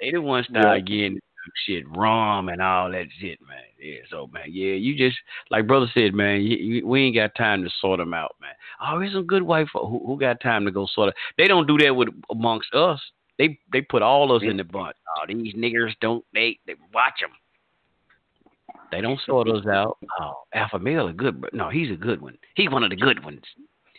[0.00, 1.18] They the ones start getting
[1.66, 3.58] shit rum and all that shit, man.
[3.82, 5.18] Yeah, so man, yeah, you just
[5.50, 6.40] like brother said, man.
[6.40, 8.52] You, you, we ain't got time to sort them out, man.
[8.80, 11.14] Oh, there's some good white folk who, who got time to go sort of.
[11.36, 13.00] They don't do that with amongst us.
[13.38, 14.94] They they put all us in the bunch.
[15.16, 17.30] Oh, these niggers don't they they watch them.
[18.92, 19.98] They don't sort us out.
[20.20, 22.36] Oh, alpha male a good, no, he's a good one.
[22.54, 23.42] He's one of the good ones.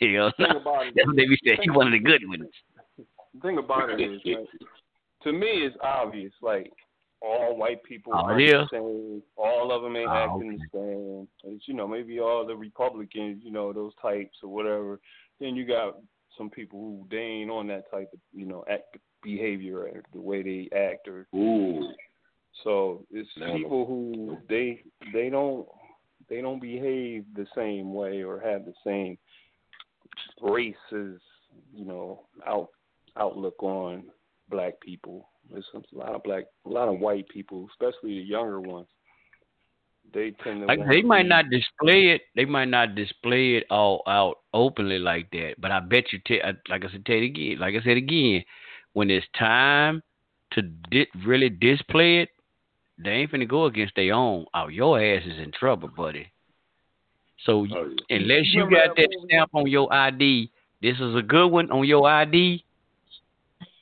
[0.02, 0.94] You know, Think about it.
[0.98, 1.60] that's what they be saying.
[1.62, 2.50] He's one of the good ones.
[2.98, 4.48] The thing about it is, like,
[5.24, 6.34] to me, it's obvious.
[6.42, 6.74] Like
[7.24, 9.24] all white people Oh, aren't the same.
[9.38, 11.28] All of them ain't Oh, acting the same.
[11.54, 15.00] It's, you know, maybe all the Republicans, you know, those types or whatever.
[15.40, 15.98] Then you got
[16.38, 20.20] some people who they ain't on that type of, you know, act behavior or the
[20.22, 21.28] way they act or.
[21.36, 21.88] Ooh.
[22.64, 25.68] So it's Now- people who they they don't
[26.30, 29.18] they don't behave the same way or have the same
[30.42, 31.22] races,
[31.74, 32.70] you know, out
[33.18, 34.04] outlook on
[34.50, 35.30] black people.
[35.52, 38.88] There's a lot of black, a lot of white people, especially the younger ones.
[40.14, 42.22] They tend to Like wanna they might be- not display it.
[42.36, 45.56] They might not display it all out openly like that.
[45.60, 47.82] But I bet you, t- I- uh, like I said, tell it again, like I
[47.84, 48.44] said again,
[48.94, 50.04] when it's time
[50.52, 52.30] to di- really display it,
[52.98, 54.46] they ain't finna go against their own.
[54.54, 56.32] Oh, your ass is in trouble, buddy.
[57.46, 61.22] So Oh, unless you Remember got that that stamp on your ID, this is a
[61.22, 62.64] good one on your ID.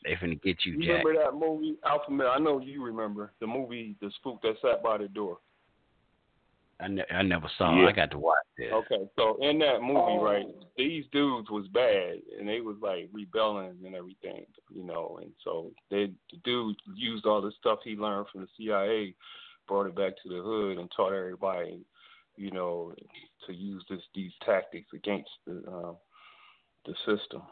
[0.04, 1.04] They finna get you, You Jack.
[1.06, 2.32] remember that movie Alpha Male?
[2.36, 5.38] I know you remember the movie The Spook That Sat by the Door.
[6.80, 7.78] I, ne- I never saw.
[7.78, 7.84] it.
[7.84, 7.90] Yeah.
[7.90, 8.72] I got to watch that.
[8.74, 13.78] Okay, so in that movie, right, these dudes was bad, and they was like rebelling
[13.86, 18.26] and everything, you know, and so they the dude used all the stuff he learned
[18.32, 19.14] from the CIA,
[19.68, 21.86] brought it back to the hood, and taught everybody,
[22.36, 22.96] you know,
[23.46, 25.98] to use this these tactics against the um,
[26.88, 27.44] the system.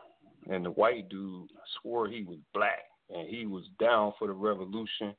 [0.47, 1.49] And the white dude
[1.81, 5.13] swore he was black, and he was down for the revolution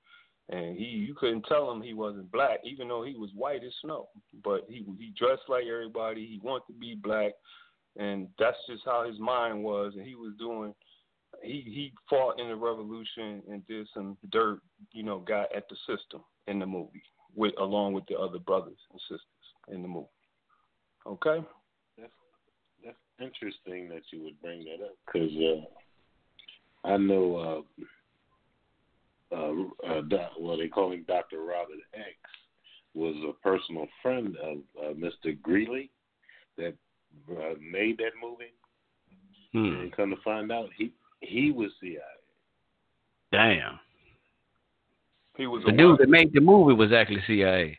[0.51, 3.73] and he you couldn't tell him he wasn't black, even though he was white as
[3.83, 4.09] snow.
[4.43, 6.27] But he he dressed like everybody.
[6.27, 7.33] He wanted to be black,
[7.97, 9.93] and that's just how his mind was.
[9.97, 10.75] And he was doing.
[11.43, 14.61] He he fought in the revolution and did some dirt,
[14.93, 17.03] you know, got at the system in the movie
[17.37, 19.23] with along with the other brothers and sisters
[19.69, 20.09] in the movie.
[21.07, 21.45] Okay.
[23.21, 27.65] That's that's interesting that you would bring that up because uh, I know
[29.33, 29.53] uh, uh,
[29.89, 32.17] uh, doc, well they call him Doctor Robert X
[32.95, 35.39] was a personal friend of uh, Mr.
[35.41, 35.91] Greenlee
[36.57, 36.75] that
[37.31, 38.53] uh, made that movie.
[39.53, 39.81] Hmm.
[39.83, 41.99] And come to find out, he he was CIA.
[43.33, 43.79] Damn.
[45.37, 46.01] He was The a dude what?
[46.01, 47.79] that made the movie was actually CIA.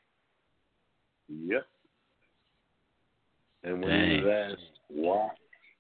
[1.30, 1.66] Yep.
[3.64, 4.10] And when Dang.
[4.10, 5.30] he was asked why,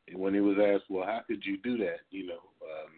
[0.07, 1.99] And when he was asked, well, how could you do that?
[2.09, 2.91] You know, um,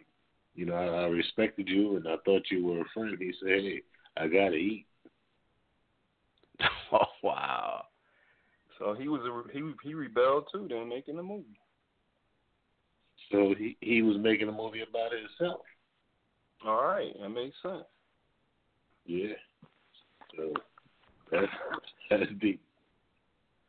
[0.55, 3.17] you know, I, I respected you and I thought you were a friend.
[3.19, 3.81] He said, hey,
[4.17, 4.85] I gotta eat.
[6.91, 7.85] Oh wow.
[8.77, 11.59] So he was a he he rebelled too, then making the movie.
[13.31, 15.61] So he he was making a movie about himself.
[16.63, 17.83] All right, that makes sense.
[19.07, 19.33] Yeah.
[20.37, 20.53] So
[21.31, 21.47] that's
[22.09, 22.61] that's deep.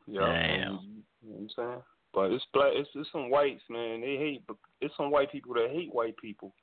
[0.07, 0.21] Yeah.
[0.21, 0.61] Damn.
[0.61, 0.81] You know
[1.23, 1.83] what I'm saying?
[2.15, 2.71] But it's black.
[2.75, 4.01] It's, it's some whites, man.
[4.01, 4.43] They hate.
[4.81, 6.55] It's some white people that hate white people,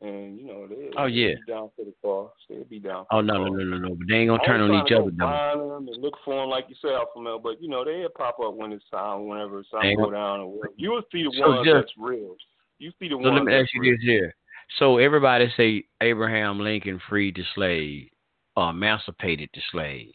[0.00, 0.90] and you know they.
[0.96, 1.34] Oh, yeah.
[1.46, 2.30] Be down for the cause.
[2.48, 3.06] They'll be down.
[3.12, 3.94] Oh no no no no no!
[3.94, 5.24] But they ain't gonna turn on each other though.
[5.24, 7.38] Find them and look for them, like you said, Alpha Male.
[7.38, 10.40] But you know they'll pop up when it's time, whenever it's time to go down.
[10.40, 10.74] Or whatever.
[10.76, 12.34] You'll see the So ones just- that's real.
[12.80, 13.34] You see the So ones.
[13.34, 13.92] let me that's ask you real.
[13.96, 14.34] this here.
[14.78, 18.08] So everybody say Abraham Lincoln freed the slave
[18.56, 20.12] or emancipated the slave.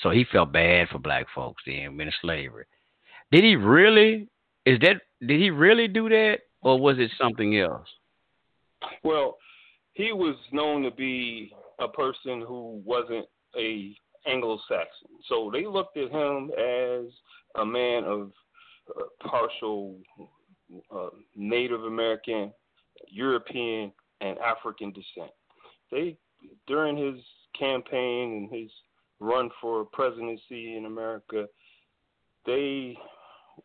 [0.00, 2.64] So he felt bad for black folks then when in slavery.
[3.30, 4.28] Did he really?
[4.64, 7.88] Is that did he really do that or was it something else?
[9.02, 9.36] Well,
[9.92, 13.26] he was known to be a person who wasn't
[13.56, 13.94] a
[14.26, 17.06] Anglo-Saxon, so they looked at him as
[17.56, 18.32] a man of
[18.96, 19.96] uh, partial
[20.94, 22.52] uh, Native American,
[23.08, 25.32] European, and African descent.
[25.90, 26.16] They
[26.66, 27.22] during his
[27.58, 28.70] campaign and his
[29.20, 31.46] run for presidency in America,
[32.46, 32.96] they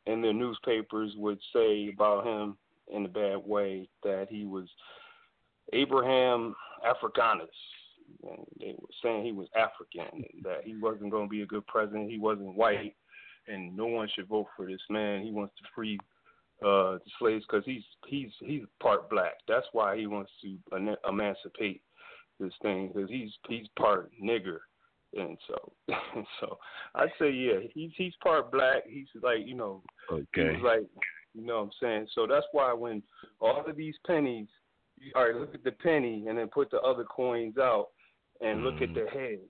[0.05, 2.57] in their newspapers would say about him
[2.93, 4.67] in a bad way that he was
[5.71, 6.55] Abraham
[6.85, 7.47] Africanus.
[8.23, 11.65] And they were saying he was African, that he wasn't going to be a good
[11.67, 12.11] president.
[12.11, 12.95] He wasn't white,
[13.47, 15.23] and no one should vote for this man.
[15.23, 15.97] He wants to free
[16.61, 19.33] uh, the slaves because he's he's he's part black.
[19.47, 20.57] That's why he wants to
[21.07, 21.81] emancipate
[22.39, 24.59] this thing because he's he's part nigger,
[25.15, 25.71] and so
[26.39, 26.57] so
[26.95, 28.83] I'd say yeah, he's he's part black.
[28.87, 30.85] He's like you know, okay, he's like
[31.33, 32.07] you know what I'm saying.
[32.13, 33.01] So that's why when
[33.39, 34.47] all of these pennies,
[35.15, 37.87] all right, look at the penny and then put the other coins out
[38.41, 38.63] and mm.
[38.63, 39.41] look at the heads.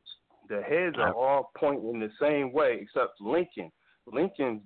[0.50, 3.72] The heads are all pointing the same way except Lincoln.
[4.06, 4.62] Lincoln's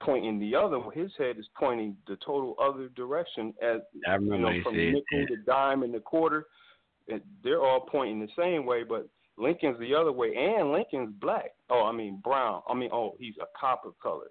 [0.00, 0.78] pointing the other.
[0.94, 3.52] His head is pointing the total other direction.
[3.62, 6.46] As I you know, from nickel to dime and the quarter,
[7.42, 9.08] they're all pointing the same way, but
[9.38, 11.52] Lincoln's the other way, and Lincoln's black.
[11.70, 12.62] Oh, I mean brown.
[12.68, 14.26] I mean, oh, he's a copper color.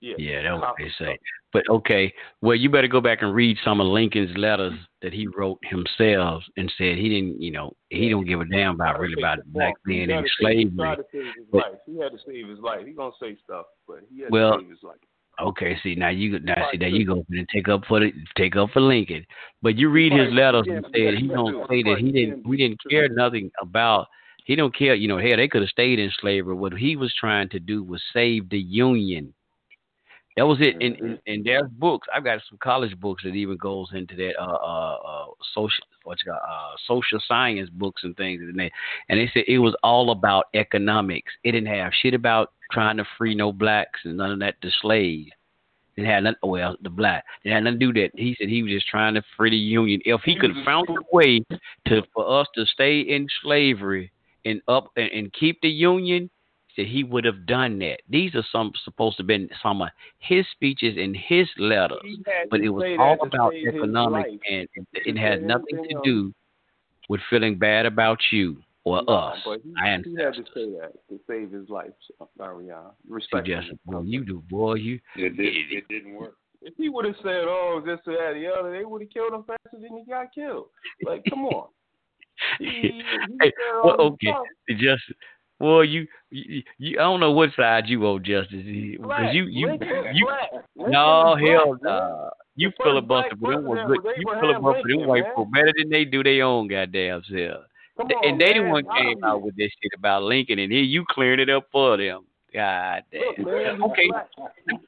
[0.00, 1.04] Yeah, Yeah, that's what they say.
[1.06, 1.16] color.
[1.52, 5.26] But okay, well, you better go back and read some of Lincoln's letters that he
[5.26, 9.20] wrote himself and said he didn't, you know, he don't give a damn about really
[9.20, 10.76] about black in gotta save- he slavery.
[10.76, 11.80] tried to save his But- life.
[11.86, 12.86] He had to save his life.
[12.86, 14.98] He gonna say stuff, but he had Well, to save his life.
[15.40, 18.56] Okay, see now you now see there you go and take up for the take
[18.56, 19.24] up for Lincoln,
[19.62, 22.80] but you read his letters and said he don't say that he didn't we didn't
[22.90, 24.08] care nothing about
[24.48, 27.14] he don't care you know hell they could have stayed in slavery what he was
[27.14, 29.32] trying to do was save the Union.
[30.36, 30.76] That was it.
[30.80, 32.08] And, and and there's books.
[32.14, 36.22] I've got some college books that even goes into that uh uh, uh social what's
[36.22, 38.70] it called uh social science books and things and they
[39.08, 41.32] and they said it was all about economics.
[41.44, 44.70] It didn't have shit about trying to free no blacks and none of that to
[44.80, 45.30] slaves.
[45.96, 47.24] It had nothing well, the black.
[47.44, 48.12] It had nothing to do that.
[48.14, 50.00] He said he was just trying to free the union.
[50.04, 51.42] If he could have found a way
[51.88, 54.12] to for us to stay in slavery
[54.48, 56.30] and up and, and keep the union,
[56.76, 58.00] that he would have done that.
[58.08, 59.88] These are some supposed to have been some of
[60.20, 61.98] his speeches and his letters,
[62.50, 66.32] but it was all about economics and it, it had nothing to do
[67.08, 69.38] with feeling bad about you or No, us.
[69.44, 72.92] but he, I he had to say that to save his life, so, uh, Ariana.
[73.08, 73.46] Respect.
[73.46, 75.00] suggest, well, you do, boy, you.
[75.16, 76.36] It, did, it didn't work.
[76.62, 79.10] If he would have said, "Oh, this or that, or the other," they would have
[79.10, 80.66] killed him faster than he got killed.
[81.04, 81.68] Like, come on.
[82.58, 83.02] He
[83.40, 83.52] hey,
[83.82, 84.32] well, okay.
[84.70, 85.16] Justice.
[85.60, 89.66] Well, you, you, you, I don't know what side you owe Justice because you, you,
[89.66, 90.28] Lincoln you.
[90.76, 92.30] Lincoln No, hell no.
[92.54, 94.14] You filibuster for them was good.
[94.18, 97.64] You filibuster them white folk better than they do their own goddamn self.
[97.96, 100.82] Come on, and they the one came out with this shit about Lincoln, and here
[100.82, 102.24] you clearing it up for them.
[102.54, 103.44] God damn.
[103.44, 104.10] Look, man, okay,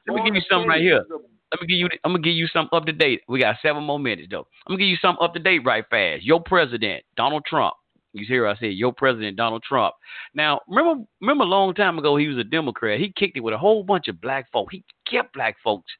[0.07, 1.03] let me give you something right here.
[1.51, 1.89] Let me give you.
[2.03, 3.21] I'm gonna give you something up to date.
[3.27, 4.47] We got seven more minutes though.
[4.65, 6.23] I'm gonna give you something up to date right fast.
[6.23, 7.73] Your president, Donald Trump.
[8.13, 9.95] You hear I said your president, Donald Trump.
[10.33, 12.99] Now remember, remember a long time ago he was a Democrat.
[12.99, 14.69] He kicked it with a whole bunch of black folk.
[14.71, 15.91] He kept black folks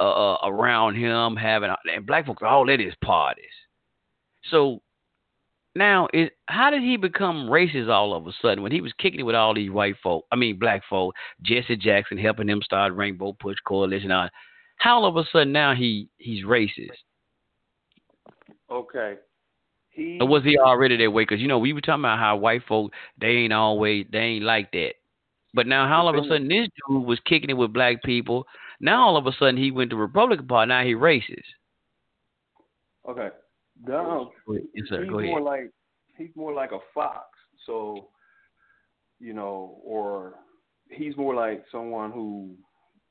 [0.00, 3.44] uh, uh, around him, having and black folks all at his parties.
[4.50, 4.80] So
[5.76, 9.20] now, is how did he become racist all of a sudden when he was kicking
[9.20, 10.24] it with all these white folk?
[10.30, 11.14] I mean, black folk.
[11.42, 14.12] Jesse Jackson helping him start Rainbow Push Coalition.
[14.12, 14.30] On
[14.76, 16.90] how all of a sudden now he he's racist?
[18.70, 19.16] Okay.
[19.90, 21.22] He Or was he already that way?
[21.22, 24.44] Because you know we were talking about how white folk they ain't always they ain't
[24.44, 24.94] like that.
[25.54, 28.46] But now how all of a sudden this dude was kicking it with black people.
[28.80, 30.68] Now all of a sudden he went to Republican Party.
[30.68, 31.44] Now he racist.
[33.08, 33.28] Okay.
[33.86, 34.32] Donald.
[34.48, 35.02] Yes, sir.
[35.02, 35.30] he's Go ahead.
[35.30, 35.70] more like
[36.16, 37.26] he's more like a fox.
[37.66, 38.08] So,
[39.20, 40.34] you know, or
[40.90, 42.54] he's more like someone who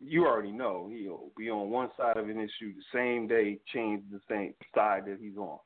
[0.06, 4.04] you already know he'll be on one side of an issue the same day, change
[4.12, 5.60] the same side that he's on.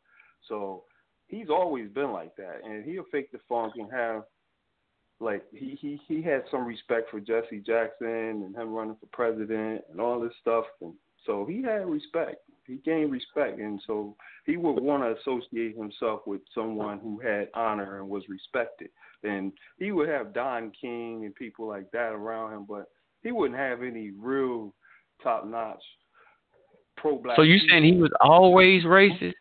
[0.47, 0.83] So
[1.27, 4.23] he's always been like that, and he'll fake the funk and have
[5.19, 9.83] like he he he had some respect for Jesse Jackson and him running for president
[9.91, 10.93] and all this stuff, and
[11.25, 12.37] so he had respect.
[12.65, 17.47] He gained respect, and so he would want to associate himself with someone who had
[17.53, 18.89] honor and was respected.
[19.23, 22.89] And he would have Don King and people like that around him, but
[23.23, 24.73] he wouldn't have any real
[25.23, 25.83] top notch
[26.95, 27.35] pro black.
[27.35, 29.33] So you saying he was always racist?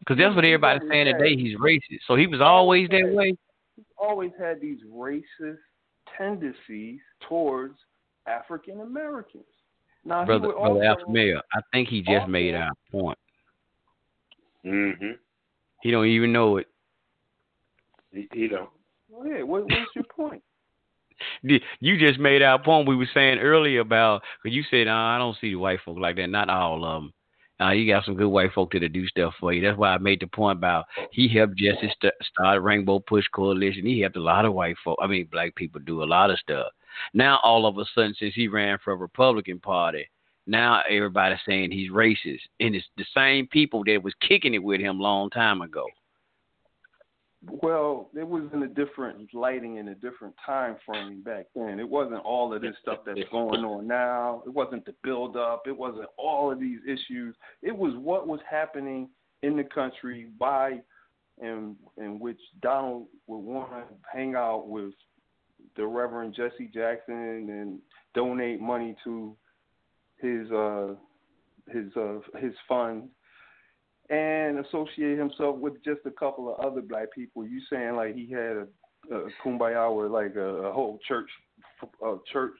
[0.00, 1.36] Because that's what everybody's saying had- today.
[1.36, 2.00] He's racist.
[2.06, 3.36] So he was always that way.
[3.76, 5.58] He's always had these racist
[6.16, 7.78] tendencies towards
[8.26, 9.44] African Americans.
[10.04, 13.18] Now, brother, would brother also- Alpha Male, I think he just made our point.
[14.64, 15.12] Mm-hmm.
[15.82, 16.66] He don't even know it.
[18.12, 18.70] He, he don't.
[19.10, 19.44] Go ahead.
[19.44, 20.42] What, what's your point?
[21.80, 25.18] You just made our point we were saying earlier about because you said uh, I
[25.18, 26.28] don't see the white folk like that.
[26.28, 27.12] Not all of them.
[27.58, 29.62] Uh, you got some good white folk that'll do stuff for you.
[29.62, 33.86] That's why I made the point about he helped Jesse st- start Rainbow Push Coalition.
[33.86, 34.98] He helped a lot of white folk.
[35.00, 36.66] I mean, black people do a lot of stuff.
[37.14, 40.06] Now all of a sudden, since he ran for a Republican Party,
[40.46, 44.80] now everybody's saying he's racist, and it's the same people that was kicking it with
[44.80, 45.86] him long time ago.
[47.44, 51.78] Well, it was in a different lighting in a different time frame back then.
[51.78, 54.42] It wasn't all of this stuff that's going on now.
[54.46, 55.62] It wasn't the build up.
[55.66, 57.36] It wasn't all of these issues.
[57.62, 59.10] It was what was happening
[59.42, 60.80] in the country by
[61.40, 64.94] and in which Donald would want to hang out with
[65.76, 67.78] the Reverend Jesse Jackson and
[68.14, 69.36] donate money to
[70.18, 70.94] his uh
[71.68, 73.08] his uh his fund
[74.10, 77.46] and associate himself with just a couple of other black people.
[77.46, 78.66] You saying like he had a,
[79.12, 81.28] a kumbaya with like a, a whole church
[82.02, 82.54] a church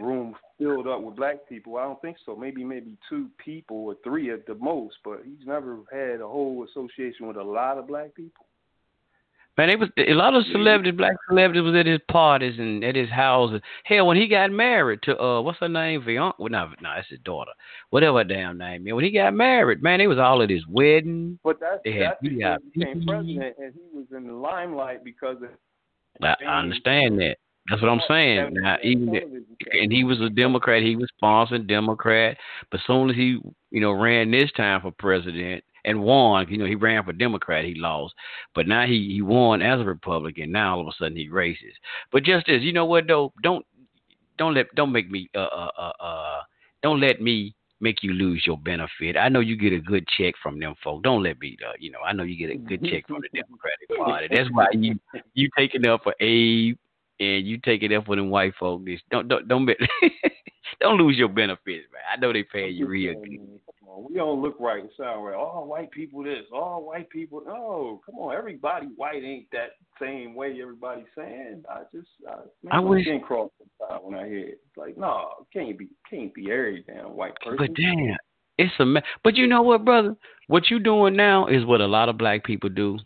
[0.00, 1.76] room filled up with black people.
[1.76, 2.36] I don't think so.
[2.36, 6.66] Maybe maybe two people or three at the most, but he's never had a whole
[6.70, 8.45] association with a lot of black people.
[9.58, 12.94] Man, it was a lot of celebrities, black celebrities, was at his parties and at
[12.94, 13.58] his house.
[13.84, 16.34] Hell, when he got married to uh, what's her name, Vion?
[16.38, 17.52] Well, no, no, that's his daughter.
[17.88, 18.84] Whatever her damn name.
[18.84, 21.38] Man, when he got married, man, it was all at his wedding.
[21.42, 25.36] But that's they had that's he became president and he was in the limelight because
[25.42, 25.48] of.
[26.22, 27.36] I, I understand that.
[27.68, 28.50] That's what I'm saying.
[28.52, 30.82] Now, even and he was a Democrat.
[30.82, 32.36] He was sponsoring Democrat.
[32.70, 36.58] But as soon as he, you know, ran this time for president and won, you
[36.58, 37.64] know, he ran for Democrat.
[37.64, 38.14] He lost,
[38.54, 40.52] but now he he won as a Republican.
[40.52, 41.78] Now all of a sudden he racist.
[42.12, 43.64] But just as you know what though, don't
[44.36, 46.40] don't let don't make me uh uh uh, uh
[46.82, 49.16] don't let me make you lose your benefit.
[49.16, 51.02] I know you get a good check from them folks.
[51.02, 53.28] Don't let me, uh, you know, I know you get a good check from the
[53.38, 54.28] Democratic Party.
[54.30, 54.98] That's why you
[55.34, 56.76] you taking up for Abe
[57.20, 58.90] and you take it up for them white folks.
[59.10, 59.68] Don't don't don't
[60.80, 62.02] don't lose your benefits, man.
[62.12, 63.60] I know they pay you real good.
[63.98, 65.34] We don't look right and sound right.
[65.34, 67.42] All white people this, all white people.
[67.46, 69.70] No, come on, everybody white ain't that
[70.00, 71.64] same way everybody's saying.
[71.70, 73.50] I just, I, man, I wish skin cross
[74.02, 74.60] when I hear it.
[74.66, 77.56] It's like, no, can't be, can't be every damn white person.
[77.58, 78.16] But damn,
[78.58, 78.84] it's a.
[78.84, 80.16] Ma- but you know what, brother?
[80.48, 82.98] What you doing now is what a lot of black people do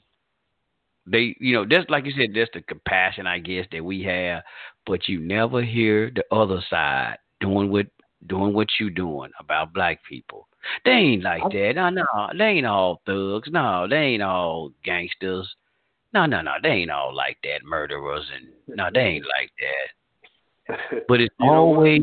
[1.07, 4.43] they you know that's like you said that's the compassion i guess that we have
[4.87, 7.87] but you never hear the other side doing what
[8.27, 10.47] doing what you doing about black people
[10.85, 12.05] they ain't like that no no
[12.37, 15.49] they ain't all thugs no they ain't all gangsters
[16.13, 21.03] no no no they ain't all like that murderers and no they ain't like that
[21.09, 22.03] but it's always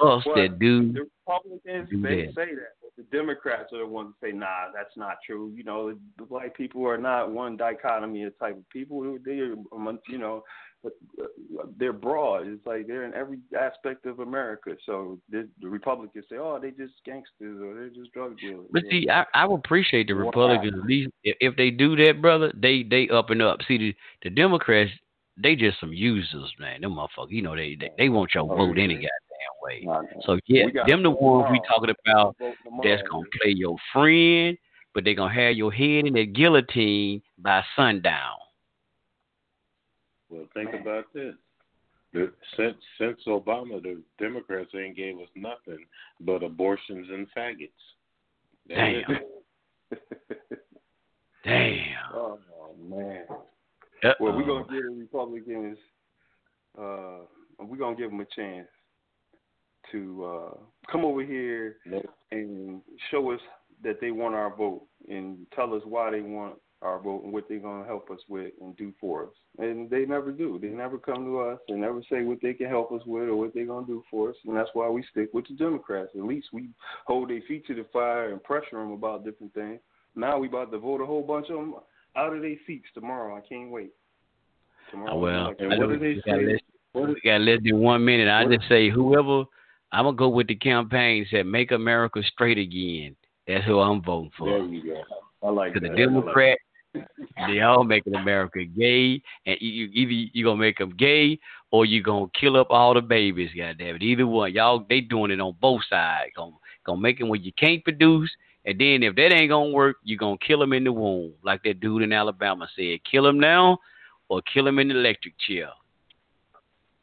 [0.00, 2.34] us that do, the Republicans do they that.
[2.34, 5.64] say that, but the Democrats are the ones that say, "Nah, that's not true." You
[5.64, 9.18] know, the, the black people are not one dichotomy of type of people.
[9.24, 9.54] They are,
[10.08, 10.44] you know,
[10.84, 10.90] Uh,
[11.76, 12.46] they're broad.
[12.46, 14.76] It's like they're in every aspect of America.
[14.86, 18.84] So the, the Republicans say, "Oh, they just gangsters or they're just drug dealers." But
[18.90, 22.52] see, I, I would appreciate the Republicans at least if, they do that, brother.
[22.54, 23.58] They they up and up.
[23.66, 24.90] See, the, the Democrats,
[25.36, 26.82] they just some users, man.
[26.82, 29.08] Them motherfuckers, you know, they they, they want your Oh, vote any goddamn
[29.62, 29.80] way.
[29.82, 30.02] Nah.
[30.24, 32.36] So yeah, them the ones we talking about.
[32.84, 34.56] That's gonna play your friend,
[34.94, 38.36] but they gonna have your head in the guillotine by sundown.
[40.30, 41.34] Well, think about this.
[42.12, 45.84] The, since since Obama, the Democrats ain't gave us nothing
[46.20, 47.68] but abortions and faggots.
[48.68, 49.02] Damn.
[51.44, 51.78] Damn.
[52.14, 52.38] Oh
[52.82, 53.24] man.
[53.28, 54.14] Uh-oh.
[54.20, 55.78] Well, we're gonna give the Republicans.
[56.78, 57.20] Uh,
[57.58, 58.68] we're gonna give them a chance
[59.92, 60.54] to uh,
[60.90, 61.76] come over here
[62.30, 63.40] and show us
[63.82, 67.48] that they want our vote and tell us why they want our vote and what
[67.48, 69.32] they're gonna help us with and do for us.
[69.58, 70.58] And they never do.
[70.60, 73.36] They never come to us and never say what they can help us with or
[73.36, 74.36] what they're gonna do for us.
[74.46, 76.10] And that's why we stick with the Democrats.
[76.16, 76.68] At least we
[77.06, 79.80] hold their feet to the fire and pressure them about different things.
[80.14, 81.74] Now we about to vote a whole bunch of them
[82.16, 83.36] out of their seats tomorrow.
[83.36, 83.92] I can't wait.
[84.90, 85.12] Tomorrow.
[85.12, 86.46] Oh, well, and what do they we got say?
[86.46, 86.60] less,
[86.94, 88.28] we got less than one minute.
[88.28, 89.44] I just say whoever
[89.92, 93.16] I'm gonna go with the campaign said make America straight again.
[93.46, 94.46] That's who I'm voting for.
[94.50, 95.02] There you go.
[95.46, 95.90] I like To that.
[95.90, 96.58] the Democrat,
[97.46, 101.38] they all making America gay, and you, either you gonna make them gay
[101.70, 103.50] or you gonna kill up all the babies.
[103.56, 104.52] Goddamn it, either one.
[104.52, 106.32] Y'all they doing it on both sides.
[106.36, 106.52] Gonna
[106.84, 108.30] gonna make them where you can't produce,
[108.64, 111.62] and then if that ain't gonna work, you gonna kill them in the womb, like
[111.64, 112.98] that dude in Alabama said.
[113.10, 113.78] Kill him now,
[114.28, 115.68] or kill him in the electric chair.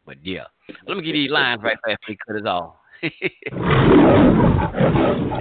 [0.05, 0.45] But yeah,
[0.87, 2.75] let me get these lines right fast he cut us off.
[3.01, 3.11] there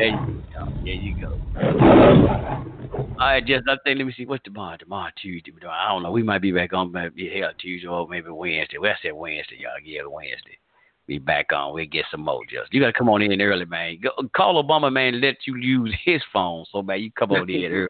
[0.09, 0.69] you go.
[0.85, 2.71] There you go.
[2.95, 4.77] All right, just I think let me see what's tomorrow.
[4.77, 5.53] Tomorrow Tuesday.
[5.65, 6.11] Uh, I don't know.
[6.11, 8.79] We might be back on maybe hell Tuesday or maybe Wednesday.
[8.79, 9.73] Well, I said Wednesday, y'all.
[9.85, 10.59] Yeah, Wednesday.
[11.07, 11.75] Be back on.
[11.75, 12.43] We'll get some more.
[12.45, 13.99] Just you gotta come on in early, man.
[14.03, 15.21] Go, call Obama, man.
[15.21, 17.89] Let you use his phone, so man, you come on in early.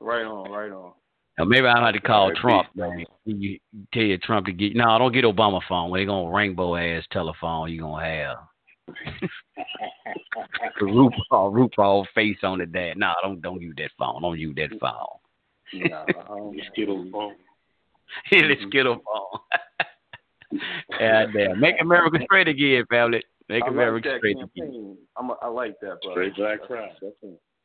[0.00, 0.92] right on, right on.
[1.38, 2.68] Now, maybe I have to call Right, Trump.
[2.74, 3.04] Man.
[3.24, 3.58] You
[3.92, 4.74] tell your Trump to get.
[4.74, 5.92] No, don't get Obama phone.
[5.92, 8.36] They're gonna rainbow ass telephone you gonna have.
[10.80, 12.96] The RuPaul, RuPaul face on the dad.
[12.96, 14.22] No, don't don't use that phone.
[14.22, 15.90] Don't use that phone.
[15.90, 17.34] Nah, um, Skittle phone.
[18.30, 20.60] the Skittle phone.
[21.00, 21.60] yeah, damn.
[21.60, 23.22] Make America straight again, family.
[23.48, 24.96] Make I America that straight again.
[25.16, 26.12] I'm a, I like that, bro.
[26.12, 26.90] Straight black pride.
[27.00, 27.40] That's it.